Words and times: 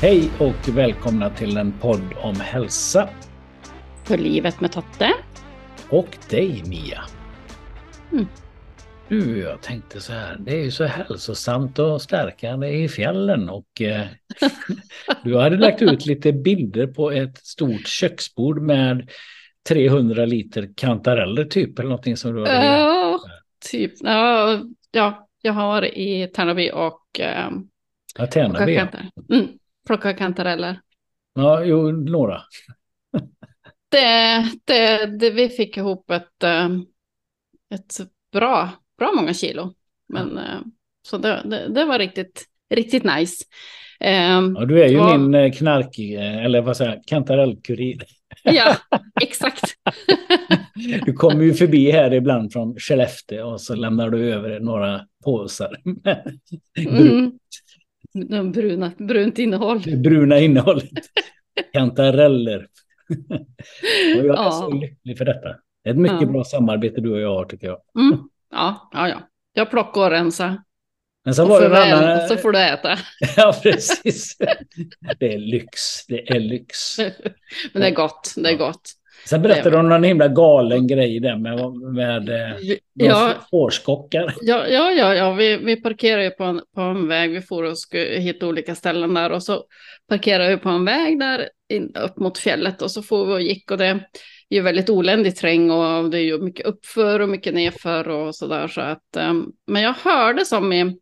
Hej 0.00 0.30
och 0.40 0.76
välkomna 0.76 1.30
till 1.30 1.56
en 1.56 1.72
podd 1.72 2.14
om 2.22 2.40
hälsa. 2.40 3.08
För 4.04 4.18
livet 4.18 4.60
med 4.60 4.72
Totte. 4.72 5.10
Och 5.90 6.18
dig 6.30 6.62
Mia. 6.66 7.00
Mm. 8.12 8.26
Du, 9.08 9.38
jag 9.38 9.62
tänkte 9.62 10.00
så 10.00 10.12
här, 10.12 10.36
det 10.40 10.52
är 10.52 10.64
ju 10.64 10.70
så 10.70 10.84
hälsosamt 10.84 11.78
och 11.78 12.02
stärkande 12.02 12.68
i 12.68 12.88
fjällen 12.88 13.48
och 13.48 13.80
eh, 13.82 14.06
du 15.24 15.36
hade 15.38 15.56
lagt 15.56 15.82
ut 15.82 16.06
lite 16.06 16.32
bilder 16.32 16.86
på 16.86 17.10
ett 17.10 17.38
stort 17.38 17.86
köksbord 17.88 18.62
med 18.62 19.10
300 19.68 20.26
liter 20.26 20.68
kantareller 20.76 21.44
typ 21.44 21.78
eller 21.78 21.88
någonting 21.88 22.16
som 22.16 22.34
du 22.34 22.40
hade 22.40 22.66
Ja, 22.66 23.20
typ. 23.70 23.92
Ja, 24.00 24.60
ja, 24.90 25.28
jag 25.42 25.52
har 25.52 25.84
i 25.84 26.26
Tärnaby 26.34 26.70
och 26.70 27.20
eh, 27.20 27.50
Ja, 28.18 28.26
Tärnaby. 28.26 28.76
kantar- 28.76 29.10
mm, 29.32 29.46
plocka 29.88 30.12
kantareller. 30.14 30.80
Ja, 31.34 31.64
jo, 31.64 31.90
några. 31.92 32.40
Det, 33.90 34.44
det, 34.64 35.06
det, 35.06 35.30
vi 35.30 35.48
fick 35.48 35.76
ihop 35.76 36.10
ett, 36.10 36.42
eh, 36.44 36.68
ett 37.74 37.94
bra, 38.32 38.68
bra 38.98 39.12
många 39.16 39.34
kilo. 39.34 39.74
Men 40.08 40.38
eh, 40.38 40.60
så 41.02 41.18
det, 41.18 41.42
det, 41.44 41.68
det 41.68 41.84
var 41.84 41.98
riktigt, 41.98 42.44
riktigt 42.74 43.04
nice. 43.04 43.44
Eh, 44.00 44.12
Ja, 44.56 44.64
du 44.68 44.82
är 44.82 44.88
ju 44.88 44.96
Ja. 44.96 45.18
min 45.18 45.34
eh, 45.34 45.52
knark, 45.52 45.98
eller 46.44 46.60
vad 46.60 46.76
säger 46.76 46.90
jag, 46.94 47.04
kantarellkurir. 47.06 48.02
ja, 48.42 48.76
exakt. 49.22 49.64
Du 51.06 51.12
kommer 51.12 51.44
ju 51.44 51.54
förbi 51.54 51.90
här 51.90 52.14
ibland 52.14 52.52
från 52.52 52.74
Skellefteå 52.78 53.46
och 53.46 53.60
så 53.60 53.74
lämnar 53.74 54.10
du 54.10 54.34
över 54.34 54.60
några 54.60 55.00
påsar 55.24 55.76
Mm. 56.88 57.32
Bruna, 58.52 58.92
brunt 58.98 59.38
innehåll. 59.38 59.82
det 59.82 59.96
bruna 59.96 60.38
innehållet. 60.38 60.90
Kantareller. 61.72 62.58
Och 64.18 64.24
jag 64.24 64.24
är 64.24 64.24
Ja. 64.34 64.50
så 64.52 64.70
lycklig 64.70 65.18
för 65.18 65.24
detta. 65.24 65.48
Det 65.84 65.90
är 65.90 65.94
ett 65.94 66.00
mycket 66.00 66.20
Ja. 66.20 66.26
bra 66.26 66.44
samarbete 66.44 67.00
du 67.00 67.12
och 67.12 67.20
jag 67.20 67.34
har 67.34 67.44
tycker 67.44 67.66
jag. 67.66 67.78
Mm. 67.98 68.18
Ja, 68.50 68.90
ja, 68.92 69.08
ja. 69.08 69.20
Jag 69.52 69.70
plockar 69.70 70.00
och 70.00 70.10
rensar. 70.10 70.62
Men 71.24 71.34
så 71.34 71.42
Och 71.42 71.48
var 71.48 71.60
det 71.60 71.66
en 71.66 71.92
annan... 71.98 72.28
så 72.28 72.36
får 72.36 72.52
du 72.52 72.58
äta. 72.58 72.98
Ja, 73.36 73.54
precis. 73.62 74.36
Det 75.18 75.34
är 75.34 75.38
lyx. 75.38 76.06
Det 76.08 76.28
är 76.30 76.40
lyx. 76.40 76.76
Men 77.72 77.80
det 77.82 77.86
är 77.86 77.94
gott, 77.94 78.34
det 78.36 78.50
är 78.50 78.56
gott. 78.56 78.90
Sen 79.28 79.42
berättade 79.42 79.76
de 79.76 79.88
någon 79.88 80.02
himla 80.02 80.28
galen 80.28 80.86
grej 80.86 81.20
där 81.20 81.36
med, 81.36 81.72
med 81.94 82.28
eh, 82.28 82.76
Ja, 82.94 83.34
fårskockar. 83.50 84.34
ja, 84.40 84.66
ja, 84.66 84.90
ja, 84.90 85.14
ja. 85.14 85.32
Vi, 85.32 85.56
vi 85.56 85.76
parkerar 85.76 86.22
ju 86.22 86.30
på 86.30 86.44
en, 86.44 86.60
på 86.74 86.80
en 86.80 87.08
väg. 87.08 87.30
Vi 87.30 87.40
får 87.40 87.62
och 87.62 87.76
hitta 87.94 88.46
olika 88.46 88.74
ställen 88.74 89.14
där 89.14 89.32
och 89.32 89.42
så 89.42 89.64
parkerar 90.08 90.48
vi 90.48 90.56
på 90.56 90.68
en 90.68 90.84
väg 90.84 91.20
där 91.20 91.48
in, 91.68 91.92
upp 91.96 92.18
mot 92.18 92.38
fjället 92.38 92.82
och 92.82 92.90
så 92.90 93.02
får 93.02 93.26
vi 93.26 93.32
och 93.32 93.42
gick 93.42 93.70
och 93.70 93.78
det 93.78 93.86
är 93.86 94.00
ju 94.50 94.60
väldigt 94.60 94.90
oländig 94.90 95.36
terräng 95.36 95.70
och 95.70 96.10
det 96.10 96.18
är 96.18 96.22
ju 96.22 96.38
mycket 96.38 96.66
uppför 96.66 97.20
och 97.20 97.28
mycket 97.28 97.54
nedför 97.54 98.08
och 98.08 98.34
så 98.34 98.46
där 98.46 98.68
så 98.68 98.80
att. 98.80 99.16
Um, 99.16 99.52
men 99.66 99.82
jag 99.82 99.94
hörde 100.04 100.44
som 100.44 100.72
i 100.72 100.98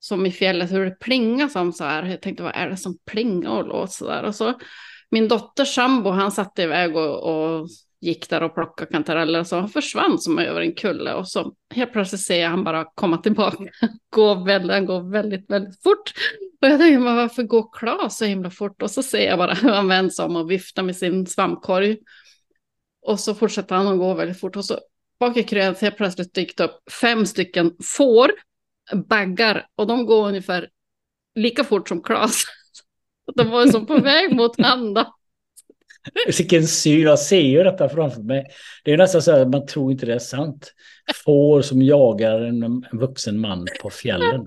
som 0.00 0.26
i 0.26 0.30
fjället 0.30 0.72
hur 0.72 0.84
det 0.84 0.98
plingar 1.00 1.48
som 1.48 1.72
så 1.72 1.84
här. 1.84 2.04
Jag 2.04 2.22
tänkte 2.22 2.42
vad 2.42 2.56
är 2.56 2.70
det 2.70 2.76
som 2.76 2.98
plingar 3.10 3.50
och 3.50 3.68
låter 3.68 3.92
så 3.92 4.08
där 4.08 4.22
och 4.22 4.34
så 4.34 4.54
min 5.12 5.28
dotters 5.28 5.74
sambo 5.74 6.10
han 6.10 6.32
satte 6.32 6.62
iväg 6.62 6.96
och, 6.96 7.22
och 7.22 7.68
gick 8.00 8.30
där 8.30 8.42
och 8.42 8.54
plockade 8.54 8.90
kantareller 8.90 9.40
och 9.40 9.46
så 9.46 9.56
han 9.56 9.68
försvann 9.68 10.18
som 10.18 10.38
över 10.38 10.60
en 10.60 10.74
kulle 10.74 11.14
och 11.14 11.28
så 11.28 11.54
helt 11.74 11.92
plötsligt 11.92 12.20
ser 12.20 12.40
jag 12.40 12.50
han 12.50 12.64
bara 12.64 12.84
komma 12.94 13.18
tillbaka. 13.18 13.64
Gå 14.10 14.34
väldigt, 14.34 14.72
han 14.72 14.86
går 14.86 15.10
väldigt, 15.10 15.50
väldigt 15.50 15.82
fort. 15.82 16.12
Och 16.60 16.68
jag 16.68 16.80
tänker, 16.80 16.98
men 16.98 17.16
varför 17.16 17.42
går 17.42 17.68
Klas 17.72 18.18
så 18.18 18.24
himla 18.24 18.50
fort? 18.50 18.82
Och 18.82 18.90
så 18.90 19.02
ser 19.02 19.26
jag 19.28 19.38
bara 19.38 19.54
hur 19.62 19.70
han 19.70 19.88
vänds 19.88 20.18
om 20.18 20.36
och 20.36 20.50
viftar 20.50 20.82
med 20.82 20.96
sin 20.96 21.26
svampkorg. 21.26 21.96
Och 23.06 23.20
så 23.20 23.34
fortsätter 23.34 23.76
han 23.76 23.88
att 23.88 23.98
gå 23.98 24.14
väldigt 24.14 24.40
fort 24.40 24.56
och 24.56 24.64
så 24.64 24.78
bak 25.20 25.36
i 25.36 25.42
krönet 25.42 25.80
helt 25.80 25.96
plötsligt 25.96 26.34
dykt 26.34 26.60
upp 26.60 26.92
fem 27.00 27.26
stycken 27.26 27.72
får, 27.96 28.32
baggar 29.08 29.66
och 29.76 29.86
de 29.86 30.06
går 30.06 30.28
ungefär 30.28 30.68
lika 31.34 31.64
fort 31.64 31.88
som 31.88 32.02
Klas. 32.02 32.44
De 33.36 33.50
var 33.50 33.66
som 33.66 33.86
på 33.86 33.98
väg 33.98 34.36
mot 34.36 34.56
då. 34.94 35.14
Vilken 36.38 36.66
syn, 36.66 37.00
jag 37.02 37.18
ser 37.18 37.40
ju 37.40 37.62
detta 37.62 37.88
framför 37.88 38.20
mig. 38.22 38.46
Det 38.84 38.92
är 38.92 38.96
nästan 38.96 39.22
så 39.22 39.32
att 39.32 39.48
man 39.48 39.66
tror 39.66 39.92
inte 39.92 40.06
det 40.06 40.14
är 40.14 40.18
sant. 40.18 40.72
Får 41.24 41.62
som 41.62 41.82
jagar 41.82 42.40
en, 42.40 42.62
en 42.62 42.82
vuxen 42.92 43.40
man 43.40 43.66
på 43.82 43.90
fjällen. 43.90 44.44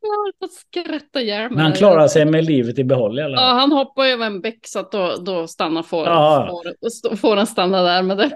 Jag 0.00 0.24
höll 0.24 0.32
på 0.38 0.44
att 0.44 0.52
skratta 0.52 1.20
ihjäl. 1.20 1.50
Men 1.50 1.58
han 1.60 1.72
klarar 1.72 2.08
sig 2.08 2.24
med 2.24 2.44
livet 2.44 2.78
i 2.78 2.84
behåll 2.84 3.18
i 3.18 3.22
alla 3.22 3.34
Ja, 3.36 3.40
fall. 3.40 3.56
han 3.58 3.72
hoppade 3.72 4.08
över 4.08 4.26
en 4.26 4.40
bäck 4.40 4.60
så 4.62 4.78
att 4.78 4.92
då, 4.92 5.16
då 5.16 5.46
stannar 5.46 5.82
får, 5.82 6.06
Ja. 6.06 6.48
får, 7.10 7.16
får 7.16 7.36
han 7.36 7.46
stanna 7.46 7.82
där. 7.82 8.02
Men 8.02 8.16
det 8.16 8.30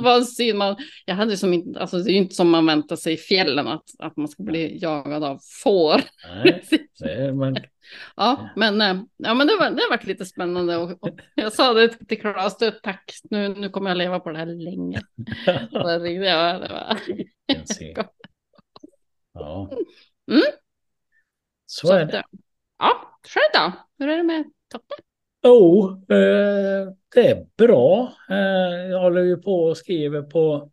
var 0.00 0.16
en 0.16 0.24
syn 0.24 0.58
man, 0.58 0.76
jag 1.04 1.14
hade 1.14 1.36
som 1.36 1.52
inte, 1.52 1.80
alltså 1.80 1.98
det 1.98 2.10
är 2.10 2.12
ju 2.12 2.18
inte 2.18 2.34
som 2.34 2.50
man 2.50 2.66
väntar 2.66 2.96
sig 2.96 3.14
i 3.14 3.16
fjällen 3.16 3.68
att, 3.68 3.84
att 3.98 4.16
man 4.16 4.28
ska 4.28 4.42
bli 4.42 4.78
jagad 4.82 5.24
av 5.24 5.38
får. 5.62 6.00
Nej, 6.44 6.64
det 6.98 7.32
man, 7.34 7.56
Ja, 8.16 8.48
men, 8.56 8.80
eh, 8.80 9.02
ja, 9.16 9.34
men 9.34 9.46
det, 9.46 9.56
var, 9.56 9.70
det 9.70 9.82
har 9.82 9.90
varit 9.90 10.06
lite 10.06 10.24
spännande 10.24 10.76
och, 10.76 10.90
och 11.02 11.18
jag 11.34 11.52
sa 11.52 11.72
det 11.72 11.88
till 11.88 12.18
du, 12.58 12.70
tack, 12.70 13.12
nu, 13.30 13.48
nu 13.48 13.68
kommer 13.68 13.90
jag 13.90 13.96
leva 13.98 14.20
på 14.20 14.30
det 14.30 14.38
här 14.38 14.46
länge. 14.46 15.00
Det 15.46 15.68
var 15.72 16.00
riktigt- 16.00 16.26
ja, 16.28 16.58
det 16.58 16.68
var. 16.68 16.98
Ja. 19.32 19.70
Mm. 20.30 20.42
Så 21.66 21.92
är 21.92 22.04
det. 22.04 22.18
att, 22.18 22.26
Ja, 22.78 23.18
själv 23.28 23.72
då? 23.72 23.72
Hur 23.98 24.12
är 24.12 24.16
det 24.16 24.22
med 24.22 24.44
Toppe? 24.72 24.94
Jo, 25.44 25.90
eh, 26.08 26.92
det 27.14 27.28
är 27.28 27.46
bra. 27.56 28.12
Eh, 28.30 28.90
jag 28.90 29.00
håller 29.00 29.22
ju 29.22 29.36
på 29.36 29.64
och 29.64 29.76
skriver 29.76 30.22
på... 30.22 30.70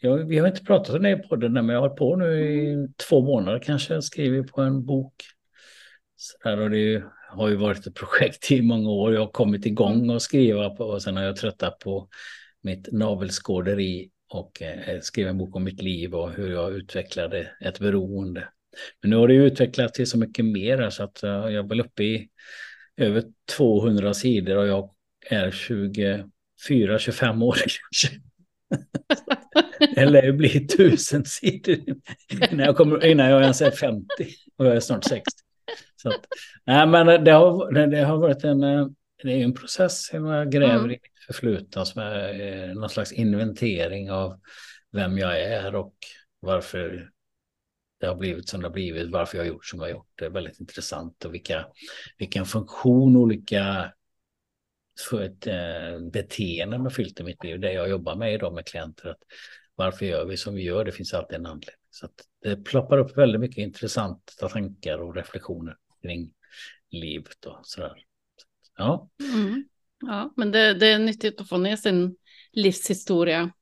Jag, 0.00 0.16
vi 0.16 0.38
har 0.38 0.48
inte 0.48 0.64
pratat 0.64 0.96
om 0.96 1.02
det 1.02 1.10
i 1.10 1.16
podden, 1.16 1.52
men 1.52 1.68
jag 1.68 1.74
har 1.76 1.88
hållit 1.88 1.98
på 1.98 2.16
nu 2.16 2.40
i 2.40 2.88
två 3.08 3.20
månader 3.20 3.58
kanske. 3.58 3.94
Jag 3.94 4.04
skriver 4.04 4.42
på 4.42 4.60
en 4.60 4.86
bok. 4.86 5.14
Så 6.16 6.48
där, 6.48 6.60
och 6.60 6.70
det 6.70 7.02
har 7.30 7.48
ju 7.48 7.56
varit 7.56 7.86
ett 7.86 7.94
projekt 7.94 8.50
i 8.50 8.62
många 8.62 8.90
år. 8.90 9.14
Jag 9.14 9.20
har 9.20 9.32
kommit 9.32 9.66
igång 9.66 10.10
och 10.10 10.22
skriva 10.22 10.70
på 10.70 10.84
och 10.84 11.02
sen 11.02 11.16
har 11.16 11.24
jag 11.24 11.36
tröttat 11.36 11.78
på 11.78 12.08
mitt 12.62 12.92
navelskåderi 12.92 14.10
och 14.28 14.62
eh, 14.62 15.00
skriva 15.00 15.30
en 15.30 15.38
bok 15.38 15.56
om 15.56 15.64
mitt 15.64 15.82
liv 15.82 16.14
och 16.14 16.32
hur 16.32 16.52
jag 16.52 16.72
utvecklade 16.72 17.50
ett 17.60 17.78
beroende. 17.78 18.48
Men 19.02 19.10
nu 19.10 19.16
har 19.16 19.28
det 19.28 19.34
ju 19.34 19.46
utvecklats 19.46 19.92
till 19.92 20.06
så 20.06 20.18
mycket 20.18 20.44
mer 20.44 20.90
så 20.90 21.02
att 21.02 21.22
eh, 21.22 21.30
jag 21.30 21.54
är 21.54 21.68
väl 21.68 21.80
uppe 21.80 22.02
i 22.02 22.28
över 22.96 23.24
200 23.56 24.14
sidor 24.14 24.56
och 24.56 24.66
jag 24.66 24.90
är 25.30 25.50
24-25 25.50 27.44
år 27.44 27.56
kanske. 27.90 28.20
Det 29.94 30.06
lär 30.06 30.22
ju 30.22 30.32
bli 30.32 30.66
tusen 30.66 31.24
sidor 31.24 31.76
innan 32.50 32.66
jag, 32.66 32.76
kommer, 32.76 33.04
innan 33.04 33.30
jag 33.30 33.42
ens 33.42 33.62
är 33.62 33.70
50 33.70 34.06
och 34.56 34.66
jag 34.66 34.76
är 34.76 34.80
snart 34.80 35.04
60. 35.04 35.24
Så 35.96 36.08
att, 36.08 36.26
nej, 36.64 36.86
men 36.86 37.24
det 37.24 37.30
har, 37.30 37.86
det, 37.86 38.04
har 38.04 38.18
varit 38.18 38.44
en, 38.44 38.60
det 39.22 39.32
är 39.32 39.44
en 39.44 39.54
process 39.54 40.06
som 40.06 40.26
jag 40.26 40.52
gräver 40.52 40.74
Mm. 40.74 40.86
i 40.86 40.88
mitt 40.88 41.00
förflutna 41.26 41.84
som 41.84 42.02
är 42.02 42.40
eh, 42.40 42.74
någon 42.74 42.90
slags 42.90 43.12
inventering 43.12 44.10
av 44.10 44.40
vem 44.92 45.18
jag 45.18 45.40
är 45.40 45.74
och 45.74 45.94
varför 46.40 47.10
det 48.04 48.08
har 48.08 48.16
blivit 48.16 48.48
som 48.48 48.60
det 48.60 48.66
har 48.66 48.72
blivit, 48.72 49.10
varför 49.10 49.38
jag 49.38 49.44
har 49.44 49.48
gjort 49.48 49.66
som 49.66 49.78
jag 49.78 49.86
har 49.86 49.92
gjort. 49.92 50.10
Det 50.14 50.24
är 50.24 50.30
väldigt 50.30 50.60
intressant 50.60 51.24
och 51.24 51.34
vilka, 51.34 51.66
vilken 52.18 52.46
funktion 52.46 53.16
olika 53.16 53.92
för 55.08 55.22
ett 55.22 55.46
eh, 55.46 56.10
beteende 56.12 56.76
har 56.76 56.90
fyllt 56.90 57.20
i 57.20 57.22
mitt 57.22 57.44
liv. 57.44 57.60
Det 57.60 57.72
jag 57.72 57.88
jobbar 57.88 58.16
med 58.16 58.34
idag 58.34 58.54
med 58.54 58.66
klienter. 58.66 59.08
Att 59.08 59.22
varför 59.74 60.06
gör 60.06 60.24
vi 60.24 60.36
som 60.36 60.54
vi 60.54 60.62
gör? 60.62 60.84
Det 60.84 60.92
finns 60.92 61.14
alltid 61.14 61.36
en 61.36 61.46
anledning. 61.46 61.80
Så 61.90 62.06
att 62.06 62.14
det 62.42 62.56
ploppar 62.56 62.98
upp 62.98 63.18
väldigt 63.18 63.40
mycket 63.40 63.58
intressanta 63.58 64.48
tankar 64.48 64.98
och 64.98 65.16
reflektioner 65.16 65.76
kring 66.02 66.32
livet 66.90 67.44
och 67.46 67.58
sådär. 67.62 68.04
Ja, 68.76 69.08
Mm. 69.34 69.68
Ja, 70.00 70.32
men 70.36 70.50
det, 70.50 70.74
det 70.74 70.86
är 70.86 70.98
nyttigt 70.98 71.40
att 71.40 71.48
få 71.48 71.58
ner 71.58 71.76
sin 71.76 72.16
livshistoria 72.52 73.52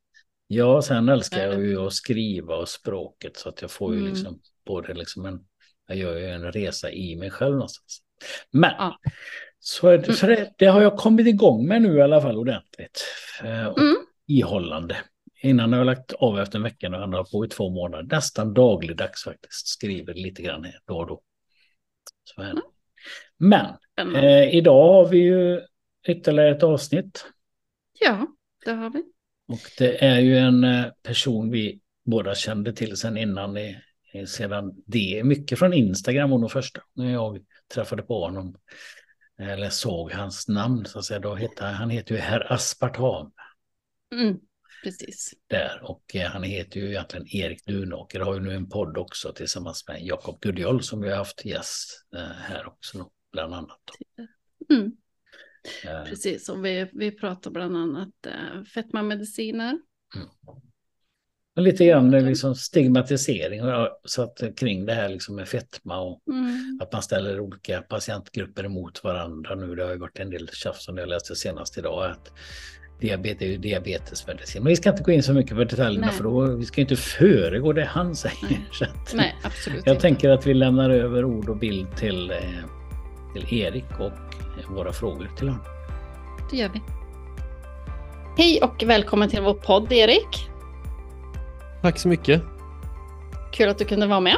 ja 0.52 0.82
sen 0.82 1.08
älskar 1.08 1.46
jag 1.46 1.60
ju 1.66 1.78
att 1.86 1.92
skriva 1.92 2.56
och 2.56 2.68
språket 2.68 3.36
så 3.36 3.48
att 3.48 3.62
jag 3.62 3.70
får 3.70 3.94
ju 3.94 4.00
Mm. 4.00 4.12
liksom 4.12 4.40
både 4.66 4.94
liksom 4.94 5.26
en, 5.26 5.40
jag 5.86 5.96
gör 5.96 6.16
ju 6.18 6.26
en 6.26 6.52
resa 6.52 6.90
i 6.90 7.16
mig 7.16 7.30
själv 7.30 7.52
någonstans. 7.54 8.02
Men 8.50 8.70
Ja. 8.78 8.98
så, 9.58 9.88
är 9.88 9.98
det, 9.98 10.12
så 10.12 10.26
det, 10.26 10.52
det 10.58 10.66
har 10.66 10.80
jag 10.82 10.96
kommit 10.96 11.26
igång 11.26 11.66
med 11.68 11.82
nu 11.82 11.96
i 11.96 12.02
alla 12.02 12.20
fall 12.20 12.36
ordentligt. 12.38 13.04
Eh, 13.44 13.66
Och 13.66 13.78
Mm. 13.78 13.96
ihållande. 14.26 14.96
Innan 15.42 15.72
har 15.72 15.78
jag 15.80 15.86
lagt 15.86 16.12
av 16.12 16.38
efter 16.40 16.58
en 16.58 16.62
vecka 16.62 16.88
och 16.88 16.94
han 16.94 17.12
har 17.12 17.24
på 17.24 17.44
i 17.44 17.48
två 17.48 17.70
månader. 17.70 18.08
Nästan 18.16 18.54
dagligdags 18.54 19.24
faktiskt. 19.24 19.66
Skriver 19.66 20.14
lite 20.14 20.42
grann 20.42 20.64
här 20.64 20.80
då 20.86 20.98
och 20.98 21.06
då. 21.06 21.22
Så 22.24 22.42
är 22.42 22.44
det. 22.44 22.50
Mm. 22.50 22.62
Men 23.38 24.16
eh, 24.16 24.54
idag 24.54 24.92
har 24.92 25.08
vi 25.08 25.18
ju 25.18 25.60
ytterligare 26.08 26.50
ett 26.50 26.62
avsnitt. 26.62 27.26
Ja, 28.00 28.26
det 28.64 28.70
har 28.72 28.90
vi. 28.90 29.02
Och 29.52 29.70
det 29.78 30.04
är 30.04 30.20
ju 30.20 30.38
en 30.38 30.64
eh, 30.64 30.86
person 31.02 31.50
vi 31.50 31.80
båda 32.04 32.34
kände 32.34 32.72
till 32.72 32.96
sedan 32.96 33.16
innan 33.16 33.56
i 33.56 33.76
sedan 34.26 34.82
det. 34.86 35.24
Mycket 35.24 35.58
från 35.58 35.72
Instagram 35.72 36.30
var 36.30 36.38
nog 36.38 36.50
första 36.50 36.80
gången 36.94 37.12
jag 37.12 37.38
träffade 37.74 38.02
på 38.02 38.24
honom. 38.24 38.56
Eller 39.38 39.70
såg 39.70 40.12
hans 40.12 40.48
namn 40.48 40.84
så 40.84 40.98
att 40.98 41.04
säga. 41.04 41.20
Då 41.20 41.34
heter, 41.34 41.72
han 41.72 41.90
heter 41.90 42.14
ju 42.14 42.20
Herr 42.20 42.52
Aspartam. 42.52 43.32
Mm, 44.14 44.38
precis. 44.84 45.34
Där 45.46 45.80
och 45.82 46.16
eh, 46.16 46.30
han 46.30 46.42
heter 46.42 46.80
ju 46.80 46.88
egentligen 46.88 47.26
Erik 47.36 47.66
Dunåker. 47.66 48.20
Har 48.20 48.34
ju 48.34 48.40
nu 48.40 48.54
en 48.54 48.68
podd 48.68 48.98
också 48.98 49.32
tillsammans 49.32 49.88
med 49.88 50.02
Jakob 50.02 50.40
Gudjol 50.40 50.82
som 50.82 51.00
vi 51.00 51.10
har 51.10 51.16
haft 51.16 51.44
gäst 51.44 52.06
eh, 52.16 52.22
här 52.22 52.66
också 52.66 53.10
bland 53.32 53.54
annat. 53.54 53.80
Mm. 54.70 54.92
Eh. 55.84 56.04
Precis, 56.04 56.48
och 56.48 56.64
vi, 56.64 56.90
vi 56.92 57.10
pratar 57.10 57.50
bland 57.50 57.76
annat 57.76 58.26
eh, 58.26 58.64
fetmamediciner. 58.74 59.78
Mm. 60.16 60.28
Lite 61.56 61.86
grann 61.86 62.10
liksom 62.10 62.54
stigmatisering 62.54 63.60
så 64.04 64.22
att, 64.22 64.42
kring 64.56 64.86
det 64.86 64.94
här 64.94 65.08
liksom 65.08 65.36
med 65.36 65.48
fetma 65.48 66.00
och 66.00 66.22
mm. 66.28 66.78
att 66.82 66.92
man 66.92 67.02
ställer 67.02 67.40
olika 67.40 67.82
patientgrupper 67.82 68.64
emot 68.64 69.04
varandra 69.04 69.54
nu. 69.54 69.74
Det 69.74 69.84
har 69.84 69.90
ju 69.90 69.98
varit 69.98 70.18
en 70.18 70.30
del 70.30 70.48
tjafs 70.48 70.84
som 70.84 70.96
jag 70.96 71.08
läste 71.08 71.36
senast 71.36 71.78
idag. 71.78 72.10
Att 72.10 72.32
diabetes 73.02 73.42
är 73.42 73.46
ju 73.46 73.56
diabetesmedicin. 73.56 74.62
Men 74.62 74.70
vi 74.70 74.76
ska 74.76 74.90
inte 74.90 75.02
gå 75.02 75.12
in 75.12 75.22
så 75.22 75.32
mycket 75.32 75.56
på 75.56 75.64
detaljerna 75.64 76.06
Nej. 76.06 76.16
för 76.16 76.24
då 76.24 76.56
vi 76.56 76.64
ska 76.64 76.80
inte 76.80 76.96
föregå 76.96 77.72
det 77.72 77.84
han 77.84 78.16
säger. 78.16 78.60
Nej, 78.80 78.90
Nej 79.14 79.36
absolut 79.42 79.82
Jag 79.86 79.94
inte. 79.94 80.02
tänker 80.02 80.30
att 80.30 80.46
vi 80.46 80.54
lämnar 80.54 80.90
över 80.90 81.24
ord 81.24 81.48
och 81.48 81.56
bild 81.56 81.96
till, 81.96 82.30
eh, 82.30 82.36
till 83.34 83.60
Erik 83.60 84.00
och 84.00 84.31
våra 84.70 84.92
frågor 84.92 85.30
till 85.36 85.48
honom. 85.48 85.64
Det 86.50 86.56
gör 86.56 86.68
vi. 86.68 86.82
Hej 88.36 88.62
och 88.62 88.82
välkommen 88.86 89.28
till 89.28 89.42
vår 89.42 89.54
podd 89.54 89.92
Erik. 89.92 90.48
Tack 91.82 91.98
så 91.98 92.08
mycket. 92.08 92.42
Kul 93.52 93.68
att 93.68 93.78
du 93.78 93.84
kunde 93.84 94.06
vara 94.06 94.20
med. 94.20 94.36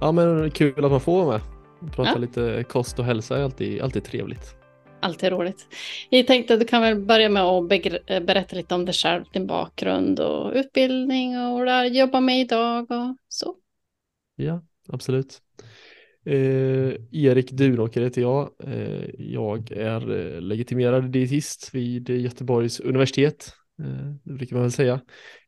Ja, 0.00 0.12
men 0.12 0.50
kul 0.50 0.84
att 0.84 0.90
man 0.90 1.00
får 1.00 1.24
vara 1.24 1.38
med. 1.38 1.40
Prata 1.92 2.10
ja. 2.10 2.18
lite 2.18 2.64
kost 2.68 2.98
och 2.98 3.04
hälsa 3.04 3.38
är 3.38 3.42
alltid, 3.42 3.82
alltid 3.82 4.04
trevligt. 4.04 4.56
Alltid 5.02 5.32
roligt. 5.32 5.66
Jag 6.08 6.26
tänkte 6.26 6.54
att 6.54 6.60
du 6.60 6.66
kan 6.66 6.82
väl 6.82 6.96
börja 6.96 7.28
med 7.28 7.42
att 7.42 7.68
berätta 8.26 8.56
lite 8.56 8.74
om 8.74 8.84
dig 8.84 8.94
själv, 8.94 9.24
din 9.32 9.46
bakgrund 9.46 10.20
och 10.20 10.52
utbildning 10.54 11.38
och 11.38 11.52
vad 11.58 11.66
du 11.66 11.86
jobbar 11.86 12.20
med 12.20 12.40
idag 12.40 12.90
och 12.90 13.16
så. 13.28 13.54
Ja, 14.36 14.62
absolut. 14.88 15.42
Eh, 16.24 16.94
Erik 17.12 17.50
Dunåker 17.50 18.00
heter 18.00 18.20
jag. 18.20 18.50
Eh, 18.64 19.10
jag 19.18 19.70
är 19.70 20.10
eh, 20.10 20.40
legitimerad 20.40 21.10
dietist 21.10 21.74
vid 21.74 22.10
Göteborgs 22.10 22.80
universitet. 22.80 23.52
Eh, 23.82 24.14
det 24.24 24.32
brukar 24.32 24.56
man 24.56 24.62
väl 24.62 24.72
säga. 24.72 25.00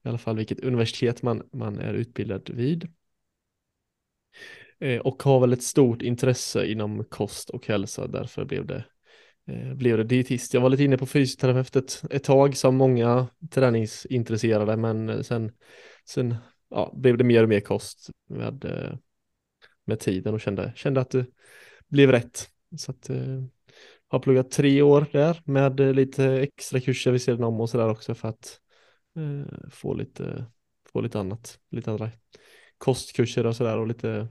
I 0.04 0.08
alla 0.08 0.18
fall 0.18 0.36
vilket 0.36 0.60
universitet 0.60 1.22
man, 1.22 1.42
man 1.52 1.78
är 1.78 1.94
utbildad 1.94 2.50
vid. 2.50 2.88
Eh, 4.80 5.00
och 5.00 5.22
har 5.22 5.40
väl 5.40 5.52
ett 5.52 5.62
stort 5.62 6.02
intresse 6.02 6.66
inom 6.66 7.04
kost 7.04 7.50
och 7.50 7.66
hälsa. 7.66 8.06
Därför 8.06 8.44
blev 8.44 8.66
det, 8.66 8.84
eh, 9.46 9.74
blev 9.74 9.96
det 9.98 10.04
dietist. 10.04 10.54
Jag 10.54 10.60
var 10.60 10.70
lite 10.70 10.84
inne 10.84 10.98
på 10.98 11.06
fysioterapeut 11.06 11.76
ett, 11.76 12.02
ett 12.10 12.24
tag 12.24 12.56
som 12.56 12.76
många 12.76 13.28
träningsintresserade 13.50 14.76
men 14.76 15.08
eh, 15.08 15.20
sen, 15.20 15.52
sen 16.08 16.34
ja, 16.70 16.92
blev 16.96 17.16
det 17.18 17.24
mer 17.24 17.42
och 17.42 17.48
mer 17.48 17.60
kost 17.60 18.10
med 18.28 18.64
eh, 18.64 18.96
med 19.84 20.00
tiden 20.00 20.34
och 20.34 20.40
kände, 20.40 20.72
kände 20.76 21.00
att 21.00 21.10
det 21.10 21.26
blev 21.88 22.10
rätt. 22.10 22.48
Så 22.76 22.90
att, 22.90 23.10
eh, 23.10 23.42
har 24.08 24.18
pluggat 24.18 24.50
tre 24.50 24.82
år 24.82 25.06
där 25.12 25.42
med 25.44 25.80
eh, 25.80 25.92
lite 25.92 26.24
extra 26.24 26.80
kurser 26.80 27.12
vid 27.12 27.22
sidan 27.22 27.44
om 27.44 27.60
och 27.60 27.70
sådär 27.70 27.88
också 27.88 28.14
för 28.14 28.28
att 28.28 28.60
eh, 29.16 29.70
få, 29.70 29.94
lite, 29.94 30.46
få 30.92 31.00
lite 31.00 31.20
annat, 31.20 31.58
lite 31.70 31.90
andra 31.90 32.10
kostkurser 32.78 33.46
och 33.46 33.56
sådär 33.56 33.78
och 33.78 33.86
lite 33.86 34.28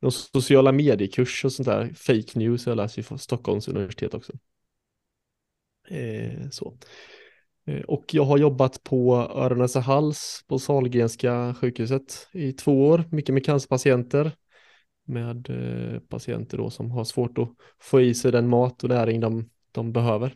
någon 0.00 0.12
sociala 0.12 0.72
mediekurs 0.72 1.44
och 1.44 1.52
sånt 1.52 1.68
där, 1.68 1.92
fake 1.94 2.38
news 2.38 2.66
jag 2.66 2.76
läser 2.76 2.98
ju 2.98 3.02
från 3.02 3.18
Stockholms 3.18 3.68
universitet 3.68 4.14
också. 4.14 4.32
Eh, 5.88 6.48
så. 6.50 6.78
Eh, 7.66 7.80
och 7.80 8.04
jag 8.12 8.24
har 8.24 8.38
jobbat 8.38 8.82
på 8.82 9.14
öron 9.16 9.68
hals 9.82 10.44
på 10.46 10.58
Sahlgrenska 10.58 11.54
sjukhuset 11.60 12.28
i 12.32 12.52
två 12.52 12.86
år, 12.88 13.04
mycket 13.10 13.34
med 13.34 13.44
cancerpatienter 13.44 14.32
med 15.06 15.50
eh, 15.50 16.00
patienter 16.00 16.58
då 16.58 16.70
som 16.70 16.90
har 16.90 17.04
svårt 17.04 17.38
att 17.38 17.48
få 17.80 18.00
i 18.00 18.14
sig 18.14 18.32
den 18.32 18.48
mat 18.48 18.84
och 18.84 18.90
näring 18.90 19.20
de, 19.20 19.50
de 19.72 19.92
behöver. 19.92 20.34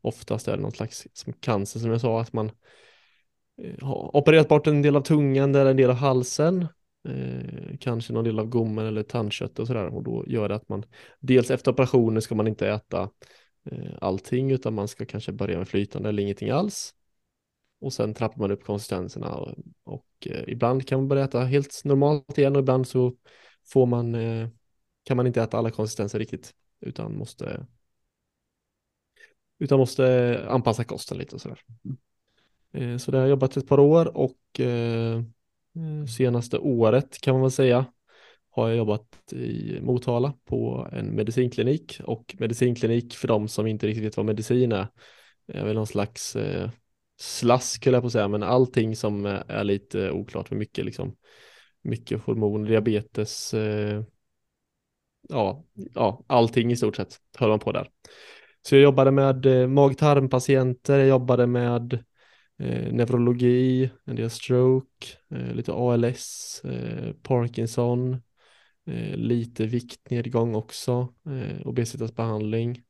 Oftast 0.00 0.48
är 0.48 0.56
det 0.56 0.62
någon 0.62 0.72
slags 0.72 1.06
som 1.12 1.32
cancer 1.32 1.80
som 1.80 1.90
jag 1.90 2.00
sa, 2.00 2.20
att 2.20 2.32
man 2.32 2.50
eh, 3.62 3.84
har 3.86 4.16
opererat 4.16 4.48
bort 4.48 4.66
en 4.66 4.82
del 4.82 4.96
av 4.96 5.00
tungan 5.00 5.54
eller 5.54 5.70
en 5.70 5.76
del 5.76 5.90
av 5.90 5.96
halsen, 5.96 6.66
eh, 7.08 7.76
kanske 7.80 8.12
någon 8.12 8.24
del 8.24 8.38
av 8.38 8.46
gommen 8.46 8.86
eller 8.86 9.02
tandkött 9.02 9.58
och 9.58 9.66
sådär 9.66 9.86
och 9.86 10.02
då 10.02 10.24
gör 10.26 10.48
det 10.48 10.54
att 10.54 10.68
man 10.68 10.84
dels 11.20 11.50
efter 11.50 11.72
operationen 11.72 12.22
ska 12.22 12.34
man 12.34 12.48
inte 12.48 12.68
äta 12.68 13.10
eh, 13.70 13.92
allting 14.00 14.50
utan 14.50 14.74
man 14.74 14.88
ska 14.88 15.04
kanske 15.04 15.32
börja 15.32 15.58
med 15.58 15.68
flytande 15.68 16.08
eller 16.08 16.22
ingenting 16.22 16.50
alls 16.50 16.94
och 17.80 17.92
sen 17.92 18.14
trappar 18.14 18.38
man 18.38 18.50
upp 18.50 18.64
konsistenserna 18.64 19.34
och, 19.34 19.54
och 19.84 20.06
eh, 20.26 20.44
ibland 20.46 20.88
kan 20.88 20.98
man 20.98 21.08
börja 21.08 21.24
äta 21.24 21.40
helt 21.40 21.84
normalt 21.84 22.38
igen 22.38 22.56
och 22.56 22.62
ibland 22.62 22.88
så 22.88 23.12
får 23.72 23.86
man, 23.86 24.14
eh, 24.14 24.48
kan 25.04 25.16
man 25.16 25.26
inte 25.26 25.42
äta 25.42 25.58
alla 25.58 25.70
konsistenser 25.70 26.18
riktigt 26.18 26.54
utan 26.80 27.18
måste 27.18 27.66
utan 29.58 29.78
måste 29.78 30.06
eh, 30.06 30.52
anpassa 30.52 30.84
kosten 30.84 31.18
lite 31.18 31.34
och 31.34 31.40
sådär. 31.40 31.60
Eh, 32.72 32.96
så 32.96 33.10
det 33.10 33.16
har 33.16 33.22
jag 33.22 33.30
jobbat 33.30 33.56
ett 33.56 33.68
par 33.68 33.80
år 33.80 34.16
och 34.16 34.38
senaste 36.16 36.58
året 36.58 37.20
kan 37.20 37.34
man 37.34 37.42
väl 37.42 37.50
säga 37.50 37.86
har 38.50 38.68
jag 38.68 38.76
jobbat 38.76 39.32
i 39.32 39.78
Motala 39.80 40.34
på 40.44 40.88
en 40.92 41.14
medicinklinik 41.14 42.00
och 42.04 42.36
medicinklinik 42.38 43.14
för 43.14 43.28
de 43.28 43.48
som 43.48 43.66
inte 43.66 43.86
riktigt 43.86 44.04
vet 44.04 44.16
vad 44.16 44.26
medicin 44.26 44.72
är 44.72 44.86
är 45.46 45.64
väl 45.64 45.74
någon 45.74 45.86
slags 45.86 46.36
slask 47.20 47.84
höll 47.84 47.94
jag 47.94 48.02
på 48.02 48.06
att 48.06 48.12
säga 48.12 48.28
men 48.28 48.42
allting 48.42 48.96
som 48.96 49.26
är 49.26 49.64
lite 49.64 50.10
oklart 50.10 50.50
med 50.50 50.58
mycket 50.58 50.84
liksom 50.84 51.16
mycket 51.82 52.20
hormon, 52.20 52.64
diabetes, 52.64 53.54
eh, 53.54 54.02
ja, 55.28 55.64
ja, 55.94 56.24
allting 56.26 56.72
i 56.72 56.76
stort 56.76 56.96
sett 56.96 57.20
höll 57.38 57.48
man 57.48 57.58
på 57.58 57.72
där. 57.72 57.90
Så 58.62 58.74
jag 58.74 58.82
jobbade 58.82 59.10
med 59.10 59.46
eh, 59.46 59.68
mag-tarmpatienter, 59.68 60.98
jag 60.98 61.08
jobbade 61.08 61.46
med 61.46 61.92
eh, 62.58 62.92
neurologi, 62.92 63.90
en 64.04 64.16
del 64.16 64.30
stroke, 64.30 65.06
eh, 65.30 65.54
lite 65.54 65.72
ALS, 65.72 66.60
eh, 66.64 67.12
Parkinson, 67.22 68.12
eh, 68.86 69.16
lite 69.16 69.66
viktnedgång 69.66 70.54
också, 70.54 71.14
eh, 71.26 71.66
obesitasbehandling 71.66 72.82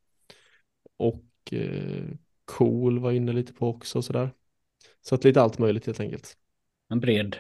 och 0.97 1.25
eh, 1.53 2.05
KOL 2.45 2.99
var 2.99 3.13
inne 3.13 3.33
lite 3.33 3.53
på 3.53 3.69
också 3.69 4.03
sådär. 4.03 4.31
Så 5.01 5.15
att 5.15 5.25
lite 5.25 5.43
allt 5.43 5.59
möjligt 5.59 5.87
helt 5.87 6.01
enkelt. 6.01 6.37
En 6.91 7.01
bred 7.01 7.37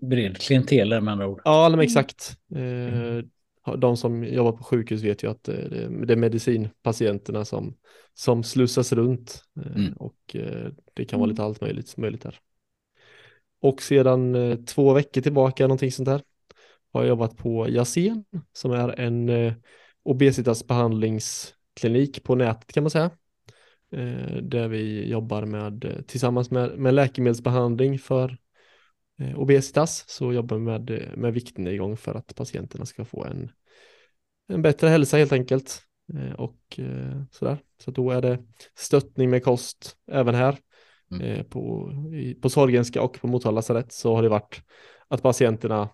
bred 0.00 0.38
klientel 0.38 0.88
med 0.88 1.12
andra 1.12 1.26
ord. 1.26 1.40
Ja, 1.44 1.68
men 1.70 1.80
exakt. 1.80 2.36
Mm. 2.54 3.28
De 3.76 3.96
som 3.96 4.24
jobbar 4.24 4.52
på 4.52 4.64
sjukhus 4.64 5.02
vet 5.02 5.22
ju 5.22 5.30
att 5.30 5.44
det 5.44 6.12
är 6.12 6.16
medicinpatienterna 6.16 7.44
som, 7.44 7.74
som 8.14 8.42
slussas 8.42 8.92
runt 8.92 9.42
eh, 9.60 9.76
mm. 9.76 9.92
och 9.92 10.18
eh, 10.34 10.68
det 10.94 11.04
kan 11.04 11.20
vara 11.20 11.30
lite 11.30 11.42
allt 11.42 11.60
möjligt, 11.60 11.96
möjligt 11.96 12.22
där. 12.22 12.38
Och 13.60 13.82
sedan 13.82 14.36
två 14.66 14.92
veckor 14.92 15.20
tillbaka, 15.20 15.64
någonting 15.64 15.92
sånt 15.92 16.08
där, 16.08 16.22
har 16.92 17.00
jag 17.00 17.08
jobbat 17.08 17.36
på 17.36 17.68
Yasen 17.68 18.24
som 18.52 18.72
är 18.72 19.00
en 19.00 19.52
obesitasbehandlingsklinik 20.02 22.22
på 22.22 22.34
nätet 22.34 22.72
kan 22.72 22.82
man 22.82 22.90
säga. 22.90 23.10
Där 24.42 24.68
vi 24.68 25.10
jobbar 25.10 25.44
med 25.44 26.04
tillsammans 26.06 26.50
med, 26.50 26.78
med 26.78 26.94
läkemedelsbehandling 26.94 27.98
för 27.98 28.28
Eh, 28.28 28.36
obesitas 29.36 30.04
så 30.08 30.32
jobbar 30.32 30.56
vi 30.56 30.62
med, 30.62 31.12
med 31.16 31.32
viktnedgång 31.32 31.96
för 31.96 32.14
att 32.14 32.34
patienterna 32.34 32.86
ska 32.86 33.04
få 33.04 33.24
en, 33.24 33.50
en 34.48 34.62
bättre 34.62 34.88
hälsa 34.88 35.16
helt 35.16 35.32
enkelt. 35.32 35.82
Eh, 36.14 36.32
och 36.32 36.78
eh, 36.78 37.22
sådär. 37.30 37.58
Så 37.78 37.90
då 37.90 38.10
är 38.10 38.22
det 38.22 38.38
stöttning 38.74 39.30
med 39.30 39.44
kost 39.44 39.96
även 40.10 40.34
här. 40.34 40.58
Mm. 41.10 41.44
På, 41.44 41.92
på 42.42 42.50
Sahlgrenska 42.50 43.02
och 43.02 43.20
på 43.20 43.26
Motala 43.26 43.54
lasarett 43.54 43.92
så 43.92 44.14
har 44.14 44.22
det 44.22 44.28
varit 44.28 44.62
att 45.08 45.22
patienterna 45.22 45.88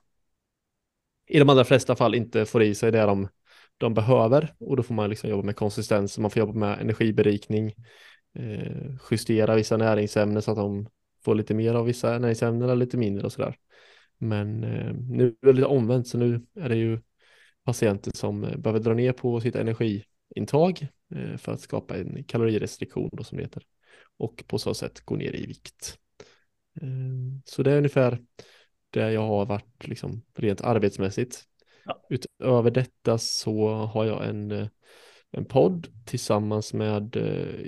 i 1.27 1.39
de 1.39 1.49
allra 1.49 1.65
flesta 1.65 1.97
fall 1.97 2.15
inte 2.15 2.45
får 2.45 2.63
i 2.63 2.75
sig 2.75 2.93
det 2.93 3.03
de, 3.03 3.29
de 3.79 3.95
behöver 3.95 4.55
och 4.59 4.77
då 4.77 4.83
får 4.83 4.95
man 4.95 5.11
liksom 5.11 5.31
jobba 5.31 5.43
med 5.43 5.57
konsistens, 5.57 6.19
man 6.19 6.31
får 6.31 6.41
jobba 6.41 6.53
med 6.53 6.81
energiberikning, 6.81 7.75
eh, 8.35 8.97
justera 9.11 9.55
vissa 9.55 9.77
näringsämnen 9.77 10.43
så 10.43 10.51
att 10.51 10.57
de 10.57 10.89
få 11.25 11.35
lite 11.35 11.55
mer 11.55 11.75
av 11.75 11.87
vissa 11.87 12.19
näringsämnen 12.19 12.63
eller 12.63 12.77
lite 12.77 12.97
mindre 12.97 13.25
och 13.25 13.33
sådär. 13.33 13.57
Men 14.19 14.65
eh, 14.65 14.95
nu 14.95 15.27
är 15.43 15.47
det 15.47 15.53
lite 15.53 15.67
omvänt 15.67 16.09
så 16.09 16.19
nu 16.19 16.47
är 16.55 16.69
det 16.69 16.77
ju 16.77 16.99
patienter 17.65 18.13
som 18.15 18.45
eh, 18.45 18.57
behöver 18.57 18.81
dra 18.81 18.95
ner 18.95 19.13
på 19.13 19.41
sitt 19.41 19.57
energiintag 19.57 20.87
eh, 21.15 21.37
för 21.37 21.53
att 21.53 21.61
skapa 21.61 21.97
en 21.97 22.25
kalorirestriktion 22.25 23.11
då 23.13 23.25
som 23.25 23.39
det 23.39 23.45
heter 23.45 23.63
och 24.17 24.45
på 24.47 24.59
så 24.59 24.75
sätt 24.75 25.01
gå 25.01 25.17
ner 25.17 25.35
i 25.37 25.47
vikt. 25.47 25.99
Eh, 26.81 26.89
så 27.45 27.63
det 27.63 27.73
är 27.73 27.77
ungefär 27.77 28.19
där 28.91 29.11
jag 29.11 29.27
har 29.27 29.47
varit 29.47 29.89
liksom 29.89 30.23
rent 30.35 30.61
arbetsmässigt. 30.61 31.45
Ja. 31.85 32.01
Utöver 32.11 32.71
detta 32.71 33.19
så 33.19 33.69
har 33.69 34.05
jag 34.05 34.29
en, 34.29 34.51
eh, 34.51 34.69
en 35.31 35.45
podd 35.45 35.89
tillsammans 36.05 36.73
med 36.73 37.17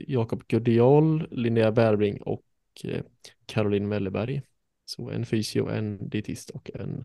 Jakob 0.09 0.47
Gudiol, 0.47 1.29
Linnea 1.31 1.73
Bärbring 1.73 2.23
och 2.23 2.46
eh, 2.85 3.03
Caroline 3.47 3.89
Melleberg. 3.89 4.43
Så 4.85 5.11
en 5.11 5.27
fysio, 5.27 5.69
en 5.69 6.09
dietist 6.09 6.51
och 6.51 6.71
en 6.75 7.05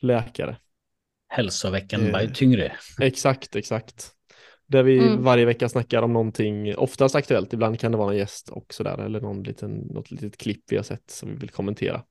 läkare. 0.00 0.56
Hälsoveckan 1.28 2.14
Eh. 2.14 2.30
Tyngre. 2.32 2.72
Exakt, 3.00 3.56
exakt. 3.56 4.12
Där 4.66 4.82
vi 4.82 4.98
Mm. 4.98 5.22
varje 5.22 5.44
vecka 5.44 5.68
snackar 5.68 6.02
om 6.02 6.12
någonting, 6.12 6.76
oftast 6.76 7.14
aktuellt, 7.14 7.52
ibland 7.52 7.80
kan 7.80 7.92
det 7.92 7.98
vara 7.98 8.12
en 8.12 8.18
gäst 8.18 8.48
och 8.48 8.74
sådär, 8.74 8.98
eller 8.98 9.20
någon 9.20 9.42
liten, 9.42 9.70
något 9.74 10.10
litet 10.10 10.36
klipp 10.36 10.62
vi 10.68 10.76
har 10.76 10.82
sett 10.84 11.10
som 11.10 11.30
vi 11.30 11.36
vill 11.36 11.50
kommentera. 11.50 12.04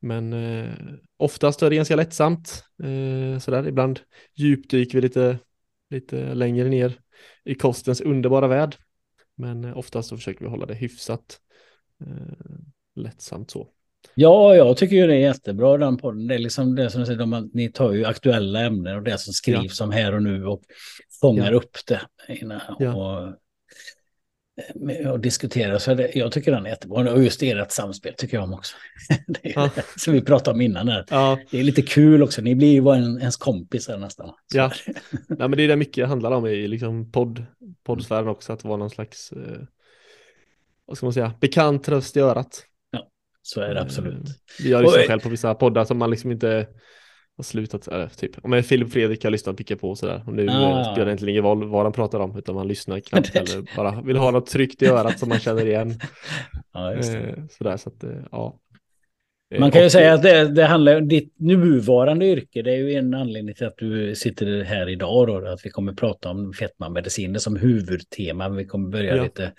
Men 0.00 0.32
eh, 0.32 0.70
oftast 1.16 1.62
är 1.62 1.70
det 1.70 1.76
ganska 1.76 1.96
lättsamt, 1.96 2.64
eh, 2.82 3.38
sådär, 3.38 3.68
ibland 3.68 4.00
djupdyker 4.34 4.94
vi 4.98 5.02
lite, 5.02 5.38
lite 5.90 6.34
längre 6.34 6.68
ner 6.68 6.98
i 7.44 7.54
kostens 7.54 8.00
underbara 8.00 8.48
värld. 8.48 8.76
Men 9.36 9.64
eh, 9.64 9.78
oftast 9.78 10.08
så 10.08 10.16
försöker 10.16 10.44
vi 10.44 10.50
hålla 10.50 10.66
det 10.66 10.74
hyfsat 10.74 11.40
lättsamt 12.96 13.50
så. 13.50 13.68
Ja, 14.14 14.54
jag 14.56 14.76
tycker 14.76 14.96
ju 14.96 15.06
det 15.06 15.14
är 15.14 15.18
jättebra 15.18 15.76
den 15.78 15.96
podden. 15.96 16.26
Det 16.26 16.34
är 16.34 16.38
liksom 16.38 16.74
det 16.74 16.90
som 16.90 17.00
du 17.00 17.06
säger, 17.06 17.18
de, 17.18 17.50
ni 17.54 17.72
tar 17.72 17.92
ju 17.92 18.04
aktuella 18.04 18.60
ämnen 18.60 18.96
och 18.96 19.02
det 19.02 19.18
som 19.18 19.32
skrivs 19.32 19.80
om 19.80 19.90
här 19.90 20.14
och 20.14 20.22
nu 20.22 20.46
och 20.46 20.62
fångar 21.20 21.52
Ja. 21.52 21.56
upp 21.58 21.76
det. 21.86 22.00
innan 22.28 22.60
Ja. 22.78 22.94
Och, 22.94 23.28
eh, 24.90 25.10
och 25.10 25.20
diskuterar. 25.20 25.78
Så 25.78 25.94
det, 25.94 26.10
jag 26.16 26.32
tycker 26.32 26.52
den 26.52 26.66
är 26.66 26.70
jättebra. 26.70 27.12
Och 27.12 27.22
just 27.22 27.42
ert 27.42 27.70
samspel 27.70 28.14
tycker 28.16 28.36
jag 28.36 28.44
om 28.44 28.52
också. 28.54 28.76
det 29.26 29.40
Ja. 29.54 29.70
det 29.74 29.84
som 30.00 30.12
vi 30.12 30.20
pratade 30.20 30.54
om 30.54 30.60
innan. 30.60 30.88
Här. 30.88 31.04
Ja, 31.10 31.38
Det 31.50 31.58
är 31.60 31.64
lite 31.64 31.82
kul 31.82 32.22
också. 32.22 32.42
Ni 32.42 32.54
blir 32.54 32.72
ju 32.72 32.80
bara 32.80 32.96
en, 32.96 33.18
ens 33.18 33.36
kompisar 33.36 33.98
nästan. 33.98 34.28
Så 34.52 34.58
Ja. 34.58 34.70
Nej, 35.28 35.38
men 35.48 35.50
det 35.50 35.62
är 35.62 35.68
det 35.68 35.76
mycket 35.76 36.08
handlar 36.08 36.30
om 36.30 36.46
i 36.46 36.68
liksom 36.68 37.12
podd, 37.12 37.44
poddsfären 37.84 38.28
också, 38.28 38.52
att 38.52 38.64
vara 38.64 38.76
någon 38.76 38.90
slags, 38.90 39.32
eh, 39.32 39.62
vad 40.86 40.96
ska 40.96 41.06
man 41.06 41.12
säga, 41.12 41.32
bekant 41.40 41.88
röst 41.88 42.16
i 42.16 42.20
örat. 42.20 42.62
Så 43.42 43.60
är 43.60 43.68
det 43.68 43.80
Eh, 43.80 43.82
absolut. 43.82 44.24
Vi 44.62 44.72
har 44.72 44.82
lyssnat 44.82 45.06
själv 45.06 45.20
på 45.20 45.28
vissa 45.28 45.54
poddar 45.54 45.84
som 45.84 45.98
man 45.98 46.10
liksom 46.10 46.32
inte 46.32 46.66
har 47.36 47.44
slutat, 47.44 47.88
eller 47.88 48.06
typ, 48.08 48.44
om 48.44 48.62
Filip 48.62 48.92
Fredrik 48.92 49.24
har 49.24 49.30
lyssnat 49.30 49.58
mycket 49.58 49.80
på 49.80 49.90
och 49.90 49.98
sådär, 49.98 50.22
och 50.26 50.32
nu 50.32 50.46
Ah. 50.48 50.80
ah. 50.80 50.92
spelar 50.92 51.06
det 51.06 51.12
inte 51.12 51.24
längre 51.24 51.40
vad, 51.40 51.64
vad 51.68 51.82
han 51.82 51.92
pratar 51.92 52.20
om, 52.20 52.38
utan 52.38 52.54
man 52.54 52.68
lyssnar 52.68 53.00
knappt 53.00 53.30
eller 53.36 53.76
bara 53.76 54.02
vill 54.02 54.16
ha 54.16 54.30
något 54.30 54.46
tryckt 54.46 54.82
i 54.82 54.86
örat 54.86 55.18
som 55.18 55.28
man 55.28 55.38
känner 55.38 55.66
igen. 55.66 55.94
Ja, 56.72 56.94
just 56.94 57.12
det. 57.12 57.18
Eh, 57.18 57.34
sådär, 57.50 57.76
så 57.76 57.88
att, 57.88 58.04
eh, 58.04 58.10
ja. 58.32 58.60
Eh, 59.54 59.60
Man 59.60 59.70
kan 59.70 59.80
ju 59.80 59.86
och- 59.86 59.92
säga 59.92 60.12
att 60.14 60.22
det, 60.22 60.48
det 60.54 60.64
handlar 60.64 60.96
om 60.96 61.08
ditt 61.08 61.34
nuvarande 61.40 62.26
yrke. 62.26 62.62
Det 62.62 62.72
är 62.72 62.76
ju 62.76 62.92
en 62.94 63.14
anledning 63.14 63.54
till 63.54 63.66
att 63.66 63.76
du 63.78 64.14
sitter 64.14 64.62
här 64.64 64.88
idag. 64.88 65.26
Då, 65.26 65.48
att 65.48 65.60
vi 65.66 65.70
kommer 65.70 65.92
prata 65.92 66.30
om 66.30 66.52
fetmamediciner 66.52 67.38
som 67.38 67.56
huvudtema. 67.56 68.48
Vi 68.48 68.64
kommer 68.64 68.88
börja 68.90 69.16
Ja. 69.16 69.22
lite 69.22 69.52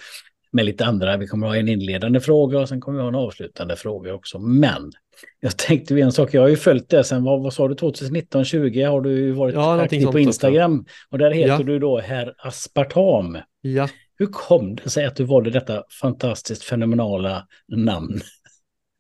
med 0.51 0.65
lite 0.65 0.85
andra. 0.85 1.17
Vi 1.17 1.27
kommer 1.27 1.47
ha 1.47 1.55
en 1.55 1.67
inledande 1.67 2.19
fråga 2.19 2.59
och 2.59 2.69
sen 2.69 2.81
kommer 2.81 2.97
vi 2.97 3.01
ha 3.01 3.09
en 3.09 3.15
avslutande 3.15 3.75
fråga 3.75 4.13
också. 4.13 4.39
Men 4.39 4.91
jag 5.39 5.57
tänkte 5.57 5.99
en 5.99 6.11
sak. 6.11 6.33
Jag 6.33 6.41
har 6.41 6.47
ju 6.47 6.55
följt 6.55 6.89
det 6.89 7.03
sen, 7.03 7.23
vad, 7.23 7.43
vad 7.43 7.53
sa 7.53 7.67
du, 7.67 7.73
2019-20 7.73 8.87
har 8.89 9.01
du 9.01 9.31
varit 9.31 9.55
Ja, 9.55 9.81
aktiv 9.81 10.05
på. 10.05 10.19
Instagram. 10.19 10.85
Och 11.09 11.17
där 11.17 11.31
heter 11.31 11.49
Ja. 11.53 11.63
du 11.63 11.79
då 11.79 11.99
Herr 11.99 12.33
Aspartam. 12.37 13.37
Ja, 13.61 13.89
Hur 14.19 14.25
kom 14.27 14.75
det 14.75 14.89
sig 14.89 15.05
att 15.05 15.15
du 15.15 15.23
valde 15.23 15.49
detta 15.49 15.83
fantastiskt 16.01 16.63
fenomenala 16.63 17.47
namn? 17.67 18.21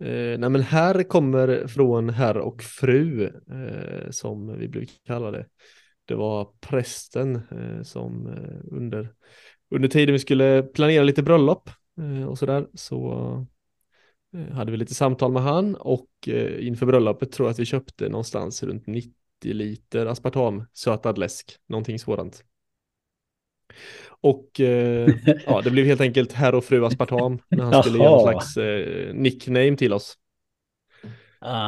Eh, 0.03 0.39
nej 0.39 0.49
men 0.49 0.61
här 0.61 1.03
kommer 1.03 1.67
från 1.67 2.09
herr 2.09 2.37
och 2.37 2.61
fru 2.63 3.25
eh, 3.25 4.09
som 4.09 4.57
vi 4.59 4.67
brukar 4.67 4.93
kalla 5.07 5.31
det. 5.31 5.45
Det 6.05 6.15
var 6.15 6.47
prästen 6.69 7.35
eh, 7.35 7.81
som 7.83 8.27
eh, 8.27 8.77
under, 8.77 9.09
under 9.69 9.89
tiden 9.89 10.13
vi 10.13 10.19
skulle 10.19 10.63
planera 10.63 11.03
lite 11.03 11.23
bröllop 11.23 11.69
eh, 11.99 12.27
och 12.27 12.37
sådär 12.37 12.67
så 12.73 13.11
eh, 14.33 14.55
hade 14.55 14.71
vi 14.71 14.77
lite 14.77 14.95
samtal 14.95 15.31
med 15.31 15.43
han 15.43 15.75
och 15.75 16.09
eh, 16.27 16.67
inför 16.67 16.85
bröllopet 16.85 17.31
tror 17.31 17.47
jag 17.47 17.51
att 17.51 17.59
vi 17.59 17.65
köpte 17.65 18.09
någonstans 18.09 18.63
runt 18.63 18.87
90 18.87 19.13
liter 19.43 20.05
aspartam 20.05 20.63
sötad 20.73 21.17
läsk, 21.17 21.55
någonting 21.67 21.99
sådant. 21.99 22.43
Och 24.21 24.59
eh, 24.59 25.09
ja, 25.45 25.61
det 25.61 25.71
blev 25.71 25.85
helt 25.85 26.01
enkelt 26.01 26.33
herr 26.33 26.55
och 26.55 26.63
fru 26.63 26.85
aspartam 26.85 27.39
när 27.49 27.63
han 27.63 27.83
skulle 27.83 27.97
någon 27.97 28.05
Jaha. 28.07 28.41
slags 28.41 28.57
eh, 28.57 29.13
nickname 29.13 29.77
till 29.77 29.93
oss. 29.93 30.17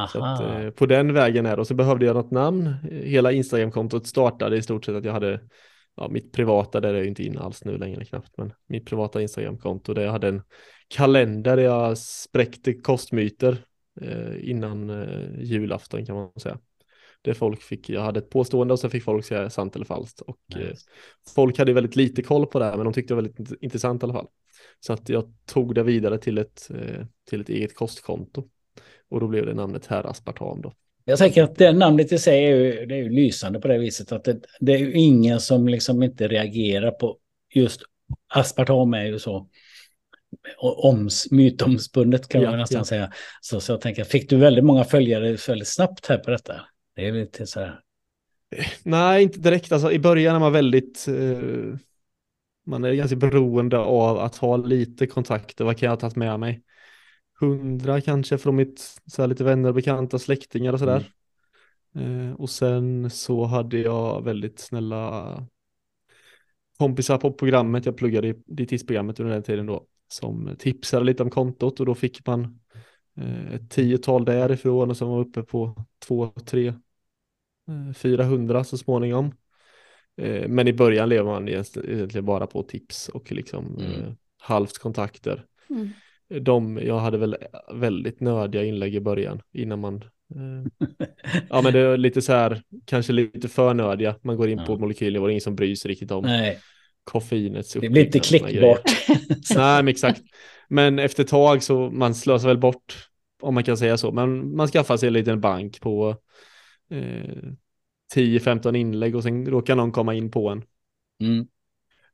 Så 0.08 0.24
att, 0.24 0.40
eh, 0.40 0.70
på 0.70 0.86
den 0.86 1.14
vägen 1.14 1.46
är 1.46 1.56
det. 1.56 1.60
Och 1.60 1.66
så 1.66 1.74
behövde 1.74 2.06
jag 2.06 2.16
något 2.16 2.30
namn. 2.30 2.74
Hela 2.90 3.32
Instagram-kontot 3.32 4.06
startade 4.06 4.56
i 4.56 4.62
stort 4.62 4.84
sett 4.84 4.94
att 4.94 5.04
jag 5.04 5.12
hade 5.12 5.40
ja, 5.96 6.08
mitt 6.08 6.32
privata, 6.32 6.80
där 6.80 6.88
är 6.88 6.94
jag 6.94 7.02
ju 7.02 7.08
inte 7.08 7.22
inne 7.22 7.40
alls 7.40 7.64
nu 7.64 7.78
längre 7.78 8.04
knappt, 8.04 8.36
men 8.36 8.52
mitt 8.66 8.86
privata 8.86 9.22
Instagram-konto 9.22 9.94
där 9.94 10.02
jag 10.02 10.12
hade 10.12 10.28
en 10.28 10.42
kalender 10.88 11.56
där 11.56 11.64
jag 11.64 11.98
spräckte 11.98 12.72
kostmyter 12.72 13.64
eh, 14.00 14.50
innan 14.50 14.90
eh, 14.90 15.40
julafton 15.42 16.06
kan 16.06 16.16
man 16.16 16.30
säga. 16.40 16.58
Där 17.22 17.34
folk 17.34 17.62
fick, 17.62 17.90
jag 17.90 18.00
hade 18.00 18.18
ett 18.20 18.30
påstående 18.30 18.72
och 18.72 18.80
så 18.80 18.88
fick 18.90 19.04
folk 19.04 19.24
säga 19.24 19.50
sant 19.50 19.76
eller 19.76 19.86
falskt. 19.86 20.20
Och 20.20 20.38
eh, 20.56 20.68
Nice. 20.68 20.86
folk 21.34 21.58
hade 21.58 21.72
väldigt 21.72 21.96
lite 21.96 22.22
koll 22.22 22.46
på 22.46 22.58
det 22.58 22.64
här, 22.64 22.76
men 22.76 22.84
de 22.84 22.92
tyckte 22.92 23.14
det 23.14 23.16
var 23.16 23.22
väldigt 23.22 23.38
int- 23.38 23.56
intressant 23.60 24.02
i 24.02 24.04
alla 24.04 24.14
fall. 24.14 24.28
Så 24.80 24.92
att 24.92 25.08
jag 25.08 25.32
tog 25.46 25.74
det 25.74 25.82
vidare 25.82 26.18
till 26.18 26.38
ett, 26.38 26.70
eh, 26.70 27.06
till 27.30 27.40
ett 27.40 27.48
eget 27.48 27.74
kostkonto. 27.74 28.48
Och 29.08 29.20
då 29.20 29.28
blev 29.28 29.46
det 29.46 29.54
namnet 29.54 29.86
Herr 29.86 30.06
Aspartam 30.06 30.62
då. 30.62 30.74
Jag 31.10 31.18
tänker 31.18 31.42
att 31.42 31.56
det 31.56 31.72
namnet 31.72 32.12
i 32.12 32.18
sig 32.18 32.44
är 32.44 32.56
ju, 32.56 32.86
det 32.86 32.94
är 32.94 32.98
ju 32.98 33.08
lysande 33.08 33.60
på 33.60 33.68
det 33.68 33.78
viset 33.78 34.12
att 34.12 34.24
det, 34.24 34.40
det 34.60 34.72
är 34.72 34.78
ju 34.78 34.92
ingen 34.92 35.40
som 35.40 35.68
liksom 35.68 36.02
inte 36.02 36.28
reagerar 36.28 36.90
på 36.90 37.16
just 37.54 37.82
aspartam 38.34 38.94
är 38.94 39.04
ju 39.04 39.18
så 39.18 39.48
oms, 40.58 41.30
mytomspunnet 41.30 42.28
kan 42.28 42.42
man 42.42 42.52
Ja, 42.52 42.58
nästan 42.58 42.78
ja. 42.78 42.84
säga. 42.84 43.12
Så, 43.40 43.60
så 43.60 43.72
jag 43.72 43.80
tänker, 43.80 44.04
fick 44.04 44.30
du 44.30 44.36
väldigt 44.36 44.64
många 44.64 44.84
följare 44.84 45.36
väldigt 45.48 45.68
snabbt 45.68 46.06
här 46.06 46.18
på 46.18 46.30
detta? 46.30 46.60
Det 46.96 47.08
är 47.08 47.12
lite 47.12 47.46
så 47.46 47.60
här. 47.60 47.80
Nej, 48.82 49.22
inte 49.22 49.38
direkt. 49.38 49.72
Alltså, 49.72 49.92
I 49.92 49.98
början 49.98 50.36
är 50.36 50.40
man 50.40 50.52
väldigt, 50.52 51.06
eh, 51.08 51.78
man 52.66 52.84
är 52.84 52.92
ganska 52.92 53.16
beroende 53.16 53.78
av 53.78 54.18
att 54.18 54.36
ha 54.36 54.56
lite 54.56 55.06
kontakter. 55.06 55.64
Vad 55.64 55.78
kan 55.78 55.86
jag 55.86 55.92
ha 55.92 56.00
tagit 56.00 56.16
med 56.16 56.40
mig? 56.40 56.62
Hundra 57.40 58.00
kanske 58.00 58.38
från 58.38 58.56
mitt, 58.56 59.00
så 59.06 59.22
här, 59.22 59.28
lite 59.28 59.44
vänner, 59.44 59.72
bekanta, 59.72 60.18
släktingar 60.18 60.72
och 60.72 60.78
sådär. 60.78 61.12
Eh, 61.94 62.32
och 62.32 62.50
sen 62.50 63.10
så 63.10 63.44
hade 63.44 63.78
jag 63.78 64.24
väldigt 64.24 64.58
snälla 64.58 65.46
kompisar 66.78 67.18
på 67.18 67.32
programmet. 67.32 67.86
Jag 67.86 67.96
pluggade 67.96 68.28
i 68.28 68.34
dietistprogrammet 68.46 69.20
under 69.20 69.32
den 69.34 69.42
tiden 69.42 69.66
då. 69.66 69.86
Som 70.08 70.56
tipsade 70.58 71.04
lite 71.04 71.22
om 71.22 71.30
kontot 71.30 71.80
och 71.80 71.86
då 71.86 71.94
fick 71.94 72.26
man 72.26 72.60
eh, 73.16 73.54
ett 73.54 73.70
tiotal 73.70 74.24
därifrån 74.24 74.90
och 74.90 74.96
som 74.96 75.08
var 75.08 75.20
uppe 75.20 75.42
på 75.42 75.84
två, 76.06 76.32
tre, 76.46 76.66
eh, 77.68 77.92
400 77.94 78.64
så 78.64 78.78
småningom. 78.78 79.32
Eh, 80.16 80.48
Men 80.48 80.68
i 80.68 80.72
början 80.72 81.08
lever 81.08 81.24
man 81.24 81.48
egentligen 81.48 81.90
egentligen 81.90 82.24
bara 82.24 82.46
på 82.46 82.62
tips 82.62 83.08
och 83.08 83.32
liksom 83.32 83.78
Mm. 83.78 83.92
eh, 83.92 84.12
halvt 84.38 84.78
kontakter. 84.78 85.46
Mm. 85.70 85.88
De, 86.40 86.78
jag 86.82 86.98
hade 86.98 87.18
väl 87.18 87.36
väldigt 87.72 88.20
nördiga 88.20 88.64
inlägg 88.64 88.94
i 88.94 89.00
början 89.00 89.42
innan 89.52 89.80
man 89.80 89.94
eh, 90.34 90.88
Ja 91.50 91.62
men 91.62 91.72
det 91.72 91.78
är 91.80 91.96
lite 91.96 92.22
så 92.22 92.32
här, 92.32 92.62
kanske 92.84 93.12
lite 93.12 93.48
för 93.48 93.74
nördiga. 93.74 94.14
Man 94.22 94.36
går 94.36 94.48
in 94.48 94.58
på 94.58 94.72
Ja. 94.72 94.78
molekylnivå, 94.78 95.26
det 95.26 95.30
är 95.30 95.32
ingen 95.32 95.40
som 95.40 95.56
bryr 95.56 95.74
sig 95.74 95.90
riktigt 95.90 96.10
om 96.10 96.24
Nej, 96.24 96.58
koffeinets 97.04 97.72
det 97.72 97.90
blir 97.90 98.04
inte 98.06 98.18
klickbart. 98.18 98.82
Nej 99.54 99.82
men 99.82 99.88
exakt. 99.88 100.22
Men 100.68 100.98
efter 100.98 101.22
ett 101.22 101.28
tag 101.28 101.62
så 101.62 101.90
man 101.90 102.14
slösar 102.14 102.48
väl 102.48 102.58
bort, 102.58 103.08
om 103.42 103.54
man 103.54 103.64
kan 103.64 103.76
säga 103.76 103.96
så, 103.96 104.12
men 104.12 104.56
man 104.56 104.68
skaffar 104.68 104.96
sig 104.96 105.06
en 105.06 105.12
liten 105.12 105.40
bank 105.40 105.80
på 105.80 106.16
eh, 106.90 107.52
10-15 108.14 108.76
inlägg 108.76 109.16
och 109.16 109.22
sen 109.22 109.46
råkar 109.46 109.76
någon 109.76 109.92
komma 109.92 110.14
in 110.14 110.30
på 110.30 110.48
en 110.48 110.62
Mm. 111.22 111.46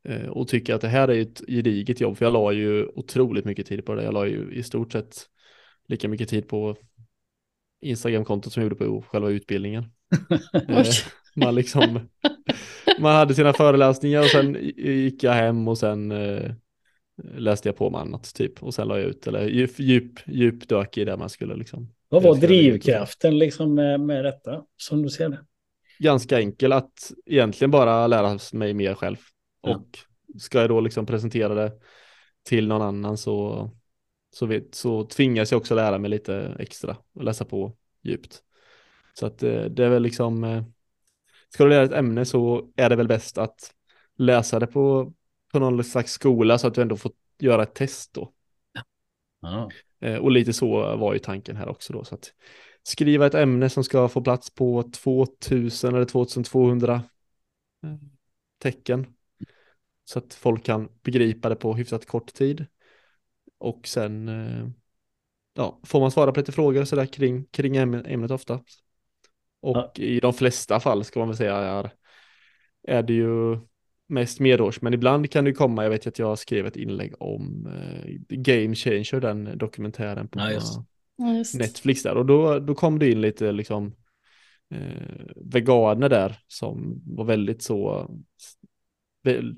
Eh, 0.03 0.27
och 0.27 0.47
tycker 0.47 0.73
att 0.73 0.81
det 0.81 0.87
här 0.87 1.07
är 1.07 1.21
ett 1.21 1.41
gediget 1.47 2.01
jobb, 2.01 2.17
för 2.17 2.25
jag 2.25 2.33
la 2.33 2.51
ju 2.51 2.85
otroligt 2.85 3.45
mycket 3.45 3.67
tid 3.67 3.85
på 3.85 3.95
det. 3.95 4.03
Jag 4.03 4.13
la 4.13 4.27
ju 4.27 4.51
i 4.53 4.63
stort 4.63 4.91
sett 4.91 5.25
lika 5.87 6.07
mycket 6.07 6.29
tid 6.29 6.47
på 6.47 6.75
Instagram-kontot 7.81 8.53
som 8.53 8.63
jag 8.63 8.71
gjorde 8.71 8.85
på 8.85 9.01
själva 9.01 9.29
utbildningen. 9.29 9.85
Eh, 10.69 10.85
man 11.35 11.55
liksom, 11.55 11.99
man 12.99 13.15
hade 13.15 13.35
sina 13.35 13.53
föreläsningar 13.53 14.19
och 14.19 14.25
sen 14.25 14.57
gick 14.77 15.23
jag 15.23 15.33
hem 15.33 15.67
och 15.67 15.77
sen 15.77 16.11
eh, 16.11 16.51
läste 17.37 17.69
jag 17.69 17.75
på 17.75 17.89
med 17.89 18.01
annat 18.01 18.35
typ 18.35 18.63
och 18.63 18.73
sen 18.73 18.87
la 18.87 18.99
jag 18.99 19.09
ut 19.09 19.27
eller 19.27 19.47
djup, 19.47 19.79
djup, 19.79 20.19
djupdök 20.25 20.97
i 20.97 21.05
det 21.05 21.17
man 21.17 21.29
skulle 21.29 21.55
liksom. 21.55 21.93
Vad 22.09 22.23
var 22.23 22.35
drivkraften 22.35 23.37
liksom 23.37 23.73
med, 23.73 23.99
med 23.99 24.25
detta, 24.25 24.63
som 24.77 25.01
du 25.03 25.09
ser 25.09 25.29
det? 25.29 25.39
Ganska 25.99 26.39
enkel 26.39 26.71
att 26.71 27.11
egentligen 27.25 27.71
bara 27.71 28.07
lära 28.07 28.39
mig 28.53 28.73
mer 28.73 28.93
själv. 28.93 29.17
Och 29.75 29.99
ska 30.39 30.59
jag 30.59 30.69
då 30.69 30.81
liksom 30.81 31.05
presentera 31.05 31.53
det 31.53 31.79
till 32.43 32.67
någon 32.67 32.81
annan 32.81 33.17
så 33.17 33.69
så, 34.29 34.45
vet, 34.45 34.75
så 34.75 35.03
tvingas 35.03 35.51
jag 35.51 35.59
också 35.59 35.75
lära 35.75 35.97
mig 35.97 36.09
lite 36.09 36.55
extra 36.59 36.97
och 37.13 37.23
läsa 37.23 37.45
på 37.45 37.77
djupt. 38.01 38.43
Så 39.13 39.25
att 39.25 39.43
eh, 39.43 39.63
det 39.63 39.85
är 39.85 39.89
väl 39.89 40.03
liksom, 40.03 40.43
eh, 40.43 40.63
ska 41.49 41.63
du 41.63 41.69
lära 41.69 41.83
ett 41.83 41.91
ämne 41.91 42.25
så 42.25 42.69
är 42.75 42.89
det 42.89 42.95
väl 42.95 43.07
bäst 43.07 43.37
att 43.37 43.73
läsa 44.15 44.59
det 44.59 44.67
på, 44.67 45.13
på 45.51 45.59
någon 45.59 45.83
slags 45.83 46.11
skola 46.11 46.57
så 46.57 46.67
att 46.67 46.73
du 46.73 46.81
ändå 46.81 46.97
får 46.97 47.11
göra 47.39 47.63
ett 47.63 47.75
test 47.75 48.13
då. 48.13 48.33
Ja. 49.41 49.69
Eh, 49.99 50.15
och 50.15 50.31
lite 50.31 50.53
så 50.53 50.97
var 50.97 51.13
ju 51.13 51.19
tanken 51.19 51.55
här 51.55 51.67
också 51.67 51.93
då. 51.93 52.03
Så 52.03 52.15
att 52.15 52.33
skriva 52.83 53.25
ett 53.25 53.35
ämne 53.35 53.69
som 53.69 53.83
ska 53.83 54.07
få 54.07 54.21
plats 54.21 54.49
på 54.49 54.83
2000 54.83 55.95
eller 55.95 56.05
2200 56.05 57.03
tecken. 58.59 59.16
Så 60.09 60.19
att 60.19 60.33
folk 60.33 60.63
kan 60.63 60.89
begripa 61.03 61.49
det 61.49 61.55
på 61.55 61.73
hyfsat 61.73 62.05
kort 62.05 62.33
tid. 62.33 62.65
Och 63.57 63.87
sen 63.87 64.29
ja, 65.53 65.79
får 65.83 65.99
man 65.99 66.11
svara 66.11 66.31
på 66.31 66.39
lite 66.39 66.51
frågor 66.51 66.85
sådär 66.85 67.05
kring, 67.05 67.45
kring 67.45 67.77
ämnet 67.77 68.31
ofta. 68.31 68.59
Och 69.61 69.77
ja. 69.77 69.91
i 69.95 70.19
de 70.19 70.33
flesta 70.33 70.79
fall 70.79 71.03
ska 71.03 71.19
man 71.19 71.27
väl 71.27 71.37
säga 71.37 71.55
är, 71.55 71.91
är 72.87 73.03
det 73.03 73.13
ju 73.13 73.59
mest 74.07 74.39
medårs, 74.39 74.81
men 74.81 74.93
ibland 74.93 75.31
kan 75.31 75.45
det 75.45 75.53
komma, 75.53 75.83
jag 75.83 75.89
vet 75.89 76.07
att 76.07 76.19
jag 76.19 76.39
skrev 76.39 76.65
ett 76.65 76.75
inlägg 76.75 77.13
om 77.19 77.67
eh, 77.67 78.13
Game 78.29 78.75
Changer, 78.75 79.19
den 79.19 79.57
dokumentären 79.57 80.27
på 80.27 80.39
ja, 80.39 81.43
Netflix 81.53 82.03
där, 82.03 82.17
och 82.17 82.25
då, 82.25 82.59
då 82.59 82.75
kom 82.75 82.99
det 82.99 83.11
in 83.11 83.21
lite 83.21 83.51
liksom 83.51 83.95
eh, 84.73 85.25
veganer 85.35 86.09
där 86.09 86.39
som 86.47 87.01
var 87.05 87.25
väldigt 87.25 87.61
så 87.61 88.11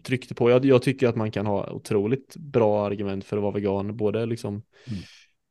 tryckte 0.03 0.35
på. 0.35 0.49
Jag, 0.49 0.65
jag, 0.65 0.81
tycker 0.81 1.07
att 1.07 1.15
man 1.15 1.31
kan 1.31 1.45
ha 1.45 1.71
otroligt 1.71 2.35
bra 2.35 2.85
argument 2.85 3.25
för 3.25 3.37
att 3.37 3.43
vara 3.43 3.53
vegan, 3.53 3.97
både 3.97 4.25
liksom 4.25 4.63
mm. 4.87 5.01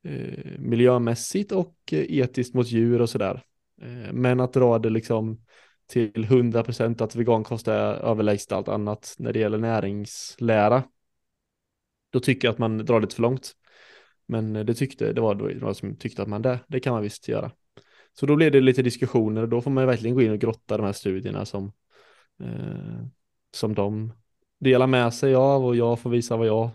eh, 0.04 0.58
miljömässigt 0.58 1.52
och 1.52 1.76
eh, 1.92 2.18
etiskt 2.18 2.54
mot 2.54 2.66
djur 2.66 3.00
och 3.00 3.10
sådär. 3.10 3.42
Eh, 3.82 4.12
men 4.12 4.40
att 4.40 4.52
dra 4.52 4.78
det 4.78 4.90
liksom 4.90 5.40
till 5.86 6.24
100% 6.24 7.02
att 7.02 7.16
vegankost 7.16 7.68
är 7.68 7.94
överlägset 7.94 8.52
allt 8.52 8.68
annat 8.68 9.14
när 9.18 9.32
det 9.32 9.38
gäller 9.38 9.58
näringslära. 9.58 10.82
Då 12.10 12.20
tycker 12.20 12.48
jag 12.48 12.52
att 12.52 12.58
man 12.58 12.78
drar 12.78 13.00
lite 13.00 13.14
för 13.14 13.22
långt. 13.22 13.52
Men 14.26 14.52
det 14.52 14.74
tyckte, 14.74 15.12
det 15.12 15.20
var 15.20 15.34
några 15.34 15.74
som 15.74 15.96
tyckte 15.96 16.22
att 16.22 16.28
man 16.28 16.42
det, 16.42 16.58
det 16.68 16.80
kan 16.80 16.92
man 16.92 17.02
visst 17.02 17.28
göra. 17.28 17.50
Så 18.12 18.26
då 18.26 18.36
blev 18.36 18.52
det 18.52 18.60
lite 18.60 18.82
diskussioner 18.82 19.42
och 19.42 19.48
då 19.48 19.60
får 19.60 19.70
man 19.70 19.86
verkligen 19.86 20.14
gå 20.14 20.22
in 20.22 20.30
och 20.30 20.38
grotta 20.38 20.76
de 20.76 20.86
här 20.86 20.92
studierna 20.92 21.44
som, 21.44 21.72
eh, 22.40 23.06
som 23.54 23.74
de 23.74 24.12
delar 24.60 24.86
med 24.86 25.14
sig 25.14 25.34
av 25.34 25.66
och 25.66 25.76
jag 25.76 25.98
får 25.98 26.10
visa 26.10 26.36
vad 26.36 26.46
jag 26.46 26.70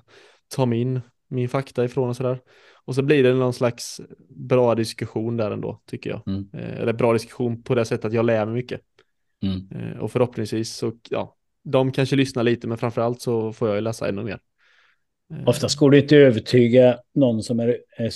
tar 0.55 0.65
min, 0.65 1.01
min 1.27 1.49
fakta 1.49 1.85
ifrån 1.85 2.09
och 2.09 2.15
sådär. 2.15 2.39
Och 2.85 2.95
så 2.95 3.01
blir 3.01 3.23
det 3.23 3.33
någon 3.33 3.53
slags 3.53 4.01
bra 4.29 4.75
diskussion 4.75 5.37
där 5.37 5.51
ändå, 5.51 5.81
tycker 5.85 6.09
jag. 6.09 6.27
Mm. 6.27 6.49
Eh, 6.53 6.79
eller 6.79 6.93
bra 6.93 7.13
diskussion 7.13 7.63
på 7.63 7.75
det 7.75 7.85
sättet 7.85 8.05
att 8.05 8.13
jag 8.13 8.25
lär 8.25 8.45
mig 8.45 8.55
mycket. 8.55 8.81
Mm. 9.43 9.67
Eh, 9.71 9.99
och 9.99 10.11
förhoppningsvis 10.11 10.75
så, 10.75 10.91
ja, 11.09 11.35
de 11.63 11.91
kanske 11.91 12.15
lyssnar 12.15 12.43
lite, 12.43 12.67
men 12.67 12.77
framförallt 12.77 13.21
så 13.21 13.53
får 13.53 13.67
jag 13.67 13.75
ju 13.75 13.81
läsa 13.81 14.07
ännu 14.09 14.23
mer. 14.23 14.39
Eh. 15.33 15.47
Oftast 15.47 15.79
går 15.79 15.91
det 15.91 15.99
inte 15.99 16.15
att 16.15 16.19
övertyga 16.19 16.97
någon 17.15 17.43
som 17.43 17.59
är, 17.59 17.77
är, 17.97 18.11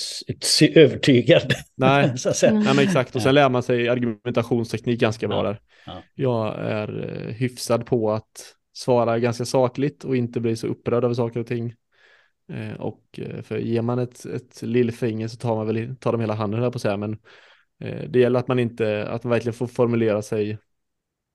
är 0.63 0.77
övertygad. 0.77 1.53
Nej, 1.75 2.17
så 2.17 2.51
Nej 2.51 2.63
men 2.63 2.79
exakt. 2.79 3.15
Och 3.15 3.21
sen 3.21 3.35
lär 3.35 3.49
man 3.49 3.63
sig 3.63 3.89
argumentationsteknik 3.89 4.99
ganska 4.99 5.27
bra 5.27 5.37
ja. 5.37 5.43
där. 5.43 5.59
Ja. 5.85 6.03
Jag 6.15 6.55
är 6.59 6.87
hyfsad 7.31 7.85
på 7.85 8.11
att 8.11 8.53
svara 8.73 9.19
ganska 9.19 9.45
sakligt 9.45 10.03
och 10.03 10.15
inte 10.15 10.39
bli 10.39 10.55
så 10.55 10.67
upprörd 10.67 11.03
över 11.03 11.15
saker 11.15 11.39
och 11.39 11.47
ting. 11.47 11.73
Eh, 12.53 12.81
och 12.81 13.03
eh, 13.17 13.41
för 13.41 13.57
ger 13.57 13.81
man 13.81 13.99
ett, 13.99 14.25
ett 14.25 14.61
lillfinger 14.61 15.27
så 15.27 15.37
tar 15.37 15.55
man 15.55 15.67
väl 15.67 15.95
tar 15.95 16.11
de 16.11 16.21
hela 16.21 16.33
handen 16.33 16.61
här 16.61 16.71
på 16.71 16.75
att 16.75 16.81
säga, 16.81 16.97
men 16.97 17.13
eh, 17.81 18.09
det 18.09 18.19
gäller 18.19 18.39
att 18.39 18.47
man 18.47 18.59
inte, 18.59 19.07
att 19.07 19.23
man 19.23 19.31
verkligen 19.31 19.53
får 19.53 19.67
formulera 19.67 20.21
sig 20.21 20.57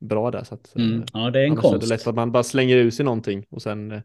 bra 0.00 0.30
där. 0.30 0.44
Så 0.44 0.54
att, 0.54 0.76
mm. 0.76 1.04
Ja, 1.12 1.30
det 1.30 1.40
är 1.40 1.44
en 1.44 1.56
konst. 1.56 1.76
Är 1.76 1.80
det 1.80 1.94
lätt 1.94 2.06
att 2.06 2.14
man 2.14 2.32
bara 2.32 2.42
slänger 2.42 2.76
ut 2.76 2.94
sig 2.94 3.04
någonting 3.04 3.46
och 3.50 3.62
sen 3.62 4.02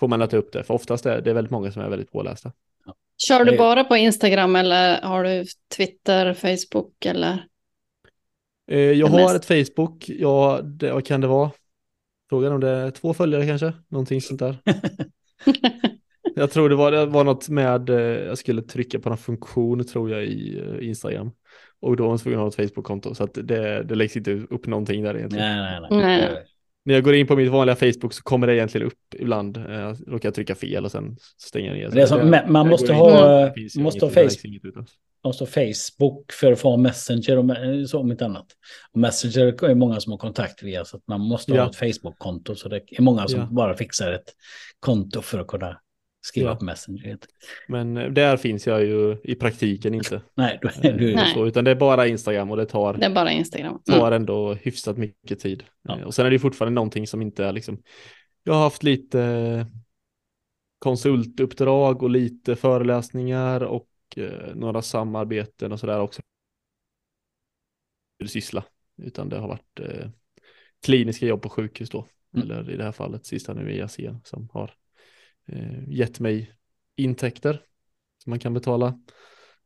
får 0.00 0.08
man 0.08 0.18
lätta 0.18 0.36
upp 0.36 0.52
det. 0.52 0.64
För 0.64 0.74
oftast 0.74 1.06
är 1.06 1.20
det 1.20 1.32
väldigt 1.32 1.50
många 1.50 1.72
som 1.72 1.82
är 1.82 1.88
väldigt 1.88 2.12
pålästa. 2.12 2.52
Ja. 2.86 2.94
Kör 3.28 3.44
du 3.44 3.56
bara 3.56 3.84
på 3.84 3.96
Instagram 3.96 4.56
eller 4.56 5.00
har 5.02 5.24
du 5.24 5.44
Twitter, 5.76 6.34
Facebook 6.34 7.06
eller? 7.06 7.46
Jag 8.68 9.06
har 9.06 9.36
ett 9.36 9.44
Facebook, 9.44 10.08
ja, 10.08 10.60
det, 10.62 10.92
vad 10.92 11.06
kan 11.06 11.20
det 11.20 11.26
vara? 11.26 11.50
Frågan 12.28 12.52
om 12.52 12.60
det 12.60 12.68
är 12.68 12.90
två 12.90 13.14
följare 13.14 13.46
kanske, 13.46 13.72
någonting 13.88 14.20
sånt 14.20 14.40
där. 14.40 14.56
Jag 16.38 16.50
tror 16.50 16.68
det 16.68 16.74
var, 16.74 16.92
det 16.92 17.06
var 17.06 17.24
något 17.24 17.48
med, 17.48 17.90
eh, 17.90 17.96
jag 18.00 18.38
skulle 18.38 18.62
trycka 18.62 18.98
på 18.98 19.08
någon 19.08 19.18
funktion 19.18 19.84
tror 19.84 20.10
jag 20.10 20.24
i 20.24 20.58
eh, 20.58 20.88
Instagram. 20.88 21.30
Och 21.80 21.96
då 21.96 22.02
var 22.04 22.10
man 22.10 22.18
tvungen 22.18 22.40
att 22.40 22.56
ha 22.56 22.64
ett 22.64 22.70
Facebook-konto 22.70 23.14
så 23.14 23.24
att 23.24 23.34
det, 23.34 23.82
det 23.82 23.94
läggs 23.94 24.16
inte 24.16 24.32
upp 24.32 24.66
någonting 24.66 25.02
där 25.02 25.16
egentligen. 25.16 25.56
Nej, 25.56 25.80
nej, 25.90 25.90
nej. 25.90 26.44
När 26.86 26.94
jag 26.94 27.04
går 27.04 27.14
in 27.14 27.26
på 27.26 27.36
mitt 27.36 27.50
vanliga 27.50 27.76
Facebook 27.76 28.12
så 28.12 28.22
kommer 28.22 28.46
det 28.46 28.54
egentligen 28.54 28.86
upp 28.86 29.14
ibland. 29.14 29.56
Eh, 29.56 29.72
jag 29.72 29.96
råkar 30.06 30.30
trycka 30.30 30.54
fel 30.54 30.84
och 30.84 30.90
sen 30.90 31.16
stänger 31.38 31.68
jag 31.68 31.76
ner. 31.78 31.90
Det 31.90 32.02
är 32.02 32.06
som, 32.06 32.30
det, 32.30 32.46
man 32.48 32.68
måste 32.68 32.92
ha, 32.92 33.50
måste 33.76 34.04
ha 34.04 34.10
Facebook. 34.10 34.88
Måste 35.24 35.44
ha 35.44 35.48
Facebook 35.50 36.32
för 36.32 36.52
att 36.52 36.60
få 36.60 36.76
Messenger 36.76 37.38
och 37.38 37.88
så 37.88 38.00
om 38.00 38.10
inte 38.10 38.24
annat. 38.24 38.46
Och 38.92 39.00
Messenger 39.00 39.64
är 39.64 39.74
många 39.74 40.00
som 40.00 40.12
har 40.12 40.18
kontakt 40.18 40.62
via 40.62 40.84
så 40.84 40.96
att 40.96 41.02
man 41.08 41.20
måste 41.20 41.52
ja. 41.52 41.62
ha 41.62 41.70
ett 41.70 41.76
Facebook-konto. 41.76 42.54
Så 42.54 42.68
det 42.68 42.76
är 42.76 43.02
många 43.02 43.28
som 43.28 43.40
ja. 43.40 43.46
bara 43.50 43.76
fixar 43.76 44.12
ett 44.12 44.34
konto 44.80 45.22
för 45.22 45.38
att 45.38 45.46
kunna 45.46 45.80
skriva 46.26 46.50
ja. 46.50 46.56
på 46.56 46.64
Messenger. 46.64 47.18
Men 47.68 47.96
eh, 47.96 48.10
där 48.10 48.36
finns 48.36 48.66
jag 48.66 48.84
ju 48.84 49.16
i 49.24 49.34
praktiken 49.34 49.94
inte. 49.94 50.22
Nej, 50.34 50.58
du, 50.62 50.92
du, 50.92 51.14
Nej. 51.14 51.34
Så, 51.34 51.46
utan 51.46 51.64
det 51.64 51.70
är 51.70 51.74
bara 51.74 52.06
Instagram 52.06 52.50
och 52.50 52.56
det 52.56 52.66
tar, 52.66 52.94
det 52.94 53.06
är 53.06 53.14
bara 53.14 53.32
Instagram. 53.32 53.82
Mm. 53.88 54.00
tar 54.00 54.12
ändå 54.12 54.54
hyfsat 54.54 54.96
mycket 54.96 55.40
tid. 55.40 55.64
Ja. 55.82 55.98
Eh, 55.98 56.04
och 56.04 56.14
sen 56.14 56.26
är 56.26 56.30
det 56.30 56.38
fortfarande 56.38 56.74
någonting 56.74 57.06
som 57.06 57.22
inte 57.22 57.44
är 57.44 57.52
liksom, 57.52 57.82
jag 58.44 58.54
har 58.54 58.60
haft 58.60 58.82
lite 58.82 59.66
konsultuppdrag 60.78 62.02
och 62.02 62.10
lite 62.10 62.56
föreläsningar 62.56 63.60
och 63.62 63.88
eh, 64.16 64.54
några 64.54 64.82
samarbeten 64.82 65.72
och 65.72 65.80
sådär 65.80 66.00
också. 66.00 66.22
Syssla, 68.26 68.64
utan 69.02 69.28
det 69.28 69.38
har 69.38 69.48
varit 69.48 69.80
eh, 69.80 70.08
kliniska 70.82 71.26
jobb 71.26 71.42
på 71.42 71.48
sjukhus 71.48 71.90
då. 71.90 72.06
Mm. 72.34 72.50
Eller 72.50 72.70
i 72.70 72.76
det 72.76 72.84
här 72.84 72.92
fallet 72.92 73.26
sista 73.26 73.54
nu 73.54 73.72
i 73.72 73.82
ASEAN 73.82 74.20
som 74.24 74.48
har 74.52 74.74
eh, 75.52 75.88
gett 75.88 76.20
mig 76.20 76.50
intäkter. 76.96 77.60
Så 78.24 78.30
man 78.30 78.38
kan 78.38 78.54
betala, 78.54 78.98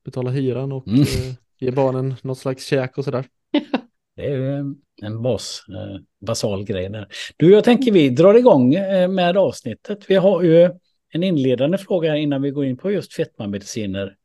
betala 0.05 0.31
hyran 0.31 0.73
och 0.73 0.89
mm. 0.89 1.01
eh, 1.01 1.35
ge 1.59 1.71
barnen 1.71 2.15
något 2.23 2.39
slags 2.39 2.67
käk 2.67 2.99
och 2.99 3.05
sådär. 3.05 3.25
Det 4.17 4.27
är 4.27 4.37
ju 4.37 4.75
en 5.03 5.23
bas, 5.23 5.65
eh, 5.69 6.01
basal 6.27 6.65
grej 6.65 6.89
där. 6.89 7.09
Du, 7.37 7.53
jag 7.53 7.65
tänker 7.65 7.93
vi 7.93 8.09
drar 8.09 8.35
igång 8.35 8.75
eh, 8.75 9.09
med 9.09 9.37
avsnittet. 9.37 10.05
Vi 10.09 10.15
har 10.15 10.43
ju 10.43 10.71
en 11.13 11.23
inledande 11.23 11.79
fråga 11.79 12.17
innan 12.17 12.43
vi 12.43 12.51
går 12.51 12.65
in 12.65 12.77
på 12.77 12.91
just 12.91 13.15
fetmamediciner. 13.15 14.17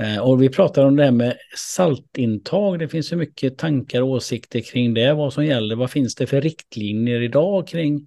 Eh, 0.00 0.18
och 0.18 0.42
vi 0.42 0.48
pratar 0.48 0.84
om 0.84 0.96
det 0.96 1.04
här 1.04 1.10
med 1.10 1.36
saltintag. 1.56 2.78
Det 2.78 2.88
finns 2.88 3.08
så 3.08 3.16
mycket 3.16 3.58
tankar 3.58 4.02
och 4.02 4.08
åsikter 4.08 4.60
kring 4.60 4.94
det, 4.94 5.14
vad 5.14 5.32
som 5.32 5.46
gäller. 5.46 5.76
Vad 5.76 5.90
finns 5.90 6.14
det 6.14 6.26
för 6.26 6.40
riktlinjer 6.40 7.20
idag 7.20 7.68
kring 7.68 8.06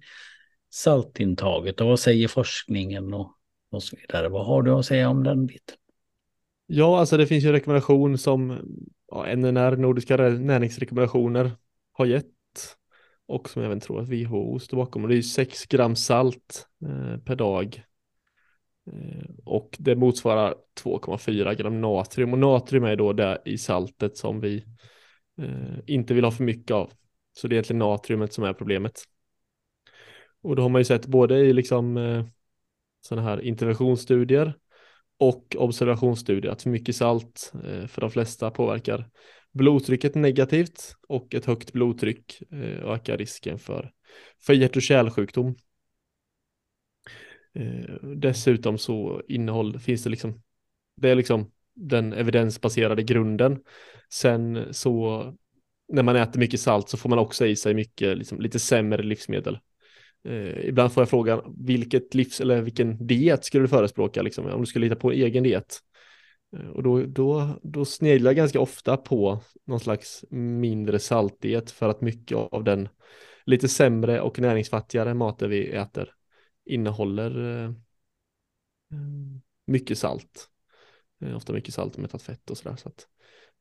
saltintaget 0.76 1.80
och 1.80 1.86
vad 1.86 2.00
säger 2.00 2.28
forskningen 2.28 3.14
och, 3.14 3.32
och 3.70 3.82
så 3.82 3.96
vidare. 3.96 4.28
Vad 4.28 4.46
har 4.46 4.62
du 4.62 4.70
att 4.70 4.86
säga 4.86 5.08
om 5.08 5.24
den 5.24 5.46
biten? 5.46 5.76
Ja, 6.66 6.98
alltså 6.98 7.16
det 7.16 7.26
finns 7.26 7.44
ju 7.44 7.52
rekommendation 7.52 8.18
som 8.18 8.58
ja, 9.10 9.34
NNR, 9.36 9.76
Nordiska 9.76 10.16
näringsrekommendationer, 10.16 11.50
har 11.92 12.06
gett 12.06 12.26
och 13.26 13.48
som 13.48 13.62
jag 13.62 13.66
även 13.66 13.80
tror 13.80 14.00
att 14.00 14.08
WHO 14.08 14.58
står 14.58 14.76
bakom. 14.76 15.02
Och 15.02 15.08
det 15.08 15.16
är 15.16 15.22
6 15.22 15.66
gram 15.66 15.96
salt 15.96 16.66
eh, 16.86 17.18
per 17.18 17.36
dag. 17.36 17.82
Eh, 18.92 19.30
och 19.44 19.76
det 19.78 19.96
motsvarar 19.96 20.54
2,4 20.82 21.54
gram 21.54 21.80
natrium. 21.80 22.32
Och 22.32 22.38
natrium 22.38 22.84
är 22.84 22.96
då 22.96 23.12
det 23.12 23.42
i 23.44 23.58
saltet 23.58 24.16
som 24.16 24.40
vi 24.40 24.64
eh, 25.38 25.78
inte 25.86 26.14
vill 26.14 26.24
ha 26.24 26.30
för 26.30 26.44
mycket 26.44 26.70
av. 26.70 26.92
Så 27.32 27.48
det 27.48 27.52
är 27.52 27.56
egentligen 27.56 27.78
natriumet 27.78 28.32
som 28.32 28.44
är 28.44 28.52
problemet. 28.52 29.02
Och 30.46 30.56
då 30.56 30.62
har 30.62 30.68
man 30.68 30.80
ju 30.80 30.84
sett 30.84 31.06
både 31.06 31.38
i 31.38 31.52
liksom 31.52 31.96
eh, 31.96 32.24
sådana 33.00 33.28
här 33.28 33.40
interventionsstudier 33.40 34.54
och 35.18 35.56
observationsstudier 35.58 36.52
att 36.52 36.62
för 36.62 36.70
mycket 36.70 36.96
salt 36.96 37.52
eh, 37.54 37.86
för 37.86 38.00
de 38.00 38.10
flesta 38.10 38.50
påverkar 38.50 39.10
blodtrycket 39.52 40.14
negativt 40.14 40.96
och 41.08 41.34
ett 41.34 41.44
högt 41.44 41.72
blodtryck 41.72 42.42
eh, 42.50 42.90
ökar 42.90 43.18
risken 43.18 43.58
för, 43.58 43.92
för 44.46 44.52
hjärt 44.52 44.76
och 44.76 44.82
kärlsjukdom. 44.82 45.54
Eh, 47.54 47.94
dessutom 48.02 48.78
så 48.78 49.22
innehåll 49.28 49.78
finns 49.78 50.04
det 50.04 50.10
liksom, 50.10 50.42
det 50.96 51.10
är 51.10 51.14
liksom 51.14 51.52
den 51.74 52.12
evidensbaserade 52.12 53.02
grunden. 53.02 53.62
Sen 54.12 54.74
så 54.74 55.24
när 55.88 56.02
man 56.02 56.16
äter 56.16 56.40
mycket 56.40 56.60
salt 56.60 56.88
så 56.88 56.96
får 56.96 57.08
man 57.08 57.18
också 57.18 57.46
i 57.46 57.56
sig 57.56 57.74
mycket, 57.74 58.18
liksom, 58.18 58.40
lite 58.40 58.58
sämre 58.58 59.02
livsmedel 59.02 59.58
Eh, 60.24 60.68
ibland 60.68 60.92
får 60.92 61.00
jag 61.00 61.10
frågan 61.10 61.54
vilket 61.58 62.14
livs 62.14 62.40
eller 62.40 62.62
vilken 62.62 63.06
diet 63.06 63.44
skulle 63.44 63.64
du 63.64 63.68
förespråka 63.68 64.22
liksom, 64.22 64.46
om 64.46 64.60
du 64.60 64.66
skulle 64.66 64.86
hitta 64.86 64.96
på 64.96 65.12
egen 65.12 65.42
diet. 65.42 65.78
Eh, 66.56 66.68
och 66.68 66.82
då, 66.82 67.02
då, 67.02 67.60
då 67.62 67.84
sneglar 67.84 68.30
jag 68.30 68.36
ganska 68.36 68.60
ofta 68.60 68.96
på 68.96 69.40
någon 69.66 69.80
slags 69.80 70.24
mindre 70.30 70.98
saltdiet 70.98 71.70
för 71.70 71.88
att 71.88 72.00
mycket 72.00 72.36
av 72.36 72.64
den 72.64 72.88
lite 73.44 73.68
sämre 73.68 74.20
och 74.20 74.38
näringsfattigare 74.38 75.14
maten 75.14 75.50
vi 75.50 75.68
äter 75.68 76.10
innehåller 76.64 77.62
eh, 77.62 77.68
eh 78.92 79.36
mycket 79.66 79.98
salt. 79.98 80.48
Eh, 81.20 81.36
ofta 81.36 81.52
mycket 81.52 81.74
salt 81.74 81.94
och 81.94 82.00
mättat 82.00 82.22
fett 82.22 82.50
och 82.50 82.58
sådär. 82.58 82.76
Så 82.76 82.88
att, 82.88 83.06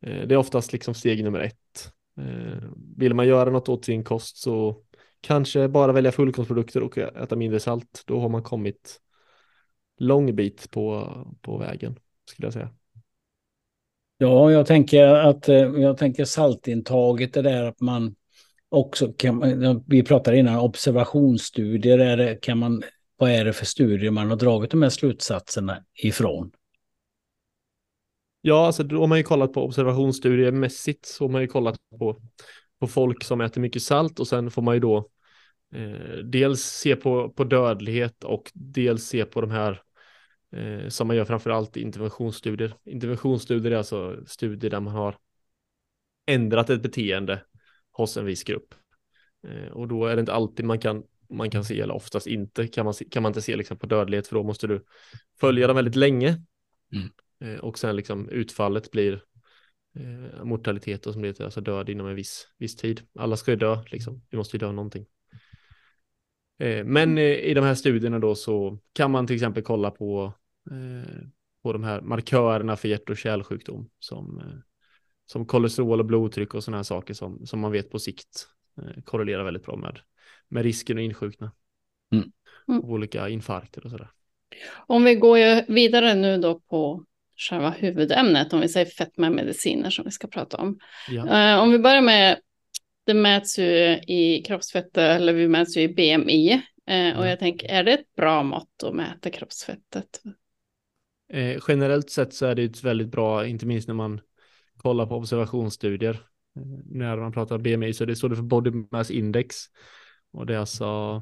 eh, 0.02 0.28
det 0.28 0.36
är 0.36 0.38
oftast 0.38 0.74
liksom 0.74 0.94
steg 0.94 1.24
nummer 1.24 1.40
ett. 1.40 1.92
Eh, 2.18 2.70
vill 2.98 3.14
man 3.14 3.28
göra 3.28 3.50
något 3.50 3.70
åt 3.70 3.86
sin 3.86 4.04
kost 4.04 4.38
så 4.38 4.84
kanske 5.26 5.68
bara 5.68 5.92
välja 5.92 6.12
fullkornsprodukter 6.12 6.84
och 6.84 6.98
äta 6.98 7.36
mindre 7.36 7.60
salt. 7.60 8.04
Då 8.06 8.20
har 8.20 8.30
man 8.30 8.44
kommit 8.44 9.02
lång 9.98 10.36
bit 10.36 10.72
på, 10.72 11.12
på 11.42 11.58
vägen 11.58 12.00
skulle 12.30 12.46
jag 12.46 12.54
säga. 12.54 12.70
Ja, 14.18 14.52
jag 14.52 14.66
tänker 14.66 15.08
att 15.08 15.48
jag 15.78 15.98
tänker 15.98 16.26
saltintaget 16.26 17.38
är 17.38 17.44
där 17.44 17.64
att 17.64 17.82
man 17.82 18.16
också 18.70 19.14
kan, 19.14 19.84
vi 19.88 20.04
pratade 20.04 20.38
innan 20.38 20.60
observationsstudier, 20.60 22.00
är 22.00 22.18
det, 22.18 22.36
kan 22.42 22.58
man, 22.58 22.84
vad 23.18 23.32
är 23.32 23.46
det 23.46 23.54
för 23.54 23.66
studier 23.66 24.12
man 24.12 24.30
har 24.30 24.38
dragit 24.38 24.72
de 24.72 24.82
här 24.82 24.90
slutsatserna 24.90 25.84
ifrån? 26.04 26.52
Ja, 28.42 28.66
alltså 28.66 28.84
då 28.84 29.00
har 29.00 29.08
man 29.08 29.18
ju 29.18 29.24
kollat 29.24 29.54
på 29.54 29.64
observationsstudier 29.64 30.52
mässigt 30.52 31.06
så 31.06 31.24
har 31.24 31.30
man 31.30 31.42
ju 31.42 31.48
kollat 31.48 31.78
på, 32.00 32.22
på 32.80 32.88
folk 32.88 33.24
som 33.24 33.42
äter 33.42 33.62
mycket 33.62 33.82
salt 33.82 34.20
och 34.20 34.28
sen 34.28 34.52
får 34.52 34.62
man 34.62 34.74
ju 34.74 34.80
då 34.80 35.10
eh, 35.74 36.18
dels 36.24 36.62
se 36.62 36.96
på, 36.96 37.30
på 37.30 37.44
dödlighet 37.44 38.24
och 38.24 38.52
dels 38.54 39.04
se 39.04 39.26
på 39.26 39.42
de 39.42 39.52
här 39.52 39.82
eh, 40.52 40.88
som 40.88 41.08
man 41.08 41.16
gör 41.16 41.26
framför 41.26 41.50
allt 41.50 41.78
i 41.78 41.82
interventionsstudier. 41.82 42.78
Interventionsstudier 42.86 43.72
är 43.72 43.78
alltså 43.78 44.26
studier 44.26 44.72
där 44.72 44.80
man 44.80 44.94
har 44.94 45.18
ändrat 46.28 46.70
ett 46.70 46.82
beteende 46.82 47.42
hos 47.92 48.18
en 48.18 48.26
viss 48.26 48.44
grupp. 48.44 48.76
Eh, 49.48 49.72
och 49.72 49.88
då 49.88 50.06
är 50.06 50.16
det 50.16 50.20
inte 50.20 50.34
alltid 50.34 50.66
man 50.66 50.80
kan 50.80 51.04
man 51.30 51.50
kan 51.50 51.66
se, 51.66 51.80
eller 51.82 51.94
oftast 51.94 52.28
inte, 52.28 52.68
kan 52.68 52.86
man, 52.86 52.94
kan 53.12 53.24
man 53.24 53.30
inte 53.30 53.42
se 53.42 53.56
liksom 53.56 53.78
på 53.78 53.86
dödlighet, 53.86 54.28
för 54.28 54.36
då 54.36 54.44
måste 54.44 54.68
du 54.68 54.86
följa 55.40 55.68
dem 55.68 55.76
väldigt 55.76 55.96
länge. 55.96 56.42
Mm. 56.94 57.10
Eh, 57.40 57.60
och 57.60 57.80
sen 57.80 57.96
liksom 57.96 58.30
utfallet 58.30 58.92
blir 58.92 59.24
eh, 59.96 60.44
mortalitet 60.44 61.06
och 61.06 61.14
som 61.14 61.22
blir 61.22 61.42
alltså 61.42 61.62
död 61.62 61.90
inom 61.90 62.08
en 62.08 62.16
viss, 62.16 62.48
viss 62.58 62.76
tid. 62.76 63.02
Alla 63.20 63.38
ska 63.38 63.52
ju 63.52 63.58
dö, 63.58 63.84
liksom. 63.92 64.22
Vi 64.30 64.38
måste 64.38 64.58
ju 64.58 64.60
dö 64.60 64.72
någonting. 64.72 65.06
Eh, 66.60 66.86
men 66.86 67.18
eh, 67.18 67.24
i 67.24 67.54
de 67.54 67.64
här 67.64 67.76
studierna 67.76 68.20
då 68.20 68.36
så 68.36 68.80
kan 68.94 69.12
man 69.12 69.28
till 69.28 69.36
exempel 69.36 69.64
kolla 69.64 69.92
på, 69.92 70.34
eh, 70.72 71.26
på 71.64 71.74
de 71.74 71.84
här 71.84 72.02
markörerna 72.02 72.76
för 72.76 72.88
hjärt 72.88 73.10
och 73.10 73.18
kärlsjukdom 73.18 73.90
som, 74.00 74.42
som 75.26 75.46
kolesterol 75.46 76.00
och 76.00 76.06
blodtryck 76.06 76.54
och 76.54 76.64
sådana 76.64 76.78
här 76.78 76.84
saker 76.84 77.14
som, 77.14 77.46
som 77.46 77.60
man 77.60 77.72
vet 77.72 77.90
på 77.90 78.00
sikt 78.00 78.48
korrelerar 79.04 79.44
väldigt 79.44 79.66
bra 79.66 79.76
med, 79.76 80.00
med 80.48 80.64
risken 80.64 80.98
att 80.98 81.02
insjukna. 81.02 81.52
Mm. 82.12 82.32
Mm. 82.68 82.82
Olika 82.82 83.30
infarkter 83.30 83.86
och 83.86 83.92
sådär. 83.92 84.10
Om 84.88 85.04
vi 85.04 85.16
går 85.16 85.72
vidare 85.74 86.14
nu 86.14 86.38
då 86.38 86.60
på 86.60 87.06
själva 87.38 87.70
huvudämnet, 87.70 88.54
om 88.54 88.60
vi 88.62 88.70
säger 88.70 88.86
fetmamediciner 88.86 89.90
som 89.90 90.06
vi 90.06 90.12
ska 90.12 90.28
prata 90.28 90.58
om. 90.58 90.80
Ja. 91.10 91.62
Om 91.62 91.72
vi 91.72 91.80
börjar 91.80 92.02
med, 92.02 92.40
det 93.06 93.14
mäts 93.14 93.60
ju 93.60 94.00
i 94.08 94.44
kroppsfettet, 94.48 94.98
eller 94.98 95.34
vi 95.34 95.48
mäts 95.48 95.78
ju 95.78 95.82
i 95.82 95.94
BMI. 95.94 96.62
Ja. 96.86 97.18
Och 97.18 97.28
jag 97.28 97.40
tänker, 97.40 97.68
är 97.68 97.84
det 97.84 97.94
ett 97.94 98.16
bra 98.16 98.44
mått 98.44 98.84
att 98.84 98.96
mäta 98.96 99.30
kroppsfettet? 99.30 100.22
Eh, 101.30 101.58
generellt 101.68 102.10
sett 102.10 102.34
så 102.34 102.46
är 102.46 102.56
det 102.56 102.64
ett 102.64 102.84
väldigt 102.84 103.08
bra, 103.08 103.48
inte 103.48 103.66
minst 103.66 103.88
när 103.88 103.96
man 103.96 104.22
kollar 104.78 105.06
på 105.06 105.16
observationsstudier. 105.16 106.14
Eh, 106.56 106.62
när 106.86 107.18
man 107.18 107.32
pratar 107.32 107.58
BMI 107.58 107.94
så 107.94 108.06
det 108.06 108.16
står 108.16 108.30
det 108.30 108.36
för 108.36 108.44
Body 108.44 108.72
Mass 108.92 109.12
Index. 109.12 109.56
Och 110.32 110.46
det 110.46 110.56
är 110.56 110.60
alltså 110.60 111.22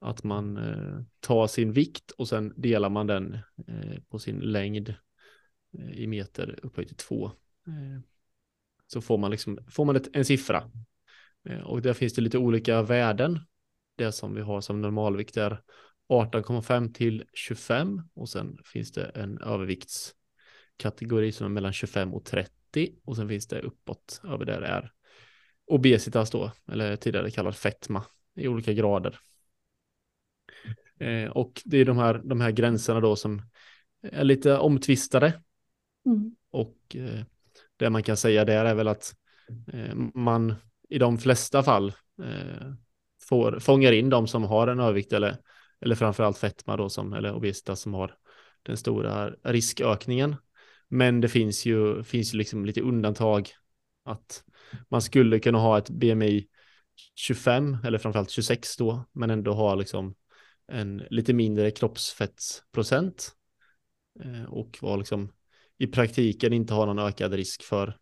att 0.00 0.24
man 0.24 0.56
eh, 0.56 1.02
tar 1.20 1.46
sin 1.46 1.72
vikt 1.72 2.10
och 2.10 2.28
sen 2.28 2.52
delar 2.56 2.88
man 2.88 3.06
den 3.06 3.34
eh, 3.68 4.00
på 4.08 4.18
sin 4.18 4.38
längd 4.38 4.94
Eh, 5.78 5.90
i 5.90 6.06
meter 6.06 6.58
upphöjt 6.62 6.88
till 6.88 6.96
två. 6.96 7.26
Eh, 7.66 8.00
så 8.86 9.00
får 9.00 9.18
man, 9.18 9.30
liksom, 9.30 9.58
får 9.68 9.84
man 9.84 9.96
ett, 9.96 10.16
en 10.16 10.24
siffra. 10.24 10.70
Eh, 11.48 11.60
och 11.60 11.82
där 11.82 11.92
finns 11.92 12.14
det 12.14 12.22
lite 12.22 12.38
olika 12.38 12.82
värden. 12.82 13.38
Det 13.96 14.12
som 14.12 14.34
vi 14.34 14.40
har 14.40 14.60
som 14.60 14.80
normalvikt 14.80 15.36
är 15.36 15.62
18,5 16.08 16.92
till 16.92 17.24
25 17.34 18.02
och 18.14 18.28
sen 18.28 18.58
finns 18.64 18.92
det 18.92 19.04
en 19.04 19.38
överviktskategori 19.38 21.32
som 21.32 21.46
är 21.46 21.50
mellan 21.50 21.72
25 21.72 22.14
och 22.14 22.24
30 22.24 22.94
och 23.04 23.16
sen 23.16 23.28
finns 23.28 23.46
det 23.46 23.60
uppåt 23.60 24.20
över 24.24 24.44
där 24.44 24.60
är 24.62 24.92
obesitas 25.66 26.30
då, 26.30 26.52
eller 26.72 26.96
tidigare 26.96 27.30
kallad 27.30 27.56
fetma 27.56 28.04
i 28.36 28.48
olika 28.48 28.72
grader. 28.72 29.18
och 31.30 31.62
det 31.64 31.78
är 31.78 31.84
de 31.84 31.98
här, 31.98 32.20
de 32.24 32.40
här 32.40 32.50
gränserna 32.50 33.00
då 33.00 33.16
som 33.16 33.42
är 34.02 34.24
lite 34.24 34.58
omtvistade 34.58 35.40
Mm. 36.06 36.36
Och 36.50 36.96
eh, 36.96 37.24
det 37.76 37.90
man 37.90 38.02
kan 38.02 38.16
säga 38.16 38.44
där 38.44 38.64
är 38.64 38.74
väl 38.74 38.88
att 38.88 39.14
eh, 39.72 39.94
man 40.14 40.54
i 40.90 40.98
de 40.98 41.18
flesta 41.18 41.62
fall 41.62 41.88
eh, 42.22 42.72
får, 43.22 43.58
fångar 43.58 43.92
in 43.92 44.10
de 44.10 44.26
som 44.26 44.44
har 44.44 44.68
en 44.68 44.80
övervikt 44.80 45.12
eller, 45.12 45.36
eller 45.80 45.94
framförallt 45.94 46.38
fetma 46.38 46.76
då 46.76 46.88
som, 46.88 47.12
eller 47.12 47.34
obesitas 47.34 47.80
som 47.80 47.94
har 47.94 48.16
den 48.62 48.76
stora 48.76 49.30
riskökningen. 49.30 50.36
Men 50.88 51.20
det 51.20 51.28
finns 51.28 51.66
ju, 51.66 52.02
finns 52.02 52.34
ju 52.34 52.38
liksom 52.38 52.64
lite 52.64 52.80
undantag 52.80 53.48
att 54.04 54.44
man 54.88 55.02
skulle 55.02 55.38
kunna 55.38 55.58
ha 55.58 55.78
ett 55.78 55.90
BMI 55.90 56.46
25 57.14 57.76
eller 57.84 57.98
framförallt 57.98 58.30
26 58.30 58.76
då, 58.76 59.04
men 59.12 59.30
ändå 59.30 59.52
ha 59.52 59.74
liksom 59.74 60.14
en 60.66 61.02
lite 61.10 61.32
mindre 61.32 61.70
kroppsfettsprocent 61.70 63.32
eh, 64.24 64.44
och 64.44 64.78
vara 64.80 64.96
liksom 64.96 65.32
i 65.78 65.86
praktiken 65.86 66.52
inte 66.52 66.74
ha 66.74 66.86
någon 66.86 66.98
ökad 66.98 67.32
risk 67.32 67.62
för, 67.62 67.98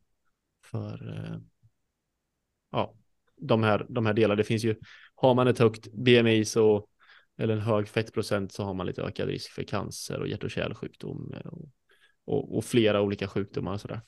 för 0.65 1.17
eh, 1.17 1.39
ja, 2.71 2.95
de, 3.37 3.63
här, 3.63 3.87
de 3.89 4.07
här 4.07 4.13
delarna. 4.13 4.37
Det 4.37 4.45
finns 4.45 4.65
ju, 4.65 4.75
har 5.15 5.35
man 5.35 5.49
ett 5.49 5.59
högt 5.59 5.93
BMI 5.93 6.45
så, 6.45 6.89
eller 7.39 7.55
en 7.55 7.61
hög 7.61 7.89
fettprocent 7.89 8.53
så 8.53 8.65
har 8.65 8.75
man 8.75 8.87
lite 8.87 9.03
ökad 9.03 9.29
risk 9.29 9.51
för 9.51 9.63
cancer 9.63 10.21
och 10.21 10.29
hjärt 10.29 10.45
och 10.45 10.51
kärlsjukdom 10.51 11.35
eh, 11.35 11.47
och, 11.47 11.69
och, 12.25 12.57
och 12.57 12.65
flera 12.65 13.01
olika 13.01 13.29
sjukdomar 13.29 13.73
och 13.73 13.81
sådär. 13.81 14.01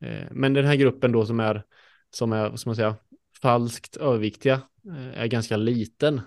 Eh, 0.00 0.26
men 0.30 0.54
den 0.54 0.64
här 0.64 0.76
gruppen 0.76 1.12
då 1.12 1.26
som 1.26 1.40
är, 1.40 1.64
som 2.10 2.32
är, 2.32 2.48
vad 2.48 2.60
ska 2.60 2.70
man 2.70 2.76
säga, 2.76 2.96
falskt 3.42 3.96
överviktiga 3.96 4.62
eh, 4.86 5.20
är 5.20 5.26
ganska 5.26 5.56
liten. 5.56 6.20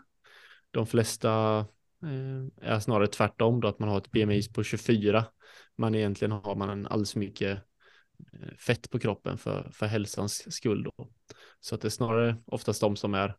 De 0.71 0.87
flesta 0.87 1.65
är 2.61 2.79
snarare 2.79 3.07
tvärtom 3.07 3.61
då 3.61 3.67
att 3.67 3.79
man 3.79 3.89
har 3.89 3.97
ett 3.97 4.11
BMI 4.11 4.41
på 4.53 4.63
24 4.63 5.25
man 5.75 5.95
egentligen 5.95 6.31
har 6.31 6.55
man 6.55 6.69
en 6.69 6.87
alldeles 6.87 7.11
för 7.11 7.19
mycket 7.19 7.59
fett 8.57 8.89
på 8.89 8.99
kroppen 8.99 9.37
för, 9.37 9.69
för 9.73 9.85
hälsans 9.85 10.55
skull 10.55 10.83
då. 10.83 11.09
Så 11.63 11.75
att 11.75 11.81
det 11.81 11.87
är 11.87 11.89
snarare 11.89 12.37
oftast 12.45 12.81
de 12.81 12.95
som 12.95 13.13
är 13.13 13.37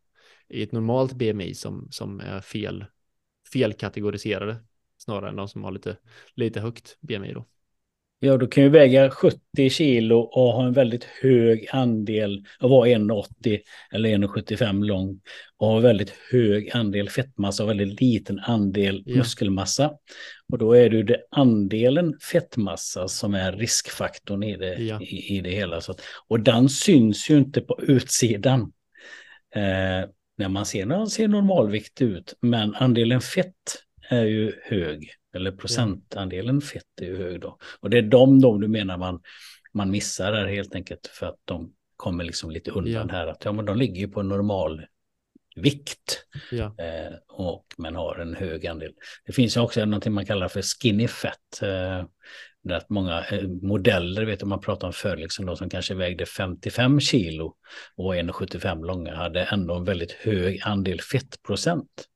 i 0.49 0.63
ett 0.63 0.73
normalt 0.73 1.13
BMI 1.13 1.55
som, 1.55 1.89
som 1.91 2.21
är 2.21 2.41
fel, 2.41 2.85
felkategoriserade 3.53 4.65
snarare 4.99 5.31
än 5.31 5.37
de 5.37 5.49
som 5.49 5.65
har 5.65 5.73
lite, 5.73 5.97
lite 6.35 6.61
högt 6.61 6.99
BMI 7.01 7.33
då. 7.33 7.45
Ja, 8.25 8.37
du 8.37 8.47
kan 8.47 8.63
ju 8.63 8.69
väga 8.69 9.11
70 9.11 9.71
kilo 9.71 10.19
och 10.19 10.53
ha 10.53 10.67
en 10.67 10.73
väldigt 10.73 11.05
hög 11.05 11.69
andel 11.71 12.45
och 12.61 12.71
vara 12.71 12.89
1,80 12.89 13.61
eller 13.93 14.09
1,75 14.09 14.85
lång 14.85 15.21
och 15.57 15.67
ha 15.67 15.79
väldigt 15.79 16.15
hög 16.31 16.71
andel 16.75 17.09
fettmassa 17.09 17.63
och 17.63 17.71
väldigt 17.71 18.01
liten 18.01 18.39
andel 18.39 19.03
ja. 19.07 19.17
muskelmassa. 19.17 19.93
Och 20.53 20.59
då 20.59 20.73
är 20.73 20.91
det 20.91 21.03
det 21.03 21.23
andelen 21.31 22.15
fettmassa 22.33 23.09
som 23.09 23.35
är 23.35 23.53
riskfaktorn 23.53 24.43
i 24.43 24.57
det, 24.57 24.75
ja. 24.75 25.01
i, 25.01 25.37
i, 25.37 25.41
det 25.41 25.51
hela. 25.51 25.81
Så 25.81 25.93
att, 25.93 26.01
och 26.29 26.41
den 26.41 26.69
syns 26.69 27.31
ju 27.31 27.37
inte 27.37 27.61
på 27.61 27.81
utsidan. 27.83 28.61
Eh, 29.55 30.09
när 30.39 30.49
man 30.49 30.67
ser, 30.67 30.87
när 30.87 30.97
man 30.97 31.07
ser 31.07 31.29
normalvikt 31.29 32.03
ut, 32.03 32.35
men 32.41 32.75
andelen 32.75 33.21
fett 33.21 33.85
är 34.09 34.25
ju 34.25 34.53
hög. 34.63 35.11
Eller 35.35 35.53
procentandelen 35.53 36.61
fett 36.61 37.01
är 37.01 37.07
ju 37.07 37.17
hög 37.17 37.41
då. 37.41 37.59
Och 37.81 37.91
det 37.91 37.99
är 37.99 38.03
de 38.03 38.41
då 38.41 38.59
du 38.59 38.69
menar 38.69 38.97
man, 38.97 39.21
man 39.73 39.91
missar 39.91 40.33
där 40.33 40.47
helt 40.47 40.75
enkelt 40.75 41.07
för 41.07 41.27
att 41.27 41.39
de 41.45 41.73
kommer 41.97 42.25
liksom 42.25 42.51
lite 42.51 42.71
undan 42.71 43.09
ja. 43.09 43.15
här. 43.15 43.27
Att 43.27 43.45
ja, 43.45 43.53
men 43.53 43.65
de 43.65 43.77
ligger 43.77 44.01
ju 44.01 44.09
på 44.09 44.23
normal 44.23 44.87
vikt. 45.57 46.27
Ja. 46.51 46.65
Eh, 46.65 47.15
och 47.29 47.67
men 47.79 47.97
har 47.97 48.19
en 48.19 48.35
hög 48.35 48.67
andel. 48.67 48.93
Det 49.27 49.33
finns 49.33 49.57
ju 49.57 49.61
också 49.61 49.85
någonting 49.85 50.13
man 50.13 50.27
kallar 50.27 50.49
för 50.49 50.63
skinny 50.63 51.09
fat. 51.09 51.63
Eh, 51.63 52.05
att 52.73 52.91
många 52.91 53.25
eh, 53.25 53.49
modeller, 53.49 54.25
vet 54.25 54.41
du, 54.41 54.47
man 54.47 54.61
pratar 54.61 54.87
om 54.87 54.93
förr, 54.93 55.17
liksom 55.17 55.47
de 55.47 55.57
som 55.57 55.69
kanske 55.69 55.95
vägde 55.95 56.27
55 56.27 57.01
kilo 57.01 57.55
och 57.97 58.15
1,75 58.15 58.85
långa 58.85 59.15
hade 59.15 59.43
ändå 59.43 59.75
en 59.75 59.85
väldigt 59.85 60.13
hög 60.13 60.61
andel 60.65 61.01
fettprocent. 61.01 62.09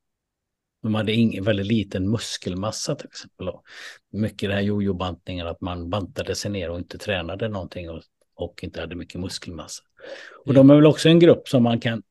De 0.82 0.94
hade 0.94 1.12
ingen, 1.12 1.44
väldigt 1.44 1.66
liten 1.66 2.10
muskelmassa 2.10 2.94
till 2.94 3.06
exempel. 3.06 3.48
Och 3.48 3.62
mycket 4.12 4.48
det 4.48 4.54
här 4.54 4.62
jojo-bantningen, 4.62 5.46
att 5.46 5.60
man 5.60 5.90
bantade 5.90 6.34
sig 6.34 6.50
ner 6.50 6.70
och 6.70 6.78
inte 6.78 6.98
tränade 6.98 7.48
någonting 7.48 7.90
och, 7.90 8.02
och 8.36 8.64
inte 8.64 8.80
hade 8.80 8.94
mycket 8.94 9.20
muskelmassa. 9.20 9.82
Och 10.46 10.54
de 10.54 10.70
är 10.70 10.74
väl 10.74 10.86
också 10.86 11.08
en 11.08 11.18
grupp 11.18 11.48
som 11.48 11.62
man 11.62 11.80
kan 11.80 12.02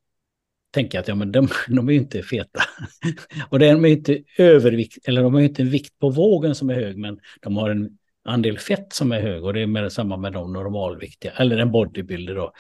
tänka 0.74 1.00
att 1.00 1.08
ja, 1.08 1.16
men 1.16 1.32
de, 1.32 1.48
de 1.68 1.90
är 1.90 1.94
ju 1.94 2.00
inte 2.00 2.24
feta. 2.24 2.62
och 3.50 3.60
de 3.60 3.86
är 3.86 3.86
inte 3.86 4.24
övervikt, 4.38 5.08
eller 5.08 5.24
de 5.24 5.34
har 5.34 5.42
ju 5.42 5.48
inte 5.48 5.62
en 5.62 5.70
vikt 5.70 6.00
på 6.00 6.10
vågen 6.10 6.56
som 6.56 6.70
är 6.70 6.76
hög, 6.76 6.98
men 6.98 7.20
de 7.42 7.58
har 7.58 7.70
en 7.70 7.98
andel 8.26 8.60
fett 8.60 8.94
som 8.94 9.12
är 9.12 9.22
hög 9.22 9.44
och 9.44 9.54
det 9.54 9.62
är 9.62 9.68
med 9.68 9.92
samma 9.92 10.18
med 10.18 10.34
de 10.34 10.54
normalviktiga, 10.54 11.32
eller 11.32 11.58
en 11.58 11.72
bodybuilder 11.72 12.36
då. 12.36 12.54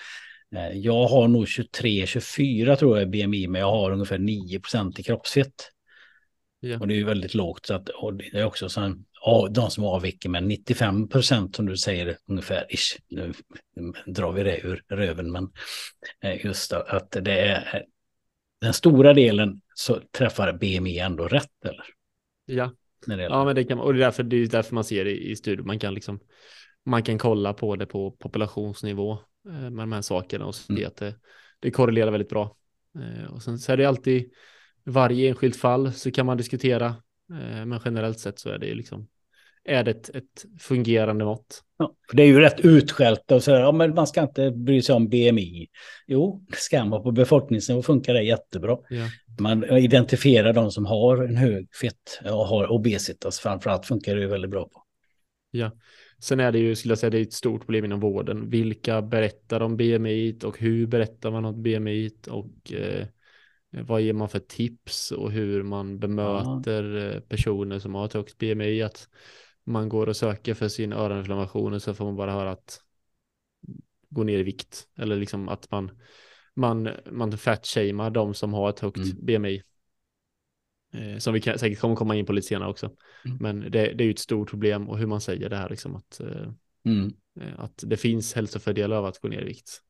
Eh, 0.55 0.77
jag 0.77 1.07
har 1.07 1.27
nog 1.27 1.45
23-24 1.45 2.75
tror 2.75 2.99
jag 2.99 3.09
BMI, 3.09 3.47
men 3.47 3.61
jag 3.61 3.71
har 3.71 3.91
ungefär 3.91 4.17
9 4.17 4.61
i 4.97 5.03
kroppsfett. 5.03 5.71
Ja. 6.59 6.79
Och 6.79 6.87
det 6.87 6.93
är 6.93 6.97
ju 6.97 7.03
väldigt 7.03 7.33
lågt. 7.33 7.65
Så 7.65 7.73
att, 7.73 7.89
och 7.89 8.13
det 8.13 8.39
är 8.39 8.45
också 8.45 8.69
så 8.69 8.95
de 9.51 9.71
som 9.71 9.83
avviker 9.83 10.29
med 10.29 10.43
95 10.43 11.09
procent 11.09 11.55
som 11.55 11.65
du 11.65 11.77
säger 11.77 12.17
ungefär. 12.27 12.65
Ish, 12.69 12.97
nu 13.09 13.33
drar 14.05 14.31
vi 14.31 14.43
det 14.43 14.59
ur 14.59 14.83
röven, 14.89 15.31
men 15.31 15.49
eh, 16.23 16.45
just 16.45 16.73
att 16.73 17.11
det 17.11 17.39
är 17.39 17.83
den 18.61 18.73
stora 18.73 19.13
delen 19.13 19.61
så 19.73 19.99
träffar 20.11 20.53
BMI 20.53 20.99
ändå 20.99 21.27
rätt 21.27 21.65
eller? 21.65 21.85
Ja, 22.45 22.71
ja 23.07 23.45
men 23.45 23.55
det 23.55 23.63
kan 23.63 23.79
och 23.79 23.93
det 23.93 23.99
är 23.99 24.03
därför, 24.03 24.23
det 24.23 24.35
är 24.37 24.47
därför 24.47 24.75
man 24.75 24.83
ser 24.83 25.05
det 25.05 25.17
i 25.17 25.35
studier. 25.35 25.65
Man 25.65 25.79
kan 25.79 25.93
liksom 25.93 26.19
man 26.85 27.03
kan 27.03 27.17
kolla 27.17 27.53
på 27.53 27.75
det 27.75 27.85
på 27.85 28.11
populationsnivå 28.11 29.11
eh, 29.47 29.69
med 29.69 29.83
de 29.83 29.91
här 29.91 30.01
sakerna 30.01 30.45
och 30.45 30.55
se 30.55 30.73
mm. 30.73 30.87
att 30.87 30.97
det, 30.97 31.15
det 31.59 31.71
korrelerar 31.71 32.11
väldigt 32.11 32.29
bra. 32.29 32.55
Eh, 32.99 33.33
och 33.33 33.43
sen 33.43 33.59
så 33.59 33.71
är 33.71 33.77
det 33.77 33.85
alltid 33.85 34.31
varje 34.87 35.29
enskilt 35.29 35.55
fall 35.55 35.93
så 35.93 36.11
kan 36.11 36.25
man 36.25 36.37
diskutera, 36.37 36.85
eh, 37.29 37.65
men 37.65 37.79
generellt 37.85 38.19
sett 38.19 38.39
så 38.39 38.49
är 38.49 38.57
det 38.57 38.73
liksom 38.73 39.07
är 39.67 39.83
det 39.83 39.91
ett, 39.91 40.09
ett 40.09 40.45
fungerande 40.59 41.25
mått. 41.25 41.63
Ja, 41.77 41.95
för 42.09 42.17
det 42.17 42.23
är 42.23 42.27
ju 42.27 42.39
rätt 42.39 42.59
utskällt 42.59 43.31
och 43.31 43.43
sådär, 43.43 43.59
ja 43.59 43.71
men 43.71 43.93
man 43.93 44.07
ska 44.07 44.21
inte 44.21 44.51
bry 44.51 44.81
sig 44.81 44.95
om 44.95 45.09
BMI. 45.09 45.67
Jo, 46.07 46.45
det 46.49 46.57
ska 46.57 46.85
man 46.85 47.03
på 47.03 47.11
befolkningsnivå 47.11 47.81
funkar 47.81 48.13
det 48.13 48.23
jättebra. 48.23 48.77
Ja. 48.89 49.05
Man 49.39 49.63
identifierar 49.63 50.53
de 50.53 50.71
som 50.71 50.85
har 50.85 51.23
en 51.23 51.37
hög 51.37 51.75
fett 51.75 52.19
och 52.23 52.47
har 52.47 52.71
obesitas 52.71 53.39
framförallt 53.39 53.85
funkar 53.85 54.15
det 54.15 54.21
ju 54.21 54.27
väldigt 54.27 54.51
bra 54.51 54.63
på. 54.63 54.83
Ja, 55.51 55.71
sen 56.19 56.39
är 56.39 56.51
det 56.51 56.59
ju, 56.59 56.75
skulle 56.75 56.91
jag 56.91 56.99
säga, 56.99 57.09
det 57.09 57.17
är 57.17 57.21
ett 57.21 57.33
stort 57.33 57.61
problem 57.61 57.85
inom 57.85 57.99
vården. 57.99 58.49
Vilka 58.49 59.01
berättar 59.01 59.61
om 59.61 59.77
BMI 59.77 60.39
och 60.43 60.59
hur 60.59 60.87
berättar 60.87 61.31
man 61.31 61.45
om 61.45 61.63
BMI 61.63 62.11
och 62.29 62.73
eh, 62.73 63.07
vad 63.69 64.01
ger 64.01 64.13
man 64.13 64.29
för 64.29 64.39
tips 64.39 65.11
och 65.11 65.31
hur 65.31 65.63
man 65.63 65.99
bemöter 65.99 66.83
ja. 66.83 67.13
Eh, 67.13 67.19
personer 67.19 67.79
som 67.79 67.95
har 67.95 68.05
ett 68.05 68.13
högt 68.13 68.37
BMI. 68.37 68.81
Att 68.81 69.09
man 69.63 69.89
går 69.89 70.07
och 70.07 70.15
söker 70.15 70.53
för 70.53 70.67
sin 70.67 70.93
öroninflammation 70.93 71.73
och 71.73 71.81
så 71.81 71.93
får 71.93 72.05
man 72.05 72.15
bara 72.15 72.31
höra 72.31 72.51
att 72.51 72.81
gå 74.09 74.23
ner 74.23 74.39
i 74.39 74.43
vikt 74.43 74.87
eller 74.97 75.15
liksom 75.15 75.49
att 75.49 75.71
man 75.71 75.91
man, 76.57 76.89
man 77.11 77.37
fat-shamear 77.37 78.09
de 78.09 78.33
som 78.33 78.53
har 78.53 78.69
ett 78.69 78.79
högt 78.79 78.97
mm. 78.97 79.25
BMI. 79.25 79.61
Eh, 80.93 81.17
som 81.17 81.33
vi 81.33 81.41
kan, 81.41 81.59
säkert 81.59 81.79
kommer 81.79 81.95
komma 81.95 82.15
in 82.15 82.25
på 82.25 82.33
lite 82.33 82.47
senare 82.47 82.69
också. 82.69 82.91
Mm. 83.25 83.37
Men 83.39 83.59
det, 83.59 83.93
det, 83.93 84.03
är 84.03 84.05
ju 84.05 84.11
ett 84.11 84.19
stort 84.19 84.49
problem 84.49 84.89
och 84.89 84.97
hur 84.97 85.07
man 85.07 85.21
säger 85.21 85.49
det 85.49 85.57
här 85.57 85.69
liksom 85.69 85.95
att, 85.95 86.19
eh, 86.19 86.51
mm. 86.85 87.13
Eh, 87.39 87.59
att 87.59 87.83
det 87.87 87.97
finns 87.97 88.33
hälsofördelar 88.33 88.97
av 88.97 89.05
att 89.05 89.19
gå 89.19 89.27
ner 89.27 89.41
i 89.41 89.45
vikt. 89.45 89.81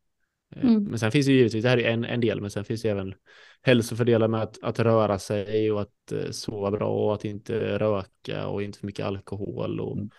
Eh, 0.55 0.65
mm. 0.65 0.83
Men 0.83 0.99
sen 0.99 1.12
finns 1.12 1.25
det 1.25 1.31
givetvis, 1.31 1.63
det 1.63 1.69
här 1.69 1.77
är 1.77 1.91
en, 1.91 2.05
en 2.05 2.19
del, 2.19 2.41
men 2.41 2.51
sen 2.51 2.65
finns 2.65 2.81
det 2.81 2.89
även 2.89 3.13
hälsofördelar 3.62 4.27
med 4.27 4.41
att, 4.41 4.63
att 4.63 4.79
röra 4.79 5.19
sig 5.19 5.71
och 5.71 5.81
att 5.81 6.13
uh, 6.13 6.31
sova 6.31 6.71
bra 6.71 6.89
och 6.89 7.13
att 7.13 7.25
inte 7.25 7.77
röka 7.79 8.47
och 8.47 8.63
inte 8.63 8.79
för 8.79 8.86
mycket 8.86 9.05
alkohol 9.05 9.79
och 9.79 9.97
mm. 9.97 10.10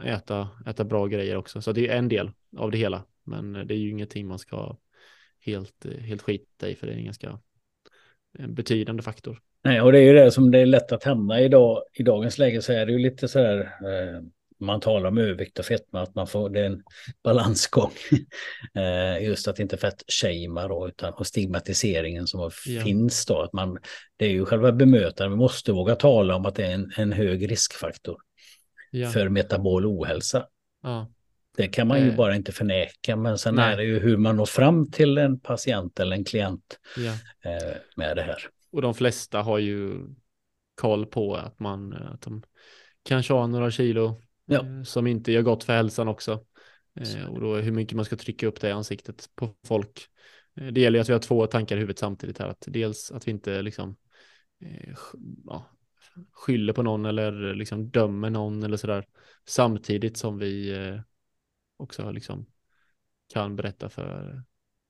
uh, 0.00 0.06
äta, 0.06 0.48
äta 0.66 0.84
bra 0.84 1.06
grejer 1.06 1.36
också. 1.36 1.60
Så 1.60 1.72
det 1.72 1.88
är 1.88 1.96
en 1.96 2.08
del 2.08 2.30
av 2.56 2.70
det 2.70 2.78
hela, 2.78 3.04
men 3.24 3.52
det 3.52 3.74
är 3.74 3.78
ju 3.78 3.90
ingenting 3.90 4.26
man 4.26 4.38
ska 4.38 4.76
helt, 5.40 5.86
helt 6.00 6.22
skita 6.22 6.68
i 6.68 6.74
för 6.74 6.86
det 6.86 6.92
är 6.92 6.96
en 6.96 7.04
ganska 7.04 7.38
betydande 8.48 9.02
faktor. 9.02 9.40
Nej, 9.64 9.80
och 9.80 9.92
det 9.92 9.98
är 9.98 10.02
ju 10.02 10.12
det 10.12 10.30
som 10.30 10.50
det 10.50 10.58
är 10.58 10.66
lätt 10.66 10.92
att 10.92 11.04
hamna 11.04 11.40
idag. 11.40 11.82
I 11.92 12.02
dagens 12.02 12.38
läge 12.38 12.62
så 12.62 12.72
är 12.72 12.86
det 12.86 12.92
ju 12.92 12.98
lite 12.98 13.28
så 13.28 13.38
här 13.38 13.60
eh, 13.60 14.22
man 14.60 14.80
talar 14.80 15.08
om 15.08 15.18
övervikt 15.18 15.58
och 15.58 15.64
fetma, 15.64 16.02
att 16.02 16.14
man 16.14 16.26
får, 16.26 16.50
det 16.50 16.60
är 16.60 16.66
en 16.66 16.82
balansgång. 17.24 17.92
Eh, 18.74 19.24
just 19.24 19.48
att 19.48 19.58
inte 19.58 19.76
fett 19.76 20.02
shamea 20.08 20.68
då, 20.68 20.88
utan 20.88 21.12
och 21.12 21.26
stigmatiseringen 21.26 22.26
som 22.26 22.40
ja. 22.40 22.50
finns 22.82 23.26
då. 23.26 23.40
Att 23.40 23.52
man, 23.52 23.78
det 24.16 24.24
är 24.24 24.30
ju 24.30 24.44
själva 24.44 24.72
bemötandet, 24.72 25.32
vi 25.32 25.36
måste 25.36 25.72
våga 25.72 25.96
tala 25.96 26.36
om 26.36 26.46
att 26.46 26.54
det 26.54 26.66
är 26.66 26.70
en, 26.70 26.92
en 26.96 27.12
hög 27.12 27.50
riskfaktor 27.50 28.16
ja. 28.90 29.10
för 29.10 29.28
metabol 29.28 29.86
ohälsa. 29.86 30.46
Ja. 30.82 31.10
Det 31.56 31.68
kan 31.68 31.88
man 31.88 32.00
ju 32.00 32.08
eh. 32.08 32.16
bara 32.16 32.36
inte 32.36 32.52
förneka, 32.52 33.16
men 33.16 33.38
sen 33.38 33.54
Nej. 33.54 33.72
är 33.72 33.76
det 33.76 33.84
ju 33.84 33.98
hur 33.98 34.16
man 34.16 34.36
når 34.36 34.46
fram 34.46 34.90
till 34.90 35.18
en 35.18 35.40
patient 35.40 36.00
eller 36.00 36.16
en 36.16 36.24
klient 36.24 36.78
eh, 37.44 37.76
med 37.96 38.16
det 38.16 38.22
här. 38.22 38.38
Och 38.72 38.82
de 38.82 38.94
flesta 38.94 39.42
har 39.42 39.58
ju 39.58 39.94
koll 40.74 41.06
på 41.06 41.34
att 41.34 41.60
man 41.60 41.92
att 41.92 42.20
de 42.20 42.42
kanske 43.02 43.32
har 43.32 43.46
några 43.46 43.70
kilo 43.70 44.22
ja. 44.44 44.66
Eh, 44.66 44.82
som 44.82 45.06
inte 45.06 45.32
gör 45.32 45.42
gott 45.42 45.64
för 45.64 45.72
hälsan 45.72 46.08
också. 46.08 46.44
Eh, 47.00 47.30
och 47.30 47.40
då 47.40 47.56
hur 47.56 47.72
mycket 47.72 47.96
man 47.96 48.04
ska 48.04 48.16
trycka 48.16 48.46
upp 48.46 48.60
det 48.60 48.68
i 48.68 48.72
ansiktet 48.72 49.30
på 49.34 49.54
folk. 49.66 50.08
Eh, 50.56 50.66
det 50.66 50.80
gäller 50.80 50.98
ju 50.98 51.02
att 51.02 51.08
vi 51.08 51.12
har 51.12 51.20
två 51.20 51.46
tankar 51.46 51.76
i 51.76 51.78
huvudet 51.78 51.98
samtidigt 51.98 52.38
här. 52.38 52.48
Att 52.48 52.64
dels 52.66 53.12
att 53.12 53.26
vi 53.26 53.30
inte 53.30 53.62
liksom 53.62 53.96
ja, 55.44 55.70
skyller 56.32 56.72
på 56.72 56.82
någon 56.82 57.04
eller 57.04 57.54
liksom 57.54 57.90
dömer 57.90 58.30
någon 58.30 58.62
eller 58.62 58.76
sådär. 58.76 59.06
Samtidigt 59.46 60.16
som 60.16 60.38
vi 60.38 60.74
också 61.76 62.10
liksom 62.10 62.46
kan 63.32 63.56
berätta 63.56 63.88
för 63.88 64.42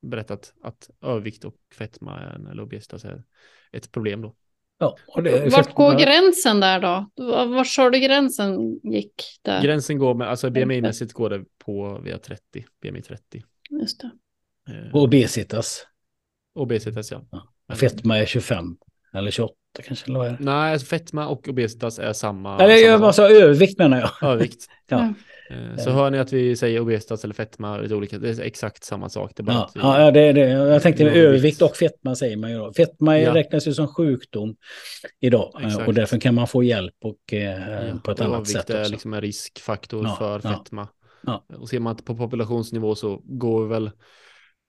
berättat 0.02 0.54
att 0.62 0.90
övervikt 1.00 1.44
och 1.44 1.56
fetma 1.74 2.20
eller 2.50 2.62
obesitas 2.62 3.04
är 3.04 3.24
ett 3.72 3.92
problem 3.92 4.22
då. 4.22 4.36
Ja, 4.78 4.96
det, 5.22 5.52
Vart 5.52 5.74
går 5.74 5.98
gränsen 5.98 6.60
där 6.60 6.80
då? 6.80 7.10
Var 7.24 7.64
sa 7.64 7.90
du 7.90 7.98
gränsen 7.98 8.80
gick 8.82 9.22
där? 9.42 9.62
Gränsen 9.62 9.98
går 9.98 10.14
med, 10.14 10.28
alltså 10.28 10.50
BMI-mässigt 10.50 11.12
går 11.12 11.30
det 11.30 11.44
på 11.64 12.00
via 12.04 12.18
30, 12.18 12.64
BMI 12.82 13.02
30. 13.02 13.42
Just 13.80 14.00
det. 14.00 14.10
Eh, 14.68 14.94
obesitas. 14.96 15.87
Obesitas, 16.54 17.10
ja. 17.10 17.24
ja. 17.66 17.74
Fetma 17.74 18.18
är 18.18 18.26
25 18.26 18.76
eller 19.14 19.30
28 19.30 19.54
kanske, 19.82 20.06
eller 20.06 20.18
vad 20.18 20.28
är 20.28 20.32
det? 20.32 20.37
Nej, 20.40 20.72
alltså 20.72 20.87
fetma 20.87 21.28
och 21.28 21.48
obesitas 21.48 21.98
är 21.98 22.12
samma. 22.12 22.58
Eller 22.58 22.74
jag 22.74 23.00
bara 23.00 23.12
sa 23.12 23.28
övervikt 23.30 23.78
menar 23.78 24.00
jag. 24.00 24.30
Övervikt. 24.30 24.66
ja. 24.88 25.14
Eh, 25.50 25.76
så 25.76 25.90
hör 25.90 26.10
ni 26.10 26.18
att 26.18 26.32
vi 26.32 26.56
säger 26.56 26.80
obesitas 26.80 27.24
eller 27.24 27.34
fetma, 27.34 27.78
lite 27.78 27.94
olika, 27.94 28.18
det 28.18 28.28
är 28.28 28.40
exakt 28.40 28.84
samma 28.84 29.08
sak. 29.08 29.32
Det 29.37 29.44
ja, 29.46 29.70
vi, 29.74 29.80
ja, 29.80 30.10
det 30.10 30.20
är 30.20 30.32
det. 30.32 30.48
Jag 30.48 30.82
tänkte 30.82 31.04
övervikt. 31.04 31.26
övervikt 31.26 31.62
och 31.62 31.76
fetma 31.76 32.14
säger 32.14 32.37
man 32.37 32.50
ju 32.50 32.58
då. 32.58 32.72
Fetma 32.72 33.18
ja. 33.18 33.34
räknas 33.34 33.68
ju 33.68 33.74
som 33.74 33.88
sjukdom 33.88 34.56
idag 35.20 35.52
eh, 35.60 35.66
exakt. 35.66 35.88
och 35.88 35.94
därför 35.94 36.20
kan 36.20 36.34
man 36.34 36.46
få 36.46 36.62
hjälp 36.62 36.94
och, 37.00 37.32
eh, 37.32 37.88
ja, 37.88 37.98
på 38.04 38.10
ett 38.10 38.20
annat 38.20 38.48
sätt. 38.48 38.70
Övervikt 38.70 38.88
är 38.88 38.92
liksom 38.92 39.14
en 39.14 39.20
riskfaktor 39.20 40.08
för 40.18 40.40
fetma. 40.40 40.88
Och 41.58 41.68
ser 41.68 41.80
man 41.80 41.96
på 41.96 42.16
populationsnivå 42.16 42.94
så 42.94 43.22
går 43.24 43.66
väl 43.66 43.90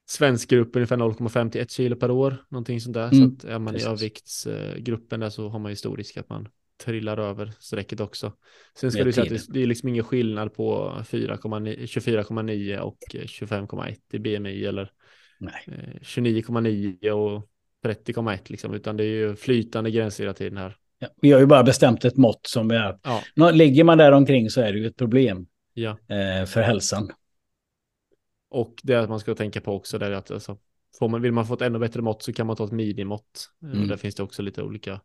svensk 0.05 0.49
grupp 0.49 0.75
ungefär 0.75 0.97
0,5 0.97 1.49
till 1.49 1.61
1 1.61 1.71
kilo 1.71 1.95
per 1.95 2.11
år, 2.11 2.45
någonting 2.49 2.81
sånt 2.81 2.93
där. 2.93 3.13
Mm. 3.13 3.29
Så 3.29 3.35
att 3.35 3.53
är 3.53 3.59
man 3.59 3.73
Precis. 3.73 3.87
i 3.87 3.89
överviktsgruppen 3.89 5.19
där 5.19 5.29
så 5.29 5.49
har 5.49 5.59
man 5.59 5.71
ju 5.71 5.75
stor 5.75 5.97
risk 5.97 6.17
att 6.17 6.29
man 6.29 6.47
trillar 6.83 7.17
över 7.17 7.53
strecket 7.59 7.99
också. 7.99 8.33
Sen 8.77 8.91
ska 8.91 9.03
du 9.03 9.11
säga 9.11 9.35
att 9.35 9.53
det, 9.53 9.61
är 9.61 9.67
liksom 9.67 9.89
ingen 9.89 10.03
skillnad 10.03 10.53
på 10.53 10.97
24,9 11.01 12.77
och 12.77 12.97
25,1 13.13 13.95
i 14.11 14.19
BMI 14.19 14.65
eller 14.65 14.91
29,9 16.01 17.07
eh, 17.07 17.13
och 17.13 17.49
30,1 17.83 18.39
liksom, 18.45 18.73
utan 18.73 18.97
det 18.97 19.03
är 19.03 19.07
ju 19.07 19.35
flytande 19.35 19.91
gränser 19.91 20.23
hela 20.23 20.33
tiden 20.33 20.57
här. 20.57 20.75
Ja, 20.99 21.07
vi 21.21 21.31
har 21.31 21.39
ju 21.39 21.45
bara 21.45 21.63
bestämt 21.63 22.05
ett 22.05 22.17
mått 22.17 22.47
som 22.47 22.71
är. 22.71 22.99
Ja. 23.35 23.51
Ligger 23.51 23.83
man 23.83 23.97
där 23.97 24.11
omkring 24.11 24.49
så 24.49 24.61
är 24.61 24.73
det 24.73 24.79
ju 24.79 24.87
ett 24.87 24.97
problem 24.97 25.47
ja. 25.73 25.89
eh, 25.89 26.45
för 26.45 26.61
hälsan. 26.61 27.11
Och 28.55 28.81
det 28.83 28.95
att 28.95 29.09
man 29.09 29.19
ska 29.19 29.35
tänka 29.35 29.61
på 29.61 29.75
också 29.75 29.97
där 29.97 30.11
att 30.11 30.31
alltså, 30.31 30.57
får 30.99 31.09
man, 31.09 31.21
vill 31.21 31.31
man 31.31 31.45
få 31.45 31.53
ett 31.53 31.61
ännu 31.61 31.79
bättre 31.79 32.01
mått 32.01 32.23
så 32.23 32.33
kan 32.33 32.47
man 32.47 32.55
ta 32.55 32.65
ett 32.65 32.71
minimått. 32.71 33.49
Mm. 33.63 33.81
Och 33.81 33.87
där 33.87 33.97
finns 33.97 34.15
det 34.15 34.23
också 34.23 34.41
lite 34.41 34.63
olika 34.63 35.01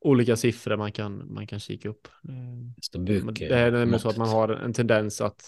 olika 0.00 0.36
siffror 0.36 0.76
man 0.76 0.92
kan, 0.92 1.34
man 1.34 1.46
kan 1.46 1.60
kika 1.60 1.88
upp. 1.88 2.08
Det, 2.92 2.98
buk, 2.98 3.38
det 3.38 3.58
är 3.58 3.70
nämligen 3.70 4.00
så 4.00 4.08
att 4.08 4.16
man 4.16 4.28
har 4.28 4.48
en 4.48 4.72
tendens 4.72 5.20
att, 5.20 5.42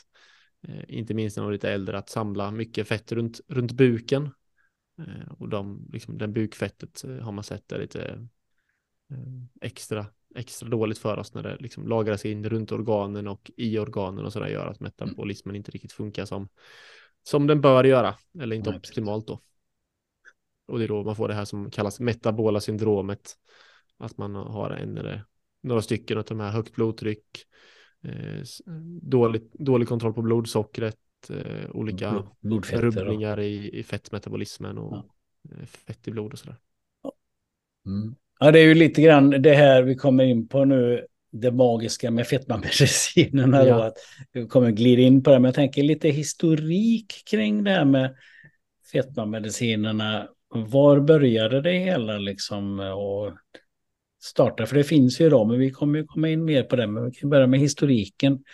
eh, 0.68 0.84
inte 0.88 1.14
minst 1.14 1.36
när 1.36 1.44
man 1.44 1.50
är 1.50 1.52
lite 1.52 1.70
äldre, 1.70 1.98
att 1.98 2.08
samla 2.08 2.50
mycket 2.50 2.88
fett 2.88 3.12
runt, 3.12 3.40
runt 3.48 3.72
buken. 3.72 4.30
Eh, 4.98 5.32
och 5.38 5.48
de, 5.48 5.88
liksom, 5.92 6.18
den 6.18 6.32
bukfettet 6.32 7.04
eh, 7.04 7.16
har 7.16 7.32
man 7.32 7.44
sett 7.44 7.72
är 7.72 7.78
lite 7.78 8.28
extra, 9.60 10.06
extra 10.34 10.68
dåligt 10.68 10.98
för 10.98 11.16
oss 11.16 11.34
när 11.34 11.42
det 11.42 11.56
liksom 11.60 11.88
lagras 11.88 12.24
in 12.24 12.48
runt 12.48 12.72
organen 12.72 13.28
och 13.28 13.50
i 13.56 13.78
organen 13.78 14.24
och 14.24 14.32
sådär 14.32 14.48
gör 14.48 14.66
att 14.66 14.80
metabolismen 14.80 15.56
inte 15.56 15.70
riktigt 15.70 15.92
funkar 15.92 16.24
som, 16.24 16.48
som 17.22 17.46
den 17.46 17.60
bör 17.60 17.84
göra, 17.84 18.14
eller 18.40 18.56
inte 18.56 18.70
Nej, 18.70 18.78
optimalt 18.78 19.26
då. 19.26 19.40
Och 20.66 20.78
det 20.78 20.84
är 20.84 20.88
då 20.88 21.02
man 21.04 21.16
får 21.16 21.28
det 21.28 21.34
här 21.34 21.44
som 21.44 21.70
kallas 21.70 22.00
metabola 22.00 22.60
syndromet 22.60 23.36
att 23.98 24.18
man 24.18 24.34
har 24.34 24.70
en 24.70 24.98
eller 24.98 25.24
några 25.62 25.82
stycken 25.82 26.18
av 26.18 26.24
de 26.24 26.40
här 26.40 26.50
högt 26.50 26.74
blodtryck, 26.74 27.46
eh, 28.04 28.42
dålig, 29.02 29.42
dålig 29.52 29.88
kontroll 29.88 30.14
på 30.14 30.22
blodsockret, 30.22 30.96
eh, 31.30 31.70
olika 31.70 32.24
rubbningar 32.72 33.40
i, 33.40 33.78
i 33.78 33.82
fettmetabolismen 33.82 34.78
och 34.78 34.96
ja. 34.96 35.04
Eh, 35.50 35.66
fett 35.66 36.08
i 36.08 36.10
blod 36.10 36.32
och 36.32 36.38
sådär. 36.38 36.56
Mm. 37.86 38.14
Ja, 38.38 38.50
det 38.50 38.60
är 38.60 38.64
ju 38.64 38.74
lite 38.74 39.02
grann 39.02 39.30
det 39.30 39.54
här 39.54 39.82
vi 39.82 39.94
kommer 39.94 40.24
in 40.24 40.48
på 40.48 40.64
nu, 40.64 41.06
det 41.30 41.50
magiska 41.50 42.10
med 42.10 42.26
fetmamedicinerna. 42.26 43.64
Ja. 43.66 43.76
Då, 43.76 43.82
att 43.82 43.98
vi 44.32 44.46
kommer 44.46 44.70
glida 44.70 45.02
in 45.02 45.22
på 45.22 45.30
det, 45.30 45.38
men 45.38 45.44
jag 45.44 45.54
tänker 45.54 45.82
lite 45.82 46.08
historik 46.08 47.22
kring 47.30 47.64
det 47.64 47.70
här 47.70 47.84
med 47.84 48.16
fetmamedicinerna. 48.92 50.28
Var 50.54 51.00
började 51.00 51.60
det 51.60 51.72
hela 51.72 52.18
liksom 52.18 52.80
och 52.80 53.32
starta? 54.22 54.66
För 54.66 54.76
det 54.76 54.84
finns 54.84 55.20
ju 55.20 55.26
idag, 55.26 55.48
men 55.48 55.58
vi 55.58 55.70
kommer 55.70 55.98
ju 55.98 56.04
komma 56.04 56.28
in 56.28 56.44
mer 56.44 56.62
på 56.62 56.76
det. 56.76 56.86
Men 56.86 57.04
vi 57.04 57.10
kan 57.10 57.30
börja 57.30 57.46
med 57.46 57.60
historiken 57.60 58.44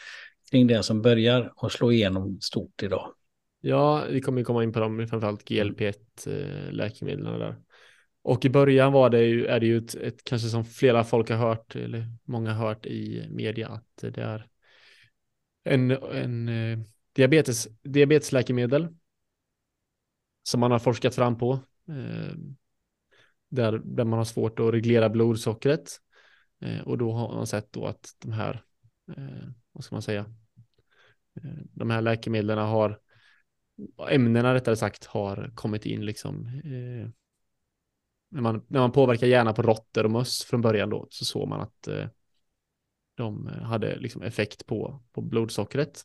kring 0.50 0.66
det 0.66 0.82
som 0.82 1.02
börjar 1.02 1.52
och 1.56 1.72
slå 1.72 1.92
igenom 1.92 2.38
stort 2.40 2.82
idag. 2.82 3.12
Ja, 3.60 4.04
vi 4.10 4.20
kommer 4.20 4.42
komma 4.42 4.62
in 4.62 4.72
på 4.72 4.80
dem, 4.80 5.06
framförallt 5.08 5.50
GLP-1-läkemedlen 5.50 7.32
eh, 7.32 7.38
där. 7.38 7.56
Och 8.26 8.44
i 8.44 8.50
början 8.50 8.92
var 8.92 9.10
det 9.10 9.24
ju, 9.24 9.46
är 9.46 9.60
det 9.60 9.66
ju 9.66 9.78
ett, 9.78 9.94
ett, 9.94 10.24
kanske 10.24 10.48
som 10.48 10.64
flera 10.64 11.04
folk 11.04 11.30
har 11.30 11.36
hört, 11.36 11.76
eller 11.76 12.06
många 12.24 12.52
har 12.52 12.68
hört 12.68 12.86
i 12.86 13.28
media, 13.30 13.68
att 13.68 13.96
det 13.96 14.18
är 14.18 14.46
en, 15.64 15.90
en 15.90 16.48
eh, 16.48 16.78
diabetes, 17.12 17.68
diabetesläkemedel 17.82 18.88
som 20.42 20.60
man 20.60 20.70
har 20.70 20.78
forskat 20.78 21.14
fram 21.14 21.38
på. 21.38 21.52
Eh, 21.88 22.34
där, 23.48 23.80
där 23.84 24.04
man 24.04 24.18
har 24.18 24.24
svårt 24.24 24.60
att 24.60 24.74
reglera 24.74 25.08
blodsockret. 25.08 25.90
Eh, 26.60 26.80
och 26.80 26.98
då 26.98 27.12
har 27.12 27.34
man 27.34 27.46
sett 27.46 27.72
då 27.72 27.86
att 27.86 28.16
de 28.18 28.32
här, 28.32 28.64
eh, 29.16 29.48
vad 29.72 29.84
ska 29.84 29.94
man 29.94 30.02
säga, 30.02 30.26
eh, 31.36 31.60
de 31.72 31.90
här 31.90 32.00
läkemedlen 32.00 32.58
har, 32.58 33.00
ämnena 34.10 34.54
rättare 34.54 34.76
sagt, 34.76 35.04
har 35.04 35.52
kommit 35.54 35.86
in 35.86 36.04
liksom 36.04 36.46
eh, 36.46 37.10
när 38.36 38.42
man, 38.42 38.62
när 38.68 38.80
man 38.80 38.92
påverkar 38.92 39.26
hjärnan 39.26 39.54
på 39.54 39.62
råttor 39.62 40.04
och 40.04 40.10
möss 40.10 40.44
från 40.44 40.60
början 40.60 40.90
då 40.90 41.06
så 41.10 41.24
såg 41.24 41.48
man 41.48 41.60
att 41.60 41.88
eh, 41.88 42.06
de 43.14 43.48
eh, 43.48 43.62
hade 43.62 43.98
liksom 43.98 44.22
effekt 44.22 44.66
på, 44.66 45.02
på 45.12 45.20
blodsockret. 45.20 46.04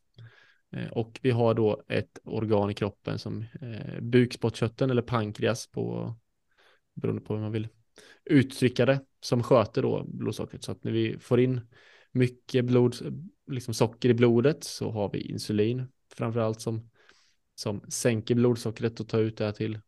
Eh, 0.71 0.91
och 0.91 1.19
vi 1.21 1.31
har 1.31 1.53
då 1.53 1.83
ett 1.87 2.19
organ 2.23 2.69
i 2.69 2.73
kroppen 2.73 3.19
som 3.19 3.45
eh, 3.61 4.01
bukspottkörteln 4.01 4.91
eller 4.91 5.01
pankreas 5.01 5.67
på 5.67 6.15
beroende 6.93 7.21
på 7.21 7.33
hur 7.33 7.41
man 7.41 7.51
vill 7.51 7.67
uttrycka 8.25 8.85
det 8.85 9.05
som 9.21 9.43
sköter 9.43 9.81
då 9.81 10.03
blodsockret. 10.07 10.63
Så 10.63 10.71
att 10.71 10.83
när 10.83 10.91
vi 10.91 11.19
får 11.19 11.39
in 11.39 11.61
mycket 12.11 12.65
blod, 12.65 12.95
liksom 13.51 13.73
socker 13.73 14.09
i 14.09 14.13
blodet 14.13 14.63
så 14.63 14.91
har 14.91 15.09
vi 15.13 15.31
insulin 15.31 15.87
framförallt 16.13 16.61
som, 16.61 16.89
som 17.55 17.81
sänker 17.89 18.35
blodsockret 18.35 18.99
och 18.99 19.07
tar 19.07 19.19
ut 19.19 19.37
det 19.37 19.53
till, 19.53 19.79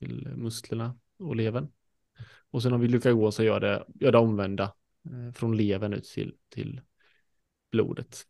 till 0.00 0.28
musklerna 0.36 0.98
och 1.18 1.36
levern. 1.36 1.68
Och 2.54 2.62
sen 2.62 2.72
har 2.72 2.78
vi 2.78 2.86
glukagon 2.86 3.32
som 3.32 3.44
gör 3.44 3.60
det, 3.60 3.84
gör 3.94 4.12
det 4.12 4.18
omvända 4.18 4.64
eh, 5.04 5.32
från 5.32 5.56
levern 5.56 5.92
ut 5.92 6.04
till, 6.04 6.34
till 6.48 6.80
blodet. 7.70 8.26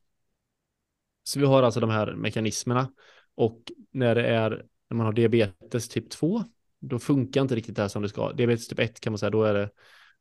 Så 1.24 1.40
vi 1.40 1.46
har 1.46 1.62
alltså 1.62 1.80
de 1.80 1.90
här 1.90 2.14
mekanismerna 2.14 2.92
och 3.34 3.72
när 3.90 4.14
det 4.14 4.26
är 4.26 4.50
när 4.90 4.96
man 4.96 5.06
har 5.06 5.12
diabetes 5.12 5.88
typ 5.88 6.10
2 6.10 6.44
då 6.80 6.98
funkar 6.98 7.40
inte 7.40 7.54
riktigt 7.54 7.76
det 7.76 7.82
här 7.82 7.88
som 7.88 8.02
det 8.02 8.08
ska. 8.08 8.32
Diabetes 8.32 8.68
typ 8.68 8.78
1 8.78 9.00
kan 9.00 9.12
man 9.12 9.18
säga, 9.18 9.30
då 9.30 9.44
är 9.44 9.54
det 9.54 9.70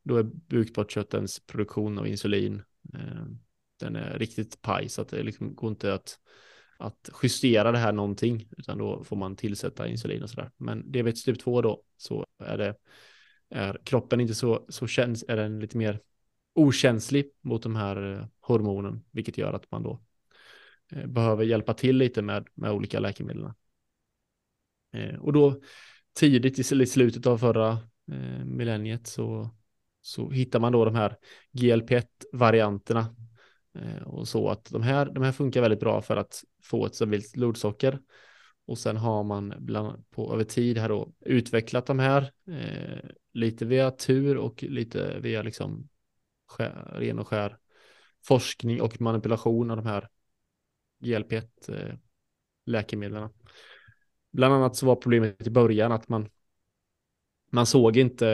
då 0.04 0.18
är 0.18 0.24
bukspottkörtelns 0.24 1.40
produktion 1.40 2.00
av 2.00 2.08
insulin 2.08 2.64
eh, 2.94 3.26
den 3.80 3.96
är 3.96 4.20
riktigt 4.20 4.62
paj 4.62 4.90
så 4.90 5.02
att 5.02 5.10
det 5.10 5.24
liksom 5.24 5.56
går 5.56 5.70
inte 5.70 5.94
att 5.94 6.20
att 6.78 7.10
justera 7.24 7.72
det 7.72 7.78
här 7.78 7.92
någonting 7.92 8.50
utan 8.58 8.78
då 8.78 9.04
får 9.04 9.16
man 9.16 9.36
tillsätta 9.36 9.88
insulin 9.88 10.24
och 10.24 10.30
sådär. 10.30 10.52
Men 10.58 10.92
diabetes 10.92 11.24
typ 11.24 11.40
2 11.40 11.62
då 11.62 11.84
så 11.98 12.26
är 12.40 12.58
det 12.58 12.76
är 13.54 13.78
kroppen 13.84 14.22
inte 14.22 14.36
så, 14.36 14.66
så 14.70 14.88
känns, 14.88 15.26
är 15.28 15.36
den 15.36 15.60
lite 15.60 15.78
mer 15.78 16.00
okänslig 16.54 17.32
mot 17.42 17.64
de 17.64 17.76
här 17.76 18.14
eh, 18.14 18.26
hormonen, 18.40 19.04
vilket 19.12 19.38
gör 19.38 19.54
att 19.54 19.72
man 19.72 19.84
då 19.84 20.00
eh, 20.92 21.08
behöver 21.08 21.44
hjälpa 21.44 21.74
till 21.74 21.98
lite 21.98 22.22
med, 22.22 22.48
med 22.54 22.72
olika 22.72 23.00
läkemedel. 23.00 23.52
Eh, 24.94 25.16
och 25.16 25.34
då 25.34 25.62
tidigt 26.14 26.60
i 26.60 26.86
slutet 26.86 27.28
av 27.28 27.38
förra 27.38 27.78
millenniet 28.46 29.08
så, 29.08 29.50
så 30.02 30.30
hittar 30.30 30.60
man 30.60 30.72
då 30.72 30.86
de 30.86 30.96
här 30.96 31.18
GLP-1-varianterna 31.52 33.16
och 34.06 34.28
så 34.28 34.50
att 34.50 34.66
de 34.66 34.82
här, 34.82 35.06
de 35.06 35.24
här 35.24 35.32
funkar 35.32 35.62
väldigt 35.62 35.80
bra 35.80 36.02
för 36.02 36.18
att 36.18 36.44
få 36.64 36.86
ett 36.86 36.96
stabilt 36.96 37.34
blodsocker. 37.34 38.00
Och 38.66 38.78
sen 38.78 38.98
har 38.98 39.24
man 39.24 39.54
bland, 39.60 40.10
på 40.10 40.34
över 40.34 40.44
tid 40.44 40.78
här 40.78 40.90
då 40.90 41.14
utvecklat 41.20 41.86
de 41.86 42.00
här 42.00 42.32
eh, 42.48 43.10
lite 43.34 43.66
via 43.66 43.92
tur 43.92 44.38
och 44.38 44.64
lite 44.64 45.20
via 45.20 45.42
liksom 45.42 45.90
skär, 46.48 46.94
ren 46.96 47.20
och 47.20 47.28
skär 47.28 47.58
forskning 48.26 48.82
och 48.82 49.02
manipulation 49.02 49.72
av 49.72 49.78
de 49.78 49.86
här 49.86 50.10
GLP-1 51.04 51.48
eh, 51.68 51.96
läkemedlen. 52.66 53.30
Bland 54.32 54.54
annat 54.54 54.76
så 54.76 54.86
var 54.86 54.96
problemet 54.96 55.48
i 55.48 55.50
början 55.50 55.92
att 55.92 56.10
man 56.10 56.30
man 57.54 57.66
såg 57.66 57.98
inte 57.98 58.28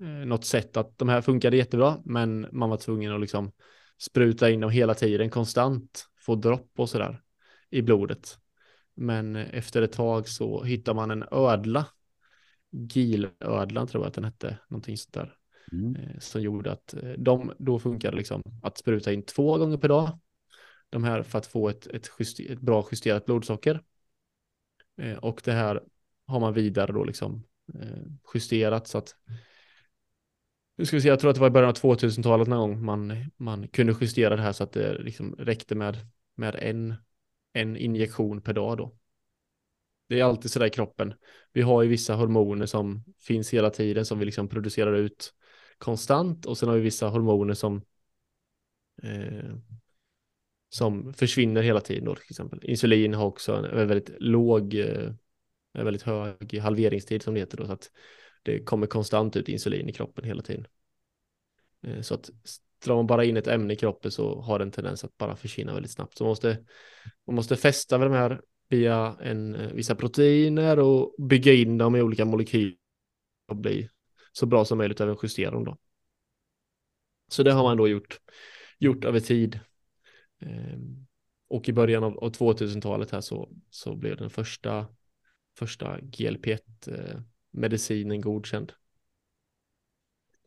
eh, 0.00 0.06
något 0.06 0.44
sätt 0.44 0.76
att 0.76 0.98
de 0.98 1.08
här 1.08 1.20
funkade 1.20 1.56
jättebra, 1.56 2.00
men 2.04 2.48
man 2.52 2.70
var 2.70 2.76
tvungen 2.76 3.12
att 3.12 3.20
liksom 3.20 3.52
spruta 3.98 4.50
in 4.50 4.60
dem 4.60 4.70
hela 4.70 4.94
tiden 4.94 5.30
konstant, 5.30 6.06
få 6.20 6.34
dropp 6.34 6.70
och 6.76 6.90
sådär 6.90 7.22
i 7.70 7.82
blodet. 7.82 8.38
Men 8.94 9.36
efter 9.36 9.82
ett 9.82 9.92
tag 9.92 10.28
så 10.28 10.62
hittar 10.62 10.94
man 10.94 11.10
en 11.10 11.24
ödla, 11.30 11.86
gilödlan 12.92 13.86
tror 13.86 14.04
jag 14.04 14.08
att 14.08 14.14
den 14.14 14.24
hette, 14.24 14.58
någonting 14.68 14.96
sånt 14.96 15.14
där, 15.14 15.36
mm. 15.72 15.96
Eh, 15.96 16.18
som 16.18 16.42
gjorde 16.42 16.72
att 16.72 16.94
eh, 16.94 17.12
de 17.18 17.52
då 17.58 17.78
funkade 17.78 18.16
liksom 18.16 18.42
att 18.62 18.78
spruta 18.78 19.12
in 19.12 19.22
två 19.22 19.58
gånger 19.58 19.76
per 19.76 19.88
dag. 19.88 20.18
De 20.90 21.04
här 21.04 21.22
för 21.22 21.38
att 21.38 21.46
få 21.46 21.68
ett, 21.68 21.86
ett, 21.86 22.10
juster, 22.18 22.52
ett 22.52 22.60
bra 22.60 22.88
justerat 22.92 23.26
blodsocker. 23.26 23.82
Eh, 24.96 25.16
och 25.16 25.40
det 25.44 25.52
här 25.52 25.82
har 26.26 26.40
man 26.40 26.54
vidare 26.54 26.92
då 26.92 27.04
liksom 27.04 27.42
justerat 28.34 28.88
så 28.88 28.98
att 28.98 29.16
nu 30.76 30.86
ska 30.86 30.96
vi 30.96 31.00
se, 31.00 31.08
jag 31.08 31.20
tror 31.20 31.30
att 31.30 31.36
det 31.36 31.40
var 31.40 31.48
i 31.48 31.50
början 31.50 31.70
av 31.70 31.74
2000-talet 31.74 32.48
någon 32.48 32.70
gång 32.70 32.84
man, 32.84 33.30
man 33.36 33.68
kunde 33.68 33.96
justera 34.00 34.36
det 34.36 34.42
här 34.42 34.52
så 34.52 34.64
att 34.64 34.72
det 34.72 34.98
liksom 34.98 35.34
räckte 35.38 35.74
med, 35.74 35.96
med 36.34 36.54
en 36.54 36.94
en 37.54 37.76
injektion 37.76 38.40
per 38.40 38.52
dag 38.52 38.76
då. 38.76 38.92
Det 40.14 40.20
är 40.20 40.24
alltid 40.24 40.50
sådär 40.50 40.66
i 40.66 40.70
kroppen. 40.70 41.14
Vi 41.52 41.62
har 41.62 41.82
ju 41.82 41.88
vissa 41.88 42.14
hormoner 42.14 42.66
som 42.66 43.04
finns 43.20 43.54
hela 43.54 43.70
tiden 43.70 44.04
som 44.04 44.18
vi 44.18 44.24
liksom 44.24 44.48
producerar 44.48 44.94
ut 44.94 45.34
konstant 45.78 46.46
och 46.46 46.58
sen 46.58 46.68
har 46.68 46.76
vi 46.76 46.82
vissa 46.82 47.08
hormoner 47.08 47.54
som 47.54 47.82
eh, 49.02 49.54
som 50.68 51.14
försvinner 51.14 51.62
hela 51.62 51.80
tiden 51.80 52.04
då 52.04 52.14
till 52.14 52.30
exempel. 52.30 52.60
Insulin 52.62 53.14
har 53.14 53.26
också 53.26 53.52
en 53.56 53.88
väldigt 53.88 54.10
låg, 54.18 54.74
eh, 54.74 55.12
en 55.72 55.84
väldigt 55.84 56.02
hög 56.02 56.58
halveringstid 56.58 57.22
som 57.22 57.34
det 57.34 57.40
heter 57.40 57.56
då 57.56 57.66
så 57.66 57.72
att 57.72 57.90
det 58.42 58.64
kommer 58.64 58.86
konstant 58.86 59.36
ut 59.36 59.48
insulin 59.48 59.88
i 59.88 59.92
kroppen 59.92 60.24
hela 60.24 60.42
tiden. 60.42 60.66
Eh, 61.82 62.00
så 62.00 62.14
att 62.14 62.30
drar 62.84 62.96
man 62.96 63.06
bara 63.06 63.24
in 63.24 63.36
ett 63.36 63.46
ämne 63.46 63.72
i 63.72 63.76
kroppen 63.76 64.10
så 64.10 64.40
har 64.40 64.58
den 64.58 64.70
tendens 64.70 65.04
att 65.04 65.16
bara 65.16 65.36
försvinna 65.36 65.74
väldigt 65.74 65.92
snabbt. 65.92 66.18
Så 66.18 66.24
man 66.24 66.30
måste, 66.30 66.64
man 67.26 67.36
måste 67.36 67.56
fästa 67.56 67.98
med 67.98 68.06
de 68.06 68.14
här 68.14 68.40
via 68.74 69.16
en, 69.20 69.54
eh, 69.54 69.72
vissa 69.72 69.94
proteiner 69.94 70.78
och 70.78 71.14
bygga 71.18 71.52
in 71.52 71.78
dem 71.78 71.96
i 71.96 72.02
olika 72.02 72.24
molekyler 72.24 72.76
och 73.48 73.56
bli 73.56 73.88
så 74.32 74.46
bra 74.46 74.64
som 74.64 74.78
möjligt 74.78 75.00
även 75.00 75.16
justera 75.22 75.50
dem 75.50 75.64
då. 75.64 75.76
Så 77.28 77.42
det 77.42 77.52
har 77.52 77.62
man 77.62 77.76
då 77.76 77.88
gjort, 77.88 78.20
gjort 78.78 79.04
över 79.04 79.20
tid. 79.20 79.60
Ehm, 80.40 81.06
och 81.48 81.68
i 81.68 81.72
början 81.72 82.04
av, 82.04 82.18
av 82.18 82.32
2000-talet 82.32 83.10
här 83.10 83.20
så, 83.20 83.48
så 83.70 83.96
blev 83.96 84.16
den 84.16 84.30
första, 84.30 84.86
första 85.58 85.98
GLP-1-medicinen 85.98 88.20
godkänd. 88.20 88.72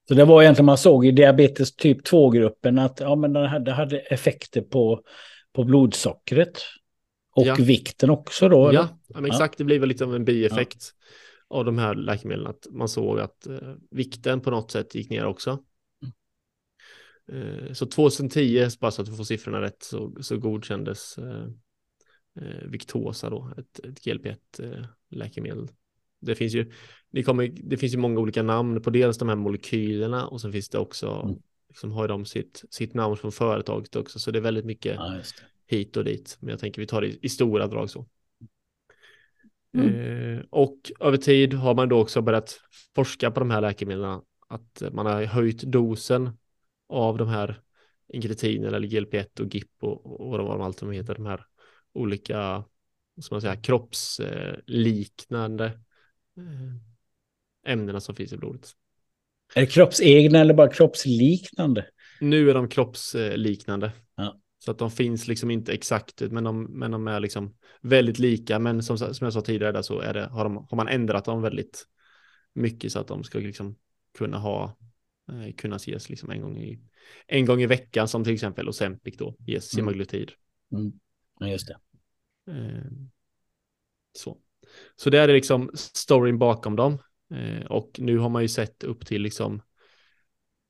Så 0.08 0.14
det 0.14 0.26
var 0.26 0.42
egentligen 0.42 0.66
man 0.66 0.78
såg 0.78 1.06
i 1.06 1.12
diabetes 1.12 1.76
typ 1.76 2.08
2-gruppen 2.08 2.80
att 2.80 3.00
ja, 3.00 3.16
men 3.16 3.34
det 3.34 3.48
hade, 3.48 3.72
hade 3.72 4.00
effekter 4.00 4.62
på, 4.62 5.04
på 5.54 5.64
blodsockret. 5.64 6.62
Och 7.38 7.48
ja. 7.48 7.56
vikten 7.60 8.10
också 8.10 8.50
då? 8.50 8.74
Ja, 8.74 9.00
men 9.08 9.26
exakt. 9.26 9.54
Ja. 9.54 9.58
Det 9.58 9.64
blir 9.64 9.80
väl 9.80 9.90
lite 9.90 10.04
av 10.04 10.16
en 10.16 10.26
bieffekt 10.26 10.94
ja. 11.50 11.58
av 11.58 11.66
de 11.66 11.78
här 11.78 11.96
läkemedlen. 11.96 12.48
Att 12.48 12.68
man 12.72 12.90
såg 12.90 13.20
att 13.20 13.48
eh, 13.48 13.74
vikten 13.92 14.42
på 14.42 14.52
något 14.52 14.72
sätt 14.72 14.96
gick 14.96 15.10
ner 15.10 15.26
också. 15.26 15.60
Mm. 17.32 17.68
Eh, 17.68 17.74
så 17.74 17.86
2010, 17.86 18.68
bara 18.80 18.92
så 18.92 19.02
att 19.02 19.08
vi 19.08 19.16
får 19.16 19.24
siffrorna 19.24 19.62
rätt, 19.62 19.84
så, 19.84 20.16
så 20.22 20.38
godkändes 20.38 21.18
eh, 21.18 21.44
eh 22.40 22.68
Victosa 22.68 23.30
då, 23.30 23.54
ett, 23.58 23.80
ett 23.80 24.06
GLP-1 24.06 25.48
eh, 25.52 25.66
Det 26.20 26.36
finns 26.36 26.54
ju, 26.54 26.72
det, 27.12 27.24
kommer, 27.24 27.48
det 27.48 27.78
finns 27.78 27.94
ju 27.94 27.98
många 27.98 28.20
olika 28.20 28.44
namn 28.44 28.82
på 28.82 28.90
dels 28.90 29.18
de 29.18 29.30
här 29.30 29.36
molekylerna 29.36 30.28
och 30.28 30.42
så 30.42 30.52
finns 30.52 30.70
det 30.70 30.78
också, 30.78 31.22
mm. 31.26 31.36
liksom 31.68 31.92
har 31.92 32.08
de 32.08 32.26
sitt, 32.26 32.64
sitt 32.70 32.94
namn 32.94 33.18
från 33.18 33.32
företaget 33.32 33.96
också, 33.96 34.20
så 34.20 34.32
det 34.32 34.40
är 34.40 34.44
väldigt 34.44 34.66
mycket 34.66 34.96
ja, 34.96 35.22
hit 35.68 35.98
och 35.98 36.04
dit. 36.04 36.38
Men 36.40 36.50
jag 36.50 36.60
tänker 36.60 36.82
vi 36.82 36.88
tar 36.88 37.02
det 37.02 37.08
i, 37.08 37.20
i 37.22 37.30
stora 37.30 37.68
drag 37.68 37.90
så. 37.90 38.08
Mm. 39.74 40.38
Eh, 40.38 40.44
och 40.50 40.92
över 41.00 41.18
tid 41.18 41.54
har 41.54 41.76
man 41.76 41.90
då 41.90 42.00
också 42.00 42.22
börjat 42.22 42.60
forska 42.96 43.32
på 43.32 43.40
de 43.40 43.52
här 43.52 43.62
läkemedlen, 43.62 44.22
att 44.48 44.84
man 44.92 45.06
har 45.06 45.24
höjt 45.24 45.62
dosen 45.62 46.38
av 46.90 47.18
de 47.18 47.28
här 47.28 47.62
inkretiner 48.14 48.68
eller 48.68 48.88
GLP-1 48.88 49.42
och 49.42 49.56
GIP 49.56 49.72
och, 49.82 50.22
och 50.22 50.30
vad 50.30 50.40
de 50.40 50.62
allt 50.62 50.78
de 50.78 50.92
heter, 50.92 51.16
de 51.16 51.26
här 51.26 51.46
olika, 51.94 52.64
som 53.22 53.36
man 53.36 53.42
säger, 53.42 53.64
kroppsliknande 53.64 55.66
eh, 56.38 56.74
ämnena 57.74 58.00
som 58.00 58.16
finns 58.16 58.34
i 58.34 58.38
blodet. 58.38 58.72
Är 59.56 59.62
det 59.62 59.68
kroppsegna 59.68 60.40
eller 60.40 60.54
bara 60.54 60.70
kroppsliknande? 60.70 61.86
Nu 62.22 62.50
är 62.50 62.54
de 62.54 62.70
kroppsliknande. 62.70 63.92
Ja. 64.16 64.40
Så 64.68 64.72
att 64.72 64.78
de 64.78 64.92
finns 64.92 65.28
liksom 65.28 65.52
inte 65.52 65.74
exakt, 65.74 66.22
men 66.22 66.44
de, 66.44 66.64
men 66.64 66.92
de 66.92 67.08
är 67.08 67.20
liksom 67.20 67.56
väldigt 67.82 68.20
lika. 68.20 68.60
Men 68.60 68.84
som, 68.84 68.98
som 68.98 69.26
jag 69.26 69.34
sa 69.34 69.42
tidigare 69.42 69.72
där 69.72 69.82
så 69.82 70.00
är 70.00 70.14
det, 70.14 70.26
har, 70.26 70.44
de, 70.44 70.68
har 70.70 70.76
man 70.76 70.88
ändrat 70.88 71.26
dem 71.26 71.42
väldigt 71.42 71.86
mycket 72.54 72.92
så 72.92 73.00
att 73.00 73.08
de 73.08 73.24
ska 73.24 73.40
liksom 73.40 73.76
kunna 74.18 74.38
ha, 74.38 74.78
eh, 75.32 75.54
kunna 75.54 75.76
ses 75.76 76.10
liksom 76.10 76.30
en 76.30 76.42
gång 76.42 76.58
i, 76.58 76.82
en 77.28 77.46
gång 77.46 77.62
i 77.62 77.66
veckan 77.66 78.08
som 78.08 78.24
till 78.24 78.34
exempel 78.34 78.70
Ozempic 78.70 79.18
då 79.18 79.36
ges 79.40 79.74
mm. 79.74 79.86
semaglutid. 79.86 80.32
Mm. 80.72 80.92
Ja, 81.40 81.48
just 81.48 81.68
det. 81.68 81.78
Eh, 82.52 82.92
så. 84.12 84.38
så 84.96 85.10
det 85.10 85.20
är 85.20 85.28
liksom 85.28 85.72
storyn 85.74 86.38
bakom 86.38 86.76
dem. 86.76 86.98
Eh, 87.34 87.66
och 87.66 87.92
nu 87.98 88.18
har 88.18 88.30
man 88.30 88.42
ju 88.42 88.48
sett 88.48 88.84
upp 88.84 89.06
till 89.06 89.22
liksom 89.22 89.62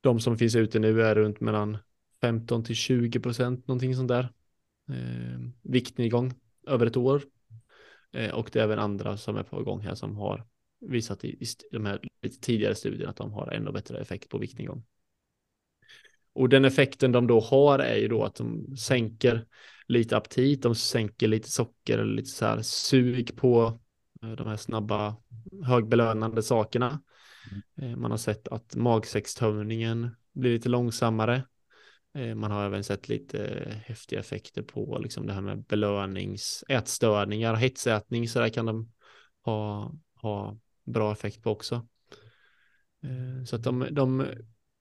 de 0.02 0.20
som 0.20 0.38
finns 0.38 0.56
ute 0.56 0.80
nu 0.80 1.02
är 1.02 1.16
runt 1.16 1.40
mellan 1.40 1.78
15 2.22 2.64
till 2.64 2.76
20 2.76 3.20
procent, 3.20 3.68
någonting 3.68 3.96
sånt 3.96 4.08
där. 4.08 4.34
Eh, 4.90 5.40
viktnedgång 5.62 6.34
över 6.68 6.86
ett 6.86 6.98
år. 6.98 7.24
Eh, 8.12 8.32
och 8.32 8.50
det 8.54 8.60
är 8.60 8.64
även 8.64 8.80
andra 8.80 9.18
som 9.18 9.36
är 9.36 9.44
på 9.44 9.64
gång 9.64 9.82
här 9.82 9.96
som 9.96 10.16
har 10.16 10.48
visat 10.80 11.24
i, 11.24 11.28
i 11.28 11.46
de 11.72 11.86
här 11.86 12.00
lite 12.22 12.40
tidigare 12.40 12.76
studierna 12.76 13.10
att 13.10 13.18
de 13.18 13.32
har 13.34 13.52
ännu 13.52 13.72
bättre 13.72 14.00
effekt 14.00 14.30
på 14.30 14.38
viktnedgång. 14.38 14.84
Och 16.34 16.50
den 16.50 16.66
effekten 16.66 17.12
de 17.12 17.28
då 17.28 17.40
har 17.40 17.80
är 17.80 17.96
ju 17.96 18.08
då 18.08 18.24
att 18.24 18.36
de 18.36 18.78
sänker 18.78 19.46
lite 19.88 20.18
aptit, 20.18 20.62
de 20.62 20.76
sänker 20.76 21.28
lite 21.28 21.52
socker 21.52 21.98
eller 21.98 22.14
lite 22.14 22.30
så 22.30 22.46
här 22.46 22.62
sug 22.62 23.36
på 23.36 23.80
eh, 24.24 24.32
de 24.32 24.48
här 24.48 24.58
snabba 24.58 25.16
högbelönande 25.66 26.44
sakerna. 26.44 27.02
Mm. 27.78 27.92
Eh, 27.92 27.98
man 27.98 28.12
har 28.12 28.18
sett 28.18 28.48
att 28.48 28.76
magsäckstömningen 28.76 30.10
blir 30.34 30.54
lite 30.54 30.70
långsammare. 30.70 31.44
Eh, 32.18 32.36
man 32.36 32.52
har 32.52 32.66
även 32.66 32.84
sett 32.84 33.10
lite 33.10 33.72
häftiga 33.86 34.20
effekter 34.20 34.62
på 34.62 35.00
liksom 35.04 35.28
det 35.28 35.34
här 35.34 35.42
med 35.42 35.64
belönings, 35.64 36.64
ätstörningar, 36.68 37.54
hetsätning, 37.54 38.30
så 38.30 38.40
där 38.40 38.50
kan 38.50 38.66
de 38.66 38.92
ha, 39.44 39.94
ha 40.16 40.58
bra 40.84 41.12
effekt 41.12 41.44
på 41.44 41.52
också. 41.52 41.88
Så 43.46 43.56
att 43.56 43.64
de, 43.64 43.88
de, 43.92 44.26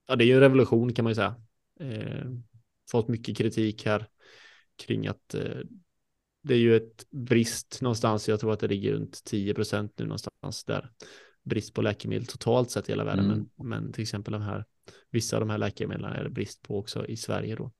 ja 0.07 0.16
det 0.16 0.24
är 0.24 0.26
ju 0.26 0.34
en 0.34 0.41
revolution 0.41 0.93
kan 0.93 1.03
man 1.03 1.11
ju 1.11 1.14
säga. 1.14 1.34
Fått 2.91 3.09
mycket 3.09 3.37
kritik 3.37 3.87
här 3.87 4.07
kring 4.76 5.07
att 5.07 5.34
eh, 5.34 5.59
det 6.43 6.55
är 6.55 6.59
ju 6.59 6.76
ett 6.76 7.11
brist 7.11 7.78
någonstans. 7.82 8.28
Jag 8.28 8.41
tror 8.41 8.53
att 8.53 8.61
det 8.61 8.68
ligger 8.68 8.93
runt 8.93 9.24
10 9.24 9.55
procent 9.55 9.93
nu 9.99 10.05
någonstans 10.05 10.64
där. 10.64 10.91
Brist 11.43 11.74
på 11.74 11.82
läkemedel 11.82 12.26
totalt 12.26 12.70
sett 12.70 12.89
i 12.89 12.93
hela 12.93 13.05
världen. 13.05 13.24
Mm. 13.24 13.49
Men, 13.57 13.68
men, 13.68 13.93
till 13.93 14.03
exempel 14.03 14.32
de 14.32 14.43
här, 14.43 14.64
vissa 15.11 15.37
av 15.37 15.41
de 15.41 15.51
här 15.51 15.59
läkemedlen 15.59 16.12
är 16.12 16.24
det 16.24 16.30
brist 16.30 16.62
på 16.62 16.78
också 16.78 17.07
i 17.07 17.16
Sverige 17.16 17.55
då. 17.55 17.72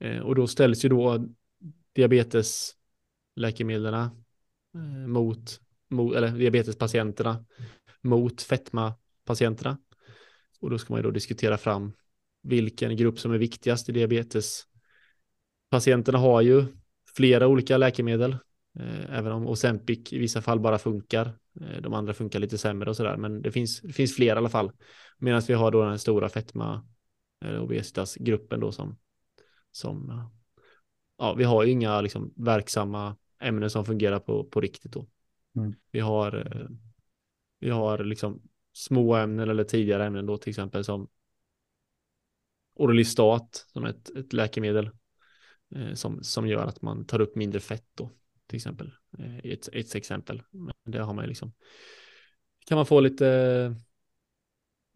Eh, 0.00 0.18
och 0.18 0.34
då 0.34 0.46
ställs 0.46 0.84
ju 0.84 0.88
då 0.88 1.28
diabetesläkemedlen 1.92 3.94
eh, 3.94 4.10
mot, 5.06 5.60
mot, 5.88 6.16
eller 6.16 6.38
diabetespatienterna 6.38 7.44
mot 8.02 8.42
fetmapatienterna. 8.42 9.78
Och 10.60 10.70
då 10.70 10.78
ska 10.78 10.92
man 10.92 10.98
ju 10.98 11.02
då 11.02 11.10
diskutera 11.10 11.58
fram 11.58 11.92
vilken 12.42 12.96
grupp 12.96 13.18
som 13.18 13.32
är 13.32 13.38
viktigast 13.38 13.88
i 13.88 13.92
diabetes 13.92 14.66
Patienterna 15.70 16.18
har 16.18 16.40
ju 16.40 16.64
flera 17.16 17.46
olika 17.46 17.76
läkemedel, 17.76 18.36
även 19.08 19.32
om 19.32 19.46
Ozempic 19.46 20.12
i 20.12 20.18
vissa 20.18 20.42
fall 20.42 20.60
bara 20.60 20.78
funkar. 20.78 21.38
Eh, 21.60 21.82
de 21.82 21.94
andra 21.94 22.14
funkar 22.14 22.38
lite 22.38 22.58
sämre 22.58 22.90
och 22.90 22.96
sådär, 22.96 23.16
men 23.16 23.42
det 23.42 23.52
finns, 23.52 23.80
det 23.80 23.92
finns 23.92 24.16
fler 24.16 24.26
i 24.26 24.38
alla 24.38 24.48
fall. 24.48 24.72
Medan 25.18 25.42
vi 25.48 25.54
har 25.54 25.70
då 25.70 25.84
den 25.84 25.98
stora 25.98 26.28
fetma, 26.28 26.86
eh, 27.44 27.62
obesitasgruppen 27.62 28.60
då 28.60 28.72
som, 28.72 28.98
som, 29.70 30.28
ja, 31.18 31.34
vi 31.34 31.44
har 31.44 31.64
ju 31.64 31.70
inga 31.70 32.00
liksom 32.00 32.32
verksamma 32.36 33.16
ämnen 33.40 33.70
som 33.70 33.84
fungerar 33.84 34.18
på, 34.18 34.44
på 34.44 34.60
riktigt 34.60 34.92
då. 34.92 35.06
Mm. 35.56 35.74
Vi 35.90 36.00
har, 36.00 36.68
vi 37.60 37.70
har 37.70 37.98
liksom 37.98 38.42
små 38.72 39.14
ämnen 39.16 39.48
eller 39.48 39.64
tidigare 39.64 40.06
ämnen 40.06 40.26
då 40.26 40.36
till 40.36 40.50
exempel 40.50 40.84
som 40.84 41.08
Orlistat 42.74 43.66
som 43.72 43.84
ett, 43.84 44.10
ett 44.10 44.32
läkemedel 44.32 44.90
eh, 45.74 45.94
som, 45.94 46.22
som 46.22 46.48
gör 46.48 46.66
att 46.66 46.82
man 46.82 47.06
tar 47.06 47.20
upp 47.20 47.36
mindre 47.36 47.60
fett 47.60 47.88
då, 47.94 48.10
till 48.50 48.56
exempel. 48.56 48.92
Eh, 49.18 49.52
ett, 49.52 49.68
ett 49.72 49.94
exempel. 49.94 50.42
Men 50.50 50.92
det 50.92 50.98
har 51.02 51.14
man 51.14 51.24
ju 51.24 51.28
liksom. 51.28 51.52
Kan 52.66 52.76
man 52.76 52.86
få 52.86 53.00
lite 53.00 53.74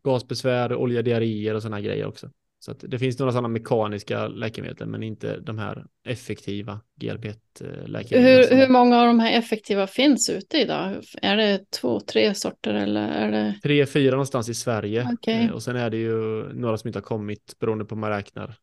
gasbesvär, 0.04 0.74
oljediarréer 0.74 1.54
och 1.54 1.62
sådana 1.62 1.80
grejer 1.80 2.06
också. 2.06 2.30
Så 2.58 2.70
att 2.70 2.84
det 2.88 2.98
finns 2.98 3.18
några 3.18 3.32
sådana 3.32 3.48
mekaniska 3.48 4.28
läkemedel, 4.28 4.88
men 4.88 5.02
inte 5.02 5.40
de 5.40 5.58
här 5.58 5.86
effektiva 6.04 6.80
GLP-läkemedlen. 7.00 8.48
Hur, 8.50 8.56
hur 8.56 8.68
många 8.68 9.00
av 9.00 9.06
de 9.06 9.20
här 9.20 9.38
effektiva 9.38 9.86
finns 9.86 10.30
ute 10.30 10.58
idag? 10.58 11.02
Är 11.22 11.36
det 11.36 11.70
två, 11.70 12.00
tre 12.00 12.34
sorter 12.34 12.74
eller 12.74 13.08
är 13.08 13.32
det? 13.32 13.58
Tre, 13.62 13.86
fyra 13.86 14.10
någonstans 14.10 14.48
i 14.48 14.54
Sverige. 14.54 15.08
Okay. 15.12 15.44
Eh, 15.44 15.50
och 15.50 15.62
sen 15.62 15.76
är 15.76 15.90
det 15.90 15.96
ju 15.96 16.42
några 16.52 16.76
som 16.76 16.88
inte 16.88 16.98
har 16.98 17.04
kommit 17.04 17.56
beroende 17.58 17.84
på 17.84 17.94
hur 17.94 18.00
man 18.00 18.10
räknar. 18.10 18.54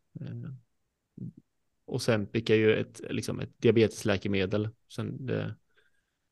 Eh, 1.92 1.96
Ozempic 1.96 2.50
är 2.50 2.54
ju 2.54 2.76
ett, 2.76 3.00
liksom 3.10 3.40
ett 3.40 3.60
diabetesläkemedel. 3.62 4.68
Sen 4.88 5.26
det, 5.26 5.54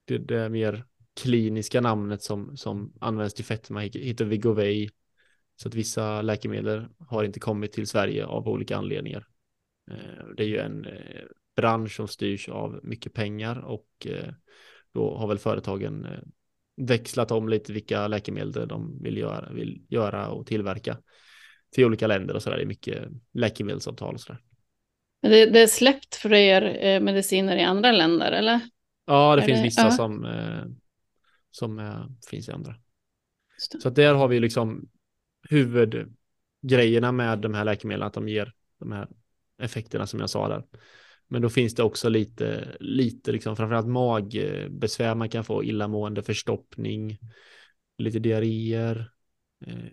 det, 0.05 0.19
det 0.19 0.49
mer 0.49 0.85
kliniska 1.21 1.81
namnet 1.81 2.23
som, 2.23 2.57
som 2.57 2.93
används 3.01 3.35
till 3.35 3.45
fetma 3.45 3.81
heter 3.81 4.25
Vigovei. 4.25 4.91
Så 5.57 5.69
att 5.69 5.75
vissa 5.75 6.23
läkemedel 6.23 6.87
har 6.99 7.25
inte 7.25 7.41
kommit 7.41 7.73
till 7.73 7.87
Sverige 7.87 8.27
av 8.27 8.49
olika 8.49 8.77
anledningar. 8.77 9.27
Eh, 9.91 10.27
det 10.37 10.43
är 10.43 10.49
ju 10.49 10.59
en 10.59 10.85
eh, 10.85 11.25
bransch 11.57 11.97
som 11.97 12.09
styrs 12.09 12.49
av 12.49 12.81
mycket 12.83 13.15
pengar 13.15 13.59
och 13.59 14.07
eh, 14.07 14.33
då 14.93 15.17
har 15.17 15.29
väl 15.29 15.39
företagen 15.39 16.07
växlat 16.77 17.31
om 17.31 17.49
lite 17.49 17.73
vilka 17.73 18.09
läkemedel 18.09 18.69
de 18.69 19.03
vill 19.03 19.17
göra, 19.17 19.53
vill 19.53 19.87
göra 19.89 20.29
och 20.29 20.47
tillverka 20.47 20.99
till 21.71 21.85
olika 21.85 22.07
länder 22.07 22.35
och 22.35 22.43
så 22.43 22.51
där. 22.51 22.57
Det 22.57 22.63
är 22.63 22.67
mycket 22.67 23.09
läkemedelsavtal 23.33 24.15
och 24.15 24.21
så 24.21 24.33
där. 24.33 24.43
Men 25.23 25.31
det, 25.31 25.47
det 25.47 25.61
är 25.61 25.67
släppt 25.67 26.15
för 26.15 26.33
er 26.33 26.79
eh, 26.85 27.01
mediciner 27.01 27.57
i 27.57 27.63
andra 27.63 27.93
länder, 27.93 28.33
eller? 28.33 28.61
Ja, 29.07 29.37
det 29.37 29.43
är 29.43 29.47
finns 29.47 29.59
det? 29.59 29.65
vissa 29.65 29.83
ja. 29.83 29.91
som, 29.91 30.25
eh, 30.25 30.65
som 31.51 31.79
eh, 31.79 32.05
finns 32.31 32.49
i 32.49 32.53
andra. 32.53 32.75
Så 33.83 33.91
där 33.91 34.15
har 34.15 34.29
vi 34.29 34.41
liksom 34.41 34.89
huvudgrejerna 35.49 37.13
med 37.13 37.39
de 37.39 37.55
här 37.55 37.65
läkemedlen, 37.65 38.07
att 38.07 38.15
de 38.15 38.29
ger 38.29 38.53
de 38.79 38.93
här 38.93 39.09
effekterna 39.59 40.07
som 40.07 40.21
jag 40.21 40.31
sa 40.31 40.49
där. 40.49 40.65
Men 41.29 41.43
då 41.43 41.49
finns 41.49 41.75
det 41.75 41.83
också 41.83 42.09
lite, 42.09 42.77
lite 42.81 43.33
liksom 43.33 43.57
framförallt 43.57 43.89
magbesvär 43.89 45.15
man 45.15 45.29
kan 45.29 45.45
få, 45.45 45.65
illamående, 45.65 46.23
förstoppning, 46.23 47.19
lite 47.99 48.19
diarréer, 48.19 49.11
eh, 49.67 49.91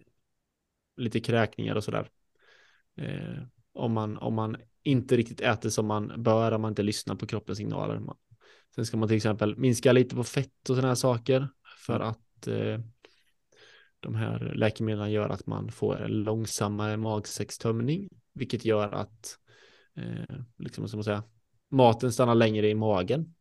lite 0.98 1.20
kräkningar 1.20 1.76
och 1.76 1.84
sådär. 1.84 2.10
Eh, 2.96 3.44
om, 3.78 3.94
man, 3.94 4.18
om 4.18 4.34
man 4.34 4.58
inte 4.84 5.18
riktigt 5.18 5.42
äter 5.42 5.70
som 5.70 5.86
man 5.86 6.24
bör 6.24 6.52
om 6.52 6.62
man 6.62 6.72
inte 6.72 6.84
lyssnar 6.84 7.16
på 7.16 7.28
kroppens 7.28 7.58
signaler. 7.58 8.02
Sen 8.76 8.86
ska 8.86 8.98
man 8.98 9.08
till 9.08 9.18
exempel 9.18 9.58
minska 9.58 9.92
lite 9.92 10.16
på 10.16 10.24
fett 10.24 10.70
och 10.70 10.76
sådana 10.76 10.88
här 10.88 10.96
saker 10.96 11.48
för 11.86 12.00
att 12.00 12.48
eh, 12.48 12.80
de 14.00 14.16
här 14.16 14.54
läkemedlen 14.56 15.12
gör 15.12 15.30
att 15.30 15.48
man 15.48 15.72
får 15.72 16.02
en 16.02 16.12
långsammare 16.12 16.98
magsäckstömning, 16.98 18.10
vilket 18.34 18.66
gör 18.66 18.92
att 18.92 19.38
eh, 19.96 20.38
liksom, 20.58 20.88
som 20.88 20.98
man 20.98 21.04
säga, 21.04 21.24
maten 21.70 22.14
stannar 22.14 22.36
längre 22.36 22.70
i 22.70 22.76
magen. 22.76 23.34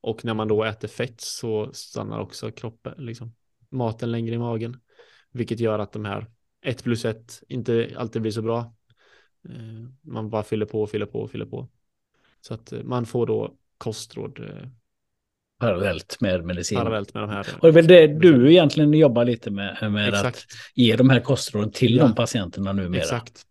Och 0.00 0.24
när 0.24 0.34
man 0.34 0.48
då 0.48 0.64
äter 0.64 0.88
fett 0.88 1.20
så 1.20 1.72
stannar 1.72 2.20
också 2.20 2.50
kroppen, 2.50 2.94
liksom, 2.98 3.34
maten 3.70 4.12
längre 4.12 4.34
i 4.34 4.38
magen, 4.38 4.80
vilket 5.30 5.60
gör 5.60 5.78
att 5.78 5.92
de 5.92 6.04
här 6.04 6.30
1 6.66 6.82
plus 6.82 7.04
1 7.04 7.42
inte 7.48 7.90
alltid 7.96 8.22
blir 8.22 8.32
så 8.32 8.42
bra. 8.42 8.74
Eh, 9.48 9.88
man 10.02 10.30
bara 10.30 10.42
fyller 10.42 10.66
på, 10.66 10.86
fyller 10.86 11.06
på, 11.06 11.28
fyller 11.28 11.46
på. 11.46 11.68
Så 12.40 12.54
att 12.54 12.72
eh, 12.72 12.82
man 12.82 13.06
får 13.06 13.26
då 13.26 13.54
kostråd. 13.78 14.40
Eh, 14.40 14.68
parallellt 15.60 16.20
med 16.20 16.44
medicin. 16.44 16.78
Parallellt 16.78 17.14
med 17.14 17.22
de 17.22 17.30
här. 17.30 17.46
Och 17.54 17.60
det 17.62 17.68
är 17.68 17.72
väl 17.72 17.86
det 17.86 18.06
du 18.06 18.50
egentligen 18.52 18.92
jobbar 18.94 19.24
lite 19.24 19.50
med, 19.50 19.92
med 19.92 20.14
att 20.14 20.46
ge 20.74 20.96
de 20.96 21.10
här 21.10 21.20
kostråden 21.20 21.70
till 21.70 21.96
Ja. 21.96 22.02
de 22.02 22.14
patienterna 22.14 22.72
numera. 22.72 23.00
Exakt. 23.00 23.42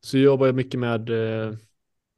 Så 0.00 0.18
jag 0.18 0.24
jobbar 0.24 0.46
jag 0.46 0.54
mycket 0.54 0.80
med, 0.80 1.10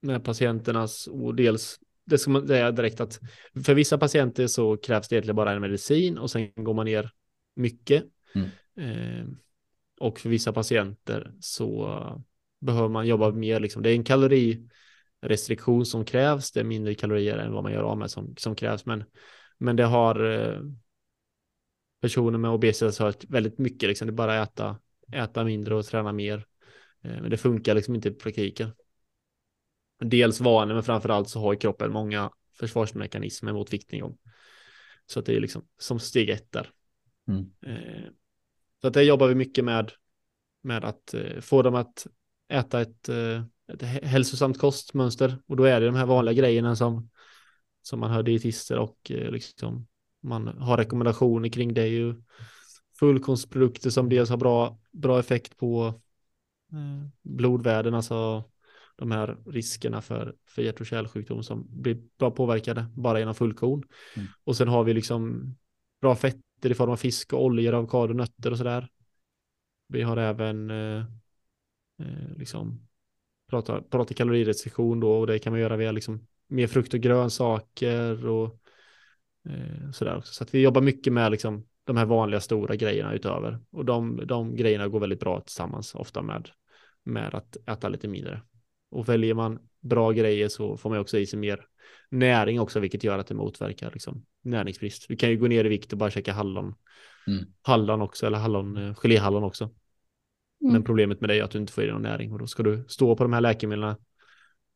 med 0.03 0.25
patienternas 0.25 1.07
och 1.07 1.35
dels, 1.35 1.79
det 2.07 2.19
ska 2.19 2.31
man 2.31 2.47
säga 2.49 2.71
direkt 2.71 3.01
att 3.01 3.21
för 3.65 3.75
vissa 3.75 3.99
patienter 3.99 4.47
så 4.47 4.77
krävs 4.77 5.09
det 5.09 5.15
egentligen 5.15 5.37
bara 5.37 5.53
en 5.53 5.61
medicin 5.61 6.19
och 6.19 6.31
sen 6.31 6.51
går 6.57 6.75
man 6.75 6.87
ner 6.87 7.11
mycket. 7.57 8.05
Mm. 8.35 8.49
Eh, 8.77 9.27
och 10.01 10.21
för 10.21 10.29
vissa 10.29 10.53
patienter 10.53 11.33
så 11.41 11.89
eh, 11.89 12.19
behöver 12.61 12.89
man 12.89 13.07
jobba 13.07 13.31
mer, 13.31 13.61
liksom. 13.61 13.83
det 13.83 13.91
är 13.91 13.95
en 13.95 14.05
kalorirestriktion 14.05 15.87
som 15.87 16.05
krävs, 16.05 16.53
det 16.53 16.61
är 16.61 16.65
mindre 16.65 16.95
kalorier 16.95 17.39
än 17.39 17.53
vad 17.53 17.63
man 17.63 17.73
gör 17.73 17.83
av 17.83 17.99
med 17.99 18.11
som, 18.11 18.35
som 18.37 18.55
krävs, 18.55 18.87
men, 18.87 19.05
men 19.59 19.77
det 19.77 19.85
har 19.85 20.25
eh, 20.25 20.61
personer 22.01 22.39
med 22.39 22.51
obesitas 22.51 22.99
hört 22.99 23.25
väldigt 23.25 23.59
mycket, 23.59 23.89
liksom. 23.89 24.07
det 24.07 24.13
är 24.13 24.15
bara 24.15 24.43
äta, 24.43 24.79
äta 25.13 25.45
mindre 25.45 25.75
och 25.75 25.85
träna 25.85 26.13
mer. 26.13 26.47
Eh, 27.03 27.21
Men 27.21 27.31
det 27.31 27.37
funkar 27.37 27.75
liksom 27.75 27.95
inte 27.95 28.09
i 28.09 28.13
praktiken. 28.13 28.71
Dels 29.99 30.41
vanor, 30.41 30.75
men 30.75 30.83
framförallt 30.83 31.29
så 31.29 31.41
har 31.41 31.55
kroppen 31.55 31.93
många 31.93 32.31
försvarsmekanismer 32.59 33.53
mot 33.53 33.73
viktnedgång. 33.73 34.19
Så 35.07 35.21
att 35.21 35.27
det 35.27 35.37
är 35.37 35.41
liksom 35.41 35.67
som 35.79 36.01
steg 36.01 36.31
ett 36.31 36.53
där. 36.53 36.71
Mm. 37.29 37.51
Eh, 37.67 38.11
Så 38.81 38.89
att 38.89 38.95
det 38.95 39.03
jobbar 39.03 39.29
vi 39.29 39.35
mycket 39.35 39.65
med, 39.65 39.93
med 40.63 40.85
att 40.85 41.15
eh, 41.15 41.41
få 41.41 41.63
dem 41.63 41.75
att 41.75 42.07
äta 42.49 42.81
ett, 42.81 43.09
eh, 43.09 43.43
ett 43.73 43.83
hä- 43.83 44.05
hälsosamt 44.05 44.59
kostmönster. 44.59 45.39
Och 45.47 45.57
då 45.57 45.65
är 45.65 45.81
det 45.81 45.87
de 45.87 45.95
här 45.95 46.07
vanliga 46.07 46.35
grejerna 46.35 46.77
som, 46.77 47.11
som 47.83 48.01
man 48.01 48.11
hör 48.11 48.23
dietister 48.23 48.79
och 48.79 49.11
eh, 49.11 49.31
liksom 49.31 49.87
man 50.23 50.47
har 50.47 50.77
rekommendationer 50.77 51.49
kring 51.49 51.75
det 51.75 51.83
är 51.83 51.87
ju 51.87 52.15
fullkornsprodukter 52.99 53.91
som 53.91 54.09
dels 54.09 54.31
har 54.31 54.37
bra, 54.37 54.79
bra 54.93 55.21
effekt 55.21 55.57
på 55.57 56.01
eh, 56.73 57.09
blodvärden, 57.23 57.95
alltså 57.95 58.45
de 58.97 59.11
här 59.11 59.37
riskerna 59.47 60.03
för, 60.03 60.35
för 60.47 60.63
hjärt 60.63 60.81
och 60.81 60.87
kärlsjukdom 60.87 61.43
som 61.43 61.67
blir 61.69 61.99
bra 62.19 62.31
påverkade 62.31 62.87
bara 62.97 63.19
genom 63.19 63.35
fullkorn. 63.35 63.83
Mm. 64.17 64.29
Och 64.45 64.57
sen 64.57 64.69
har 64.69 64.85
vi 64.85 64.95
liksom 64.95 65.55
bra 66.01 66.17
fetter 66.61 66.71
i 66.71 66.75
form 66.75 66.91
av 66.91 66.97
fisk 66.97 67.33
och 67.33 67.45
oljor, 67.45 67.75
avokado, 67.75 68.15
nötter 68.15 68.51
och 68.51 68.59
sådär. 68.59 68.89
Vi 69.89 70.03
har 70.03 70.17
även 70.17 70.71
eh, 70.71 71.05
eh, 71.99 72.37
liksom 72.37 72.89
prata, 73.51 73.83
prata 73.83 74.15
kalorirestriktion 74.15 75.01
då 75.01 75.13
och 75.13 75.27
det 75.27 75.39
kan 75.39 75.53
man 75.53 75.61
göra 75.61 75.77
via 75.77 75.93
liksom 75.93 76.27
mer 76.49 76.67
frukt 76.67 76.95
och 76.95 77.01
grönsaker 77.01 78.27
och 78.27 78.61
eh, 79.49 79.91
sådär 79.93 80.17
också. 80.17 80.33
Så 80.33 80.45
att 80.45 80.55
vi 80.55 80.63
jobbar 80.63 80.81
mycket 80.81 81.13
med 81.13 81.31
liksom 81.31 81.67
de 81.85 81.97
här 81.97 82.07
vanliga 82.07 82.41
stora 82.41 82.77
grejerna 82.77 83.15
utöver 83.15 83.59
och 83.71 83.85
de, 83.85 84.27
de 84.27 84.57
grejerna 84.57 84.89
går 84.89 85.01
väldigt 85.01 85.21
bra 85.21 85.41
tillsammans 85.41 85.95
ofta 85.95 86.23
med, 86.23 86.51
med 87.05 87.35
att 87.35 87.57
äta 87.67 87.89
lite 87.89 88.09
mindre. 88.09 88.43
Och 88.91 89.09
väljer 89.09 89.35
man 89.35 89.59
bra 89.81 90.13
grejer 90.13 90.49
så 90.49 90.77
får 90.77 90.91
man 90.91 90.99
också 90.99 91.19
i 91.19 91.27
sig 91.27 91.39
mer 91.39 91.67
näring 92.09 92.61
också, 92.61 92.81
vilket 92.81 93.05
gör 93.05 93.19
att 93.19 93.27
det 93.27 93.35
motverkar 93.35 93.91
liksom, 93.93 94.27
näringsbrist. 94.43 95.09
Du 95.09 95.17
kan 95.17 95.31
ju 95.31 95.37
gå 95.37 95.47
ner 95.47 95.65
i 95.65 95.69
vikt 95.69 95.93
och 95.93 95.99
bara 95.99 96.11
käka 96.11 96.33
hallon, 96.33 96.75
Mm. 97.27 97.45
hallon 97.63 98.03
också, 98.03 98.27
eller 98.27 98.39
hallon, 98.39 98.77
eh, 98.77 98.95
geléhallon 98.95 99.45
också. 99.45 99.65
Mm. 99.65 100.73
Men 100.73 100.85
problemet 100.85 101.21
med 101.21 101.31
det 101.31 101.39
är 101.39 101.43
att 101.43 101.51
du 101.51 101.59
inte 101.59 101.73
får 101.73 101.85
i 101.85 101.87
dig 101.87 101.93
någon 101.93 102.03
näring 102.03 102.33
och 102.33 102.39
då 102.39 102.47
ska 102.47 102.63
du 102.63 102.85
stå 102.89 103.17
på 103.17 103.23
de 103.23 103.33
här 103.33 103.41
läkemedlen 103.41 103.97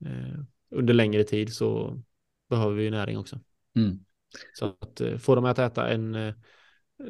eh, 0.05 0.41
under 0.71 0.95
längre 0.95 1.25
tid 1.25 1.55
så 1.55 2.01
behöver 2.51 2.77
vi 2.77 2.85
ju 2.85 2.91
näring 2.91 3.19
också. 3.19 3.41
Mm. 3.77 3.99
Så 4.55 4.67
att 4.67 5.01
eh, 5.01 5.17
få 5.17 5.35
dem 5.35 5.45
att 5.45 5.59
äta 5.59 5.89
en 5.89 6.15
eh, 6.15 6.35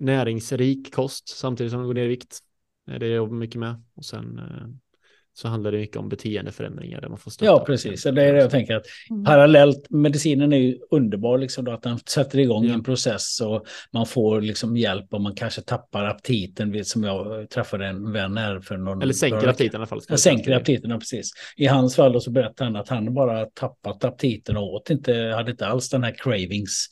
näringsrik 0.00 0.94
kost 0.94 1.28
samtidigt 1.28 1.70
som 1.70 1.80
de 1.80 1.86
går 1.86 1.94
ner 1.94 2.04
i 2.04 2.08
vikt. 2.08 2.38
Eh, 2.88 2.98
Det 2.98 3.06
jobbar 3.08 3.34
mycket 3.36 3.60
med. 3.60 3.82
Och 3.94 4.04
sen 4.04 4.38
eh, 4.38 4.66
så 5.36 5.48
handlar 5.48 5.72
det 5.72 5.78
mycket 5.78 5.96
om 5.96 6.08
beteendeförändringar 6.08 7.00
där 7.00 7.08
man 7.08 7.18
får 7.18 7.30
stötta. 7.30 7.52
Ja, 7.52 7.64
precis. 7.66 8.02
Så 8.02 8.10
det 8.10 8.22
är 8.22 8.32
det 8.32 8.40
jag 8.40 8.50
tänker 8.50 8.74
att 8.76 8.86
Mm. 9.10 9.24
parallellt, 9.24 9.86
medicinen 9.90 10.52
är 10.52 10.56
ju 10.56 10.78
underbar, 10.90 11.38
liksom 11.38 11.64
då, 11.64 11.72
att 11.72 11.82
den 11.82 11.98
sätter 11.98 12.38
igång 12.38 12.64
Ja. 12.66 12.74
en 12.74 12.82
process 12.84 13.40
och 13.40 13.64
man 13.92 14.06
får 14.06 14.40
liksom 14.40 14.76
hjälp 14.76 15.06
och 15.14 15.20
man 15.20 15.34
kanske 15.34 15.60
tappar 15.62 16.04
aptiten, 16.04 16.84
som 16.84 17.04
jag 17.04 17.50
träffade 17.50 17.86
en 17.86 18.12
vän 18.12 18.36
här 18.36 18.60
för 18.60 18.76
någon... 18.76 19.02
Eller 19.02 19.12
sänker 19.12 19.36
några- 19.36 19.50
aptiten 19.50 19.74
i 19.74 19.76
alla 19.78 19.86
fall. 19.86 20.02
säga. 20.02 20.16
sänker 20.16 20.52
aptiten, 20.56 20.90
ja, 20.90 20.98
precis. 20.98 21.30
I 21.56 21.66
hans 21.66 21.96
fall 21.96 22.12
då 22.12 22.20
så 22.20 22.30
berättade 22.30 22.64
han 22.70 22.76
att 22.76 22.88
han 22.88 23.14
bara 23.14 23.44
tappat 23.46 24.04
aptiten 24.04 24.56
och 24.56 24.74
åt 24.74 24.90
inte, 24.90 25.14
hade 25.36 25.50
inte 25.50 25.66
alls 25.66 25.90
den 25.90 26.04
här 26.04 26.14
cravings 26.18 26.86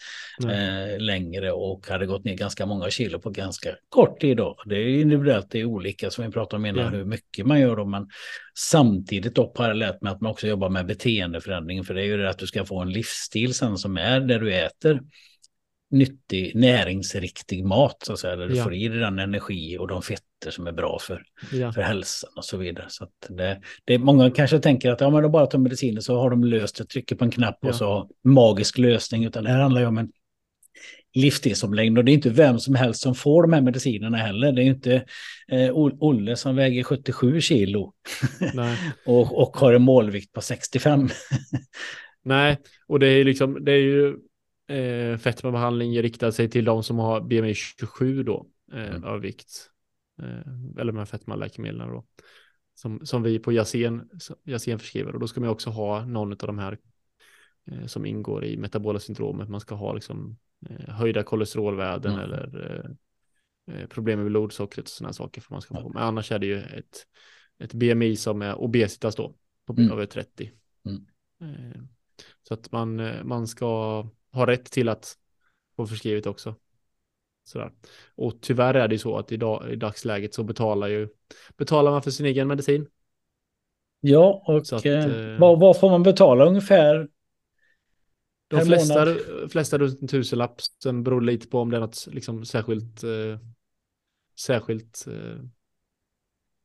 eh, 0.44 1.00
längre 1.00 1.52
och 1.52 1.86
hade 1.88 2.06
gått 2.06 2.24
ner 2.24 2.34
ganska 2.36 2.66
många 2.66 2.90
kilo 2.90 3.18
på 3.18 3.30
ganska 3.30 3.70
kort 3.88 4.20
tid 4.20 4.36
då. 4.36 4.56
Det 4.66 4.76
är 4.76 4.88
individuellt, 4.88 5.46
det 5.50 5.60
är 5.60 5.64
olika 5.64 6.10
som 6.10 6.24
vi 6.26 6.30
pratar 6.32 6.56
om 6.56 6.66
innan 6.66 6.84
Ja. 6.84 6.90
hur 6.90 7.04
mycket 7.04 7.46
man 7.46 7.60
gör 7.60 7.76
då, 7.76 7.84
men 7.84 8.08
samtidigt 8.54 9.34
då 9.34 9.46
parallellt 9.46 10.02
med 10.02 10.12
att 10.12 10.20
man 10.20 10.30
också 10.30 10.46
jobbar 10.46 10.68
med 10.68 10.86
beteendeförändring, 10.86 11.84
för 11.84 11.94
det 11.94 12.02
är 12.02 12.06
ju 12.06 12.16
det 12.16 12.30
att 12.30 12.38
du 12.38 12.46
ska 12.46 12.64
få 12.64 12.80
en 12.80 12.92
livsstil 12.92 13.54
sen 13.54 13.78
som 13.78 13.96
är 13.96 14.20
där 14.20 14.38
du 14.38 14.54
äter 14.54 15.00
nyttig, 15.90 16.54
näringsriktig 16.54 17.64
mat, 17.64 17.96
så 18.06 18.12
att 18.12 18.18
säga, 18.18 18.36
där 18.36 18.48
du 18.48 18.56
Ja. 18.56 18.64
får 18.64 18.74
i 18.74 18.88
dig 18.88 18.98
den 18.98 19.18
energi 19.18 19.78
och 19.78 19.88
de 19.88 20.02
fetter 20.02 20.50
som 20.50 20.66
är 20.66 20.72
bra 20.72 20.98
för 21.00 21.22
Ja. 21.52 21.72
för 21.72 21.82
hälsan 21.82 22.30
och 22.36 22.44
så 22.44 22.56
vidare. 22.56 22.86
Så 22.88 23.08
det, 23.28 23.60
det, 23.84 23.98
många 23.98 24.30
kanske 24.30 24.58
tänker 24.58 24.90
att 24.90 25.00
ja, 25.00 25.10
men 25.10 25.22
de 25.22 25.32
bara 25.32 25.46
tar 25.46 25.58
mediciner 25.58 26.00
så 26.00 26.16
har 26.20 26.30
de 26.30 26.44
löst 26.44 26.76
det, 26.78 26.84
trycker 26.84 27.16
på 27.16 27.24
en 27.24 27.30
knapp 27.30 27.58
Ja. 27.62 27.68
och 27.68 27.74
så 27.74 28.08
magisk 28.24 28.78
lösning. 28.78 29.24
Utan 29.24 29.44
det 29.44 29.50
här 29.50 29.60
handlar 29.60 29.80
ju 29.80 29.86
om 29.86 29.98
en 29.98 30.08
livsstilsomläggning 31.14 31.98
och 31.98 32.04
det 32.04 32.12
är 32.12 32.14
inte 32.14 32.30
vem 32.30 32.58
som 32.58 32.74
helst 32.74 33.02
som 33.02 33.14
får 33.14 33.42
de 33.42 33.52
här 33.52 33.60
medicinerna 33.60 34.16
heller. 34.16 34.52
Det 34.52 34.62
är 34.62 34.64
inte 34.64 35.04
eh, 35.48 35.70
Olle 35.76 36.36
som 36.36 36.56
väger 36.56 36.82
77 36.82 37.40
kilo 37.40 37.92
och, 39.06 39.42
och 39.42 39.56
har 39.56 39.72
en 39.72 39.82
målvikt 39.82 40.32
på 40.32 40.40
65. 40.40 41.08
Nej, 42.24 42.58
och 42.86 42.98
det 42.98 43.06
är 43.06 43.24
liksom, 43.24 43.64
det 43.64 43.72
är 43.72 43.76
ju 43.76 44.16
eh, 44.68 45.18
fetmabehandling 45.18 46.02
riktar 46.02 46.30
sig 46.30 46.50
till 46.50 46.64
de 46.64 46.82
som 46.82 46.98
har 46.98 47.20
BMI 47.20 47.54
27 47.54 48.22
då, 48.22 48.46
eh, 48.72 48.82
Mm. 48.82 49.04
övervikt. 49.04 49.68
Eh, 50.22 50.80
eller 50.80 50.92
med 50.92 51.08
fetmaläkemedlen 51.08 51.88
då. 51.88 52.04
Som, 52.74 53.06
som 53.06 53.22
vi 53.22 53.38
på 53.38 53.52
Yasen 53.52 54.08
förskriver. 54.78 55.14
Och 55.14 55.20
då 55.20 55.28
ska 55.28 55.40
man 55.40 55.48
också 55.48 55.70
ha 55.70 56.04
någon 56.04 56.32
av 56.32 56.36
de 56.36 56.58
här 56.58 56.78
som 57.86 58.06
ingår 58.06 58.44
i 58.44 58.56
metabola 58.56 58.98
syndromet. 58.98 59.48
Man 59.48 59.60
ska 59.60 59.74
ha 59.74 59.92
liksom 59.92 60.36
eh, 60.70 60.94
höjda 60.94 61.22
kolesterolvärden 61.22 62.12
Mm. 62.12 62.24
eller 62.24 62.70
eh, 62.70 62.90
eh, 63.76 63.86
problem 63.86 64.18
med 64.18 64.28
blodsockret 64.28 64.84
och 64.84 64.90
sådana 64.90 65.12
saker. 65.12 65.40
För 65.40 65.54
man 65.54 65.62
ska 65.62 65.74
få. 65.74 65.88
Men 65.88 66.02
annars 66.02 66.32
är 66.32 66.38
det 66.38 66.46
ju 66.46 66.58
ett, 66.58 67.06
ett 67.58 67.74
BMI 67.74 68.16
som 68.16 68.42
är 68.42 68.54
obesitas 68.54 69.16
då, 69.16 69.34
på 69.66 69.72
Mm. 69.72 69.92
över 69.92 70.06
30. 70.06 70.50
Mm. 70.86 71.06
Eh, 71.40 71.82
så 72.42 72.54
att 72.54 72.72
man, 72.72 73.00
eh, 73.00 73.24
man 73.24 73.46
ska 73.46 73.66
ha 74.32 74.46
rätt 74.46 74.64
till 74.64 74.88
att 74.88 75.18
få 75.76 75.86
förskrivet 75.86 76.26
också. 76.26 76.54
Sådär. 77.44 77.72
Och 78.14 78.40
tyvärr 78.40 78.74
är 78.74 78.88
det 78.88 78.98
så 78.98 79.18
att 79.18 79.32
idag, 79.32 79.72
i 79.72 79.76
dagsläget 79.76 80.34
så 80.34 80.44
betalar 80.44 80.88
ju 80.88 81.08
betalar 81.56 81.90
man 81.90 82.02
för 82.02 82.10
sin 82.10 82.26
egen 82.26 82.48
medicin. 82.48 82.86
Ja, 84.00 84.42
och 84.46 84.56
att, 84.56 84.86
eh, 84.86 85.04
eh, 85.04 85.38
vad, 85.38 85.60
vad 85.60 85.80
får 85.80 85.90
man 85.90 86.02
betala 86.02 86.44
ungefär? 86.44 87.08
De 88.52 88.58
Per 88.58 88.64
flesta, 88.66 88.94
månad. 89.04 89.18
flesta 89.52 89.78
runt 89.78 90.02
en 90.02 90.08
tusenlapp. 90.08 90.60
Sen 90.82 91.02
beror 91.02 91.20
lite 91.20 91.48
på 91.48 91.60
om 91.60 91.70
det 91.70 91.76
är 91.76 91.80
något 91.80 92.08
liksom 92.10 92.44
särskilt, 92.44 93.04
eh, 93.04 93.38
särskilt 94.40 95.04
eh, 95.08 95.38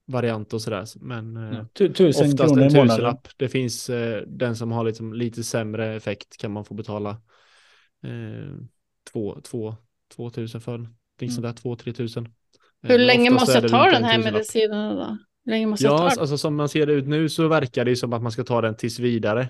variant 0.05 0.53
och 0.53 0.61
sådär. 0.61 0.85
Men 0.99 1.37
eh, 1.37 1.65
Tu- 1.73 1.93
Tusen 1.93 2.31
oftast 2.31 2.53
kronor 2.55 2.63
en 2.63 2.69
tusenlapp. 2.87 3.27
Det 3.37 3.49
finns 3.49 3.89
eh, 3.89 4.21
den 4.27 4.55
som 4.55 4.71
har 4.71 4.83
liksom 4.83 5.13
lite 5.13 5.43
sämre 5.43 5.95
effekt 5.95 6.37
kan 6.37 6.51
man 6.51 6.65
få 6.65 6.73
betala 6.73 7.09
eh, 8.03 8.55
två, 9.11 9.41
två, 9.43 9.75
två 10.15 10.29
tusen 10.29 10.61
för. 10.61 10.77
Någonting 10.77 10.95
Mm. 11.21 11.31
sådär, 11.31 11.53
två, 11.53 11.75
tre 11.75 11.93
tusen. 11.93 12.25
Eh, 12.25 12.29
Hur 12.81 12.97
men 12.97 13.07
länge 13.07 13.29
måste 13.29 13.51
jag 13.51 13.69
ta 13.69 13.85
den 13.85 13.95
en 13.95 14.03
här 14.03 14.17
medicinen 14.23 14.95
då? 14.95 15.17
Hur 15.45 15.51
länge 15.51 15.67
måste 15.67 15.85
jag 15.85 15.93
Ja, 15.93 15.97
ta 15.97 16.09
den? 16.09 16.19
alltså 16.19 16.37
som 16.37 16.55
man 16.55 16.69
ser 16.69 16.85
det 16.85 16.93
ut 16.93 17.07
nu 17.07 17.29
så 17.29 17.47
verkar 17.47 17.85
det 17.85 17.91
ju 17.91 17.95
som 17.95 18.13
att 18.13 18.21
man 18.23 18.31
ska 18.31 18.43
ta 18.43 18.61
den 18.61 18.75
tills 18.77 18.99
vidare. 18.99 19.49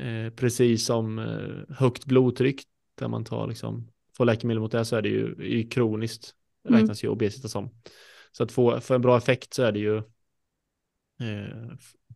Eh, 0.00 0.30
precis 0.30 0.86
som 0.86 1.18
eh, 1.18 1.76
högt 1.76 2.04
blodtryck 2.04 2.62
där 2.94 3.08
man 3.08 3.24
tar 3.24 3.46
liksom, 3.48 3.88
får 4.16 4.24
läkemedel 4.24 4.60
mot 4.60 4.72
det 4.72 4.84
så 4.84 4.96
är 4.96 5.02
det 5.02 5.08
ju, 5.08 5.32
är 5.32 5.56
ju 5.56 5.68
kroniskt 5.68 6.34
Mm. 6.68 6.80
räknas 6.80 7.04
ju 7.04 7.08
obesitas 7.08 7.52
som. 7.52 7.70
Så 8.32 8.42
att 8.42 8.52
få 8.52 8.80
för 8.80 8.94
en 8.94 9.00
bra 9.00 9.16
effekt 9.16 9.54
så 9.54 9.62
är 9.62 9.72
det 9.72 9.78
ju 9.78 9.96
eh, 11.20 11.72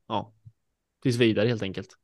ja, 0.08 0.34
tills 1.02 1.16
vidare 1.16 1.48
helt 1.48 1.62
enkelt. 1.62 1.98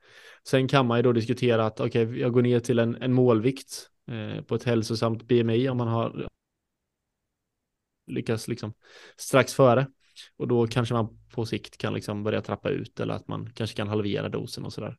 Sen 0.45 0.69
kan 0.69 0.87
man 0.87 0.99
ju 0.99 1.03
då 1.03 1.13
diskutera 1.13 1.67
att 1.67 1.81
okej, 1.81 2.21
jag 2.21 2.33
går 2.33 2.43
ner 2.43 2.61
till 2.61 2.79
en, 2.79 3.03
en 3.03 3.13
målvikt 3.13 3.91
eh, 4.07 4.43
på 4.43 4.55
ett 4.55 4.65
hälsosamt 4.65 5.23
BMI 5.23 5.69
om 5.69 5.77
man 5.77 5.89
har 5.89 6.29
lyckats 8.07 8.49
liksom 8.49 8.73
strax 9.17 9.55
före. 9.55 9.87
Och 10.37 10.49
då 10.49 10.67
kanske 10.67 10.95
man 10.95 11.19
på 11.31 11.47
sikt 11.47 11.79
kan 11.79 11.95
liksom 11.95 12.23
börja 12.23 12.41
trappa 12.41 12.71
ut 12.71 13.01
eller 13.01 13.15
att 13.15 13.29
man 13.29 13.53
kanske 13.53 13.77
kan 13.77 13.89
halvera 13.89 14.29
dosen 14.29 14.65
och 14.65 14.73
sådär. 14.73 14.99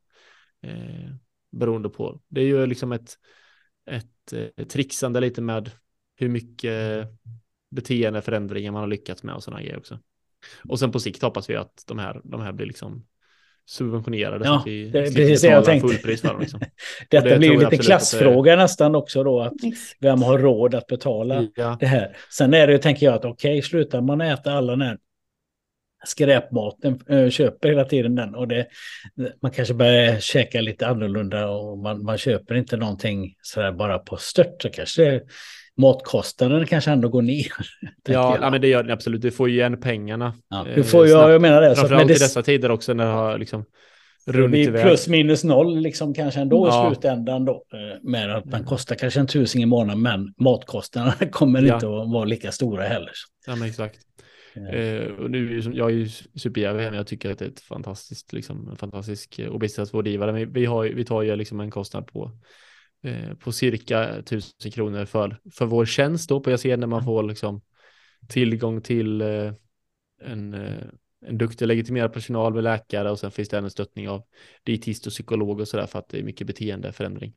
Eh, 0.64 1.10
beroende 1.52 1.90
på. 1.90 2.22
Det 2.28 2.42
är 2.42 2.46
ju 2.46 2.66
liksom 2.66 2.92
ett, 2.92 3.14
ett 3.92 4.34
eh, 4.34 4.66
trixande 4.66 5.20
lite 5.20 5.42
med 5.42 5.72
hur 6.16 6.30
mycket 6.30 7.08
beteendeförändringar 7.72 8.72
man 8.72 8.82
har 8.82 8.88
lyckats 8.88 9.24
med 9.24 9.36
och 9.36 9.44
sådana 9.44 9.62
grejer 9.62 9.78
också. 9.78 10.00
Och 10.70 10.80
sen 10.80 10.92
på 10.92 11.00
sikt 11.00 11.22
hoppas 11.22 11.50
vi 11.50 11.56
att 11.56 11.84
de 11.88 12.00
här, 12.00 12.22
de 12.24 12.42
här 12.42 12.52
blir 12.52 12.66
liksom 12.66 13.06
subventionerade 13.66 14.46
Ja, 14.46 14.52
så 14.54 14.60
att 14.60 14.68
vi 14.68 14.90
det 14.90 15.00
är 15.00 15.04
precis 15.04 15.42
det 15.42 15.48
jag 15.48 15.66
tänkte. 15.66 15.88
fullpris 15.88 16.22
för 16.22 16.28
dem. 16.28 16.40
Liksom. 16.42 16.60
Detta 17.10 17.30
det 17.30 17.38
blir 17.38 17.60
lite 17.60 17.78
klassfråga 17.78 18.56
nästan 18.56 18.96
också 18.96 19.24
då. 19.24 19.42
Att 19.42 19.54
vem 20.00 20.22
har 20.22 20.40
råd 20.40 20.76
att 20.76 20.88
betala 20.88 21.48
Ja, 21.56 21.78
det 21.80 21.86
här? 21.86 22.18
Sen 22.30 22.54
är 22.54 22.68
det 22.68 22.74
ju, 22.74 22.80
tänker 22.80 23.06
jag, 23.06 23.16
att 23.16 23.26
okej, 23.26 23.62
slutar 23.62 24.02
man 24.02 24.22
äta 24.22 24.54
alla 24.54 24.72
den 24.72 24.82
här 24.82 24.98
skräpmaten, 26.06 27.00
eh, 27.10 27.30
köper 27.30 27.70
hela 27.70 27.86
tiden 27.86 28.16
den 28.16 28.36
och 28.36 28.48
det, 28.48 28.68
man 29.42 29.52
kanske 29.52 29.74
börjar 29.74 30.20
käka 30.20 30.62
lite 30.62 30.88
annorlunda 30.88 31.48
och 31.50 31.78
man, 31.78 32.04
man 32.04 32.18
köper 32.18 32.56
inte 32.56 32.78
någonting 32.78 33.36
sådär 33.42 33.72
bara 33.72 34.00
på 34.00 34.18
stört 34.18 34.62
så 34.62 34.70
kanske 34.70 35.04
det, 35.04 35.22
matkostnaden 35.78 36.66
kanske 36.66 36.92
ändå 36.92 37.10
går 37.10 37.22
ner. 37.22 37.46
ja, 38.08 38.38
ja, 38.42 38.50
men 38.50 38.62
det 38.62 38.68
gör 38.68 38.84
den 38.84 38.92
absolut. 38.92 39.22
Du 39.22 39.32
får 39.32 39.50
ju 39.50 39.56
igen 39.56 39.80
pengarna. 39.82 40.34
Ja, 40.50 40.68
eh, 40.68 40.76
du 40.76 40.84
får 40.84 41.06
ju, 41.06 41.12
jag 41.12 41.42
menar 41.42 41.62
det. 41.62 41.76
Framförallt 41.76 42.08
det 42.08 42.14
i 42.14 42.18
dessa 42.18 42.42
tider 42.44 42.72
också 42.72 42.94
när 42.94 43.06
det 43.06 43.12
har 43.12 43.38
liksom 43.38 43.66
runnit 44.28 44.68
iväg. 44.68 44.84
plus 44.86 45.08
minus 45.08 45.44
noll 45.44 45.80
liksom 45.80 46.14
kanske 46.14 46.40
ändå 46.40 46.68
Ja. 46.68 46.92
i 46.92 46.96
slutändan 46.96 47.46
då. 47.46 47.52
eh, 47.74 48.10
Med 48.10 48.36
att 48.36 48.46
man 48.46 48.54
Mm. 48.54 48.66
kostar 48.66 48.96
kanske 48.96 49.20
en 49.20 49.28
tusing 49.28 49.64
i 49.64 49.66
månaden 49.66 50.02
men 50.02 50.34
matkostnaderna 50.38 51.14
kommer 51.32 51.62
Ja. 51.62 51.74
inte 51.74 51.86
att 51.88 52.12
vara 52.12 52.26
lika 52.26 52.52
stora 52.52 52.84
heller. 52.84 53.12
Ja, 53.48 53.56
men 53.56 53.68
exakt. 53.68 54.00
Eh, 54.56 55.12
och 55.12 55.32
nu, 55.32 55.58
är 55.58 55.72
jag 55.74 55.92
är 55.92 55.96
ju 55.96 56.08
superjävig 56.36 56.84
men 56.84 56.94
jag 56.94 57.08
tycker 57.08 57.32
att 57.32 57.40
det 57.40 57.46
är 57.46 57.50
ett 57.50 57.60
fantastiskt, 57.60 58.34
liksom, 58.34 58.70
en 58.70 58.78
fantastisk 58.78 59.40
eh, 59.40 59.50
obesiktningsrådgivare. 59.50 60.34
Men 60.34 60.54
vi, 60.54 60.66
har, 60.66 60.86
vi 60.86 61.06
tar 61.06 61.22
ju 61.22 61.36
liksom 61.36 61.60
en 61.60 61.72
kostnad 61.72 62.08
på, 62.08 62.32
eh, 63.04 63.34
på 63.34 63.52
cirka 63.52 64.10
1000 64.10 64.72
kronor 64.72 65.06
för, 65.06 65.40
för 65.52 65.66
vår 65.66 65.86
tjänst 65.86 66.30
då 66.30 66.40
på 66.40 66.52
YACN 66.52 66.80
när 66.80 66.88
man 66.88 67.04
får 67.04 67.24
liksom 67.24 67.62
tillgång 68.28 68.82
till 68.82 69.22
eh, 69.22 69.54
en, 70.22 70.54
eh, 70.54 70.84
en 71.26 71.38
duktig 71.38 71.68
legitimerad 71.68 72.14
personal 72.14 72.54
med 72.54 72.64
läkare 72.64 73.12
och 73.12 73.20
sen 73.20 73.32
finns 73.32 73.50
det 73.50 73.58
även 73.58 73.70
stöttning 73.70 74.10
av 74.10 74.24
dietist 74.64 75.08
och 75.08 75.12
psykolog 75.12 75.60
och 75.60 75.68
sådär 75.68 75.86
för 75.86 76.00
att 76.00 76.10
det 76.10 76.20
är 76.20 76.24
mycket 76.24 76.48
beteendeförändring. 76.48 77.34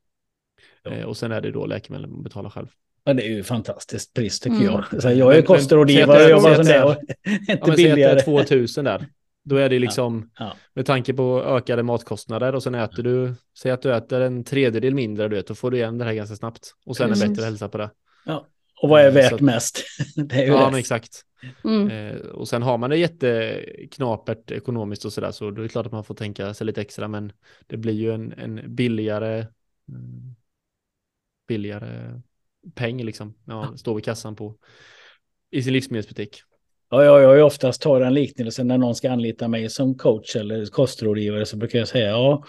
Ja. 0.82 0.90
Eh, 0.90 1.04
och 1.04 1.16
sen 1.16 1.32
är 1.32 1.40
det 1.40 1.50
då 1.50 1.66
läkemedel 1.66 2.06
man 2.06 2.22
betalar 2.22 2.50
själv. 2.50 2.68
Ja, 3.04 3.14
det 3.14 3.22
är 3.26 3.28
ju 3.30 3.42
fantastiskt 3.42 4.14
pris 4.14 4.40
tycker 4.40 4.56
Mm. 4.56 4.66
jag. 4.90 5.02
Så 5.02 5.10
jag 5.10 5.36
är 5.36 5.42
kostrådgivare 5.42 6.16
och 6.18 6.24
är- 6.24 6.30
jobbar 6.30 6.54
som 6.54 6.64
det. 6.64 6.84
och 6.84 6.96
Ja, 7.22 7.32
Inte 7.32 7.46
men 7.46 7.46
säg 7.46 7.54
att 7.56 7.66
det 7.66 7.76
billigare. 7.76 8.18
är 8.18 8.22
2000 8.24 8.84
där. 8.84 9.06
Då 9.44 9.56
är 9.56 9.68
det 9.68 9.78
liksom, 9.78 10.30
Ja. 10.38 10.56
med 10.74 10.86
tanke 10.86 11.14
på 11.14 11.42
ökade 11.42 11.82
matkostnader 11.82 12.54
och 12.54 12.62
sen 12.62 12.74
äter 12.74 13.02
du, 13.02 13.34
säg 13.58 13.70
att 13.72 13.82
du 13.82 13.94
äter 13.94 14.20
en 14.20 14.44
tredjedel 14.44 14.94
mindre, 14.94 15.28
du 15.28 15.36
vet, 15.36 15.46
då 15.46 15.54
får 15.54 15.70
du 15.70 15.76
igen 15.76 15.98
det 15.98 16.04
här 16.04 16.12
ganska 16.14 16.36
snabbt. 16.36 16.70
Och 16.86 16.96
sen 16.96 17.04
en 17.06 17.12
Precis. 17.12 17.28
bättre 17.28 17.44
hälsa 17.44 17.68
på 17.68 17.78
det. 17.78 17.90
Och 18.82 18.88
vad 18.88 19.00
är 19.02 19.10
Så 19.10 19.14
värt 19.14 19.32
att- 19.32 19.40
mest? 19.40 19.84
Det 20.16 20.34
är 20.34 20.40
ju 20.46 20.46
Ja, 20.52 20.70
men 20.70 20.78
exakt. 20.80 21.20
Mm. 21.64 21.90
Eh, 21.90 22.16
och 22.20 22.48
sen 22.48 22.62
har 22.62 22.78
man 22.78 22.90
det 22.90 22.96
jätteknapert 22.96 24.50
ekonomiskt 24.50 25.04
och 25.04 25.12
sådär, 25.12 25.30
så 25.30 25.50
då 25.50 25.58
är 25.60 25.62
det 25.62 25.68
klart 25.68 25.86
att 25.86 25.92
man 25.92 26.04
får 26.04 26.14
tänka 26.14 26.54
sig 26.54 26.66
lite 26.66 26.80
extra, 26.80 27.08
men 27.08 27.32
det 27.66 27.76
blir 27.76 27.94
ju 27.94 28.12
en, 28.12 28.32
en 28.32 28.74
billigare, 28.74 29.46
billigare 31.48 32.20
peng 32.74 33.04
liksom, 33.04 33.34
när 33.44 33.54
man 33.54 33.78
står 33.78 33.94
vid 33.94 34.04
kassan 34.04 34.36
på, 34.36 34.54
i 35.50 35.62
sin 35.62 35.72
livsmedelsbutik. 35.72 36.40
Ja, 36.90 37.04
ja, 37.04 37.20
jag 37.20 37.28
har 37.28 37.34
ju 37.34 37.42
oftast 37.42 37.82
tar 37.82 38.00
den 38.00 38.14
liknelsen 38.14 38.68
när 38.68 38.78
någon 38.78 38.94
ska 38.94 39.10
anlita 39.10 39.48
mig 39.48 39.70
som 39.70 39.94
coach 39.98 40.36
eller 40.36 40.66
kostrådgivare 40.66 41.46
så 41.46 41.56
brukar 41.56 41.78
jag 41.78 41.88
säga 41.88 42.08
ja, 42.10 42.44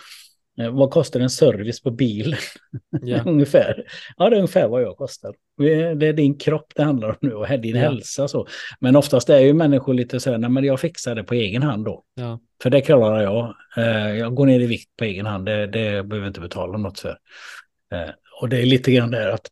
eh, 0.60 0.70
vad 0.70 0.92
kostar 0.92 1.20
en 1.20 1.30
service 1.30 1.82
på 1.82 1.92
bil? 1.92 2.36
Ja, 3.02 3.22
ungefär. 3.26 3.84
Ja, 4.18 4.30
det 4.30 4.36
är 4.36 4.38
ungefär 4.38 4.68
vad 4.68 4.82
jag 4.82 4.98
kostar. 4.98 5.36
Det 5.96 6.08
är 6.08 6.14
din 6.14 6.38
kropp 6.38 6.72
det 6.76 6.84
handlar 6.84 7.10
om 7.10 7.16
nu 7.22 7.34
och 7.34 7.60
din 7.60 7.76
Ja. 7.76 7.82
hälsa 7.82 8.28
så. 8.28 8.48
Men 8.80 8.96
oftast 8.96 9.30
är 9.30 9.40
ju 9.40 9.54
människor 9.54 9.94
lite 9.94 10.20
så 10.20 10.32
här, 10.32 10.38
nej 10.38 10.50
men 10.50 10.64
jag 10.64 10.80
fixar 10.80 11.16
det 11.16 11.24
på 11.24 11.34
egen 11.34 11.64
hand 11.64 11.86
då. 11.86 12.04
ja, 12.16 12.40
För 12.64 12.70
det 12.70 12.82
klarar 12.82 13.22
jag. 13.22 13.56
Eh, 13.78 14.16
Jag 14.18 14.36
går 14.36 14.46
ner 14.46 14.60
i 14.60 14.66
vikt 14.66 14.90
på 14.98 15.04
egen 15.04 15.26
hand, 15.26 15.46
det, 15.46 15.68
det 15.68 16.04
behöver 16.04 16.18
jag 16.18 16.28
inte 16.28 16.42
betala 16.42 16.78
något 16.78 17.00
för. 17.00 17.18
Eh, 17.94 18.10
Och 18.42 18.50
det 18.50 18.62
är 18.62 18.66
lite 18.66 18.92
grann 18.92 19.12
det 19.12 19.34
att 19.34 19.48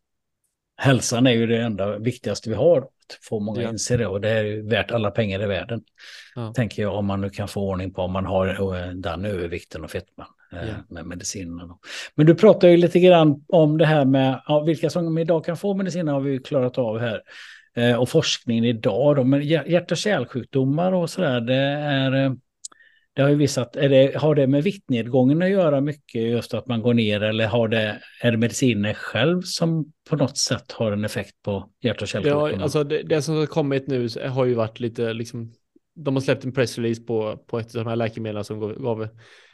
hälsan 0.83 1.27
är 1.27 1.31
ju 1.31 1.47
det 1.47 1.57
enda 1.61 1.97
viktigaste 1.97 2.49
vi 2.49 2.55
har. 2.55 2.87
Få 3.29 3.39
många 3.39 3.61
Ja. 3.61 3.69
inser 3.69 3.97
det 3.97 4.07
och 4.07 4.21
det 4.21 4.29
är 4.29 4.69
värt 4.69 4.91
alla 4.91 5.11
pengar 5.11 5.43
i 5.43 5.45
världen. 5.45 5.81
Ja. 6.35 6.53
Tänker 6.55 6.81
jag 6.81 6.93
om 6.95 7.05
man 7.05 7.21
nu 7.21 7.29
kan 7.29 7.47
få 7.47 7.61
ordning 7.69 7.93
på 7.93 8.01
om 8.01 8.11
man 8.11 8.25
har 8.25 8.47
eh, 8.75 8.87
den 8.93 9.25
övervikten 9.25 9.83
och 9.83 9.91
fetman 9.91 10.27
eh, 10.53 10.59
Ja. 10.67 10.73
med 10.89 11.05
medicinerna. 11.05 11.77
Men 12.15 12.25
du 12.25 12.35
pratar 12.35 12.67
ju 12.67 12.77
lite 12.77 12.99
grann 12.99 13.45
om 13.47 13.77
det 13.77 13.85
här 13.85 14.05
med 14.05 14.41
ja, 14.47 14.59
vilka 14.59 14.89
som 14.89 15.17
idag 15.17 15.45
kan 15.45 15.57
få 15.57 15.73
mediciner 15.73 16.13
har 16.13 16.19
vi 16.21 16.31
ju 16.31 16.39
klarat 16.39 16.77
av 16.77 16.99
här. 16.99 17.21
Eh, 17.75 17.95
Och 17.95 18.09
forskningen 18.09 18.63
idag 18.65 19.15
då, 19.15 19.23
men 19.23 19.41
hjär- 19.41 19.67
hjärt 19.67 19.91
och 19.91 19.97
kärlsjukdomar 19.97 20.91
och 20.91 21.09
sådär, 21.09 21.41
det 21.41 21.55
är 21.55 22.35
det 23.15 23.21
har 23.21 23.29
ju 23.29 23.35
visat, 23.35 23.75
är 23.75 23.89
det, 23.89 24.17
har 24.17 24.35
det 24.35 24.47
med 24.47 24.63
viktnedgången 24.63 25.41
att 25.41 25.49
göra 25.49 25.81
mycket, 25.81 26.21
just 26.21 26.53
att 26.53 26.67
man 26.67 26.81
går 26.81 26.93
ner, 26.93 27.23
eller 27.23 27.47
har 27.47 27.67
det, 27.67 28.01
är 28.21 28.31
det 28.31 28.37
mediciner 28.37 28.93
själv 28.93 29.41
som 29.41 29.91
på 30.09 30.15
något 30.15 30.37
sätt 30.37 30.71
har 30.71 30.91
en 30.91 31.05
effekt 31.05 31.41
på 31.41 31.69
hjärt 31.81 32.01
och 32.01 32.07
kärlsjukdomar? 32.07 32.49
ja 32.49 32.63
alltså 32.63 32.83
det, 32.83 33.03
det 33.03 33.21
som 33.21 33.35
har 33.35 33.45
kommit 33.45 33.87
nu 33.87 34.07
har 34.29 34.45
ju 34.45 34.53
varit 34.53 34.79
lite 34.79 35.13
liksom, 35.13 35.53
de 35.95 36.15
har 36.15 36.21
släppt 36.21 36.45
en 36.45 36.53
pressrelease 36.53 37.01
på, 37.01 37.37
på 37.47 37.59
ett 37.59 37.75
av 37.75 37.83
de 37.83 37.89
här 37.89 37.95
läkemedlen 37.95 38.43
som 38.43 38.59
gav, 38.59 38.73
gav 38.73 39.07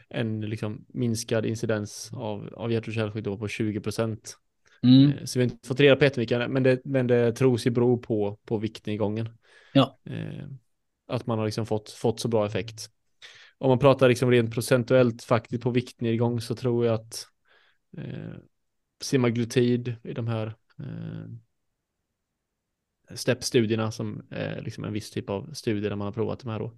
en 0.09 0.41
liksom 0.41 0.85
minskad 0.87 1.45
incidens 1.45 2.11
av, 2.13 2.53
av 2.53 2.71
hjärt 2.71 2.87
och 2.87 2.93
kärlsjukdomar 2.93 3.37
på 3.37 3.47
20 3.47 3.79
procent. 3.79 4.37
mm. 4.83 5.11
Eh, 5.11 5.23
Så 5.25 5.39
vi 5.39 5.45
har 5.45 5.51
inte 5.51 5.67
fått 5.67 5.79
reda 5.79 5.95
på 5.95 6.03
jättemycket, 6.03 6.51
men 6.51 6.63
det, 6.63 6.81
men 6.85 7.07
det 7.07 7.31
tros 7.31 7.67
ju 7.67 7.71
bero 7.71 7.97
på, 7.97 8.39
på 8.45 8.57
viktnedgången. 8.57 9.29
Ja. 9.73 9.99
Eh, 10.05 10.45
att 11.07 11.27
man 11.27 11.39
har 11.39 11.45
liksom 11.45 11.65
fått, 11.65 11.89
fått 11.89 12.19
så 12.19 12.27
bra 12.27 12.45
effekt. 12.45 12.89
Om 13.61 13.69
man 13.69 13.79
pratar 13.79 14.09
liksom 14.09 14.31
rent 14.31 14.53
procentuellt 14.53 15.23
faktiskt 15.23 15.63
på 15.63 15.71
viktnedgång 15.71 16.41
så 16.41 16.55
tror 16.55 16.85
jag 16.85 16.95
att 16.95 17.27
eh, 17.97 18.33
semaglutid 19.01 19.95
i 20.03 20.13
de 20.13 20.27
här 20.27 20.47
eh, 20.79 21.25
STEP-studierna 23.15 23.91
som 23.91 24.27
är 24.29 24.61
liksom 24.61 24.83
en 24.83 24.93
viss 24.93 25.11
typ 25.11 25.29
av 25.29 25.53
studier 25.53 25.89
där 25.89 25.95
man 25.95 26.05
har 26.05 26.11
provat 26.11 26.39
de 26.39 26.49
här 26.49 26.59
då. 26.59 26.77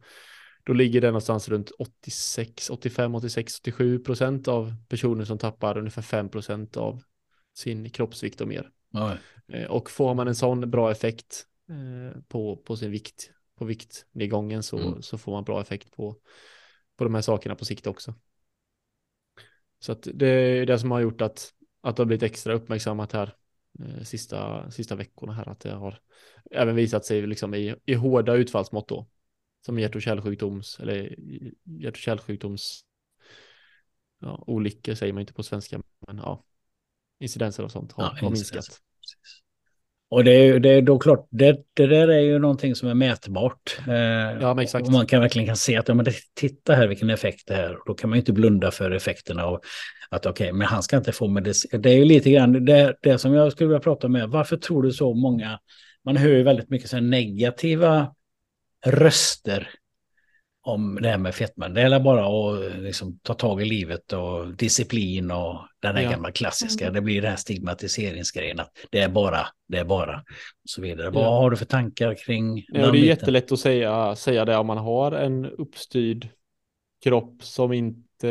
Då 0.63 0.73
ligger 0.73 1.01
det 1.01 1.07
någonstans 1.07 1.49
runt 1.49 1.71
86, 1.79 2.69
85, 2.69 3.15
86, 3.15 3.59
87 3.59 3.99
procent 3.99 4.47
av 4.47 4.75
personer 4.89 5.25
som 5.25 5.37
tappar 5.37 5.77
ungefär 5.77 6.01
5 6.01 6.29
procent 6.29 6.77
av 6.77 7.01
sin 7.53 7.89
kroppsvikt 7.89 8.41
och 8.41 8.47
mer. 8.47 8.69
Eh, 9.47 9.65
Och 9.65 9.91
får 9.91 10.13
man 10.13 10.27
en 10.27 10.35
sån 10.35 10.69
bra 10.69 10.91
effekt 10.91 11.45
eh, 11.69 12.21
på, 12.27 12.57
på 12.57 12.77
sin 12.77 12.91
vikt, 12.91 13.31
på 13.57 13.65
viktnedgången 13.65 14.63
så, 14.63 14.77
Mm. 14.79 15.01
så 15.01 15.17
får 15.17 15.31
man 15.31 15.43
bra 15.43 15.61
effekt 15.61 15.91
på, 15.91 16.15
på 17.01 17.05
de 17.05 17.15
här 17.15 17.21
sakerna 17.21 17.55
på 17.55 17.65
sikt 17.65 17.87
också. 17.87 18.13
Så 19.79 19.91
att 19.91 20.07
det 20.13 20.27
är 20.27 20.65
det 20.65 20.79
som 20.79 20.91
har 20.91 20.99
gjort 20.99 21.21
att, 21.21 21.53
att 21.81 21.95
det 21.95 22.01
har 22.01 22.05
blivit 22.05 22.23
extra 22.23 22.53
uppmärksammat 22.53 23.11
här 23.11 23.35
eh, 23.79 24.03
sista, 24.03 24.71
sista 24.71 24.95
veckorna 24.95 25.33
här, 25.33 25.49
att 25.49 25.59
det 25.59 25.71
har 25.71 25.99
även 26.51 26.75
visat 26.75 27.05
sig 27.05 27.27
liksom 27.27 27.53
i, 27.53 27.75
i 27.85 27.93
hårda 27.93 28.33
utfallsmått 28.33 28.87
då, 28.87 29.07
som 29.65 29.79
hjärt 29.79 29.95
och 29.95 30.01
kärlsjukdoms, 30.01 30.79
eller 30.79 31.15
hjärt 31.63 31.93
och 31.93 31.97
kärlsjukdoms, 31.97 32.85
ja, 34.19 34.43
olyckor 34.47 34.93
säger 34.95 35.13
man 35.13 35.21
inte 35.21 35.33
på 35.33 35.43
svenska, 35.43 35.81
men 36.07 36.17
ja, 36.17 36.43
incidenser 37.19 37.63
och 37.63 37.71
sånt 37.71 37.91
har, 37.91 38.03
Ja, 38.03 38.17
har 38.21 38.29
minskat. 38.29 38.65
precis. 38.99 39.43
Och 40.11 40.23
det 40.23 40.31
är, 40.31 40.59
det 40.59 40.69
är 40.69 40.81
då 40.81 40.99
klart, 40.99 41.27
det, 41.29 41.57
det 41.73 41.87
där 41.87 42.07
är 42.07 42.19
ju 42.19 42.39
någonting 42.39 42.75
som 42.75 42.89
är 42.89 42.93
mätbart. 42.93 43.77
Eh, 43.87 43.93
Ja, 44.41 44.61
exakt. 44.61 44.87
Och 44.87 44.93
man 44.93 45.05
kan 45.05 45.21
verkligen 45.21 45.47
kan 45.47 45.55
se 45.55 45.77
att, 45.77 45.87
ja, 45.87 45.93
men 45.93 46.05
det, 46.05 46.13
titta 46.33 46.73
här 46.73 46.87
vilken 46.87 47.09
effekt 47.09 47.47
det 47.47 47.55
är. 47.55 47.75
Och 47.75 47.83
då 47.85 47.93
kan 47.93 48.09
man 48.09 48.17
ju 48.17 48.19
inte 48.19 48.33
blunda 48.33 48.71
för 48.71 48.91
effekterna 48.91 49.43
av 49.45 49.61
att 50.09 50.25
okej, 50.25 50.53
men 50.53 50.67
han 50.67 50.83
ska 50.83 50.97
inte 50.97 51.11
få 51.11 51.27
medicin. 51.27 51.81
Det 51.81 51.89
är 51.89 51.97
ju 51.97 52.05
lite 52.05 52.31
grann 52.31 52.65
det, 52.65 52.95
det 53.01 53.17
som 53.17 53.33
jag 53.33 53.51
skulle 53.51 53.67
vilja 53.67 53.79
prata 53.79 54.07
med. 54.07 54.29
Varför 54.29 54.57
tror 54.57 54.83
du 54.83 54.91
så 54.91 55.13
många, 55.13 55.59
man 56.05 56.17
hör 56.17 56.29
ju 56.29 56.43
väldigt 56.43 56.69
mycket 56.69 56.89
så 56.89 56.95
här 56.95 57.03
negativa 57.03 58.15
röster 58.85 59.69
om 60.63 60.99
det 61.01 61.09
här 61.09 61.17
med 61.17 61.35
fetman. 61.35 61.73
Det 61.73 61.81
är 61.81 61.99
bara 61.99 62.25
att 62.25 62.81
liksom 62.81 63.19
ta 63.23 63.33
tag 63.33 63.61
i 63.61 63.65
livet 63.65 64.13
och 64.13 64.55
disciplin 64.55 65.31
och 65.31 65.59
den 65.79 65.95
här 65.95 66.03
Ja. 66.03 66.11
gamla 66.11 66.31
klassiska. 66.31 66.85
Mm. 66.85 66.93
Det 66.95 67.01
blir 67.01 67.21
den 67.21 67.29
här 67.29 67.37
stigmatiseringsgrejen 67.37 68.59
att 68.59 68.71
det 68.91 68.99
är 68.99 69.09
bara, 69.09 69.47
det 69.67 69.77
är 69.77 69.85
bara 69.85 70.17
och 70.17 70.69
så 70.69 70.81
vidare. 70.81 71.09
Vad 71.09 71.23
Ja. 71.23 71.29
har 71.29 71.49
du 71.49 71.57
för 71.57 71.65
tankar 71.65 72.15
kring 72.25 72.51
och 72.53 72.63
det 72.73 72.79
är 72.79 72.91
biten? 72.91 73.07
jättelätt 73.07 73.51
att 73.51 73.59
säga, 73.59 74.15
säga 74.15 74.45
det 74.45 74.57
om 74.57 74.67
man 74.67 74.77
har 74.77 75.11
en 75.11 75.45
uppstyrd 75.45 76.27
kropp 77.03 77.43
som 77.43 77.73
inte 77.73 78.29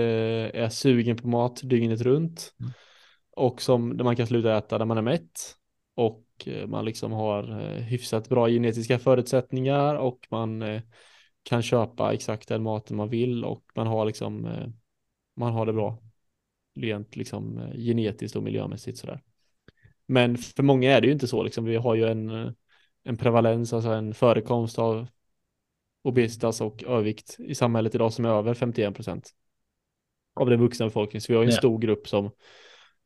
är 0.55 0.69
sugen 0.69 1.17
på 1.17 1.29
mat 1.29 1.61
dygnet 1.63 2.01
runt 2.01 2.53
Mm. 2.61 2.73
och 3.37 3.63
som 3.63 3.97
där 3.97 4.05
man 4.05 4.17
kan 4.17 4.27
sluta 4.27 4.57
äta 4.59 4.79
när 4.79 4.85
man 4.85 4.99
är 4.99 5.03
mätt 5.03 5.55
och 5.97 6.25
eh, 6.47 6.67
man 6.67 6.85
liksom 6.85 7.13
har 7.13 7.61
eh, 7.61 7.83
hyfsat 7.83 8.29
bra 8.29 8.49
genetiska 8.49 8.99
förutsättningar 8.99 9.95
och 9.95 10.27
man 10.31 10.63
eh, 10.63 10.81
kan 11.51 11.63
köpa 11.63 12.15
exakt 12.15 12.49
den 12.49 12.63
maten 12.63 12.97
man 12.97 13.09
vill 13.09 13.45
och 13.45 13.65
man 13.75 13.87
har 13.87 14.05
liksom 14.05 14.45
eh, 14.45 14.69
man 15.37 15.53
har 15.53 15.67
det 15.67 15.73
bra 15.73 15.99
rent 16.75 17.17
liksom 17.17 17.59
eh, 17.59 17.77
genetiskt 17.77 18.37
och 18.37 18.43
miljömässigt 18.43 18.99
sådär. 18.99 19.23
Men 20.07 20.37
för 20.39 20.63
många 20.63 20.97
är 20.97 21.01
det 21.01 21.07
ju 21.07 21.13
inte 21.13 21.29
så 21.29 21.43
liksom. 21.43 21.65
Vi 21.65 21.77
har 21.77 21.95
ju 21.95 22.05
en, 22.05 22.55
en 23.05 23.17
prevalens, 23.17 23.73
alltså 23.73 23.91
en 23.91 24.15
förekomst 24.15 24.79
av 24.79 25.07
obesitas 26.03 26.61
och 26.61 26.85
övervikt 26.85 27.37
i 27.39 27.55
samhället 27.55 27.95
idag 27.95 28.13
som 28.13 28.25
är 28.25 28.29
över 28.29 28.55
51 28.55 28.95
procent 28.95 29.31
av 30.35 30.51
den 30.51 30.61
vuxna 30.61 30.87
befolkningen. 30.87 31.21
Så 31.21 31.33
vi 31.33 31.37
har 31.37 31.45
en 31.45 31.51
ja. 31.51 31.57
stor 31.57 31.79
grupp 31.79 32.09
som, 32.09 32.31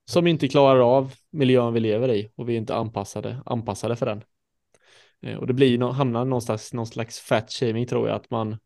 som 0.05 0.27
inte 0.27 0.49
klarar 0.49 0.97
av 0.97 1.13
miljön 1.31 1.75
vi 1.75 1.81
lever 1.81 2.09
i 2.09 2.31
och 2.35 2.49
vi 2.49 2.53
är 2.53 2.59
inte 2.59 2.75
anpassade, 2.75 3.43
anpassade 3.47 3.97
för 3.97 4.07
den. 4.07 4.25
Eh, 5.25 5.37
och 5.37 5.47
det 5.47 5.53
blir 5.53 5.79
no, 5.79 5.85
hamnar 5.85 6.25
någonstans 6.25 6.73
någon 6.73 6.87
slags 6.87 7.21
fat 7.21 7.53
shaming 7.53 7.87
tror 7.87 8.09
jag, 8.09 8.17
att 8.17 8.31
man, 8.31 8.57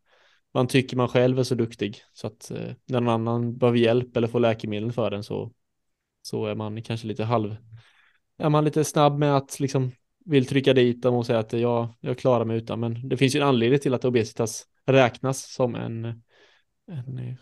man 0.54 0.66
tycker 0.66 0.96
man 0.96 1.08
själv 1.08 1.38
är 1.38 1.42
så 1.42 1.54
duktig 1.54 2.02
så 2.12 2.26
att 2.26 2.50
eh, 2.50 2.72
när 2.86 3.00
någon 3.00 3.14
annan 3.14 3.58
behöver 3.58 3.78
hjälp 3.78 4.16
eller 4.16 4.28
får 4.28 4.40
läkemedel 4.40 4.92
för 4.92 5.10
den 5.10 5.22
så, 5.22 5.52
så 6.22 6.46
är 6.46 6.54
man 6.54 6.82
kanske 6.82 7.06
lite 7.06 7.24
halv, 7.24 7.56
är 8.38 8.48
man 8.48 8.64
lite 8.64 8.84
snabb 8.84 9.18
med 9.18 9.36
att 9.36 9.60
liksom 9.60 9.92
vill 10.24 10.46
trycka 10.46 10.72
dit 10.74 11.02
dem 11.02 11.14
och 11.14 11.26
säga 11.26 11.38
att 11.38 11.52
jag, 11.52 11.88
jag 12.00 12.18
klarar 12.18 12.44
mig 12.44 12.56
utan, 12.56 12.80
men 12.80 13.08
det 13.08 13.16
finns 13.16 13.36
ju 13.36 13.40
en 13.40 13.48
anledning 13.48 13.80
till 13.80 13.94
att 13.94 14.04
obesitas 14.04 14.66
räknas 14.86 15.52
som 15.52 15.74
en, 15.74 16.04
en 16.86 17.36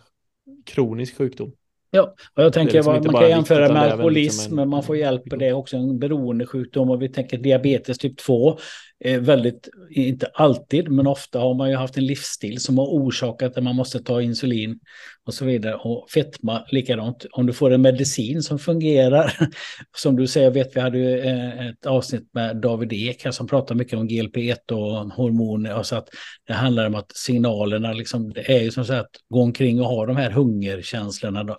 kronisk 0.64 1.16
sjukdom. 1.16 1.52
Ja, 1.90 2.14
och 2.34 2.42
jag 2.42 2.52
tänker 2.52 2.74
liksom 2.74 3.12
man 3.12 3.22
kan 3.22 3.30
jämföra 3.30 3.72
med 3.72 3.82
alkoholism, 3.82 4.40
liksom 4.40 4.58
en, 4.58 4.68
man 4.68 4.82
får 4.82 4.96
hjälp 4.96 5.24
på 5.30 5.36
det 5.36 5.52
också, 5.52 5.76
en 5.76 5.98
beroendesjukdom 5.98 6.90
och 6.90 7.02
vi 7.02 7.08
tänker 7.08 7.38
diabetes 7.38 7.98
typ 7.98 8.18
2 8.18 8.58
väldigt, 9.04 9.68
inte 9.90 10.26
alltid, 10.34 10.90
men 10.90 11.06
ofta 11.06 11.38
har 11.38 11.54
man 11.54 11.70
ju 11.70 11.76
haft 11.76 11.96
en 11.96 12.06
livsstil 12.06 12.60
som 12.60 12.78
har 12.78 12.86
orsakat 12.86 13.56
att 13.56 13.64
man 13.64 13.76
måste 13.76 14.00
ta 14.00 14.22
insulin 14.22 14.80
och 15.26 15.34
så 15.34 15.44
vidare. 15.44 15.74
Och 15.74 16.10
fetma 16.10 16.64
likadant. 16.68 17.26
Om 17.32 17.46
du 17.46 17.52
får 17.52 17.70
en 17.70 17.82
medicin 17.82 18.42
som 18.42 18.58
fungerar, 18.58 19.48
som 19.96 20.16
du 20.16 20.26
säger, 20.26 20.50
vet 20.50 20.76
vi 20.76 20.80
hade 20.80 20.98
ju 20.98 21.18
eh, 21.18 21.66
ett 21.66 21.86
avsnitt 21.86 22.28
med 22.32 22.56
David 22.56 22.92
Ek 22.92 23.26
som 23.30 23.46
pratar 23.46 23.74
mycket 23.74 23.98
om 23.98 24.08
GLP-1 24.08 24.72
och 24.72 25.12
hormoner. 25.12 25.78
Och 25.78 25.86
så 25.86 25.96
att 25.96 26.08
det 26.46 26.52
handlar 26.52 26.86
om 26.86 26.94
att 26.94 27.12
signalerna, 27.16 27.92
liksom, 27.92 28.32
det 28.32 28.52
är 28.52 28.62
ju 28.62 28.70
som 28.70 28.84
sagt 28.84 29.00
att 29.00 29.20
gå 29.28 29.42
omkring 29.42 29.80
och 29.80 29.86
ha 29.86 30.06
de 30.06 30.16
här 30.16 30.30
hungerkänslorna. 30.30 31.44
Då. 31.44 31.58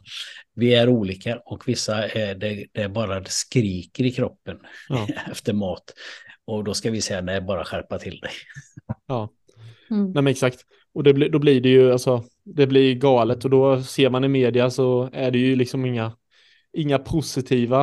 Vi 0.56 0.74
är 0.74 0.90
olika 0.90 1.40
och 1.46 1.68
vissa 1.68 2.08
är 2.08 2.36
det, 2.36 2.66
det 2.74 2.82
är 2.82 2.90
bara 2.90 3.20
det 3.20 3.30
skriker 3.30 4.04
i 4.04 4.12
kroppen 4.12 4.58
ja. 4.90 5.08
efter 5.32 5.54
mat. 5.54 5.94
Och 6.48 6.64
då 6.64 6.74
ska 6.74 6.92
vi 6.92 7.02
säga 7.02 7.22
nej, 7.22 7.42
bara 7.42 7.66
skärpa 7.66 8.00
till 8.00 8.20
dig. 8.20 8.32
Ja, 9.08 9.30
mm. 9.90 10.04
nej 10.04 10.24
men 10.24 10.28
exakt. 10.28 10.60
Och 10.94 11.04
det 11.04 11.14
blir, 11.14 11.30
då 11.30 11.40
blir 11.40 11.62
det 11.62 11.70
ju, 11.70 11.92
alltså, 11.92 12.24
det 12.44 12.68
blir 12.68 12.96
galet 12.96 13.46
och 13.46 13.52
då 13.52 13.84
ser 13.84 14.10
man 14.10 14.24
i 14.24 14.28
media 14.28 14.70
så 14.70 15.10
är 15.14 15.32
det 15.32 15.38
ju 15.38 15.56
liksom 15.56 15.86
inga, 15.86 16.12
inga 16.74 17.00
positiva 17.00 17.82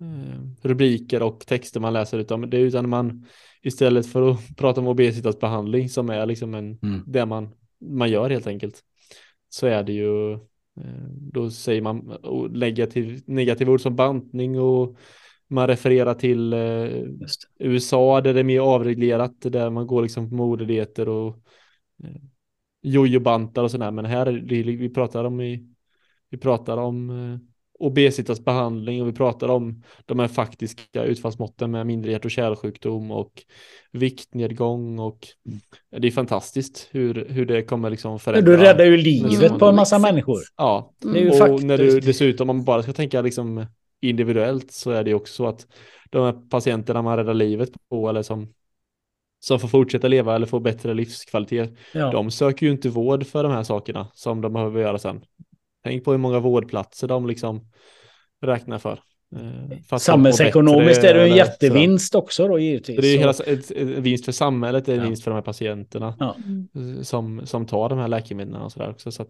eh, 0.00 0.40
rubriker 0.62 1.22
och 1.22 1.46
texter 1.46 1.80
man 1.80 1.92
läser 1.92 2.18
utan 2.18 2.50
det 2.50 2.56
är 2.56 2.60
utan 2.60 2.88
man 2.88 3.26
istället 3.62 4.06
för 4.06 4.30
att 4.30 4.38
prata 4.56 4.80
om 4.80 4.86
obesitasbehandling 4.86 5.88
som 5.88 6.10
är 6.10 6.26
liksom 6.26 6.54
en, 6.54 6.78
mm. 6.82 7.02
det 7.06 7.26
man, 7.26 7.48
man 7.80 8.10
gör 8.10 8.30
helt 8.30 8.46
enkelt 8.46 8.82
så 9.48 9.66
är 9.66 9.82
det 9.82 9.92
ju 9.92 10.32
eh, 10.32 11.08
då 11.10 11.50
säger 11.50 11.82
man 11.82 12.18
negativ, 12.50 13.22
negativa 13.26 13.72
ord 13.72 13.80
som 13.80 13.96
bantning 13.96 14.60
och 14.60 14.96
man 15.48 15.66
refererar 15.66 16.14
till 16.14 16.52
eh, 16.52 16.58
USA 17.58 18.20
där 18.20 18.34
det 18.34 18.40
är 18.40 18.44
mer 18.44 18.60
avreglerat, 18.60 19.34
där 19.40 19.70
man 19.70 19.86
går 19.86 20.02
liksom 20.02 20.30
på 20.30 20.36
modedieter 20.36 21.08
och 21.08 21.28
eh, 22.04 22.20
jojobantar 22.82 23.62
och 23.62 23.70
sådär. 23.70 23.90
Men 23.90 24.04
här 24.04 24.26
vi 24.76 24.88
pratar 24.88 25.24
om 25.24 25.38
vi 26.30 26.38
pratar 26.38 26.76
om 26.76 27.10
eh, 27.10 27.38
obesitasbehandling 27.78 29.02
och 29.02 29.08
vi 29.08 29.12
pratar 29.12 29.48
om 29.48 29.82
de 30.06 30.18
här 30.18 30.28
faktiska 30.28 31.04
utfallsmåtten 31.04 31.70
med 31.70 31.86
mindre 31.86 32.12
hjärt 32.12 32.24
och 32.24 32.30
kärlsjukdom 32.30 33.10
och 33.10 33.42
viktnedgång 33.92 34.98
och 34.98 35.18
det 35.96 36.06
är 36.06 36.10
fantastiskt 36.10 36.88
hur, 36.90 37.26
hur 37.28 37.46
det 37.46 37.62
kommer 37.62 37.90
liksom 37.90 38.18
förändra. 38.18 38.50
Du 38.50 38.56
räddar 38.56 38.84
ju 38.84 38.96
livet 38.96 39.58
på 39.58 39.66
en 39.66 39.76
massa 39.76 39.98
människor. 39.98 40.38
Ja, 40.56 40.94
mm. 41.04 41.52
och 41.52 41.62
när 41.62 41.78
du 41.78 42.00
dessutom 42.00 42.50
om 42.50 42.56
man 42.56 42.64
bara 42.64 42.82
ska 42.82 42.92
tänka 42.92 43.22
liksom 43.22 43.66
individuellt 44.00 44.70
så 44.70 44.90
är 44.90 45.04
det 45.04 45.14
också 45.14 45.34
så 45.34 45.46
att 45.46 45.66
de 46.10 46.24
här 46.24 46.48
patienterna 46.50 47.02
man 47.02 47.16
räddar 47.16 47.34
livet 47.34 47.70
på 47.88 48.08
eller 48.08 48.22
som, 48.22 48.54
som 49.40 49.60
får 49.60 49.68
fortsätta 49.68 50.08
leva 50.08 50.34
eller 50.34 50.46
få 50.46 50.60
bättre 50.60 50.94
livskvalitet, 50.94 51.76
ja. 51.94 52.10
de 52.10 52.30
söker 52.30 52.66
ju 52.66 52.72
inte 52.72 52.88
vård 52.88 53.26
för 53.26 53.42
de 53.42 53.52
här 53.52 53.62
sakerna 53.62 54.10
som 54.14 54.40
de 54.40 54.52
behöver 54.52 54.80
göra 54.80 54.98
sen. 54.98 55.24
Tänk 55.84 56.04
på 56.04 56.10
hur 56.10 56.18
många 56.18 56.40
vårdplatser 56.40 57.08
de 57.08 57.26
liksom 57.26 57.68
räknar 58.42 58.78
för. 58.78 59.00
Eh, 59.36 59.78
för 59.88 59.98
Samhällsekonomiskt 59.98 61.04
är 61.04 61.14
det 61.14 61.22
en 61.22 61.36
jättevinst 61.36 62.12
så. 62.12 62.18
också 62.18 62.48
då 62.48 62.58
givetvis. 62.58 63.00
Det 63.00 63.06
är 63.06 63.18
hela, 63.18 63.30
ett, 63.30 63.70
ett 63.70 63.80
vinst 63.80 64.24
för 64.24 64.32
samhället, 64.32 64.86
det 64.86 64.92
är 64.92 64.96
en 64.96 65.02
ja. 65.02 65.08
vinst 65.08 65.24
för 65.24 65.30
de 65.30 65.34
här 65.34 65.42
patienterna 65.42 66.16
ja. 66.18 66.36
Eh, 66.74 67.02
som, 67.02 67.46
som 67.46 67.66
tar 67.66 67.88
de 67.88 67.98
här 67.98 68.08
läkemedlen 68.08 68.62
och 68.62 68.72
sådär 68.72 68.90
också. 68.90 69.12
Så 69.12 69.26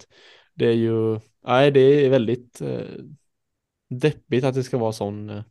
det 0.55 0.67
är 0.67 0.73
ju, 0.73 1.21
nej 1.47 1.71
det 1.71 1.81
är 1.81 2.11
väldigt 2.11 2.61
eh, 2.61 2.81
deppigt 3.91 4.45
att 4.45 4.55
det 4.55 4.63
ska 4.63 4.79
vara 4.79 4.93
sån 4.93 5.31
eh, 5.31 5.43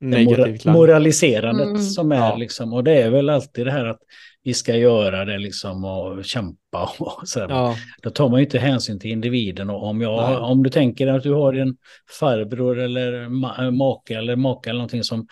negativ 0.00 0.58
klang. 0.58 0.74
Moraliserandet 0.74 1.66
mm. 1.66 1.82
som 1.82 2.12
är 2.12 2.16
ja. 2.16 2.36
liksom, 2.36 2.72
och 2.72 2.84
det 2.84 3.02
är 3.02 3.10
väl 3.10 3.30
alltid 3.30 3.66
det 3.66 3.72
här 3.72 3.84
att 3.84 4.00
vi 4.42 4.54
ska 4.54 4.76
göra 4.76 5.24
det 5.24 5.38
liksom 5.38 5.84
och 5.84 6.24
kämpa 6.24 6.90
och 6.98 7.20
så. 7.28 7.46
Ja. 7.48 7.76
Då 8.02 8.10
tar 8.10 8.28
man 8.28 8.40
ju 8.40 8.44
inte 8.44 8.58
hänsyn 8.58 9.00
till 9.00 9.10
individen 9.10 9.70
och 9.70 9.86
om 9.86 10.00
jag, 10.00 10.42
om 10.42 10.62
du 10.62 10.70
tänker 10.70 11.06
att 11.06 11.22
du 11.22 11.32
har 11.32 11.52
en 11.52 11.76
farbror 12.20 12.78
eller 12.78 13.28
ma 13.28 13.70
maka 13.70 14.18
eller 14.18 14.36
maka 14.36 14.70
eller 14.70 14.78
någonting 14.78 15.04
som 15.04 15.26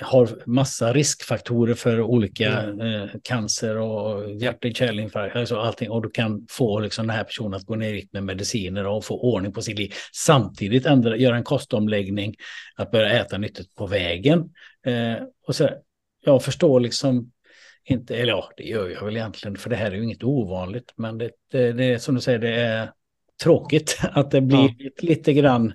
har 0.00 0.42
massa 0.46 0.92
riskfaktorer 0.92 1.74
för 1.74 2.00
olika 2.00 2.52
mm. 2.62 2.80
eh, 2.80 3.08
cancer 3.22 3.76
och 3.76 4.30
hjärt-kärlinfarkt 4.30 5.36
alltså 5.36 5.56
allting 5.56 5.90
och 5.90 6.02
du 6.02 6.10
kan 6.10 6.46
få 6.50 6.80
liksom 6.80 7.06
den 7.06 7.16
här 7.16 7.24
personen 7.24 7.54
att 7.54 7.66
gå 7.66 7.76
ner 7.76 8.02
med 8.12 8.24
mediciner 8.24 8.86
och 8.86 9.04
få 9.04 9.20
ordning 9.20 9.52
på 9.52 9.62
sitt 9.62 9.78
liv. 9.78 9.92
Samtidigt 10.12 10.86
ändra, 10.86 11.16
göra 11.16 11.36
en 11.36 11.44
kostomläggning, 11.44 12.34
att 12.76 12.90
börja 12.90 13.10
äta 13.10 13.38
nyttigt 13.38 13.74
på 13.74 13.86
vägen. 13.86 14.38
Eh, 14.86 15.24
och 15.46 15.54
så, 15.54 15.68
jag 16.24 16.44
förstår 16.44 16.80
liksom 16.80 17.30
inte, 17.84 18.16
eller 18.16 18.32
ja, 18.32 18.50
det 18.56 18.64
gör 18.64 18.88
jag 18.88 19.04
väl 19.04 19.16
egentligen, 19.16 19.56
för 19.56 19.70
det 19.70 19.76
här 19.76 19.90
är 19.90 19.96
ju 19.96 20.04
inget 20.04 20.24
ovanligt, 20.24 20.92
men 20.96 21.18
det, 21.18 21.30
det, 21.50 21.72
det 21.72 21.84
är 21.84 21.98
som 21.98 22.14
du 22.14 22.20
säger, 22.20 22.38
det 22.38 22.54
är 22.54 22.92
tråkigt 23.42 23.98
att 24.12 24.30
det 24.30 24.40
blir 24.40 24.74
ja. 24.78 24.90
lite 24.98 25.32
grann 25.32 25.72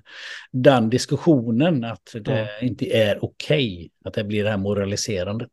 den 0.52 0.90
diskussionen, 0.90 1.84
att 1.84 2.16
det 2.24 2.48
ja. 2.60 2.66
inte 2.66 2.86
är 2.86 3.24
okej, 3.24 3.74
okay, 3.74 3.88
att 4.04 4.14
det 4.14 4.24
blir 4.24 4.44
det 4.44 4.50
här 4.50 4.58
moraliserandet. 4.58 5.50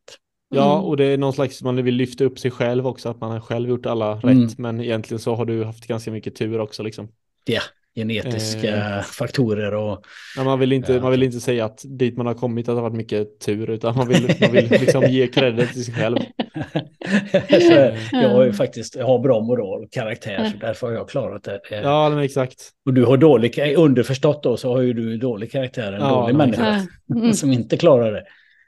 Ja, 0.54 0.74
mm. 0.74 0.84
och 0.84 0.96
det 0.96 1.04
är 1.04 1.18
någon 1.18 1.32
slags, 1.32 1.62
man 1.62 1.84
vill 1.84 1.94
lyfta 1.94 2.24
upp 2.24 2.38
sig 2.38 2.50
själv 2.50 2.86
också, 2.86 3.08
att 3.08 3.20
man 3.20 3.30
har 3.30 3.40
själv 3.40 3.68
gjort 3.68 3.86
alla 3.86 4.20
mm. 4.22 4.42
rätt, 4.42 4.58
men 4.58 4.80
egentligen 4.80 5.18
så 5.18 5.34
har 5.34 5.44
du 5.44 5.64
haft 5.64 5.86
ganska 5.86 6.10
mycket 6.10 6.36
tur 6.36 6.60
också 6.60 6.82
liksom. 6.82 7.08
Ja, 7.44 7.62
genetiska 7.94 8.76
eh, 8.76 9.02
faktorer 9.02 9.74
och... 9.74 10.04
Ja, 10.36 10.44
man, 10.44 10.58
vill 10.58 10.72
inte, 10.72 10.92
ja. 10.92 11.00
man 11.00 11.10
vill 11.10 11.22
inte 11.22 11.40
säga 11.40 11.64
att 11.64 11.80
dit 11.84 12.16
man 12.16 12.26
har 12.26 12.34
kommit 12.34 12.68
att 12.68 12.72
det 12.72 12.80
har 12.80 12.82
varit 12.82 12.96
mycket 12.96 13.40
tur, 13.40 13.70
utan 13.70 13.96
man 13.96 14.08
vill, 14.08 14.36
man 14.40 14.52
vill 14.52 14.70
liksom 14.70 15.02
ge 15.02 15.26
credit 15.26 15.72
till 15.72 15.84
sig 15.84 15.94
själv. 15.94 16.16
jag 18.12 18.28
har 18.28 18.44
ju 18.44 18.52
faktiskt 18.52 18.96
jag 18.96 19.06
har 19.06 19.18
bra 19.18 19.40
moral 19.40 19.84
och 19.84 19.92
karaktär, 19.92 20.50
så 20.52 20.66
därför 20.66 20.86
har 20.86 20.94
jag 20.94 21.08
klarat 21.08 21.44
det. 21.44 21.60
Ja, 21.70 22.10
men 22.10 22.18
exakt. 22.18 22.70
Och 22.86 22.94
du 22.94 23.04
har 23.04 23.16
dålig, 23.16 23.76
underförstått 23.76 24.42
då, 24.42 24.56
så 24.56 24.72
har 24.72 24.80
ju 24.80 24.92
du 24.92 25.16
dålig 25.16 25.52
karaktär, 25.52 25.92
en 25.92 26.00
ja, 26.00 26.08
dålig 26.08 26.34
människa 26.34 26.86
mm. 27.14 27.32
som 27.32 27.52
inte 27.52 27.76
klarar 27.76 28.12
det. 28.12 28.24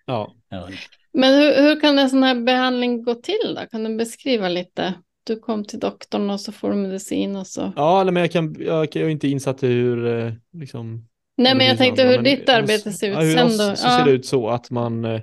Ja. 0.07 0.33
ja. 0.51 0.69
Men 1.13 1.35
hur, 1.35 1.63
hur 1.63 1.81
kan 1.81 1.99
en 1.99 2.11
sån 2.11 2.23
här 2.23 2.35
behandling 2.35 3.03
gå 3.03 3.15
till 3.15 3.55
då? 3.57 3.61
Kan 3.71 3.85
du 3.85 3.97
beskriva 3.97 4.49
lite? 4.49 4.95
Du 5.25 5.41
kom 5.41 5.65
till 5.65 5.79
doktorn 5.79 6.31
och 6.31 6.41
så 6.41 6.53
får 6.53 6.71
du 6.71 6.77
medicin 6.77 7.37
och 7.37 7.47
så. 7.47 7.73
Ja, 7.77 8.05
men 8.05 8.17
jag, 8.17 8.33
kan, 8.33 8.57
jag, 8.59 8.85
jag 8.85 8.97
är 8.97 9.09
inte 9.09 9.29
insatt 9.29 9.63
i 9.63 9.67
hur 9.67 10.07
eh, 10.07 10.33
liksom. 10.53 11.09
Nej, 11.37 11.55
men 11.57 11.67
jag 11.67 11.79
tänkte 11.79 12.03
hur 12.03 12.15
men, 12.15 12.25
ditt 12.25 12.49
arbete 12.49 12.93
ser 12.93 13.11
ut 13.11 13.15
ja, 13.15 13.49
sen 13.49 13.59
då. 13.59 13.77
Så 13.77 13.89
ser 13.89 14.05
det 14.05 14.11
ut 14.11 14.27
så 14.27 14.49
att 14.49 14.71
man, 14.71 15.05
eh, 15.05 15.21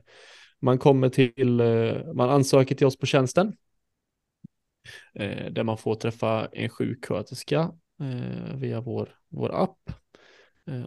man 0.59 0.77
kommer 0.77 1.09
till, 1.09 1.59
eh, 1.59 2.13
man 2.13 2.29
ansöker 2.29 2.75
till 2.75 2.87
oss 2.87 2.97
på 2.97 3.05
tjänsten. 3.05 3.53
Där 5.51 5.63
man 5.63 5.77
får 5.77 5.95
träffa 5.95 6.47
en 6.51 6.69
sjuksköterska 6.69 7.71
via 8.55 8.81
vår, 8.81 9.09
vår 9.29 9.63
app. 9.63 9.91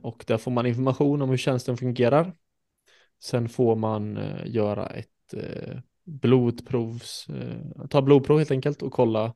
Och 0.02 0.24
där 0.26 0.38
får 0.38 0.50
man 0.50 0.66
information 0.66 1.22
om 1.22 1.30
hur 1.30 1.36
tjänsten 1.36 1.76
fungerar. 1.76 2.32
Sen 3.22 3.48
får 3.48 3.76
man 3.76 4.18
göra 4.44 4.86
ett 4.86 5.34
blodprovs, 6.04 7.28
eh, 7.28 7.86
ta 7.90 8.02
blodprov 8.02 8.38
helt 8.38 8.50
enkelt 8.50 8.82
och 8.82 8.92
kolla 8.92 9.34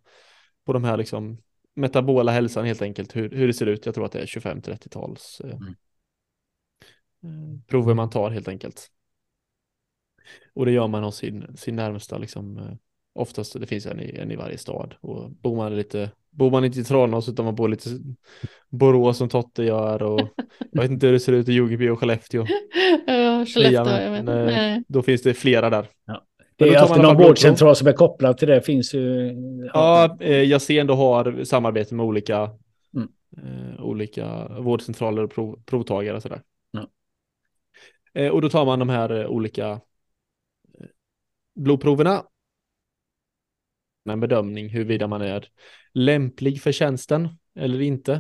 på 0.65 0.73
de 0.73 0.85
här 0.85 0.97
liksom 0.97 1.39
metabola 1.75 2.33
hälsan 2.33 2.65
helt 2.65 2.83
enkelt, 2.83 3.17
hur, 3.17 3.31
hur 3.31 3.47
det 3.47 3.55
ser 3.55 3.67
ut. 3.67 3.87
Jag 3.87 3.95
tror 3.95 4.05
att 4.05 4.13
det 4.13 4.21
är 4.21 4.27
25-30-tals 4.27 5.41
eh, 5.45 5.51
mm. 5.51 5.75
Eh, 7.23 7.61
prover 7.67 7.95
man 7.95 8.11
tar 8.11 8.31
helt 8.31 8.49
enkelt. 8.49 8.91
Och 10.55 10.67
det 10.67 10.73
gör 10.73 10.89
man 10.89 11.05
hos 11.05 11.17
sin, 11.17 11.57
sin 11.57 11.77
närmsta 11.77 12.19
liksom, 12.19 12.77
oftast 13.13 13.61
det 13.61 13.67
finns 13.67 13.87
en 13.87 14.01
i, 14.01 14.17
en 14.17 14.31
i 14.31 14.37
varje 14.37 14.59
stad. 14.59 14.95
Och 15.01 15.31
bor 15.31 15.57
man 15.57 15.77
lite, 15.77 16.11
bor 16.31 16.51
man 16.51 16.65
inte 16.65 16.81
i 16.81 16.85
Tranås 16.85 17.29
utan 17.29 17.45
man 17.45 17.55
bor 17.55 17.69
lite 17.69 17.91
Borås 18.69 19.19
som 19.19 19.29
Totte 19.29 19.65
gör 19.65 20.03
och 20.03 20.21
jag 20.73 20.83
vet 20.83 20.91
inte 20.91 21.07
hur 21.07 21.13
det 21.13 21.21
ser 21.21 21.33
ut 21.33 21.49
i 21.49 21.53
Ljungby 21.53 21.89
och 21.89 21.99
Skellefteå. 21.99 22.47
Ja, 23.07 23.47
Skellefteå, 23.47 24.01
jag 24.01 24.11
vet 24.11 24.25
Men, 24.25 24.39
eh, 24.39 24.45
Nej. 24.45 24.85
Då 24.89 25.03
finns 25.03 25.23
det 25.23 25.35
flera 25.35 25.71
där. 25.71 25.87
Ja. 26.05 26.28
Det 26.59 26.69
är 26.69 26.79
alltid 26.79 27.03
någon 27.03 27.17
vårdcentral 27.17 27.77
som 27.77 27.89
är 27.89 27.93
kopplad 27.93 28.39
till 28.39 28.49
det. 28.49 28.63
finns 28.63 28.95
ju... 28.95 29.33
Ja, 29.75 30.17
eh, 30.21 30.43
jag 30.43 30.63
ser 30.63 30.81
ändå 30.81 30.95
har 30.95 31.45
samarbete 31.45 31.95
med 31.95 32.07
olika, 32.07 32.51
Mm. 32.97 33.09
eh, 33.37 33.81
olika 33.85 34.49
vårdcentraler 34.49 35.25
och 35.25 35.31
prov, 35.31 35.63
provtagare 35.67 36.17
och 36.17 36.23
sådär. 36.23 36.43
Ja. 36.71 36.89
Eh, 38.15 38.29
och 38.33 38.43
då 38.43 38.49
tar 38.49 38.67
man 38.67 38.79
de 38.79 38.89
här 38.89 39.21
eh, 39.21 39.27
olika 39.27 39.69
eh, 39.71 40.87
blodproverna. 41.55 42.23
En 44.11 44.21
bedömning 44.21 44.69
huruvida 44.69 45.07
man 45.07 45.23
är 45.23 45.49
lämplig 45.95 46.63
för 46.63 46.73
tjänsten 46.73 47.29
eller 47.55 47.81
inte. 47.81 48.13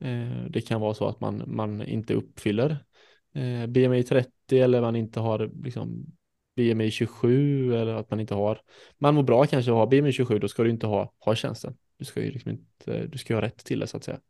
Eh, 0.00 0.44
det 0.50 0.60
kan 0.60 0.80
vara 0.80 0.94
så 0.94 1.06
att 1.08 1.20
man, 1.20 1.42
man 1.46 1.82
inte 1.82 2.14
uppfyller 2.14 2.84
eh, 3.34 3.66
BMI 3.66 4.02
30 4.02 4.30
eller 4.58 4.80
man 4.80 4.96
inte 4.96 5.20
har 5.20 5.50
liksom 5.64 6.06
BMI 6.56 6.90
27 6.90 7.74
eller 7.76 7.94
att 7.94 8.10
man 8.10 8.20
inte 8.20 8.34
har 8.34 8.60
man 8.98 9.14
mår 9.14 9.22
bra 9.22 9.46
kanske 9.46 9.70
att 9.70 9.76
ha 9.76 9.86
BMI 9.86 10.12
27 10.12 10.38
då 10.38 10.48
ska 10.48 10.62
du 10.62 10.70
inte 10.70 10.86
ha, 10.86 11.12
ha 11.18 11.34
tjänsten. 11.34 11.76
Du 11.98 12.04
ska 12.04 12.22
ju 12.22 12.30
liksom 12.30 12.50
inte, 12.50 13.06
du 13.06 13.18
ska 13.18 13.34
ha 13.34 13.42
rätt 13.42 13.64
till 13.64 13.80
det 13.80 13.86
så 13.86 13.96
att 13.96 14.04
säga. 14.04 14.20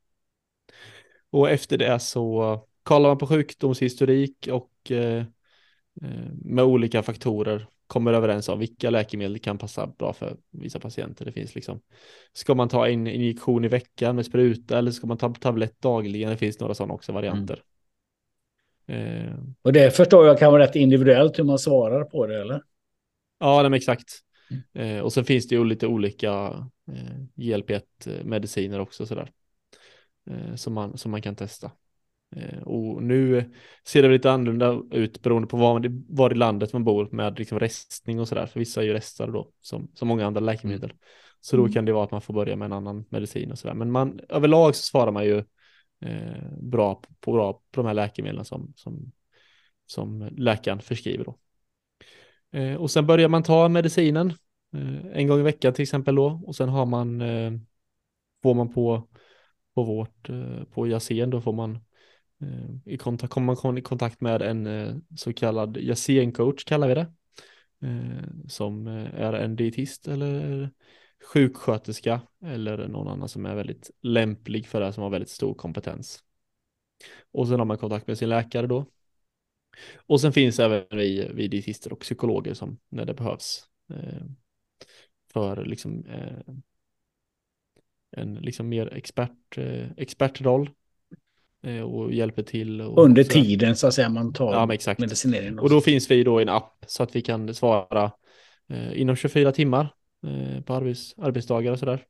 Och 1.31 1.51
efter 1.51 1.79
det 1.79 1.99
så 1.99 2.61
kollar 2.83 3.09
man 3.09 3.18
på 3.18 3.27
sjukdomshistorik 3.27 4.49
och 4.53 4.91
eh, 4.91 5.25
eh, 6.03 6.33
med 6.45 6.64
olika 6.64 7.03
faktorer 7.03 7.66
kommer 7.87 8.12
överens 8.12 8.49
om 8.49 8.59
vilka 8.59 8.91
läkemedel 8.91 9.39
kan 9.39 9.59
passa 9.59 9.87
bra 9.87 10.12
för 10.12 10.37
vissa 10.51 10.81
patienter. 10.81 11.25
Det 11.25 11.33
finns 11.33 11.55
liksom, 11.55 11.81
ska 12.33 12.55
man 12.55 12.68
ta 12.68 12.89
en 12.89 13.07
injektion 13.07 13.64
i 13.64 13.68
veckan 13.68 14.16
med 14.16 14.27
spruta 14.27 14.79
eller 14.79 14.91
ska 14.91 15.07
man 15.07 15.18
ta 15.18 15.35
tablett 15.35 15.81
dagligen? 15.81 16.31
Det 16.31 16.37
finns 16.37 16.61
några 16.61 16.75
sådana 16.75 16.95
också 16.95 17.12
varianter. 17.12 17.55
Mm. 17.55 17.64
Och 19.62 19.72
det 19.72 19.91
förstår 19.97 20.26
jag 20.26 20.39
kan 20.39 20.53
vara 20.53 20.62
rätt 20.62 20.76
individuellt 20.76 21.39
hur 21.39 21.45
man 21.45 21.59
svarar 21.59 22.05
på 22.05 22.26
det, 22.26 22.41
eller? 22.41 22.62
Ja, 23.39 23.55
nej, 23.62 23.70
men 23.70 23.74
exakt. 23.74 24.09
Eh, 24.74 24.99
och 24.99 25.12
sen 25.12 25.24
finns 25.24 25.49
det 25.49 25.55
ju 25.55 25.64
lite 25.64 25.87
olika 25.87 26.30
eh, 26.93 27.20
GLP-1-mediciner 27.35 28.78
också 28.78 29.07
sådär. 29.07 29.30
Eh, 30.30 30.55
som, 30.55 30.74
man, 30.74 30.99
som 30.99 31.11
man 31.11 31.22
kan 31.22 31.37
testa. 31.37 31.70
Eh, 32.37 32.62
och 32.62 33.03
nu 33.03 33.51
ser 33.87 34.03
det 34.03 34.09
lite 34.09 34.30
annorlunda 34.30 34.80
ut 34.91 35.22
beroende 35.22 35.49
på 35.49 35.57
var, 35.57 35.80
man, 35.80 36.05
var 36.09 36.32
i 36.32 36.35
landet 36.35 36.72
man 36.72 36.85
bor 36.85 37.09
med 37.12 37.39
liksom 37.39 37.61
restning 37.61 38.20
och 38.20 38.28
sådär. 38.28 38.47
För 38.47 38.61
vissa 38.61 38.80
är 38.82 38.85
ju 38.87 38.93
restare 38.93 39.30
då, 39.30 39.51
som, 39.61 39.91
som 39.95 40.09
många 40.09 40.26
andra 40.26 40.41
läkemedel. 40.41 40.93
Så 41.41 41.57
då 41.57 41.62
Mm. 41.62 41.72
kan 41.72 41.85
det 41.85 41.93
vara 41.93 42.05
att 42.05 42.11
man 42.11 42.20
får 42.20 42.35
börja 42.35 42.57
med 42.57 42.66
en 42.66 42.72
annan 42.72 43.05
medicin 43.09 43.53
och 43.53 43.59
sådär. 43.59 43.74
Men 43.74 43.91
man, 43.91 44.20
överlag 44.28 44.76
så 44.76 44.82
svarar 44.82 45.12
man 45.12 45.24
ju 45.24 45.45
eh, 46.05 46.59
bra 46.61 47.02
på, 47.20 47.32
bra 47.32 47.52
på 47.52 47.82
de 47.82 47.86
här 47.86 47.94
läkemedlen 47.94 48.44
som, 48.44 48.72
som, 48.76 49.12
som 49.86 50.28
läkaren 50.36 50.80
förskriver 50.80 51.24
då. 51.24 51.38
Eh, 52.59 52.74
och 52.74 52.90
sen 52.90 53.07
börjar 53.07 53.28
man 53.28 53.42
ta 53.42 53.68
medicinen 53.68 54.30
eh, 54.74 55.07
en 55.12 55.26
gång 55.26 55.40
i 55.40 55.42
veckan 55.42 55.74
till 55.74 55.82
exempel 55.82 56.14
då. 56.14 56.42
Och 56.46 56.57
sen 56.57 56.68
har 56.68 56.86
man, 56.86 57.20
eh, 57.20 57.52
får 58.42 58.55
man 58.55 58.72
på, 58.72 59.09
på 59.74 59.82
vårt, 59.82 60.28
eh, 60.28 60.64
på 60.64 60.88
Yasen 60.88 61.30
då 61.30 61.40
får 61.40 61.52
man 61.52 61.78
eh, 62.40 62.92
i 62.92 62.98
kontakt, 62.98 63.32
kommer 63.32 63.57
man 63.64 63.78
i 63.78 63.82
kontakt 63.82 64.20
med 64.20 64.42
en 64.42 64.66
eh, 64.66 64.94
så 65.16 65.32
kallad 65.32 65.76
Yasen-coach 65.76 66.64
kallar 66.64 66.88
vi 66.88 66.94
det. 66.94 67.12
Eh, 67.82 68.48
som 68.48 68.86
är 68.86 69.32
en 69.32 69.57
dietist 69.57 70.09
eller 70.09 70.70
sjuksköterska 71.22 72.20
eller 72.44 72.88
någon 72.88 73.08
annan 73.08 73.28
som 73.28 73.46
är 73.46 73.54
väldigt 73.54 73.90
lämplig 74.02 74.66
för 74.66 74.80
det 74.80 74.84
här, 74.86 74.92
som 74.92 75.02
har 75.02 75.10
väldigt 75.10 75.30
stor 75.30 75.54
kompetens. 75.54 76.22
Och 77.32 77.48
sen 77.48 77.58
har 77.58 77.66
man 77.66 77.78
kontakt 77.78 78.06
med 78.06 78.18
sin 78.18 78.28
läkare 78.28 78.66
då. 78.66 78.86
Och 80.06 80.20
sen 80.20 80.32
finns 80.32 80.58
även 80.60 80.84
vi, 80.90 81.30
vi 81.34 81.48
dietister 81.48 81.92
och 81.92 82.00
psykologer 82.00 82.54
som 82.54 82.78
när 82.88 83.04
det 83.04 83.14
behövs. 83.14 83.64
Eh, 83.90 84.22
för 85.32 85.64
liksom 85.64 86.04
eh, 86.06 86.54
en 88.16 88.34
liksom 88.34 88.68
mer 88.68 88.94
expert, 88.94 89.58
eh, 89.58 89.90
expertroll. 89.96 90.70
Eh, 91.62 91.80
och 91.80 92.12
hjälper 92.12 92.42
till. 92.42 92.80
Och 92.80 93.04
Under 93.04 93.24
sådär. 93.24 93.42
tiden 93.42 93.76
så 93.76 93.86
att 93.86 93.94
säga 93.94 94.08
man 94.08 94.32
tar 94.32 94.52
Ja, 94.52 94.74
exakt. 94.74 95.00
medicineringen. 95.00 95.58
Och 95.58 95.70
då 95.70 95.80
finns 95.80 96.10
vi 96.10 96.24
då 96.24 96.40
i 96.40 96.42
en 96.42 96.48
app 96.48 96.84
så 96.86 97.02
att 97.02 97.16
vi 97.16 97.20
kan 97.22 97.54
svara 97.54 98.12
eh, 98.68 99.00
inom 99.00 99.16
24 99.16 99.52
timmar 99.52 99.94
på 100.64 100.75
arbets, 100.75 101.14
arbetsdagar 101.18 101.72
och 101.72 101.79
sådär. 101.79 102.07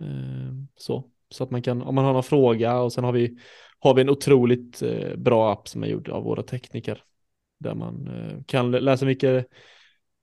Eh, 0.00 0.54
så. 0.76 1.04
så 1.28 1.44
att 1.44 1.50
man 1.50 1.62
kan, 1.62 1.82
om 1.82 1.94
man 1.94 2.04
har 2.04 2.12
någon 2.12 2.22
fråga 2.22 2.80
och 2.80 2.92
sen 2.92 3.04
har 3.04 3.12
vi, 3.12 3.38
har 3.78 3.94
vi 3.94 4.00
en 4.00 4.10
otroligt 4.10 4.82
eh, 4.82 5.16
bra 5.16 5.52
app 5.52 5.68
som 5.68 5.82
är 5.82 5.86
gjord 5.86 6.08
av 6.08 6.22
våra 6.22 6.42
tekniker. 6.42 7.02
Där 7.58 7.74
man 7.74 8.08
eh, 8.08 8.44
kan 8.46 8.70
läsa 8.70 9.06
mycket 9.06 9.46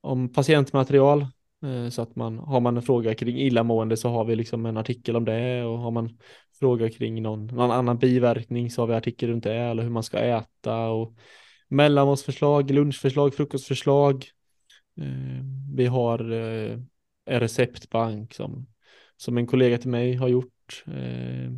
om 0.02 0.34
patientmaterial. 0.34 1.22
Eh, 1.64 1.90
så 1.90 2.02
att 2.02 2.16
man, 2.16 2.38
har 2.38 2.60
man 2.60 2.78
en 2.78 2.84
fråga 2.84 3.16
kring 3.16 3.38
illamående 3.38 3.98
så 3.98 4.10
har 4.10 4.26
vi 4.26 4.36
liksom 4.36 4.66
en 4.66 4.78
artikel 4.78 5.16
om 5.16 5.26
det 5.26 5.64
och 5.64 5.78
har 5.80 5.92
man 5.92 6.18
fråga 6.60 6.90
kring 6.90 7.22
någon, 7.22 7.48
någon 7.48 7.72
annan 7.72 7.98
biverkning 7.98 8.72
så 8.72 8.82
har 8.82 8.88
vi 8.88 8.94
artikel 8.94 9.30
runt 9.30 9.44
det 9.44 9.56
eller 9.56 9.84
hur 9.84 9.90
man 9.90 10.04
ska 10.04 10.20
äta 10.20 10.90
och 10.90 11.14
mellanmålsförslag, 11.68 12.72
lunchförslag, 12.72 13.36
frukostförslag. 13.36 14.26
Eh, 14.98 15.44
vi 15.76 15.86
har 15.86 16.32
eh, 16.32 16.80
en 17.26 17.40
receptbank 17.40 18.34
som, 18.34 18.68
som 19.18 19.38
en 19.38 19.48
kollega 19.48 19.78
till 19.78 19.90
mig 19.90 20.16
har 20.16 20.28
gjort. 20.28 20.84
Eh, 20.88 21.52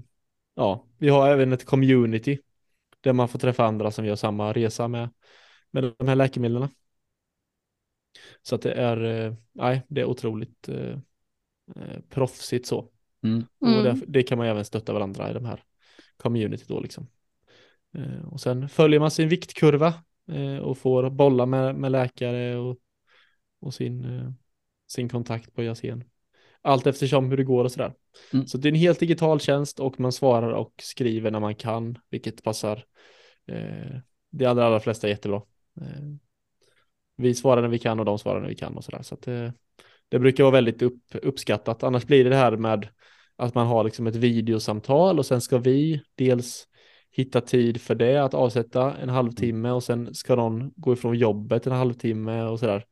ja, 0.55 0.85
vi 0.97 1.09
har 1.09 1.29
även 1.29 1.53
ett 1.53 1.65
community 1.65 2.39
där 3.01 3.13
man 3.13 3.29
får 3.29 3.39
träffa 3.39 3.65
andra 3.65 3.91
som 3.91 4.05
gör 4.05 4.15
samma 4.15 4.53
resa 4.53 4.87
med, 4.87 5.09
med 5.71 5.93
de 5.97 6.07
här 6.07 6.15
läkemedlen. 6.15 6.67
Så 8.41 8.55
att 8.55 8.61
det 8.61 8.71
är, 8.73 9.03
eh, 9.03 9.33
nej, 9.51 9.81
det 9.87 10.01
är 10.01 10.05
otroligt 10.05 10.69
eh, 10.69 10.97
proffsigt 12.09 12.67
så. 12.67 12.89
Mm. 13.23 13.45
Och 13.59 13.67
Mm. 13.67 13.83
där, 13.83 14.05
det 14.07 14.23
kan 14.23 14.37
man 14.37 14.47
även 14.47 14.65
stötta 14.65 14.93
varandra 14.93 15.29
i 15.29 15.33
de 15.33 15.45
här 15.45 15.63
community 16.17 16.63
då 16.67 16.79
liksom. 16.79 17.07
Eh, 17.93 18.25
och 18.25 18.41
sen 18.41 18.69
följer 18.69 18.99
man 18.99 19.11
sin 19.11 19.29
viktkurva 19.29 19.93
eh, 20.31 20.57
och 20.57 20.77
får 20.77 21.09
bolla 21.09 21.45
med, 21.45 21.75
med 21.75 21.91
läkare 21.91 22.57
och, 22.57 22.77
och 23.63 23.73
sin, 23.73 24.05
eh, 24.05 24.31
sin 24.87 25.09
kontakt 25.09 25.53
på 25.53 25.63
Yasen. 25.63 26.03
Allt 26.61 26.87
eftersom 26.87 27.29
hur 27.29 27.37
det 27.37 27.43
går 27.43 27.63
och 27.63 27.71
sådär. 27.71 27.93
Mm. 28.33 28.47
Så 28.47 28.57
det 28.57 28.67
är 28.67 28.71
en 28.71 28.79
helt 28.79 28.99
digital 28.99 29.39
tjänst 29.39 29.79
och 29.79 29.99
man 29.99 30.11
svarar 30.11 30.51
och 30.51 30.73
skriver 30.81 31.31
när 31.31 31.39
man 31.39 31.55
kan, 31.55 31.97
vilket 32.09 32.43
passar 32.43 32.85
eh, 33.47 33.97
de 34.31 34.45
allra, 34.45 34.65
allra 34.65 34.79
flesta 34.79 35.09
jättebra. 35.09 35.41
Eh, 35.81 36.03
vi 37.17 37.33
svarar 37.33 37.61
när 37.61 37.69
vi 37.69 37.79
kan 37.79 37.99
och 37.99 38.05
de 38.05 38.19
svarar 38.19 38.41
när 38.41 38.49
vi 38.49 38.55
kan 38.55 38.77
och 38.77 38.83
sådär. 38.83 39.01
Så 39.01 39.15
att 39.15 39.21
det, 39.21 39.53
det 40.09 40.19
brukar 40.19 40.43
vara 40.43 40.51
väldigt 40.51 40.81
upp, 40.81 41.03
uppskattat. 41.13 41.83
Annars 41.83 42.05
blir 42.05 42.23
det 42.23 42.29
det 42.29 42.35
här 42.35 42.57
med 42.57 42.87
att 43.35 43.55
man 43.55 43.67
har 43.67 43.83
liksom 43.83 44.07
ett 44.07 44.15
videosamtal 44.15 45.19
och 45.19 45.25
sen 45.25 45.41
ska 45.41 45.57
vi 45.57 46.01
dels 46.15 46.67
hitta 47.11 47.41
tid 47.41 47.81
för 47.81 47.95
det, 47.95 48.23
att 48.23 48.33
avsätta 48.33 48.97
en 48.97 49.09
halvtimme 49.09 49.71
och 49.71 49.83
sen 49.83 50.15
ska 50.15 50.35
någon 50.35 50.71
gå 50.75 50.93
ifrån 50.93 51.17
jobbet 51.17 51.67
en 51.67 51.73
halvtimme 51.73 52.43
och 52.43 52.59
sådär. 52.59 52.85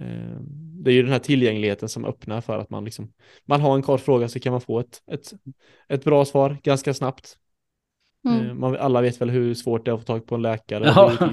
Eh, 0.00 0.40
Det 0.84 0.90
är 0.90 0.94
ju 0.94 1.02
den 1.02 1.12
här 1.12 1.18
tillgängligheten 1.18 1.88
som 1.88 2.04
öppnar 2.04 2.40
för 2.40 2.58
att 2.58 2.70
man 2.70 2.84
liksom, 2.84 3.12
man 3.46 3.60
har 3.60 3.74
en 3.74 3.82
kort 3.82 4.00
fråga 4.00 4.28
så 4.28 4.40
kan 4.40 4.52
man 4.52 4.60
få 4.60 4.80
ett, 4.80 4.98
ett, 5.12 5.32
ett 5.88 6.04
bra 6.04 6.24
svar 6.24 6.56
ganska 6.62 6.94
snabbt. 6.94 7.36
Mm. 8.28 8.46
Eh, 8.46 8.54
Man, 8.54 8.76
alla 8.76 9.00
vet 9.00 9.20
väl 9.20 9.30
hur 9.30 9.54
svårt 9.54 9.84
det 9.84 9.90
är 9.90 9.94
att 9.94 10.00
få 10.00 10.06
tag 10.06 10.26
på 10.26 10.34
en 10.34 10.42
läkare 10.42 10.84
Ja. 10.86 11.12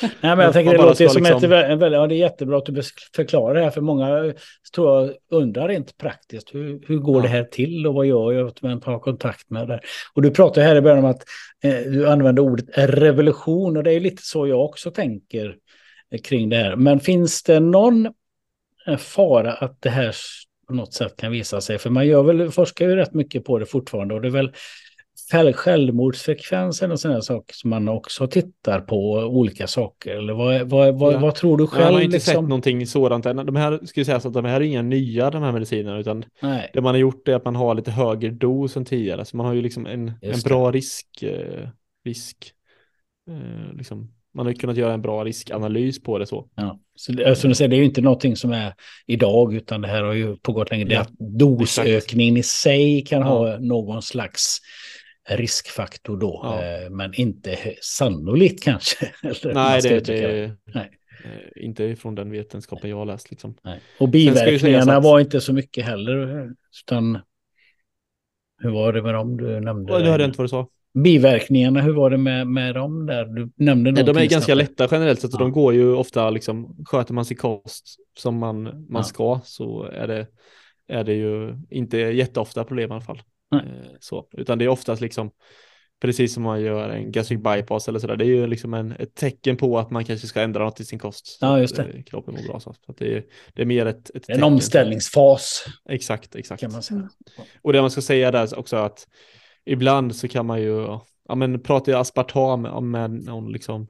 Nej, 0.00 0.10
men 0.20 0.38
jag 0.38 0.52
tänker 0.52 0.72
det 0.72 0.78
låter 0.78 1.08
som 1.08 1.26
ett, 1.26 1.32
liksom- 1.32 1.50
väldigt, 1.50 1.92
ja, 1.92 2.06
det 2.06 2.14
är 2.14 2.18
jättebra 2.18 2.58
att 2.58 2.66
du 2.66 2.82
förklarar 3.16 3.54
det 3.54 3.60
här 3.60 3.70
för 3.70 3.80
många 3.80 4.34
tror 4.74 5.00
jag 5.02 5.10
undrar 5.30 5.68
rent 5.68 5.96
praktiskt 5.96 6.54
hur, 6.54 6.80
hur 6.86 6.98
går 6.98 7.16
Ja. 7.16 7.22
det 7.22 7.28
här 7.28 7.44
till 7.44 7.86
och 7.86 7.94
vad 7.94 8.06
gör 8.06 8.32
jag 8.32 8.52
man 8.62 8.80
tar 8.80 8.98
kontakt 8.98 9.50
med 9.50 9.68
det. 9.68 9.80
Och 10.14 10.22
du 10.22 10.30
pratar 10.30 10.62
här 10.62 10.76
i 10.76 10.80
början 10.80 10.98
om 10.98 11.10
att 11.10 11.22
eh, 11.62 11.90
du 11.92 12.08
använder 12.08 12.42
ordet 12.42 12.66
revolution 12.76 13.76
och 13.76 13.82
det 13.82 13.92
är 13.92 14.00
lite 14.00 14.22
så 14.22 14.46
jag 14.46 14.64
också 14.64 14.90
tänker 14.90 15.56
kring 16.24 16.48
det 16.48 16.56
här. 16.56 16.76
Men 16.76 17.00
finns 17.00 17.42
det 17.42 17.60
någon 17.60 18.06
eh, 18.86 18.96
fara 18.96 19.52
att 19.52 19.82
det 19.82 19.90
här 19.90 20.14
på 20.68 20.74
något 20.74 20.94
sätt 20.94 21.16
kan 21.16 21.32
visa 21.32 21.60
sig? 21.60 21.78
För 21.78 21.90
man 21.90 22.06
gör 22.06 22.22
väl, 22.22 22.50
forskar 22.50 22.88
ju 22.88 22.96
rätt 22.96 23.14
mycket 23.14 23.44
på 23.44 23.58
det 23.58 23.66
fortfarande 23.66 24.14
och 24.14 24.20
det 24.22 24.28
är 24.28 24.32
väl 24.32 24.52
själv, 25.30 25.52
självmordsfrekvensen 25.52 26.92
och 26.92 27.00
sådana 27.00 27.20
saker 27.20 27.54
som 27.54 27.70
man 27.70 27.88
också 27.88 28.26
tittar 28.26 28.80
på 28.80 29.12
olika 29.12 29.66
saker. 29.66 30.16
Eller 30.16 30.32
vad, 30.32 30.68
vad, 30.68 30.98
vad, 30.98 31.14
Ja. 31.14 31.18
vad 31.18 31.34
tror 31.34 31.56
du 31.58 31.66
själv? 31.66 31.84
man 31.84 31.94
har 31.94 32.00
inte 32.00 32.16
liksom? 32.16 32.32
sett 32.34 32.42
någonting 32.42 32.86
sådant 32.86 33.26
än. 33.26 33.36
De 33.36 33.56
här, 33.56 33.80
ska 33.86 34.00
jag 34.00 34.06
säga 34.06 34.20
så 34.20 34.28
att 34.28 34.34
de 34.34 34.44
här 34.44 34.60
är 34.60 34.64
inga 34.64 34.82
nya, 34.82 35.30
de 35.30 35.42
här 35.42 35.52
medicinerna, 35.52 35.98
utan 35.98 36.24
Nej. 36.42 36.70
det 36.74 36.80
man 36.80 36.94
har 36.94 36.98
gjort 37.00 37.28
är 37.28 37.34
att 37.34 37.44
man 37.44 37.56
har 37.56 37.74
lite 37.74 37.90
högre 37.90 38.30
dos 38.30 38.76
än 38.76 38.84
tidigare. 38.84 39.24
Så 39.24 39.36
man 39.36 39.46
har 39.46 39.54
ju 39.54 39.62
liksom 39.62 39.86
en, 39.86 40.08
en 40.08 40.14
Just 40.22 40.44
det. 40.44 40.48
bra 40.48 40.70
risk, 40.72 41.22
eh, 41.22 41.68
risk, 42.04 42.52
eh, 43.30 43.76
liksom, 43.76 44.12
man 44.38 44.46
har 44.46 44.52
kunnat 44.52 44.76
göra 44.76 44.92
en 44.94 45.02
bra 45.02 45.24
riskanalys 45.24 46.02
på 46.02 46.18
det 46.18 46.26
så. 46.26 46.48
Ja. 46.54 46.78
Så 46.94 47.12
det, 47.12 47.36
som 47.36 47.48
du 47.50 47.54
säger, 47.54 47.68
det 47.68 47.76
är 47.76 47.78
ju 47.78 47.84
inte 47.84 48.00
någonting 48.00 48.36
som 48.36 48.52
är 48.52 48.74
idag, 49.06 49.54
utan 49.54 49.80
det 49.80 49.88
här 49.88 50.02
har 50.02 50.12
ju 50.12 50.36
pågått 50.36 50.70
länge. 50.70 50.86
Ja, 50.88 51.00
att 51.00 51.12
dosökningen 51.18 52.36
i 52.36 52.42
sig 52.42 53.04
kan 53.04 53.20
Ja. 53.20 53.26
ha 53.26 53.58
någon 53.58 54.02
slags 54.02 54.58
riskfaktor 55.28 56.16
då, 56.16 56.40
Ja. 56.44 56.62
eh, 56.84 56.90
men 56.90 57.14
inte 57.14 57.58
sannolikt 57.82 58.64
kanske. 58.64 59.12
Nej, 59.54 59.80
det, 59.82 60.00
det 60.06 60.56
Nej. 60.74 60.90
eh, 61.24 61.64
inte 61.66 61.96
från 61.96 62.14
den 62.14 62.30
vetenskapen 62.30 62.90
jag 62.90 62.96
har 62.96 63.06
läst 63.06 63.30
liksom. 63.30 63.54
Nej. 63.64 63.80
Och 64.00 64.08
biverkningarna 64.08 65.00
var 65.00 65.20
inte 65.20 65.40
så 65.40 65.52
mycket 65.52 65.84
heller, 65.84 66.48
utan 66.84 67.18
hur 68.62 68.70
var 68.70 68.92
det 68.92 69.02
med 69.02 69.14
dem 69.14 69.36
du 69.36 69.60
nämnde? 69.60 69.92
Ja, 69.92 69.98
det 69.98 70.10
hörde 70.10 70.22
jag 70.22 70.28
inte 70.28 70.38
vad 70.38 70.44
du 70.44 70.48
sa. 70.48 70.68
Biverkningarna, 70.94 71.80
hur 71.80 71.92
var 71.92 72.10
det 72.10 72.16
med, 72.16 72.46
med 72.46 72.74
dem 72.74 73.06
där? 73.06 73.24
Du 73.24 73.50
nämnde 73.56 73.92
Nej, 73.92 74.04
de 74.04 74.16
är 74.16 74.20
ganska 74.26 74.40
snabbt. 74.54 74.58
lätta 74.70 74.88
generellt 74.90 75.20
sett 75.20 75.30
Ja. 75.32 75.38
de 75.38 75.52
går 75.52 75.74
ju 75.74 75.92
ofta 75.94 76.30
liksom, 76.30 76.76
sköter 76.86 77.14
man 77.14 77.24
sin 77.24 77.36
kost 77.36 77.96
som 78.18 78.38
man, 78.38 78.62
man 78.62 78.84
Ja. 78.88 79.02
ska 79.02 79.40
så 79.44 79.82
är 79.82 80.06
det, 80.06 80.26
är 80.88 81.04
det 81.04 81.14
ju 81.14 81.54
inte 81.70 81.98
jätteofta 81.98 82.64
problem 82.64 82.90
i 82.90 82.92
alla 82.92 83.00
fall. 83.00 83.22
Nej. 83.50 83.60
Eh, 83.60 83.86
Så, 84.00 84.26
utan 84.32 84.58
det 84.58 84.64
är 84.64 84.68
oftast 84.68 85.02
liksom 85.02 85.30
precis 86.00 86.34
som 86.34 86.42
man 86.42 86.60
gör 86.62 86.88
en 86.90 87.12
gastric 87.12 87.40
bypass 87.42 87.88
eller 87.88 87.98
sådär. 87.98 88.16
Det 88.16 88.24
är 88.24 88.26
ju 88.26 88.46
liksom 88.46 88.74
en, 88.74 88.92
ett 88.92 89.14
tecken 89.14 89.56
på 89.56 89.78
att 89.78 89.90
man 89.90 90.04
kanske 90.04 90.26
ska 90.26 90.40
ändra 90.40 90.64
något 90.64 90.80
i 90.80 90.84
sin 90.84 90.98
kost. 90.98 91.38
Ja, 91.40 91.60
just 91.60 91.76
det. 91.76 91.82
eh, 91.82 92.02
Kroppen 92.02 92.34
mår 92.34 92.42
bra. 92.48 92.60
Så 92.60 92.70
att 92.70 92.96
det, 92.98 93.16
är, 93.16 93.24
det 93.54 93.62
är 93.62 93.66
mer 93.66 93.86
ett, 93.86 94.10
ett 94.10 94.14
En 94.14 94.20
tecken. 94.20 94.42
omställningsfas 94.44 95.64
Exakt, 95.88 96.34
exakt. 96.36 96.60
kan 96.60 96.72
man 96.72 96.82
säga. 96.82 97.08
Och 97.62 97.72
det 97.72 97.80
man 97.80 97.90
ska 97.90 98.00
säga 98.00 98.30
där 98.30 98.58
också 98.58 98.76
är 98.76 98.80
att 98.82 99.06
ibland 99.64 100.16
så 100.16 100.28
kan 100.28 100.46
man 100.46 100.60
ju, 100.60 100.98
ja 101.28 101.34
men 101.34 101.60
pratar 101.60 101.92
jag 101.92 102.00
aspartam 102.00 102.90
med 102.90 103.10
någon 103.10 103.52
liksom 103.52 103.88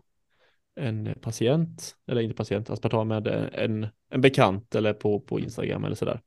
en 0.78 1.14
patient, 1.20 1.96
eller 2.06 2.20
inte 2.20 2.36
patient, 2.36 2.70
aspartam 2.70 3.08
med 3.08 3.26
en, 3.52 3.86
en 4.10 4.20
bekant 4.20 4.74
eller 4.74 4.92
på, 4.92 5.20
på 5.20 5.40
Instagram 5.40 5.84
eller 5.84 5.96
sådär. 5.96 6.20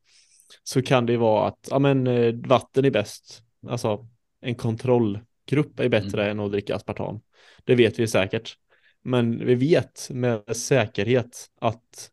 Så 0.64 0.82
kan 0.82 1.06
det 1.06 1.12
ju 1.12 1.18
vara 1.18 1.48
att, 1.48 1.68
ja 1.70 1.80
men 1.80 2.08
eh, 2.08 2.34
vatten 2.34 2.86
är 2.86 2.92
bäst, 2.92 3.44
alltså 3.68 4.08
en 4.42 4.56
kontrollgrupp 4.56 5.80
är 5.80 5.89
bättre 5.89 6.32
än 6.32 6.39
att 6.39 6.52
dricka 6.52 6.76
aspartam. 6.76 7.22
Det 7.64 7.76
vet 7.76 8.00
vi 8.00 8.08
säkert. 8.08 8.58
Men 9.02 9.46
vi 9.46 9.56
vet 9.56 10.10
med 10.12 10.56
säkerhet 10.56 11.50
att 11.60 12.12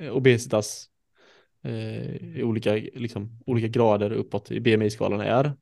eh, 0.00 0.10
obesitas 0.10 0.88
eh, 1.62 2.16
i 2.16 2.42
olika, 2.42 2.74
liksom, 2.74 3.42
olika 3.46 3.68
grader 3.68 4.12
uppåt 4.12 4.50
i 4.50 4.60
BMI-skalan 4.60 5.20
är 5.20 5.52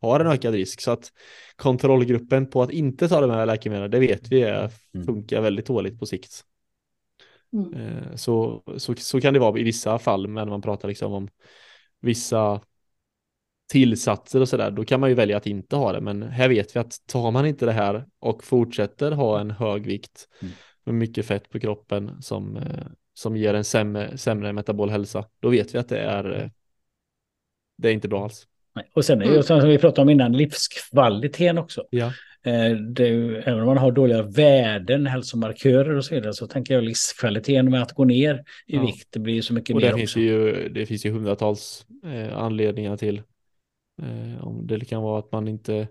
har 0.00 0.20
en 0.20 0.26
ökad 0.26 0.54
risk. 0.54 0.80
Så 0.80 0.90
att 0.90 1.12
kontrollgruppen 1.56 2.50
på 2.50 2.62
att 2.62 2.70
inte 2.70 3.08
ta 3.08 3.20
de 3.20 3.30
här 3.30 3.46
läkemedlen, 3.46 3.90
det 3.90 3.98
vet 4.00 4.28
vi 4.32 4.42
är, 4.42 4.70
Mm. 4.94 5.06
funkar 5.06 5.40
väldigt 5.40 5.66
dåligt 5.66 5.98
på 5.98 6.06
sikt. 6.06 6.44
Mm. 7.52 7.74
Eh, 7.74 8.14
så, 8.14 8.62
så, 8.76 8.94
så 8.94 9.20
kan 9.20 9.34
det 9.34 9.40
vara 9.40 9.58
i 9.58 9.62
vissa 9.62 9.98
fall, 9.98 10.28
men 10.28 10.34
när 10.44 10.50
man 10.50 10.62
pratar 10.62 10.88
liksom 10.88 11.12
om 11.12 11.28
vissa 12.00 12.60
tillsatser 13.68 14.40
och 14.40 14.48
sådär, 14.48 14.70
då 14.70 14.84
kan 14.84 15.00
man 15.00 15.08
ju 15.08 15.14
välja 15.14 15.36
att 15.36 15.46
inte 15.46 15.76
ha 15.76 15.92
det. 15.92 16.00
Men 16.00 16.22
här 16.22 16.48
vet 16.48 16.76
vi 16.76 16.80
att 16.80 17.06
tar 17.06 17.30
man 17.30 17.46
inte 17.46 17.66
det 17.66 17.72
här 17.72 18.06
och 18.18 18.44
fortsätter 18.44 19.12
ha 19.12 19.40
en 19.40 19.50
hög 19.50 19.86
vikt 19.86 20.28
Mm. 20.42 20.54
med 20.84 20.94
mycket 20.94 21.26
fett 21.26 21.50
på 21.50 21.60
kroppen 21.60 22.22
som, 22.22 22.56
eh, 22.56 22.86
som 23.14 23.36
ger 23.36 23.54
en 23.54 23.64
sämre, 23.64 24.18
sämre 24.18 24.52
metabol 24.52 24.90
hälsa, 24.90 25.24
då 25.40 25.48
vet 25.48 25.74
vi 25.74 25.78
att 25.78 25.88
det 25.88 25.98
är, 26.00 26.40
eh, 26.40 26.50
det 27.76 27.88
är 27.88 27.92
inte 27.92 28.08
bra 28.08 28.24
alls. 28.24 28.46
Nej. 28.74 28.90
Och 28.94 29.04
sen 29.04 29.18
är 29.22 29.24
det 29.26 29.30
Mm. 29.30 29.42
som 29.42 29.68
vi 29.68 29.78
pratade 29.78 30.02
om 30.02 30.08
innan, 30.10 30.32
livskvaliteten 30.32 31.58
också. 31.58 31.84
Ja. 31.90 32.06
Eh, 32.44 32.70
Det 32.76 33.08
även 33.44 33.60
om 33.60 33.66
man 33.66 33.78
har 33.78 33.92
dåliga 33.92 34.22
värden, 34.22 35.06
hälsomarkörer 35.06 35.96
och 35.96 36.04
så 36.04 36.14
vidare, 36.14 36.32
så 36.34 36.46
tänker 36.46 36.74
jag 36.74 36.84
livskvaliteten 36.84 37.70
med 37.70 37.82
att 37.82 37.92
gå 37.92 38.04
ner 38.04 38.34
i 38.66 38.76
Ja. 38.76 38.82
vikt, 38.86 39.08
det 39.12 39.18
blir 39.18 39.34
ju 39.34 39.42
så 39.42 39.54
mycket 39.54 39.74
Och 39.76 39.82
mer 39.82 39.90
det 39.92 39.96
finns, 39.98 40.10
också. 40.10 40.20
ju, 40.20 40.68
det 40.68 40.86
finns 40.86 41.06
ju 41.06 41.10
hundratals 41.10 41.86
eh, 42.04 42.38
anledningar 42.38 42.96
till. 42.96 43.22
Eh, 44.02 44.44
om 44.46 44.66
det 44.66 44.80
kan 44.84 45.02
vara 45.02 45.18
att 45.18 45.32
man 45.32 45.48
inte 45.48 45.88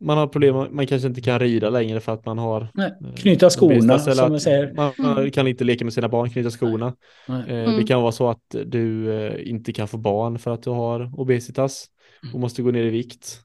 man 0.00 0.18
har 0.18 0.26
problem, 0.26 0.66
man 0.70 0.86
kanske 0.86 1.08
inte 1.08 1.20
kan 1.20 1.38
rida 1.38 1.70
längre 1.70 2.00
för 2.00 2.12
att 2.12 2.26
man 2.26 2.38
har 2.38 2.68
Nej, 2.74 2.92
eh, 3.04 3.14
knyta 3.14 3.50
skorna, 3.50 3.98
som 3.98 4.34
att 4.34 4.42
säger. 4.42 4.72
Man, 4.74 4.92
man 4.98 5.30
kan 5.30 5.46
inte 5.48 5.64
leka 5.64 5.84
med 5.84 5.92
sina 5.94 6.08
barn, 6.08 6.30
knyta 6.30 6.50
skorna. 6.50 6.96
Nej. 7.28 7.42
Eh, 7.48 7.64
Mm. 7.64 7.76
Det 7.80 7.86
kan 7.86 8.02
vara 8.02 8.12
så 8.12 8.28
att 8.30 8.54
du 8.66 9.42
inte 9.44 9.72
kan 9.72 9.88
få 9.88 9.96
barn 9.96 10.38
för 10.38 10.50
att 10.50 10.62
du 10.62 10.70
har 10.70 11.20
obesitas 11.20 11.86
och 12.32 12.40
måste 12.40 12.62
gå 12.62 12.70
ner 12.70 12.84
i 12.84 12.90
vikt. 12.90 13.40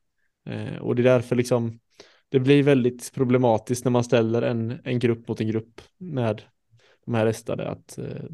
Eh, 0.46 0.76
och 0.76 0.96
det 0.96 1.02
är 1.02 1.04
därför 1.04 1.36
liksom 1.36 1.80
det 2.30 2.40
blir 2.40 2.64
väldigt 2.64 3.12
problematiskt 3.14 3.86
när 3.86 3.92
man 3.92 4.04
ställer 4.04 4.42
en, 4.42 4.80
en 4.84 5.00
grupp 5.00 5.28
mot 5.28 5.42
en 5.42 5.48
grupp 5.48 5.82
med 5.98 6.42
de 7.06 7.14
här 7.14 7.26
restade 7.26 7.70
att 7.70 7.98
eh, 7.98 8.26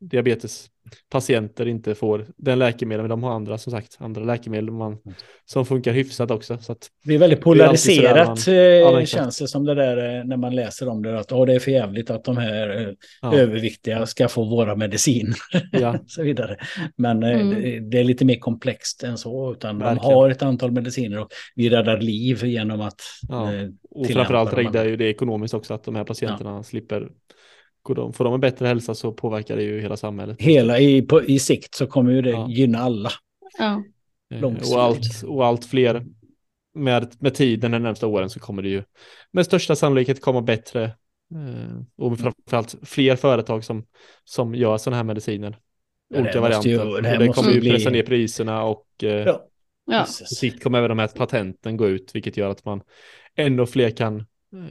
diabetespatienter 0.00 1.68
inte 1.68 1.94
får 1.94 2.26
den 2.36 2.58
läkemedel, 2.58 3.02
men 3.02 3.10
de 3.10 3.22
har 3.22 3.32
andra 3.32 3.58
som 3.58 3.70
sagt, 3.70 3.96
andra 4.00 4.24
läkemedel 4.24 4.70
man, 4.70 4.98
som 5.44 5.66
funkar 5.66 5.92
hyfsat 5.92 6.30
också. 6.30 6.58
Så 6.58 6.72
att, 6.72 6.88
Det 7.04 7.14
är 7.14 7.18
väldigt 7.18 7.38
Det 7.38 7.42
polariserat 7.42 8.26
man- 8.46 8.54
eh, 8.54 8.54
Ja, 8.62 9.06
känns 9.06 9.38
det 9.38 9.48
som 9.48 9.64
det 9.64 9.74
där 9.74 10.18
eh, 10.18 10.24
när 10.24 10.36
man 10.36 10.54
läser 10.54 10.88
om 10.88 11.02
det. 11.02 11.18
Att 11.20 11.32
oh, 11.32 11.46
det 11.46 11.54
är 11.54 11.58
för 11.58 11.70
jävligt 11.70 12.10
att 12.10 12.24
de 12.24 12.36
här 12.36 12.80
eh, 12.88 12.92
ja, 13.22 13.34
överviktiga 13.34 14.06
ska 14.06 14.28
få 14.28 14.44
våra 14.44 14.76
mediciner. 14.76 15.36
ja, 15.72 15.90
och 15.90 15.98
så 16.10 16.22
vidare. 16.22 16.56
Men 16.96 17.22
Mm. 17.22 17.50
det, 17.62 17.80
det 17.80 17.98
är 17.98 18.04
lite 18.04 18.24
mer 18.24 18.38
komplext 18.38 19.02
än 19.02 19.18
så. 19.18 19.52
Utan 19.52 19.78
de 19.78 19.84
Verkligen. 19.84 20.14
har 20.14 20.30
ett 20.30 20.42
antal 20.42 20.70
mediciner 20.72 21.18
och 21.20 21.28
vi 21.54 21.70
räddar 21.70 22.00
liv 22.00 22.44
genom 22.44 22.80
att 22.80 23.00
Ja. 23.28 23.50
och 23.90 24.06
framförallt 24.06 24.50
de 24.50 24.56
räddar 24.56 24.84
ju 24.86 24.96
det 24.96 25.04
ekonomiskt 25.04 25.54
också 25.54 25.74
att 25.74 25.84
de 25.84 25.94
här 25.94 26.04
patienterna 26.04 26.62
slipper, 26.62 27.08
går 27.82 27.94
de, 27.94 28.12
får 28.12 28.24
de 28.24 28.34
en 28.34 28.40
bättre 28.40 28.66
hälsa 28.66 28.94
så 28.94 29.12
påverkar 29.12 29.56
det 29.56 29.62
ju 29.62 29.80
hela 29.80 29.96
samhället. 29.96 30.40
hela 30.40 30.78
i, 30.78 31.02
på, 31.02 31.22
i 31.24 31.38
sikt 31.38 31.74
så 31.74 31.86
kommer 31.86 32.12
ju 32.12 32.22
det 32.22 32.30
Ja. 32.30 32.46
gynna 32.50 32.78
alla. 32.78 33.10
Ja. 33.58 33.82
Eh, 34.34 34.40
långsiktigt. 34.40 34.74
Och 34.76 34.82
allt, 34.82 35.22
och 35.26 35.46
allt 35.46 35.64
fler 35.64 36.04
med, 36.74 37.14
med 37.20 37.34
tiden 37.34 37.70
de 37.70 37.78
närmsta 37.78 38.06
åren 38.06 38.30
så 38.30 38.40
kommer 38.40 38.62
det 38.62 38.68
ju 38.68 38.82
med 39.32 39.46
största 39.46 39.76
sannolikhet 39.76 40.20
komma 40.20 40.40
bättre 40.42 40.84
eh, 41.34 41.80
och 41.96 42.18
framförallt 42.18 42.74
fler 42.82 43.16
företag 43.16 43.64
som, 43.64 43.84
som 44.24 44.54
gör 44.54 44.78
sådana 44.78 44.96
här 44.96 45.04
mediciner. 45.04 45.58
Ja, 46.14 46.20
Olika 46.20 46.40
måste 46.40 46.68
ju- 46.68 46.76
varianter. 46.76 47.02
det 47.02 47.08
här 47.08 47.18
det 47.18 47.26
måste 47.26 47.42
kommer 47.42 47.54
ju 47.54 47.60
bli- 47.60 47.70
pressa 47.70 47.90
ner 47.90 48.02
priserna 48.02 48.62
och 48.64 48.86
eh, 49.02 49.08
Ja. 49.10 49.46
Ja. 49.90 50.04
sikt 50.06 50.62
kommer 50.62 50.78
även 50.78 50.88
de 50.88 50.98
här 50.98 51.08
patenten 51.08 51.76
gå 51.76 51.88
ut, 51.88 52.10
vilket 52.14 52.36
gör 52.36 52.50
att 52.50 52.64
man 52.64 52.80
ännu 53.36 53.66
fler 53.66 53.90
kan 53.90 54.26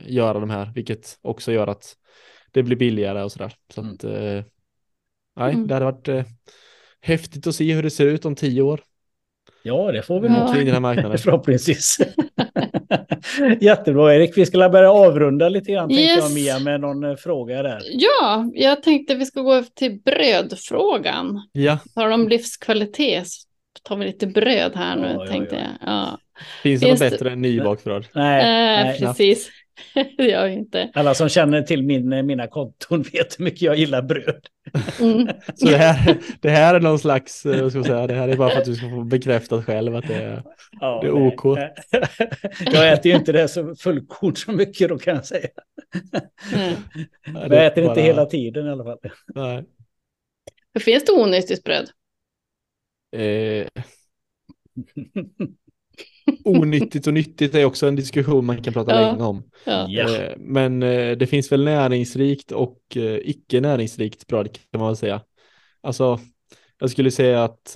göra 0.06 0.40
de 0.40 0.50
här, 0.50 0.72
vilket 0.76 1.18
också 1.22 1.52
gör 1.52 1.68
att 1.68 1.96
det 2.52 2.64
blir 2.64 2.78
billigare 2.78 3.24
och 3.24 3.32
sådär. 3.32 3.54
Så 3.74 3.82
att, 3.82 4.04
eh, 4.04 4.44
nej, 5.36 5.54
Mm. 5.54 5.68
det 5.68 5.74
hade 5.74 5.86
varit 5.86 6.08
eh, 6.08 6.24
häftigt 7.02 7.48
att 7.48 7.56
se 7.56 7.74
hur 7.74 7.84
det 7.84 7.90
ser 7.90 8.06
ut 8.06 8.26
om 8.26 8.36
tio 8.36 8.62
år 8.62 8.82
ja, 9.64 9.92
det 9.92 10.02
får 10.02 10.20
vi 10.22 10.28
Ja. 10.28 10.46
nog. 10.46 10.54
kring 10.56 10.66
den 10.66 10.74
här 10.74 10.82
marknaden. 10.82 11.18
Förhoppningsvis. 11.24 11.98
Jättebra 13.62 14.16
Erik, 14.16 14.38
vi 14.38 14.46
skulle 14.46 14.70
börja 14.70 14.92
avrunda 14.92 15.50
lite 15.50 15.72
grann 15.72 15.90
tänkte 15.90 16.04
jag 16.04 16.18
Yes. 16.24 16.36
Mia 16.36 16.60
med 16.60 16.82
någon 16.82 17.04
eh, 17.04 17.16
fråga 17.16 17.64
där. 17.64 17.82
ja, 17.92 18.50
jag 18.54 18.84
tänkte 18.84 19.16
vi 19.16 19.26
ska 19.26 19.42
gå 19.42 19.54
över 19.54 19.68
till 19.76 20.00
brödfrågan. 20.06 21.50
Ja, 21.52 21.78
Tar 21.96 22.10
om 22.10 22.30
livskvalitet 22.30 23.28
så 23.28 23.40
tar 23.84 23.98
vi 23.98 24.06
lite 24.06 24.28
bröd 24.28 24.72
här 24.76 24.96
nu, 24.96 25.08
Ja, 25.20 25.28
tänkte 25.28 25.56
ja. 25.56 25.62
jag. 25.62 25.90
Ja. 25.96 26.20
finns 26.64 26.82
det 26.82 26.88
Finns 26.88 27.02
något 27.02 27.12
bättre 27.12 27.32
än 27.32 27.42
nybakbröd? 27.42 28.08
Nej, 28.14 28.40
Eh, 28.42 28.86
nej. 28.86 29.00
precis, 29.00 29.50
jag 30.18 30.54
inte. 30.54 30.92
Alla 30.94 31.14
som 31.14 31.30
känner 31.30 31.62
till 31.62 31.84
min, 31.84 32.26
mina 32.26 32.48
konton 32.48 33.02
vet 33.14 33.40
hur 33.40 33.44
mycket 33.44 33.62
jag 33.62 33.76
gillar 33.76 34.02
bröd. 34.02 34.46
Mm. 35.00 35.28
Så 35.56 35.66
det 35.66 35.78
här, 35.78 36.18
det 36.42 36.50
här 36.50 36.76
är 36.76 36.80
någon 36.80 37.00
slags, 37.00 37.46
eh, 37.46 37.62
vad 37.62 37.72
ska 37.72 37.80
man 37.80 37.86
säga, 37.88 38.08
det 38.08 38.14
här 38.14 38.28
är 38.28 38.38
bara 38.38 38.50
för 38.50 38.58
att 38.60 38.66
du 38.66 38.76
ska 38.76 38.90
få 38.90 39.04
bekräftat 39.04 39.66
själv 39.66 39.96
att 39.96 40.08
det 40.08 40.16
är, 40.16 40.44
Ja, 40.80 41.00
Det 41.02 41.08
är 41.08 41.14
nej. 41.14 41.28
OK. 41.28 41.60
jag 42.74 42.94
äter 42.94 43.12
ju 43.12 43.18
inte 43.18 43.32
det 43.32 43.48
så 43.48 43.76
fullkorn 43.76 44.36
så 44.36 44.52
mycket 44.52 44.90
då 44.90 44.98
kan 44.98 45.16
jag 45.16 45.26
säga. 45.26 45.50
Mm. 46.54 46.74
Men 47.26 47.52
jag 47.52 47.66
äter 47.66 47.84
inte 47.84 48.02
hela 48.02 48.26
tiden 48.26 48.68
i 48.68 48.70
alla 48.70 48.84
fall. 48.84 49.00
Nej. 49.36 49.66
Finns 50.80 51.06
det 51.06 51.12
onyttigt 51.12 51.64
bröd? 51.64 51.90
Eh, 53.16 53.68
onyttigt 56.44 57.08
och 57.08 57.14
nyttigt 57.14 57.56
är 57.56 57.66
också 57.66 57.88
en 57.88 57.96
diskussion 57.96 58.46
man 58.46 58.64
kan 58.64 58.74
prata 58.74 58.92
Ja. 58.92 59.12
länge 59.12 59.24
om. 59.24 59.44
Ja. 59.66 60.16
Eh, 60.16 60.34
Men 60.38 60.84
eh, 60.84 61.18
det 61.18 61.28
finns 61.28 61.52
väl 61.52 61.64
näringsrikt 61.64 62.52
och 62.52 62.80
eh, 62.96 63.18
icke 63.24 63.62
näringsrikt 63.62 64.28
bröd 64.28 64.54
kan 64.72 64.80
man 64.80 64.88
väl 64.90 64.98
säga. 64.98 65.22
Alltså, 65.82 66.20
jag 66.80 66.90
skulle 66.90 67.12
säga 67.12 67.44
att 67.44 67.76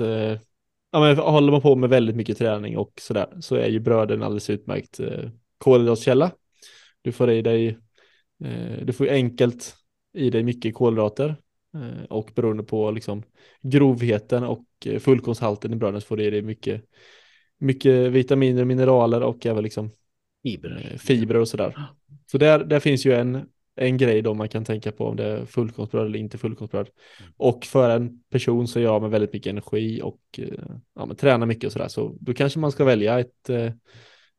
ja, 0.91 0.99
men 0.99 1.17
håller 1.17 1.51
man 1.51 1.61
på 1.61 1.75
med 1.75 1.89
väldigt 1.89 2.15
mycket 2.15 2.37
träning 2.37 2.77
och 2.77 2.93
sådär 3.01 3.27
så 3.39 3.55
är 3.55 3.67
ju 3.67 3.79
bröd 3.79 4.11
en 4.11 4.23
alldeles 4.23 4.49
utmärkt 4.49 4.99
kolhydratkälla. 5.57 6.31
Du 7.01 7.11
får 7.11 7.31
i 7.31 7.41
dig, 7.41 7.77
du 8.81 8.93
får 8.93 9.05
ju 9.05 9.11
enkelt 9.11 9.75
i 10.13 10.29
dig 10.29 10.43
mycket 10.43 10.75
kolhydrater 10.75 11.35
och 12.09 12.31
beroende 12.35 12.63
på 12.63 12.91
liksom 12.91 13.23
grovheten 13.61 14.43
och 14.43 14.65
fullkornshalten 14.99 15.73
i 15.73 15.75
bröden 15.75 16.01
så 16.01 16.07
får 16.07 16.17
du 16.17 16.23
i 16.23 16.29
dig 16.29 16.41
mycket, 16.41 16.81
mycket 17.63 18.11
vitaminer, 18.11 18.65
mineraler 18.65 19.23
och 19.23 19.45
även 19.45 19.63
liksom 19.63 19.91
Fibrer. 20.43 20.89
eh, 20.91 20.97
fibrer 20.97 21.39
och 21.39 21.47
sådär. 21.47 21.75
Så 22.31 22.37
där, 22.37 22.63
där 22.63 22.79
finns 22.79 23.05
ju 23.05 23.13
en, 23.13 23.45
en 23.75 23.97
grej 23.97 24.21
då 24.21 24.33
man 24.33 24.49
kan 24.49 24.65
tänka 24.65 24.91
på 24.91 25.05
om 25.05 25.15
det 25.15 25.25
är 25.25 25.45
fullkornsbröd 25.45 26.05
eller 26.05 26.19
inte 26.19 26.37
fullkornsbröd. 26.37 26.89
Mm. 27.19 27.31
Och 27.37 27.65
för 27.65 27.89
en 27.89 28.23
person 28.31 28.67
som 28.67 28.81
jag 28.81 29.01
med 29.01 29.11
väldigt 29.11 29.33
mycket 29.33 29.49
energi 29.49 30.01
och 30.03 30.21
eh, 30.37 30.47
ja, 30.95 31.05
men 31.05 31.15
tränar 31.15 31.45
mycket 31.45 31.63
och 31.63 31.71
sådär 31.71 31.87
så 31.87 32.17
då 32.19 32.33
kanske 32.33 32.59
man 32.59 32.71
ska 32.71 32.83
välja 32.85 33.19
ett 33.19 33.49
eh, 33.49 33.71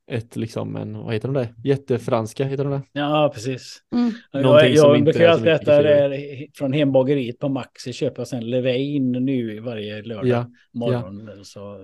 ett 0.06 0.36
liksom 0.36 0.76
en, 0.76 0.98
vad 0.98 1.14
heter 1.14 1.28
de 1.28 1.34
där? 1.34 1.54
Jättefranska 1.64 2.44
heter 2.44 2.64
de 2.64 2.70
där? 2.70 2.82
Ja, 2.92 3.30
precis. 3.34 3.82
Mm. 3.94 4.12
Jag, 4.32 4.70
jag 4.70 4.96
inte 4.98 5.12
brukar 5.12 5.28
alltid 5.28 5.48
äta 5.48 5.82
det 5.82 6.46
från 6.54 6.72
hembageriet 6.72 7.38
på 7.38 7.48
Maxi, 7.48 7.92
köpa 7.92 8.24
sen 8.24 8.50
Levain 8.50 9.12
nu 9.12 9.60
varje 9.60 10.02
lördag 10.02 10.26
Ja, 10.28 10.50
morgon. 10.72 11.44
Så, 11.44 11.78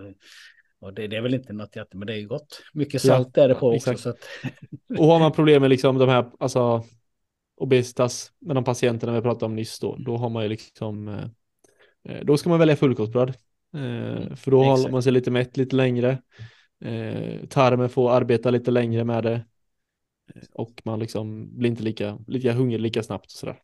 och 0.80 0.94
det, 0.94 1.06
det 1.06 1.16
är 1.16 1.20
väl 1.20 1.34
inte 1.34 1.52
något 1.52 1.76
jätte, 1.76 1.96
men 1.96 2.06
det 2.06 2.12
är 2.12 2.16
ju 2.18 2.28
gott. 2.28 2.62
Mycket 2.74 3.04
Ja, 3.04 3.16
salt 3.16 3.38
är 3.38 3.48
det 3.48 3.54
på 3.54 3.72
exakt. 3.72 3.96
också. 3.96 4.02
Så 4.02 4.08
att, 4.10 4.98
Och 4.98 5.06
har 5.06 5.18
man 5.18 5.32
problem 5.32 5.62
med 5.62 5.70
liksom 5.70 5.98
de 5.98 6.08
här, 6.08 6.30
alltså 6.40 6.84
obesitas 7.56 8.32
med 8.38 8.56
de 8.56 8.64
patienterna 8.64 9.12
vi 9.12 9.20
pratade 9.22 9.44
om 9.44 9.56
nyss 9.56 9.80
då, 9.80 9.96
då 9.96 10.16
har 10.16 10.28
man 10.28 10.42
ju 10.42 10.48
liksom, 10.48 11.08
eh, 11.08 11.24
eh, 12.04 12.24
då 12.24 12.36
ska 12.36 12.48
man 12.48 12.58
välja 12.58 12.76
fullkornsbröd. 12.76 13.28
Eh, 13.74 14.34
för 14.36 14.50
då 14.50 14.64
håller 14.64 14.90
man 14.90 15.02
sig 15.02 15.12
lite 15.12 15.30
mätt 15.30 15.56
lite 15.56 15.76
längre. 15.76 16.22
Tarmen 17.48 17.88
får 17.88 18.10
arbeta 18.10 18.50
lite 18.50 18.70
längre 18.70 19.04
med 19.04 19.24
det. 19.24 19.44
Och 20.52 20.82
man 20.84 20.98
liksom 21.00 21.58
blir 21.58 21.70
inte 21.70 21.82
lika, 21.82 22.18
lika 22.26 22.52
hungrig 22.52 22.80
lika 22.80 23.02
snabbt 23.02 23.26
och 23.26 23.30
sådär. 23.30 23.56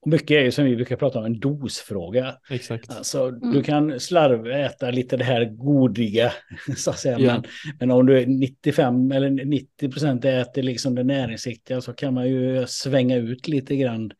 Och 0.00 0.08
mycket 0.10 0.30
är 0.30 0.40
ju 0.40 0.50
som 0.50 0.64
vi 0.64 0.76
brukar 0.76 0.96
prata 0.96 1.18
om 1.18 1.24
en 1.24 1.40
dosfråga. 1.40 2.36
Exakt. 2.50 2.90
Alltså, 2.90 3.24
Mm. 3.24 3.52
Du 3.52 3.62
kan 3.62 4.00
slarva 4.00 4.58
äta 4.58 4.90
lite 4.90 5.16
det 5.16 5.24
här 5.24 5.44
godiga, 5.44 6.32
så 6.76 6.90
att 6.90 6.98
säga. 6.98 7.18
Ja. 7.18 7.32
Men, 7.32 7.44
men 7.80 7.90
om 7.90 8.06
du 8.06 8.18
är 8.22 8.26
95 8.26 9.12
eller 9.12 9.30
90 9.30 9.90
procent 9.90 10.24
äter 10.24 10.62
liksom 10.62 10.94
det 10.94 11.04
näringsriktiga 11.04 11.80
så 11.80 11.92
kan 11.92 12.14
man 12.14 12.28
ju 12.28 12.66
svänga 12.66 13.16
ut 13.16 13.48
lite 13.48 13.76
grann 13.76 14.10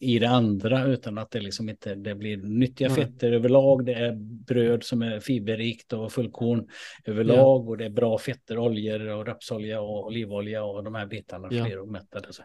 i 0.00 0.18
det 0.18 0.28
andra 0.28 0.84
utan 0.84 1.18
att 1.18 1.30
det 1.30 1.40
liksom 1.40 1.68
inte 1.68 1.94
det 1.94 2.14
blir 2.14 2.36
nyttiga 2.36 2.88
Nej. 2.88 2.96
fetter 2.96 3.32
överlag. 3.32 3.84
Det 3.86 3.92
är 3.94 4.12
bröd 4.46 4.84
som 4.84 5.02
är 5.02 5.20
fiberrikt 5.20 5.92
och 5.92 6.12
fullkorn 6.12 6.68
överlag 7.04 7.68
och 7.68 7.78
det 7.78 7.84
är 7.84 7.90
bra 7.90 8.18
fetter, 8.18 8.58
oljor 8.58 9.08
och 9.08 9.26
rapsolja 9.26 9.80
och 9.80 10.06
olivolja 10.06 10.64
och 10.64 10.84
de 10.84 10.94
här 10.94 11.06
bitarna 11.06 11.48
Ja. 11.50 11.64
fler 11.64 11.80
omättade. 11.80 12.32
Så. 12.32 12.42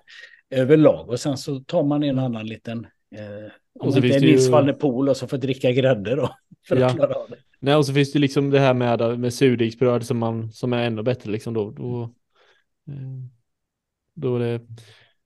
Överlag 0.50 1.10
och 1.10 1.20
sen 1.20 1.38
så 1.38 1.60
tar 1.60 1.84
man 1.84 2.04
en 2.04 2.20
annan 2.20 2.46
liten 2.48 2.88
eh, 3.16 3.52
om 3.80 3.88
Och 3.88 3.94
så 3.94 4.00
det 4.00 4.08
inte 4.08 4.18
är 4.18 4.22
ju- 4.22 4.32
Nils 4.32 4.48
der 4.48 4.74
Poel 4.74 5.10
och 5.10 5.18
så 5.18 5.28
får 5.28 5.38
dricka 5.38 5.72
grädde 5.72 6.16
då. 6.16 6.36
För 6.68 6.76
Ja. 6.78 6.86
att 6.88 6.96
klara 6.96 7.14
av 7.16 7.30
det. 7.30 7.36
Nej, 7.60 7.76
och 7.76 7.86
så 7.86 7.94
finns 7.94 8.12
det 8.12 8.20
liksom 8.20 8.50
det 8.50 8.60
här 8.60 8.74
med, 8.74 9.20
med 9.20 9.34
surdegsbröd 9.34 10.06
som, 10.06 10.18
man, 10.18 10.52
som 10.52 10.74
är 10.74 10.84
ännu 10.84 11.04
bättre 11.04 11.32
liksom 11.32 11.54
då. 11.54 11.72
Då, 11.72 12.02
eh, 12.88 13.24
då 14.14 14.38
det 14.40 14.62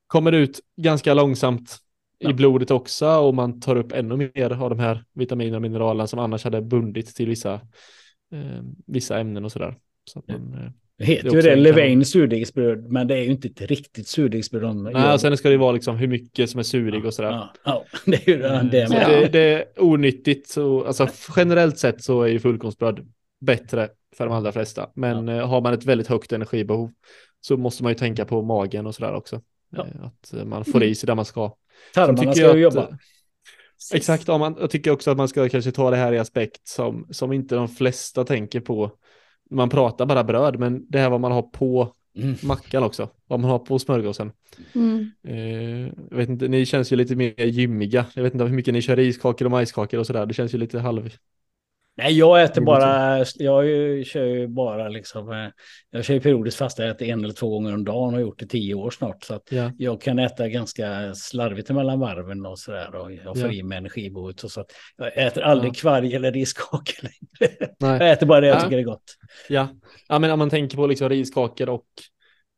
kommer 0.07 0.31
ut 0.31 0.59
ganska 0.75 1.13
långsamt 1.13 1.77
Ja. 2.23 2.29
i 2.29 2.33
blodet 2.33 2.71
också 2.71 3.07
och 3.09 3.35
man 3.35 3.59
tar 3.59 3.75
upp 3.75 3.91
ännu 3.91 4.31
mer 4.35 4.49
av 4.63 4.69
de 4.69 4.79
här 4.79 5.03
vitaminerna 5.13 5.55
och 5.55 5.61
mineralerna 5.61 6.07
som 6.07 6.19
annars 6.19 6.43
hade 6.43 6.61
bundit 6.61 7.15
till 7.15 7.27
vissa, 7.29 7.53
eh, 8.33 8.61
vissa 8.85 9.19
ämnen 9.19 9.45
och 9.45 9.51
sådär. 9.51 9.77
Så 10.05 10.19
att 10.19 10.25
Ja. 10.27 10.37
man, 10.37 10.53
eh, 10.65 10.71
Det 11.01 11.07
heter 11.07 11.29
Det 11.29 11.35
ju 11.35 11.41
det, 11.41 11.55
Levain 11.55 12.05
surdegsbröd, 12.05 12.91
men 12.91 13.07
det 13.07 13.15
är 13.15 13.21
ju 13.21 13.31
inte 13.31 13.47
ett 13.47 13.61
riktigt 13.61 14.07
surdegsbröd. 14.07 14.61
de 14.61 14.83
nej, 14.83 15.13
och 15.13 15.21
sen 15.21 15.37
ska 15.37 15.49
det 15.49 15.57
vara 15.57 15.71
liksom 15.71 15.95
hur 15.97 16.07
mycket 16.07 16.49
som 16.49 16.59
är 16.59 16.63
surig 16.63 17.05
och 17.05 17.13
sådär. 17.13 17.31
Ja, 17.31 17.53
ja, 17.63 17.85
det 18.05 18.27
är 18.27 18.31
ju 18.31 18.37
det. 18.69 18.87
Så 18.87 18.93
med. 18.93 19.01
Ja. 19.01 19.19
det, 19.19 19.27
det 19.27 19.39
är 19.39 19.65
onyttigt. 19.77 20.49
Så, 20.49 20.85
alltså, 20.85 21.07
generellt 21.35 21.77
sett 21.77 22.03
så 22.03 22.21
är 22.21 22.27
ju 22.27 22.39
fullkornsbröd 22.39 22.99
bättre 23.41 23.89
för 24.15 24.25
de 24.25 24.33
allra 24.33 24.51
flesta. 24.51 24.89
Men 24.95 25.29
eh, 25.29 25.47
har 25.47 25.61
man 25.61 25.73
ett 25.73 25.85
väldigt 25.85 26.07
högt 26.07 26.31
energibehov 26.31 26.91
så 27.41 27.57
måste 27.57 27.83
man 27.83 27.91
ju 27.91 27.97
tänka 27.97 28.25
på 28.25 28.41
magen 28.41 28.87
och 28.87 28.95
sådär 28.95 29.13
också. 29.13 29.41
Ja. 29.69 29.87
Eh, 29.87 30.05
Att 30.05 30.47
man 30.47 30.65
får 30.65 30.83
i 30.83 30.95
sig 30.95 31.07
där 31.07 31.15
man 31.15 31.25
ska. 31.25 31.55
Tarmarna 31.93 32.33
ska 32.33 32.41
ju 32.41 32.51
att, 32.51 32.59
jobba. 32.59 32.81
eh, 32.81 32.95
Exakt, 33.93 34.27
ja, 34.27 34.37
man, 34.37 34.57
jag 34.59 34.69
tycker 34.69 34.91
också 34.91 35.11
att 35.11 35.17
man 35.17 35.27
ska 35.27 35.49
kanske 35.49 35.71
ta 35.71 35.89
det 35.89 35.97
här 35.97 36.13
i 36.13 36.19
aspekt 36.19 36.67
som, 36.67 37.07
som 37.11 37.33
inte 37.33 37.55
de 37.55 37.67
flesta 37.67 38.23
tänker 38.23 38.59
på. 38.59 38.91
Man 39.51 39.69
pratar 39.69 40.05
bara 40.05 40.23
bröd, 40.23 40.59
men 40.59 40.85
det 40.89 40.99
här 40.99 41.09
vad 41.09 41.19
man 41.21 41.31
har 41.31 41.41
på 41.41 41.93
Mm. 42.15 42.35
mackan 42.43 42.83
också. 42.83 43.09
Vad 43.27 43.39
man 43.39 43.51
har 43.51 43.59
på 43.59 43.79
smörgåsen. 43.79 44.31
Mm. 44.75 45.11
Eh, 45.27 45.93
jag 46.09 46.17
vet 46.17 46.29
inte, 46.29 46.47
ni 46.47 46.65
känns 46.65 46.91
ju 46.91 46.95
lite 46.95 47.15
mer 47.15 47.45
gymmiga. 47.45 48.05
Jag 48.15 48.23
vet 48.23 48.33
inte 48.33 48.45
hur 48.45 48.55
mycket 48.55 48.73
ni 48.73 48.81
kör 48.81 48.95
riskakor 48.95 49.45
och 49.45 49.51
majskakor 49.51 49.99
och 49.99 50.07
sådär. 50.07 50.25
Det 50.25 50.33
känns 50.33 50.53
ju 50.53 50.57
lite 50.57 50.79
halv... 50.79 51.09
Nej, 52.03 52.17
jag 52.17 52.43
äter 52.43 52.61
bara, 52.61 53.17
jag 53.35 54.05
kör 54.05 54.25
ju 54.25 54.47
bara 54.47 54.89
liksom, 54.89 55.31
eh, 55.31 55.47
jag 55.91 56.05
kör 56.05 56.13
ju 56.13 56.19
periodiskt 56.19 56.57
fasta, 56.57 56.83
jag 56.83 56.91
äter 56.91 57.07
en 57.07 57.23
eller 57.23 57.33
två 57.33 57.49
gånger 57.49 57.73
om 57.73 57.83
dagen 57.85 58.05
och 58.07 58.11
har 58.11 58.19
gjort 58.19 58.39
det 58.39 58.45
tio 58.45 58.73
år 58.75 58.91
snart. 58.91 59.23
Så 59.23 59.39
Ja, 59.49 59.71
jag 59.77 60.01
kan 60.01 60.19
äta 60.19 60.47
ganska 60.47 61.13
slarvigt 61.15 61.69
mellan 61.69 61.99
varven 61.99 62.45
och 62.45 62.59
sådär 62.59 62.95
och 62.95 63.11
jag 63.13 63.37
får 63.39 63.47
Ja. 63.47 63.51
i 63.53 63.63
mig 63.63 63.77
energibehovet. 63.77 64.43
och 64.43 64.51
Så 64.51 64.61
att 64.61 64.71
jag 64.97 65.17
äter 65.17 65.43
aldrig 65.43 65.69
Ja. 65.69 65.73
kvarg 65.73 66.15
eller 66.15 66.31
riskakor 66.31 66.95
längre. 67.01 67.55
nej. 67.79 67.97
Jag 67.99 68.11
äter 68.11 68.27
bara 68.27 68.41
det 68.41 68.47
jag 68.47 68.57
Ja. 68.57 68.61
tycker 68.61 68.77
är 68.77 68.83
gott. 68.83 69.03
Ja, 69.49 69.67
ja 70.07 70.19
men 70.19 70.31
om 70.31 70.39
man 70.39 70.49
tänker 70.49 70.77
på 70.77 70.87
liksom 70.87 71.09
riskakor 71.09 71.69
och 71.69 71.85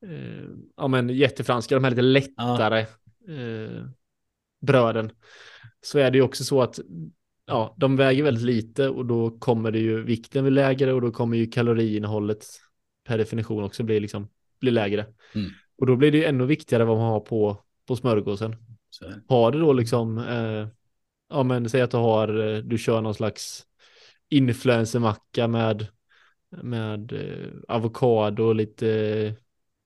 eh, 0.05 0.43
ja, 0.77 0.87
men 0.87 1.09
jättefranska, 1.09 1.75
de 1.75 1.83
här 1.83 1.91
lite 1.91 2.01
lättare 2.01 2.79
eh, 2.79 3.83
bröden, 4.61 5.11
så 5.81 5.99
är 5.99 6.11
det 6.11 6.17
ju 6.17 6.23
också 6.23 6.43
så 6.43 6.61
att 6.61 6.79
ja, 7.45 7.75
de 7.77 7.95
väger 7.95 8.23
väldigt 8.23 8.43
lite 8.43 8.89
och 8.89 9.05
då 9.05 9.39
kommer 9.39 9.71
det 9.71 9.79
ju 9.79 10.03
vikten 10.03 10.43
bli 10.43 10.51
lägre 10.51 10.93
och 10.93 11.01
då 11.01 11.11
kommer 11.11 11.37
ju 11.37 11.47
kaloriinnehållet 11.47 12.45
per 13.03 13.17
definition 13.17 13.63
också 13.63 13.83
bli 13.83 13.99
liksom 13.99 14.29
bli 14.59 14.71
lägre. 14.71 15.05
Mm. 15.35 15.49
Och 15.77 15.85
då 15.85 15.95
blir 15.95 16.11
det 16.11 16.17
ju 16.17 16.25
ännu 16.25 16.45
viktigare 16.45 16.85
vad 16.85 16.97
man 16.97 17.11
har 17.11 17.19
på, 17.19 17.57
på 17.87 17.95
smörgåsen. 17.95 18.55
Så, 18.89 19.05
Har 19.27 19.51
du 19.51 19.59
då 19.59 19.73
liksom, 19.73 20.17
eh, 20.17 20.67
ja 21.29 21.43
men 21.43 21.69
säg 21.69 21.81
att 21.81 21.91
du 21.91 21.97
har, 21.97 22.55
eh, 22.55 22.57
du 22.57 22.77
kör 22.77 23.01
någon 23.01 23.15
slags 23.15 23.63
influencermacka 24.29 25.47
med, 25.47 25.87
med 26.49 27.13
eh, 27.13 27.49
avokado 27.67 28.43
och 28.43 28.55
lite 28.55 28.89
eh, 28.89 29.33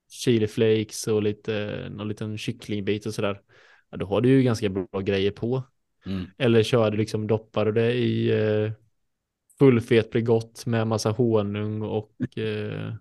chiliflakes 0.10 1.08
och 1.08 1.24
lite, 1.24 1.88
någon 1.92 2.08
liten 2.08 2.38
kycklingbit 2.38 3.06
och 3.06 3.14
sådär. 3.14 3.42
Ja, 3.90 3.98
då 3.98 4.06
har 4.06 4.22
du 4.22 4.30
ju 4.30 4.44
ganska 4.44 4.70
bra 4.70 5.02
grejer 5.02 5.32
på. 5.32 5.64
Mm. 6.08 6.26
Eller 6.38 6.64
kör 6.64 6.92
du 6.92 6.98
liksom, 6.98 7.28
doppar 7.28 7.66
du 7.66 7.72
det 7.72 7.94
i 7.94 8.30
eh, 8.30 8.72
fullfet 9.60 10.12
Bregott 10.12 10.66
med 10.66 10.88
massa 10.88 11.12
honung 11.12 11.82
och 11.82 12.12
eh, 12.38 12.94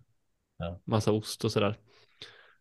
Ja. 0.58 0.80
massa 0.84 1.12
ost 1.12 1.44
och 1.44 1.52
sådär. 1.52 1.74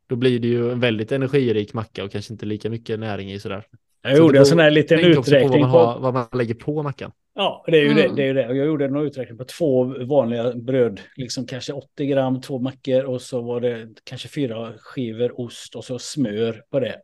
Då 0.07 0.15
blir 0.15 0.39
det 0.39 0.47
ju 0.47 0.71
en 0.71 0.79
väldigt 0.79 1.11
energirik 1.11 1.73
macka 1.73 2.03
och 2.03 2.11
kanske 2.11 2.33
inte 2.33 2.45
lika 2.45 2.69
mycket 2.69 2.99
näring 2.99 3.31
i 3.31 3.39
sådär. 3.39 3.65
Jag 4.01 4.17
Så 4.17 4.23
gjorde 4.23 4.33
det 4.33 4.39
en 4.39 4.45
sån 4.45 4.59
här 4.59 4.71
liten 4.71 4.97
också 4.97 5.09
på 5.09 5.15
vad 5.15 5.27
uträkning 5.27 5.61
man, 5.61 5.69
har, 5.69 5.99
vad 5.99 6.13
man 6.13 6.27
lägger 6.33 6.53
på 6.53 6.83
mackan. 6.83 7.11
Ja, 7.33 7.65
det 7.67 7.77
är 7.77 7.81
ju 7.81 7.93
det. 7.93 8.03
Mm. 8.03 8.15
det, 8.15 8.23
är 8.23 8.27
ju 8.27 8.33
det. 8.33 8.47
Och 8.47 8.55
jag 8.55 8.67
gjorde 8.67 8.85
en 8.85 8.95
uträkning 8.95 9.37
på 9.37 9.45
två 9.45 9.83
vanliga 9.83 10.53
bröd, 10.53 11.01
liksom 11.15 11.47
kanske 11.47 11.73
80 11.73 12.05
gram, 12.05 12.41
två 12.41 12.59
mackor 12.59 13.03
och 13.03 13.21
så 13.21 13.41
var 13.41 13.61
det 13.61 13.87
kanske 14.03 14.27
fyra 14.27 14.73
skivor 14.77 15.41
ost 15.41 15.75
och 15.75 15.85
så 15.85 15.99
smör 15.99 16.63
på 16.69 16.79
det. 16.79 17.01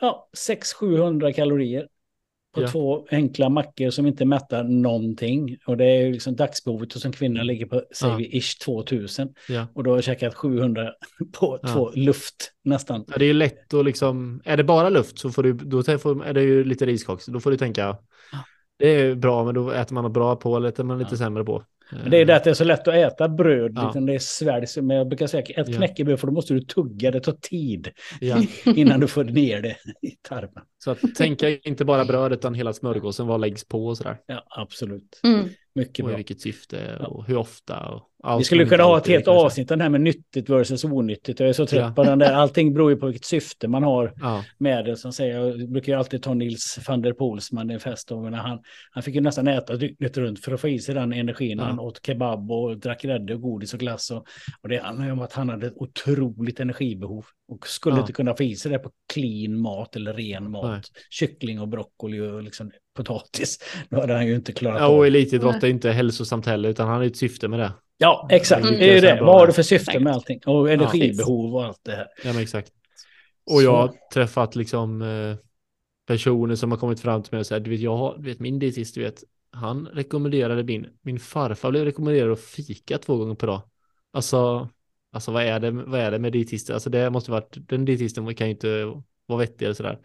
Ja, 0.00 0.28
600-700 0.36 1.32
kalorier 1.32 1.88
på 2.54 2.62
Ja. 2.62 2.68
två 2.68 3.06
enkla 3.10 3.48
mackor 3.48 3.90
som 3.90 4.06
inte 4.06 4.24
mättar 4.24 4.64
någonting. 4.64 5.56
Och 5.66 5.76
det 5.76 5.84
är 5.84 6.06
ju 6.06 6.12
liksom 6.12 6.36
dagsbehovet 6.36 6.94
och 6.94 7.00
som 7.00 7.12
kvinna 7.12 7.42
ligger 7.42 7.66
på, 7.66 7.82
säger 7.94 8.12
Ja. 8.12 8.16
vi, 8.18 8.38
ish 8.38 8.58
2000. 8.64 9.28
Ja. 9.48 9.66
Och 9.74 9.84
då 9.84 9.90
har 9.90 9.96
jag 9.96 10.04
käkat 10.04 10.34
700 10.34 10.92
på 11.40 11.58
två 11.72 11.90
luft 11.94 12.52
nästan. 12.64 13.04
Ja, 13.08 13.18
det 13.18 13.24
är 13.24 13.26
ju 13.26 13.32
lätt 13.32 13.74
att 13.74 13.84
liksom, 13.84 14.40
är 14.44 14.56
det 14.56 14.64
bara 14.64 14.88
luft 14.88 15.18
så 15.18 15.30
får 15.30 15.42
du, 15.42 15.52
då 15.52 15.78
är 15.78 16.32
det 16.32 16.42
ju 16.42 16.64
lite 16.64 16.86
riskaks. 16.86 17.26
Då 17.26 17.40
får 17.40 17.50
du 17.50 17.56
tänka, 17.56 17.96
det 18.78 18.88
är 18.88 19.14
bra 19.14 19.44
men 19.44 19.54
då 19.54 19.70
äter 19.70 19.94
man 19.94 20.04
något 20.04 20.12
bra 20.12 20.36
på 20.36 20.56
eller 20.56 20.68
äter 20.68 20.84
man 20.84 20.98
lite 20.98 21.16
sämre 21.16 21.44
på. 21.44 21.64
Men 21.92 22.10
det 22.10 22.16
är 22.16 22.24
det 22.24 22.36
att 22.36 22.44
det 22.44 22.50
är 22.50 22.54
så 22.54 22.64
lätt 22.64 22.88
att 22.88 22.94
äta 22.94 23.28
bröd. 23.28 23.72
Ja. 23.74 23.84
Liksom 23.84 24.06
det 24.06 24.14
är 24.14 24.18
sväljs. 24.18 24.76
Men 24.76 24.96
jag 24.96 25.08
brukar 25.08 25.26
säga 25.26 25.42
ät 25.42 25.76
knäckebröd 25.76 26.20
för 26.20 26.26
då 26.26 26.32
måste 26.32 26.54
du 26.54 26.60
tugga. 26.60 27.10
Det 27.10 27.20
tar 27.20 27.32
tid 27.32 27.90
Ja. 28.20 28.42
innan 28.76 29.00
du 29.00 29.06
får 29.08 29.24
ner 29.24 29.62
det 29.62 29.76
i 30.02 30.10
tarmen. 30.22 30.64
Så 30.84 30.90
att 30.90 31.14
tänka 31.16 31.48
inte 31.50 31.84
bara 31.84 32.04
bröd 32.04 32.32
utan 32.32 32.54
hela 32.54 32.72
smörgåsen, 32.72 33.26
vad 33.26 33.40
läggs 33.40 33.64
på 33.68 33.86
och 33.86 33.96
sådär. 33.96 34.16
Ja, 34.26 34.44
absolut. 34.50 35.20
Mm. 35.24 35.48
Mycket 35.74 36.04
Och 36.04 36.08
i 36.08 36.12
bra. 36.12 36.16
vilket 36.16 36.40
syfte 36.40 36.96
och 36.96 37.26
hur 37.26 37.36
ofta. 37.36 37.78
Och 37.88 38.02
allt 38.22 38.40
Vi 38.40 38.44
skulle 38.44 38.64
kunna 38.66 38.82
ha 38.82 38.98
ett 38.98 39.06
helt 39.06 39.28
avsnitt 39.28 39.68
den 39.68 39.80
här 39.80 39.88
med 39.88 40.00
nyttigt 40.00 40.50
versus 40.50 40.84
onyttigt. 40.84 41.40
Jag 41.40 41.48
är 41.48 41.52
så 41.52 41.66
trött 41.66 41.80
Ja. 41.82 41.92
på 41.96 42.02
den 42.04 42.18
där. 42.18 42.32
Allting 42.32 42.74
beror 42.74 42.90
ju 42.90 42.96
på 42.96 43.06
vilket 43.06 43.24
syfte 43.24 43.68
man 43.68 43.82
har 43.82 44.12
Ja, 44.20 44.44
med 44.58 44.84
det. 44.84 44.96
Som 44.96 45.12
säger, 45.12 45.38
jag 45.40 45.70
brukar 45.70 45.92
ju 45.92 45.98
alltid 45.98 46.22
ta 46.22 46.34
Nils 46.34 46.78
van 46.88 47.02
der 47.02 47.12
Poels 47.12 47.52
manifest. 47.52 48.10
Han, 48.10 48.58
han 48.90 49.02
fick 49.02 49.14
ju 49.14 49.20
nästan 49.20 49.48
äta 49.48 49.76
dygnet 49.76 50.16
runt 50.16 50.44
för 50.44 50.52
att 50.52 50.60
få 50.60 50.68
i 50.68 50.78
sig 50.78 50.94
den 50.94 51.12
energin. 51.12 51.58
Ja. 51.58 51.64
Han 51.64 51.78
åt 51.80 52.06
kebab 52.06 52.50
och 52.50 52.78
drack 52.78 53.02
grädde 53.02 53.34
och 53.34 53.40
godis 53.40 53.74
och 53.74 53.80
glass. 53.80 54.10
Och, 54.10 54.24
och 54.62 54.68
det 54.68 54.78
handlar 54.78 55.06
ju 55.06 55.12
om 55.12 55.20
att 55.20 55.32
han 55.32 55.48
hade 55.48 55.66
ett 55.66 55.76
otroligt 55.76 56.60
energibehov. 56.60 57.24
Och 57.48 57.66
skulle 57.68 57.96
Ja. 57.96 58.00
inte 58.00 58.12
kunna 58.12 58.34
få 58.34 58.42
i 58.42 58.54
sig 58.56 58.72
det 58.72 58.78
på 58.78 58.90
clean 59.12 59.60
mat 59.60 59.96
eller 59.96 60.12
ren 60.14 60.50
mat. 60.50 60.64
Nej. 60.70 60.80
Kyckling 61.10 61.60
och 61.60 61.68
broccoli 61.68 62.20
och 62.20 62.42
liksom 62.42 62.70
potatis. 62.96 63.58
Då 63.90 64.00
hade 64.00 64.14
han 64.14 64.26
ju 64.26 64.34
inte 64.34 64.52
klarat 64.52 64.80
ja 64.80 64.86
av. 64.86 64.96
och 64.98 65.06
elitidrott 65.06 65.62
är 65.62 65.68
inte 65.68 65.90
hälsosamt 65.90 66.46
heller 66.46 66.68
utan 66.68 66.86
han 66.86 66.96
har 66.96 67.02
ju 67.02 67.10
ett 67.10 67.16
syfte 67.16 67.48
med 67.48 67.58
det. 67.58 67.72
Ja, 68.02 68.28
exakt. 68.30 68.66
Mm. 68.66 68.78
Det 68.78 68.98
är 68.98 69.02
det. 69.02 69.20
Vad 69.22 69.38
har 69.38 69.46
du 69.46 69.52
för 69.52 69.62
syfte 69.62 70.00
med 70.00 70.12
allting? 70.12 70.40
Och 70.46 70.70
energibehov 70.70 71.54
och 71.54 71.64
allt 71.64 71.80
det 71.82 71.92
här. 71.92 72.06
Ja 72.24 72.32
men 72.32 72.42
exakt. 72.42 72.72
Och 73.50 73.62
jag 73.62 73.72
har 73.72 73.94
träffat 74.14 74.56
liksom 74.56 75.02
eh, 75.02 75.36
personer 76.06 76.54
som 76.54 76.70
har 76.70 76.78
kommit 76.78 77.00
fram 77.00 77.22
till 77.22 77.32
mig 77.32 77.40
och 77.40 77.46
sagt, 77.46 77.64
du 77.64 77.70
vet, 77.70 77.80
jag 77.80 77.96
har, 77.96 78.16
du 78.18 78.22
vet 78.22 78.40
min 78.40 78.58
dietist, 78.58 78.94
du 78.94 79.02
vet, 79.02 79.24
han 79.52 79.86
rekommenderade 79.86 80.64
min, 80.64 80.86
min 81.02 81.18
farfar 81.18 81.70
blev 81.70 81.84
rekommenderad 81.84 82.32
att 82.32 82.40
fika 82.40 82.98
två 82.98 83.16
gånger 83.16 83.34
per 83.34 83.46
dag. 83.46 83.62
Alltså, 84.12 84.68
alltså 85.12 85.32
vad 85.32 85.42
är 85.42 85.60
det, 85.60 85.70
vad 85.70 86.00
är 86.00 86.10
det 86.10 86.18
med 86.18 86.32
dietister? 86.32 86.74
Alltså 86.74 86.90
det 86.90 87.10
måste 87.10 87.30
varit, 87.30 87.56
den 87.68 87.84
dietisten 87.84 88.34
kan 88.34 88.46
ju 88.46 88.52
inte 88.52 89.02
vara 89.30 89.38
vettig 89.40 89.64
eller 89.64 89.74
sådär. 89.74 89.98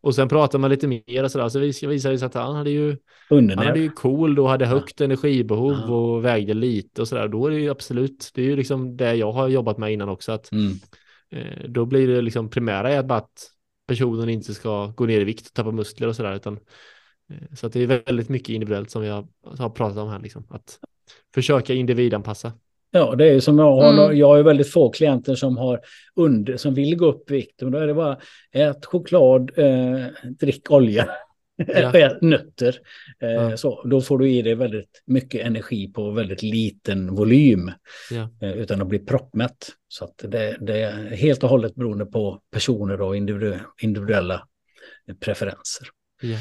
Och 0.00 0.14
sen 0.14 0.28
pratar 0.28 0.58
man 0.58 0.70
lite 0.70 0.86
mer 0.88 1.24
och 1.24 1.30
sådär, 1.30 1.48
så 1.48 1.58
vis- 1.58 1.82
visade 1.82 2.14
det 2.14 2.18
sig 2.18 2.26
att 2.26 2.34
han 2.34 2.54
hade 2.56 2.70
ju, 2.70 2.88
han 3.28 3.38
Undernärt. 3.38 3.66
hade 3.66 3.78
ju 3.80 3.90
cool 3.90 4.34
då, 4.34 4.46
hade 4.46 4.64
Ja. 4.64 4.68
högt 4.70 5.00
energibehov 5.00 5.72
Ja. 5.86 5.94
och 5.94 6.24
vägde 6.24 6.54
lite 6.54 7.00
och 7.02 7.08
sådär. 7.08 7.28
Då 7.28 7.46
är 7.46 7.50
det 7.50 7.60
ju 7.60 7.70
absolut, 7.70 8.30
det 8.34 8.42
är 8.42 8.46
ju 8.46 8.56
liksom 8.56 8.96
det 8.96 9.14
jag 9.14 9.32
har 9.32 9.48
jobbat 9.48 9.78
med 9.78 9.92
innan 9.92 10.08
också, 10.08 10.32
att 10.32 10.52
Mm. 10.52 10.72
Eh, 11.32 11.68
då 11.68 11.86
blir 11.86 12.08
det 12.08 12.20
liksom 12.20 12.50
primära 12.50 12.90
är 12.92 13.02
bara 13.02 13.18
att 13.18 13.50
personen 13.86 14.28
inte 14.28 14.54
ska 14.54 14.86
gå 14.86 15.06
ner 15.06 15.20
i 15.20 15.24
vikt 15.24 15.46
och 15.46 15.52
tappa 15.54 15.70
muskler 15.70 16.08
och 16.08 16.16
sådär 16.16 16.34
utan 16.36 16.54
eh, 17.30 17.54
så 17.56 17.66
att 17.66 17.72
det 17.72 17.80
är 17.82 17.86
väldigt 17.86 18.28
mycket 18.28 18.48
individuellt 18.48 18.90
som 18.90 19.04
jag 19.04 19.28
har 19.58 19.70
pratat 19.70 19.98
om 19.98 20.08
här 20.08 20.18
liksom 20.20 20.44
att 20.50 20.78
försöka 21.34 21.74
individanpassa. 21.74 22.52
Ja, 22.90 23.14
det 23.14 23.28
är 23.28 23.32
ju 23.32 23.40
som 23.40 23.58
jag 23.58 23.64
har. 23.72 23.92
Mm. 24.04 24.18
Jag 24.18 24.26
har 24.26 24.42
väldigt 24.42 24.70
få 24.72 24.90
klienter 24.90 25.34
som 25.34 25.56
har 25.56 25.80
under, 26.16 26.56
som 26.56 26.74
vill 26.74 26.96
gå 26.96 27.06
upp 27.06 27.30
i 27.30 27.34
vikt. 27.34 27.62
Men 27.62 27.72
då 27.72 27.78
är 27.78 27.86
det 27.86 27.94
bara 27.94 28.18
ät 28.52 28.86
choklad, 28.86 29.50
eh, 29.58 30.06
drick 30.40 30.70
olja, 30.70 31.08
Ja. 31.66 31.92
ät 31.98 32.20
nötter. 32.22 32.76
Eh, 33.22 33.30
Ja. 33.30 33.56
så, 33.56 33.82
då 33.84 34.00
får 34.00 34.18
du 34.18 34.30
i 34.30 34.42
dig 34.42 34.54
väldigt 34.54 35.02
mycket 35.06 35.46
energi 35.46 35.92
på 35.92 36.10
väldigt 36.10 36.42
liten 36.42 37.14
volym. 37.14 37.70
Ja. 38.10 38.28
Eh, 38.48 38.52
utan 38.56 38.82
att 38.82 38.88
bli 38.88 38.98
proppmätt. 38.98 39.68
Så 39.88 40.04
att 40.04 40.14
det, 40.30 40.56
det 40.60 40.80
är 40.82 40.92
helt 41.16 41.42
och 41.44 41.48
hållet 41.50 41.74
beroende 41.74 42.06
på 42.06 42.40
personer 42.52 43.00
och 43.00 43.16
individu 43.16 43.54
individuella 43.82 44.42
preferenser. 45.20 45.86
Ja. 46.22 46.36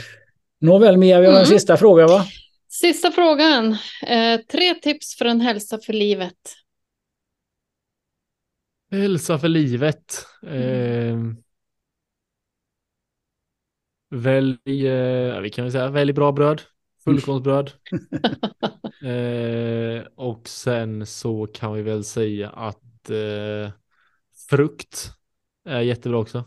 Nåväl 0.62 0.98
Mia, 0.98 1.20
vi 1.20 1.26
har 1.26 1.34
en 1.34 1.38
Mm. 1.38 1.48
sista 1.50 1.78
fråga 1.78 2.08
va? 2.08 2.26
Sista 2.72 3.12
frågan. 3.12 3.78
Eh, 4.08 4.41
tre 4.41 4.74
tips 4.74 5.16
för 5.16 5.26
en 5.26 5.41
hälsa 5.41 5.78
för 5.78 5.94
livet. 5.94 6.56
Hälsa 8.91 9.40
för 9.40 9.48
livet. 9.48 10.26
Eh, 10.44 11.18
välj, 14.10 14.88
eh, 14.88 15.40
vi 15.40 15.50
kan 15.50 15.66
väl 15.66 15.72
säga 15.72 15.90
välj 15.90 16.14
bra 16.14 16.32
bröd, 16.32 16.62
fullkornsbröd. 17.04 17.72
eh, 19.04 20.08
och 20.16 20.48
sen 20.48 21.06
så 21.06 21.48
kan 21.48 21.74
vi 21.74 21.82
väl 21.82 22.04
säga 22.04 22.50
att 22.50 23.10
eh, 23.10 23.72
frukt 24.50 25.12
är 25.66 25.82
jättebra 25.82 26.20
också. 26.20 26.38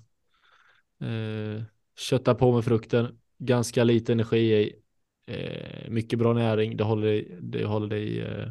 Eh, 1.01 1.63
kötta 1.97 2.35
på 2.35 2.53
med 2.53 2.65
frukten, 2.65 3.19
ganska 3.39 3.85
lite 3.85 4.13
energi 4.13 4.53
i, 4.53 4.82
eh, 5.27 5.91
mycket 5.91 6.19
bra 6.19 6.33
näring, 6.33 6.77
det 6.77 6.85
håller 6.85 7.07
dig, 7.07 7.39
det 7.41 7.65
håller 7.65 7.89
dig 7.89 8.21
eh, 8.21 8.49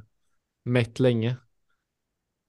mätt 0.63 0.99
länge. 0.99 1.35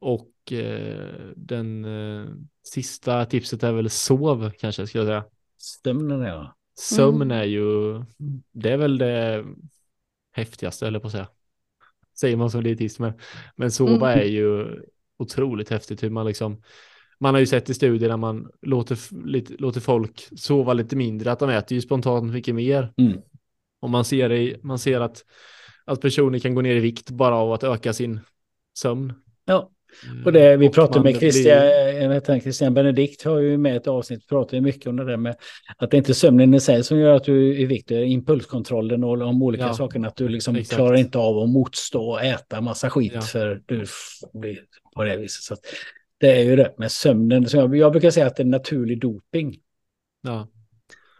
Och 0.00 0.52
eh, 0.52 1.30
den 1.36 1.84
eh, 1.84 2.26
sista 2.62 3.24
tipset 3.24 3.62
är 3.62 3.72
väl 3.72 3.90
sov 3.90 4.50
kanske 4.58 4.86
skulle 4.86 5.04
jag 5.04 5.08
säga. 5.08 5.24
Sömnen 5.58 6.20
ja. 6.20 6.56
Sömn 6.78 7.22
Mm. 7.22 7.30
är 7.38 7.44
ju, 7.44 7.94
det 8.52 8.70
är 8.70 8.76
väl 8.76 8.98
det 8.98 9.44
häftigaste 10.32 10.86
eller 10.86 10.98
på 10.98 11.06
att 11.06 11.12
säga. 11.12 11.28
Säger 12.20 12.36
man 12.36 12.50
som 12.50 12.62
dietist 12.64 12.98
men, 12.98 13.12
men 13.56 13.70
sova 13.70 14.12
Mm. 14.12 14.20
är 14.20 14.30
ju 14.30 14.80
otroligt 15.16 15.70
häftigt 15.70 16.02
hur 16.02 16.10
man 16.10 16.26
liksom 16.26 16.62
man 17.20 17.34
har 17.34 17.40
ju 17.40 17.46
sett 17.46 17.70
i 17.70 17.74
studier 17.74 18.08
när 18.08 18.16
man 18.16 18.50
låter, 18.62 19.26
lite, 19.26 19.54
låter 19.58 19.80
folk 19.80 20.28
sova 20.38 20.72
lite 20.72 20.96
mindre 20.96 21.32
att 21.32 21.38
de 21.38 21.50
äter 21.50 21.74
ju 21.74 21.80
spontant 21.80 22.32
mycket 22.32 22.54
mer. 22.54 22.92
Mm. 22.96 23.20
Och 23.82 23.90
man 23.90 24.04
ser, 24.04 24.32
i, 24.32 24.56
man 24.62 24.78
ser 24.78 25.00
att, 25.00 25.24
att 25.84 26.00
personer 26.00 26.38
kan 26.38 26.54
gå 26.54 26.60
ner 26.60 26.74
i 26.76 26.80
vikt 26.80 27.10
bara 27.10 27.34
av 27.34 27.52
att 27.52 27.64
öka 27.64 27.92
sin 27.92 28.20
sömn. 28.78 29.12
Ja. 29.44 29.70
Och 30.24 30.32
det, 30.32 30.56
vi 30.56 30.68
Och 30.68 30.74
pratade 30.74 31.04
med 31.04 31.16
Christian, 31.20 31.58
blir- 31.60 32.14
inte, 32.16 32.40
Christian 32.40 32.74
Benedikt 32.74 33.22
har 33.24 33.38
ju 33.38 33.58
med 33.58 33.76
ett 33.76 33.86
avsnitt, 33.86 34.28
pratar 34.28 34.56
ju 34.56 34.60
mycket 34.60 34.86
om 34.86 34.96
det 34.96 35.04
där 35.04 35.16
med 35.16 35.36
att 35.76 35.90
det 35.90 35.96
inte 35.96 36.12
är 36.12 36.14
sömnen 36.14 36.54
i 36.54 36.60
sig 36.60 36.84
som 36.84 36.98
gör 36.98 37.14
att 37.14 37.24
du 37.24 37.50
är 37.50 37.60
i 37.60 37.64
vikt, 37.64 37.88
det 37.88 37.96
är 37.96 38.04
impulskontrollen 38.04 39.04
och 39.04 39.18
de 39.18 39.42
olika 39.42 39.64
Ja, 39.64 39.74
sakerna, 39.74 40.08
att 40.08 40.16
du 40.16 40.28
liksom 40.28 40.56
exakt. 40.56 40.76
klarar 40.76 40.96
inte 40.96 41.18
av 41.18 41.38
att 41.38 41.48
motstå 41.48 42.10
och 42.10 42.22
äta 42.22 42.60
massa 42.60 42.90
skit 42.90 43.12
Ja. 43.14 43.20
för 43.20 43.62
du 43.66 43.84
blir 44.32 44.58
på 44.94 45.04
det 45.04 45.16
viset. 45.16 45.42
Så 45.42 45.56
det 46.20 46.30
är 46.40 46.42
ju 46.44 46.56
det 46.56 46.74
med 46.78 46.90
sömnen, 46.92 47.46
jag, 47.52 47.76
jag 47.76 47.92
brukar 47.92 48.10
säga 48.10 48.26
att 48.26 48.36
det 48.36 48.42
är 48.42 48.46
naturlig 48.46 49.00
doping. 49.00 49.56
Ja, 50.22 50.48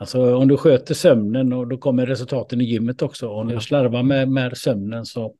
Alltså 0.03 0.35
om 0.37 0.49
du 0.49 0.57
sköter 0.57 0.95
sömnen 0.95 1.53
och 1.53 1.67
då 1.69 1.77
kommer 1.79 2.07
resultaten 2.07 2.61
i 2.61 2.65
gymmet 2.65 3.03
också. 3.03 3.29
Om 3.29 3.49
du 3.49 3.61
slarvar 3.61 4.03
med, 4.03 4.29
med 4.29 4.57
sömnen 4.57 5.07
så, 5.07 5.35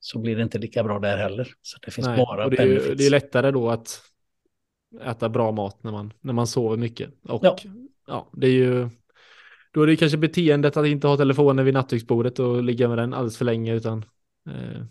så 0.00 0.18
blir 0.18 0.36
det 0.36 0.42
inte 0.42 0.58
lika 0.58 0.84
bra 0.84 0.98
där 0.98 1.16
heller. 1.16 1.48
Så 1.62 1.78
det 1.82 1.90
finns 1.90 2.06
nej. 2.06 2.16
bara 2.16 2.44
och 2.44 2.50
det 2.50 2.58
är, 2.58 2.66
ju, 2.66 2.94
det 2.94 3.06
är 3.06 3.10
lättare 3.10 3.50
då 3.50 3.70
att 3.70 4.00
äta 5.04 5.28
bra 5.28 5.52
mat 5.52 5.82
när 5.82 5.92
man, 5.92 6.12
när 6.20 6.32
man 6.32 6.46
sover 6.46 6.76
mycket. 6.76 7.10
Och 7.28 7.44
Ja. 7.44 7.56
ja. 8.06 8.28
det 8.32 8.46
är 8.46 8.52
ju 8.52 8.88
då 9.72 9.82
är 9.82 9.86
det 9.86 9.96
kanske 9.96 10.18
beteendet 10.18 10.76
att 10.76 10.86
inte 10.86 11.06
ha 11.06 11.16
telefonen 11.16 11.64
vid 11.64 11.74
nattduksbordet 11.74 12.38
och 12.38 12.62
ligga 12.62 12.88
med 12.88 12.98
den 12.98 13.14
alldeles 13.14 13.38
för 13.38 13.44
länge 13.44 13.74
utan 13.74 14.04
eh, 14.48 14.82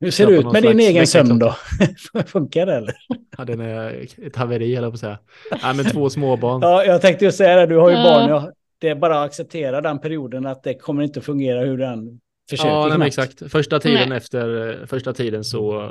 Hur 0.00 0.10
ser 0.10 0.26
det 0.26 0.32
ut 0.32 0.52
med 0.52 0.62
din 0.62 0.80
egen 0.80 1.06
sömn 1.06 1.38
då? 1.38 1.54
Funkar 2.26 2.66
det 2.66 2.74
eller? 2.74 2.94
ja, 3.38 3.44
den 3.44 3.60
är 3.60 4.06
ett 4.26 4.36
haveri 4.36 4.76
eller 4.76 4.88
på 4.88 4.94
att 4.94 5.00
säga. 5.00 5.18
Nej, 5.62 5.76
men 5.76 5.84
två 5.84 6.10
småbarn. 6.10 6.62
Ja, 6.62 6.84
jag 6.84 7.00
tänkte 7.00 7.24
ju 7.24 7.32
säga 7.32 7.56
det. 7.56 7.66
Du 7.66 7.76
har 7.76 7.90
ju 7.90 7.96
Ja. 7.96 8.02
barn. 8.02 8.28
Ja. 8.30 8.52
Det 8.78 8.88
är 8.88 8.94
bara 8.94 9.20
att 9.20 9.26
acceptera 9.26 9.80
den 9.80 9.98
perioden 9.98 10.46
att 10.46 10.62
det 10.62 10.74
kommer 10.74 11.02
inte 11.02 11.20
fungera 11.20 11.60
hur 11.64 11.78
den 11.78 12.20
försöker. 12.50 12.70
Ja, 12.70 12.96
nej, 12.98 13.08
exakt. 13.08 13.52
Första 13.52 13.80
tiden 13.80 14.08
Nej. 14.08 14.18
efter 14.18 14.68
eh, 14.80 14.86
första 14.86 15.12
tiden 15.12 15.44
så 15.44 15.90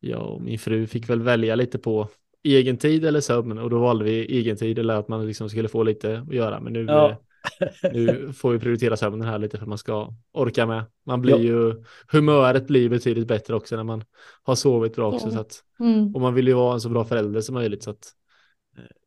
jag 0.00 0.22
och 0.34 0.42
min 0.42 0.58
fru 0.58 0.86
fick 0.86 1.10
väl 1.10 1.22
välja 1.22 1.54
lite 1.54 1.78
på 1.78 2.08
egen 2.44 2.76
tid 2.76 3.04
eller 3.04 3.20
sömn 3.20 3.58
och 3.58 3.70
då 3.70 3.78
valde 3.78 4.04
vi 4.04 4.10
egen 4.38 4.56
tid 4.56 4.78
eller 4.78 4.94
att 4.94 5.08
man 5.08 5.26
liksom 5.26 5.48
skulle 5.50 5.68
få 5.68 5.82
lite 5.82 6.18
att 6.28 6.34
göra. 6.34 6.60
Men 6.60 6.72
nu, 6.72 6.84
Ja. 6.88 7.10
eh, 7.60 7.92
nu 7.92 8.32
får 8.32 8.50
vi 8.52 8.58
prioritera 8.58 8.96
sömnen 8.96 9.28
här 9.28 9.38
lite 9.38 9.56
för 9.56 9.64
att 9.64 9.68
man 9.68 9.78
ska 9.78 10.14
orka 10.32 10.66
med. 10.66 10.84
Man 11.06 11.20
blir 11.20 11.34
Ja. 11.34 11.38
ju, 11.42 11.84
humöret 12.12 12.66
blir 12.66 12.88
betydligt 12.88 13.28
bättre 13.28 13.54
också 13.54 13.76
när 13.76 13.84
man 13.84 14.04
har 14.42 14.54
sovit 14.54 14.96
bra 14.96 15.08
också. 15.12 15.26
Ja. 15.26 15.32
Så 15.32 15.40
att, 15.40 15.64
Mm. 15.80 16.14
och 16.14 16.20
man 16.20 16.34
vill 16.34 16.46
ju 16.48 16.54
vara 16.54 16.74
en 16.74 16.80
så 16.80 16.88
bra 16.88 17.04
förälder 17.04 17.40
som 17.40 17.54
möjligt 17.54 17.82
så 17.82 17.90
att 17.90 18.12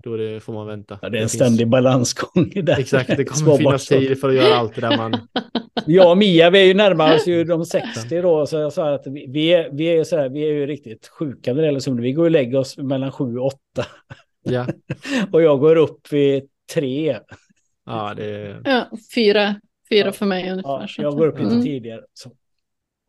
då 0.04 0.18
det, 0.18 0.40
får 0.40 0.54
man 0.54 0.68
vänta. 0.68 1.00
Ja, 1.02 1.10
det 1.10 1.18
är 1.18 1.22
en 1.22 1.30
finns- 1.30 1.34
ständig 1.46 1.68
balansgång 1.70 2.52
i 2.56 2.62
det. 2.62 2.74
Exakt, 2.76 3.18
det 3.18 3.26
kommer 3.26 3.58
finnas 3.58 3.88
tid 3.88 4.20
för 4.20 4.30
att 4.30 4.36
göra 4.36 4.56
allt 4.56 4.76
det 4.76 4.82
där 4.82 4.98
man... 4.98 5.14
Jag 5.86 6.12
och 6.12 6.18
Mia, 6.18 6.50
vi 6.50 6.60
är 6.60 6.66
ju 6.66 6.74
närmare 6.74 7.16
oss 7.16 7.28
ju 7.28 7.44
de 7.44 7.66
60 7.66 8.22
då, 8.22 8.46
så 8.46 8.56
jag 8.58 8.74
sa 8.74 8.94
att 8.94 9.08
vi, 9.08 9.26
vi, 9.30 9.48
är, 9.54 9.70
vi, 9.72 9.86
är, 9.86 9.94
ju 9.96 10.06
så 10.06 10.18
här, 10.18 10.30
vi 10.30 10.42
är 10.44 10.52
ju 10.54 10.66
riktigt 10.68 11.08
sjuka 11.08 11.54
när 11.54 11.62
det 11.62 11.66
gäller 11.68 11.80
sömn. 11.80 12.02
Vi 12.02 12.12
går 12.12 12.24
och 12.24 12.32
lägger 12.32 12.58
oss 12.60 12.78
mellan 12.78 13.12
7 13.12 13.38
och 13.38 13.46
8 13.46 13.58
Ja, 14.44 14.68
och 15.32 15.42
jag 15.42 15.60
går 15.60 15.76
upp 15.76 16.14
vid 16.14 16.44
3. 16.74 17.18
ja 17.86 18.14
det 18.18 18.62
Ja, 18.66 18.90
fyra, 19.16 19.56
fyra 19.90 20.06
Ja. 20.06 20.12
för 20.12 20.26
mig 20.26 20.52
ungefär. 20.52 20.70
Ja, 20.70 20.88
jag 20.98 21.18
går 21.18 21.28
upp 21.28 21.40
lite 21.40 21.52
Mm. 21.52 21.64
tidigare. 21.64 22.02
Så. 22.14 22.32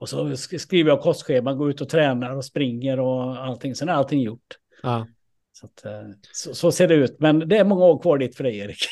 Och 0.00 0.08
så 0.08 0.24
sk- 0.28 0.58
skriver 0.58 0.90
jag 0.90 1.00
kostschema, 1.00 1.54
går 1.54 1.70
ut 1.70 1.80
och 1.80 1.88
tränar 1.88 2.36
och 2.36 2.44
springer 2.44 3.00
och 3.00 3.36
allting. 3.44 3.74
Sen 3.74 3.88
är 3.88 3.92
allting 3.92 4.20
gjort. 4.20 4.56
ja. 4.82 5.06
Så, 5.52 5.66
att, 5.66 5.84
eh, 5.84 6.08
så, 6.32 6.54
så 6.54 6.72
ser 6.72 6.88
det 6.88 6.94
ut. 6.94 7.16
Men 7.20 7.48
det 7.48 7.56
är 7.56 7.64
många 7.64 7.84
år 7.84 8.02
kvar 8.02 8.18
dit 8.18 8.36
för 8.36 8.44
dig, 8.44 8.58
Erik. 8.58 8.78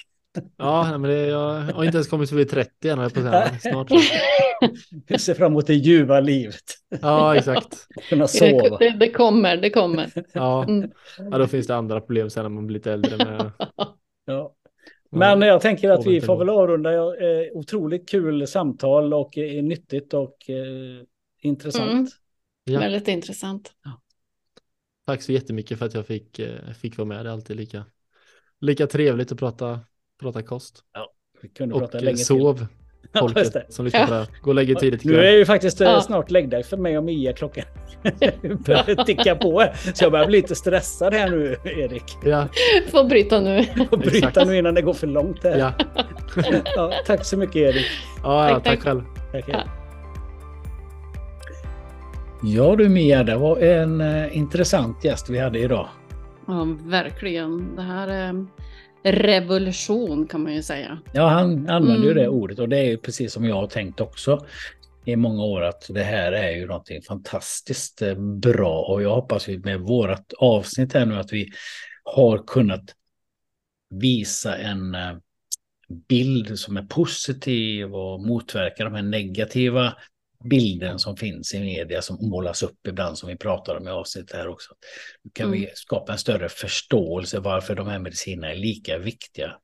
Ja, 0.56 0.98
men 0.98 1.02
det, 1.10 1.26
jag 1.26 1.60
har 1.60 1.84
inte 1.84 1.96
ens 1.96 2.08
kommit 2.08 2.28
förbi 2.28 2.44
30 2.44 2.88
än, 2.88 2.98
jag 2.98 3.14
på 3.14 3.20
att 3.20 3.60
säga. 3.60 3.72
Snart. 3.72 3.90
Jag 5.06 5.20
ser 5.20 5.34
fram 5.34 5.52
emot 5.52 5.66
det 5.66 5.74
ljuva 5.74 6.20
livet. 6.20 6.62
Ja, 7.02 7.36
exakt. 7.36 7.86
Kunna 8.08 8.24
Det, 8.24 8.28
sova. 8.28 8.78
det, 8.78 8.90
det 8.90 9.10
kommer, 9.10 9.56
det 9.56 9.70
kommer. 9.70 10.12
Ja. 10.32 10.64
Mm. 10.64 10.90
ja, 11.30 11.38
då 11.38 11.46
finns 11.46 11.66
det 11.66 11.76
andra 11.76 12.00
problem 12.00 12.30
sen 12.30 12.42
när 12.42 12.48
man 12.48 12.66
blir 12.66 12.74
lite 12.74 12.92
äldre. 12.92 13.16
Med, 13.16 13.52
Ja. 14.24 14.54
Men 15.10 15.42
jag 15.42 15.60
tänker 15.60 15.90
att 15.90 16.06
vi 16.06 16.20
får 16.20 16.36
väl 16.36 16.48
avrunda. 16.48 16.92
Ja, 16.92 17.16
eh, 17.16 17.52
otroligt 17.52 18.08
kul 18.08 18.46
samtal 18.46 19.14
och 19.14 19.38
eh, 19.38 19.62
nyttigt 19.62 20.14
och 20.14 20.36
intressant. 21.40 21.90
Mm. 21.90 22.06
Ja. 22.64 22.80
Väldigt 22.80 23.08
intressant. 23.08 23.72
Tack 25.12 25.22
så 25.22 25.32
jättemycket 25.32 25.78
för 25.78 25.86
att 25.86 25.94
jag 25.94 26.06
fick, 26.06 26.38
eh, 26.38 26.48
fick 26.80 26.98
vara 26.98 27.08
med. 27.08 27.24
Det 27.24 27.28
är 27.28 27.32
alltid 27.32 27.56
lika, 27.56 27.84
lika 28.60 28.86
trevligt 28.86 29.32
att 29.32 29.38
prata, 29.38 29.80
prata 30.20 30.42
kost. 30.42 30.78
Vi 31.42 31.48
kunde 31.48 31.74
Och 31.74 31.80
prata 31.80 31.98
eh, 31.98 32.04
länge 32.04 32.16
till. 32.16 32.26
sov, 32.26 32.66
Ja, 33.12 33.20
just 33.22 33.34
folket 33.34 33.52
det. 33.52 33.66
som 33.72 33.84
lyssnar 33.84 34.06
på 34.06 34.12
det 34.12 34.18
här. 34.18 34.26
Gå 34.42 34.50
och 34.50 34.54
lägg 34.54 34.70
er 34.70 34.74
tidigt 34.74 35.04
Nu 35.04 35.16
är 35.24 35.30
ju 35.36 35.44
faktiskt 35.44 35.80
eh, 35.80 35.88
Ja. 35.88 36.00
snart 36.00 36.30
läggdags 36.30 36.68
för 36.68 36.76
mig 36.76 36.98
och 36.98 37.04
Mia 37.04 37.32
klockan 37.32 37.64
börjar 38.66 39.04
ticka 39.04 39.34
på. 39.36 39.66
Så 39.94 40.04
jag 40.04 40.12
börjar 40.12 40.26
bli 40.26 40.36
lite 40.40 40.54
stressad 40.54 41.14
här 41.14 41.30
nu, 41.30 41.56
Erik. 41.64 42.04
Ja, 42.24 42.48
Får 42.90 43.04
bryta 43.04 43.40
nu. 43.40 43.66
Och 43.90 43.98
bryta 43.98 44.28
Exakt. 44.28 44.46
nu 44.46 44.56
innan 44.58 44.74
det 44.74 44.82
går 44.82 44.94
för 44.94 45.06
långt 45.06 45.44
här. 45.44 45.58
ja. 45.58 45.72
Ja, 46.76 46.92
tack 47.06 47.24
så 47.24 47.36
mycket 47.36 47.56
Erik. 47.56 47.86
ja, 48.22 48.48
ja 48.48 48.54
Tack, 48.54 48.64
tack 48.64 48.74
tack. 48.74 48.82
själv. 48.84 49.02
Tack. 49.32 49.66
Ja. 52.42 52.76
Du 52.76 52.88
Mia, 52.88 53.22
det 53.24 53.36
var 53.36 53.58
en 53.58 54.00
eh, 54.00 54.36
intressant 54.36 55.04
gäst 55.04 55.30
vi 55.30 55.38
hade 55.38 55.58
idag. 55.58 55.88
Ja, 56.46 56.76
verkligen. 56.84 57.76
Det 57.76 57.82
här 57.82 58.08
är 58.08 58.46
revolution 59.12 60.26
kan 60.26 60.42
man 60.42 60.54
ju 60.54 60.62
säga. 60.62 60.98
Ja, 61.12 61.28
han 61.28 61.68
använder 61.68 61.96
Mm. 61.96 62.08
ju 62.08 62.14
det 62.14 62.28
ordet 62.28 62.58
och 62.58 62.68
det 62.68 62.78
är 62.78 62.84
ju 62.84 62.96
precis 62.96 63.32
som 63.32 63.44
jag 63.44 63.54
har 63.54 63.66
tänkt 63.66 64.00
också 64.00 64.46
i 65.04 65.16
många 65.16 65.42
år 65.44 65.62
att 65.62 65.86
det 65.88 66.02
här 66.02 66.32
är 66.32 66.50
ju 66.50 66.66
någonting 66.66 67.02
fantastiskt 67.02 68.02
eh, 68.02 68.14
bra 68.18 68.80
och 68.82 69.02
jag 69.02 69.14
hoppas 69.14 69.48
ju 69.48 69.58
med 69.58 69.80
vårat 69.80 70.32
avsnitt 70.38 70.92
här 70.92 71.06
nu 71.06 71.16
att 71.16 71.32
vi 71.32 71.48
har 72.04 72.38
kunnat 72.46 72.84
visa 73.90 74.56
en 74.56 74.94
eh, 74.94 75.12
bild 76.08 76.58
som 76.58 76.76
är 76.76 76.82
positiv 76.82 77.94
och 77.94 78.20
motverka 78.26 78.84
de 78.84 78.94
här 78.94 79.02
negativa 79.02 79.92
bilden 80.44 80.98
som 80.98 81.16
finns 81.16 81.54
i 81.54 81.60
media 81.60 82.02
som 82.02 82.28
målas 82.28 82.62
upp 82.62 82.86
ibland 82.86 83.18
som 83.18 83.28
vi 83.28 83.36
pratar 83.36 83.76
om 83.76 83.88
i 83.88 83.90
avsnittet 83.90 84.36
här 84.36 84.48
också. 84.48 84.74
Nu 85.22 85.30
kan 85.34 85.46
Mm. 85.46 85.60
vi 85.60 85.70
skapa 85.74 86.12
en 86.12 86.18
större 86.18 86.48
förståelse 86.48 87.38
varför 87.40 87.74
de 87.74 87.86
här 87.88 87.98
medicinerna 87.98 88.52
är 88.52 88.56
lika 88.56 88.98
viktiga 88.98 89.56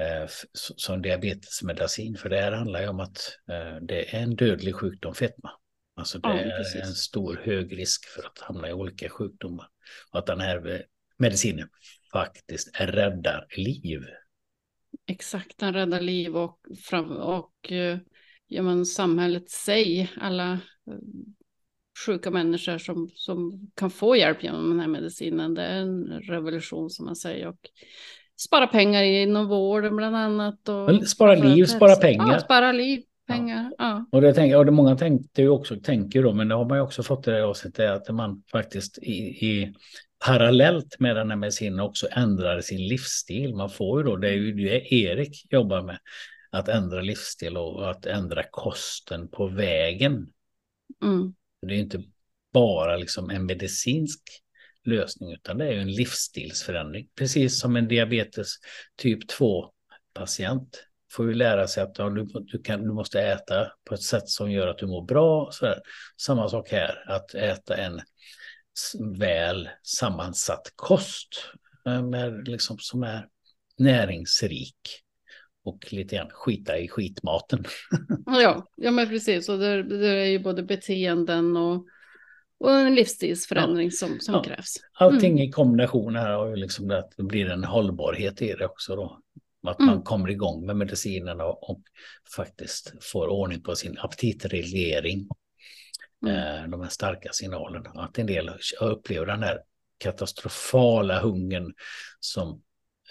eh, 0.00 0.28
som 0.52 1.02
diabetesmedicin. 1.02 2.16
För 2.16 2.28
det 2.28 2.40
här 2.40 2.52
handlar 2.52 2.80
ju 2.80 2.88
om 2.88 3.00
att 3.00 3.38
eh, 3.50 3.76
det 3.82 4.14
är 4.16 4.22
en 4.22 4.36
dödlig 4.36 4.74
sjukdom, 4.74 5.14
fetma. 5.14 5.50
Alltså 5.96 6.18
det 6.18 6.28
Ja, 6.28 6.38
är 6.38 6.58
precis. 6.58 6.82
en 6.82 6.94
stor 6.94 7.40
hög 7.44 7.78
risk 7.78 8.04
för 8.08 8.22
att 8.22 8.38
hamna 8.38 8.68
i 8.68 8.72
olika 8.72 9.08
sjukdomar. 9.08 9.66
Och 10.12 10.18
att 10.18 10.26
den 10.26 10.40
här 10.40 10.66
eh, 10.70 10.80
medicinen 11.18 11.68
faktiskt 12.12 12.80
räddar 12.80 13.46
liv. 13.56 14.02
Exakt, 15.06 15.58
den 15.58 15.74
räddar 15.74 16.00
liv 16.00 16.36
och, 16.36 16.58
fram, 16.84 17.10
och 17.16 17.72
eh, 17.72 17.98
ja, 18.54 18.62
men 18.62 18.86
samhället 18.86 19.50
sig, 19.50 20.10
alla 20.20 20.52
eh, 20.52 20.58
sjuka 22.06 22.30
människor 22.30 22.78
som, 22.78 23.10
som 23.14 23.70
kan 23.74 23.90
få 23.90 24.16
hjälp 24.16 24.42
genom 24.42 24.70
den 24.70 24.80
här 24.80 24.88
medicinen. 24.88 25.54
Det 25.54 25.62
är 25.62 25.76
en 25.80 26.04
revolution 26.06 26.90
som 26.90 27.06
man 27.06 27.16
säger. 27.16 27.48
Och 27.48 27.60
spara 28.40 28.66
pengar 28.66 29.02
inom 29.02 29.48
vården 29.48 29.96
bland 29.96 30.16
annat. 30.16 30.68
Och 30.68 31.08
spara 31.08 31.34
liv, 31.34 31.64
spara 31.64 31.96
pengar. 31.96 32.32
Ja, 32.32 32.40
spara 32.40 32.72
liv, 32.72 33.02
pengar. 33.26 33.72
Ja. 33.78 34.06
Och 34.12 34.20
det 34.20 34.34
tänker, 34.34 34.58
och 34.58 34.66
det 34.66 34.72
många 34.72 34.96
tänkte 34.96 35.42
ju 35.42 35.48
också, 35.48 35.76
tänker 35.76 36.22
då, 36.22 36.32
men 36.32 36.48
det 36.48 36.54
har 36.54 36.64
man 36.64 36.78
ju 36.78 36.82
också 36.82 37.02
fått 37.02 37.28
i 37.28 37.30
det 37.30 37.44
avsnittet, 37.44 37.78
är 37.78 37.92
att 37.92 38.14
man 38.14 38.42
faktiskt 38.52 38.98
i, 38.98 39.12
i 39.46 39.74
parallellt 40.26 40.96
med 41.00 41.16
den 41.16 41.30
här 41.30 41.36
medicinen 41.36 41.80
också 41.80 42.06
ändrar 42.10 42.60
sin 42.60 42.88
livsstil. 42.88 43.54
Man 43.54 43.70
får 43.70 44.00
ju 44.00 44.06
då, 44.06 44.16
det 44.16 44.28
är 44.28 44.32
ju 44.32 44.52
det 44.52 44.94
Erik 44.94 45.46
jobbar 45.50 45.82
med, 45.82 45.98
att 46.54 46.68
ändra 46.68 47.00
livsstil 47.00 47.56
och 47.56 47.90
att 47.90 48.06
ändra 48.06 48.42
kosten 48.50 49.28
på 49.28 49.48
vägen. 49.48 50.32
Mm. 51.02 51.34
Det 51.66 51.74
är 51.74 51.78
inte 51.78 52.02
bara 52.52 52.96
liksom 52.96 53.30
en 53.30 53.46
medicinsk 53.46 54.20
lösning, 54.84 55.32
utan 55.32 55.58
det 55.58 55.66
är 55.66 55.72
en 55.72 55.92
livsstilsförändring. 55.92 57.08
Precis 57.18 57.60
som 57.60 57.76
en 57.76 57.88
diabetes 57.88 58.48
typ 58.96 59.30
2-patient 59.30 60.84
får 61.12 61.28
ju 61.28 61.34
lära 61.34 61.66
sig 61.66 61.82
att 61.82 61.98
ja, 61.98 62.10
du, 62.10 62.24
du, 62.24 62.62
kan, 62.62 62.82
du 62.82 62.92
måste 62.92 63.20
äta 63.20 63.72
på 63.84 63.94
ett 63.94 64.02
sätt 64.02 64.28
som 64.28 64.50
gör 64.50 64.68
att 64.68 64.78
du 64.78 64.86
mår 64.86 65.02
bra. 65.02 65.50
Samma 66.16 66.48
sak 66.48 66.70
här, 66.70 67.04
att 67.06 67.34
äta 67.34 67.76
en 67.76 68.00
väl 69.18 69.68
sammansatt 69.82 70.72
kost 70.76 71.28
eh, 71.86 72.02
med, 72.02 72.48
liksom, 72.48 72.78
som 72.78 73.02
är 73.02 73.28
näringsrik 73.78 75.03
och 75.64 75.92
lite 75.92 76.16
grann 76.16 76.30
skita 76.30 76.78
i 76.78 76.88
skitmaten. 76.88 77.64
Ja, 78.26 78.68
ja, 78.76 78.90
men 78.90 79.08
precis. 79.08 79.48
Och 79.48 79.58
det, 79.58 79.82
det 79.82 80.08
är 80.08 80.24
ju 80.26 80.38
både 80.38 80.62
beteenden 80.62 81.56
och, 81.56 81.86
och 82.58 82.70
en 82.72 82.94
livsstilsförändring 82.94 83.90
som, 83.90 84.20
som 84.20 84.34
Ja. 84.34 84.42
krävs. 84.42 84.76
Allting 84.92 85.40
i 85.40 85.50
kombination 85.50 86.16
här 86.16 86.30
har 86.30 86.48
ju 86.48 86.56
liksom 86.56 86.88
det 86.88 86.98
att 86.98 87.12
det 87.16 87.22
blir 87.22 87.50
en 87.50 87.64
hållbarhet 87.64 88.42
i 88.42 88.52
det 88.52 88.66
också 88.66 88.96
då. 88.96 89.20
Att 89.66 89.80
Mm. 89.80 89.94
man 89.94 90.02
kommer 90.02 90.30
igång 90.30 90.66
med 90.66 90.76
medicinerna 90.76 91.44
och, 91.44 91.70
och 91.70 91.80
faktiskt 92.36 92.92
får 93.04 93.26
ordning 93.26 93.62
på 93.62 93.76
sin 93.76 93.98
aptitreglering. 93.98 95.28
Mm. 96.26 96.36
Eh, 96.64 96.70
de 96.70 96.80
här 96.80 96.88
starka 96.88 97.28
signalerna. 97.32 97.90
Att 97.94 98.18
en 98.18 98.26
del 98.26 98.50
upplever 98.80 99.26
den 99.26 99.42
här 99.42 99.58
katastrofala 99.98 101.20
hungern 101.20 101.74
som 102.20 102.62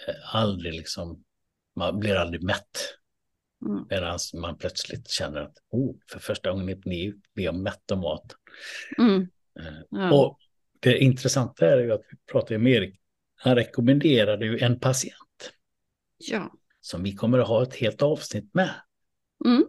eh, 0.08 0.34
aldrig 0.36 0.74
liksom, 0.74 1.23
man 1.76 1.98
blir 2.00 2.16
aldrig 2.16 2.42
mätt. 2.42 2.98
Mm. 3.66 3.86
Medan 3.90 4.18
man 4.34 4.58
plötsligt 4.58 5.08
känner 5.08 5.40
att 5.40 5.56
oh, 5.70 5.96
för 6.10 6.18
första 6.18 6.50
gången 6.50 6.68
i 6.68 6.74
mitt 6.74 6.86
liv 6.86 7.14
blir 7.34 7.44
jag 7.44 7.54
mätt 7.54 7.90
av 7.90 7.98
mat. 7.98 8.36
Mm. 8.98 9.28
Eh, 9.60 9.74
Ja. 9.90 10.12
och 10.14 10.38
det 10.80 10.98
intressanta 10.98 11.66
är 11.66 11.78
ju 11.78 11.92
att 11.92 12.02
vi 12.10 12.16
pratar 12.32 12.58
med 12.58 12.72
Erik. 12.72 13.00
Han 13.36 13.54
rekommenderade 13.54 14.46
ju 14.46 14.58
en 14.58 14.80
patient 14.80 15.52
ja. 16.16 16.52
som 16.80 17.02
vi 17.02 17.14
kommer 17.14 17.38
att 17.38 17.48
ha 17.48 17.62
ett 17.62 17.74
helt 17.74 18.02
avsnitt 18.02 18.54
med. 18.54 18.70
Mm. 19.44 19.64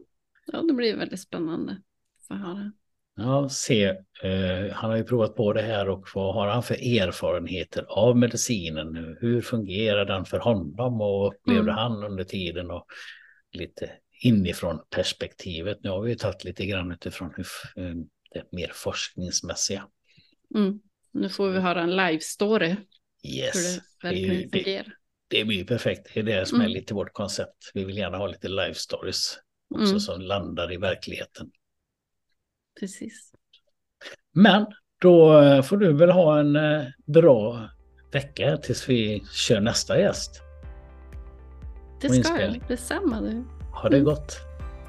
ja, 0.46 0.62
det 0.62 0.74
blir 0.74 0.98
väldigt 0.98 1.20
spännande. 1.20 1.82
För 2.28 2.36
höra. 2.36 2.72
Ja, 3.18 3.50
se, 3.50 3.84
eh, 4.24 4.72
han 4.74 4.90
har 4.90 4.98
ju 4.98 5.04
provat 5.04 5.36
på 5.36 5.54
det 5.54 5.62
här 5.62 5.90
och 5.90 6.08
vad 6.16 6.34
har 6.34 6.48
han 6.48 6.64
för 6.64 7.00
erfarenheter 7.00 7.86
av 7.90 8.18
medicinen? 8.18 9.18
Hur 9.22 9.42
fungerar 9.42 10.06
den 10.06 10.26
för 10.26 10.40
honom 10.40 10.80
och 10.80 10.98
vad 10.98 11.34
upplevde 11.34 11.62
Mm. 11.72 11.76
han 11.76 12.04
under 12.04 12.24
tiden? 12.24 12.72
Och 12.72 12.86
lite 13.52 13.92
inifrån 14.24 14.80
perspektivet. 14.90 15.78
Nu 15.84 15.90
har 15.90 16.02
vi 16.02 16.10
ju 16.10 16.16
tagit 16.16 16.44
lite 16.44 16.66
grann 16.66 16.92
utifrån 16.92 17.34
hur, 17.38 17.48
eh, 17.86 17.96
det 18.32 18.44
mer 18.52 18.72
forskningsmässiga. 18.74 19.88
Mm. 20.56 20.80
Nu 21.12 21.30
får 21.30 21.50
vi 21.50 21.60
höra 21.60 21.82
en 21.82 21.92
live 21.96 22.20
story 22.20 22.76
Yes, 23.24 23.80
det 24.02 24.10
det, 24.10 24.24
är 24.26 24.64
det, 24.64 24.86
det 25.28 25.46
blir 25.46 25.58
ju 25.58 25.66
perfekt. 25.66 26.08
Det 26.14 26.20
är 26.20 26.24
det 26.24 26.46
som 26.46 26.60
är 26.60 26.66
Mm. 26.66 26.74
lite 26.74 26.94
vårt 26.94 27.14
koncept. 27.14 27.72
Vi 27.74 27.86
vill 27.86 27.98
gärna 27.98 28.18
ha 28.18 28.28
lite 28.28 28.48
live 28.48 28.74
stories 28.74 29.38
också 29.76 29.88
Mm. 29.88 30.00
som 30.00 30.22
landar 30.22 30.74
i 30.74 30.78
verkligheten. 30.78 31.52
Precis. 32.80 33.32
Men 34.34 34.66
då 35.02 35.42
eh, 35.42 35.62
får 35.62 35.78
du 35.78 35.94
väl 35.94 36.10
ha 36.12 36.40
en 36.40 36.56
eh, 36.56 36.84
bra 37.06 37.70
vecka 38.12 38.58
tills 38.58 38.90
vi 38.90 39.24
kör 39.32 39.62
nästa 39.62 40.00
gäst. 40.00 40.42
Det 42.02 42.10
ska 42.10 42.42
jag. 42.42 42.62
Detsamma 42.68 43.22
du. 43.22 43.44
Ha 43.74 43.90
det 43.90 43.96
Mm. 43.98 44.06
gott. 44.06 44.38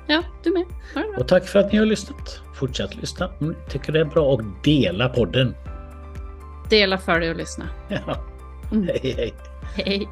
Ja, 0.06 0.22
du 0.44 0.52
med. 0.52 0.64
Ha 0.94 1.00
det 1.00 1.08
bra. 1.12 1.18
Och 1.20 1.28
tack 1.28 1.44
för 1.44 1.58
att 1.58 1.72
ni 1.72 1.78
har 1.78 1.86
lyssnat. 1.86 2.40
Fortsätt 2.54 2.94
lyssna 2.96 3.28
om 3.40 3.48
ni 3.48 3.54
tycker 3.70 3.92
det 3.92 4.00
är 4.00 4.04
bra 4.04 4.32
och 4.32 4.42
dela 4.64 5.08
podden. 5.08 5.54
Dela, 6.70 6.98
följ 6.98 7.30
och 7.30 7.36
lyssna. 7.36 7.68
Ja. 7.88 8.24
Mm. 8.72 8.86
Hej 8.88 9.14
hej. 9.16 9.34
Hej. 9.76 10.08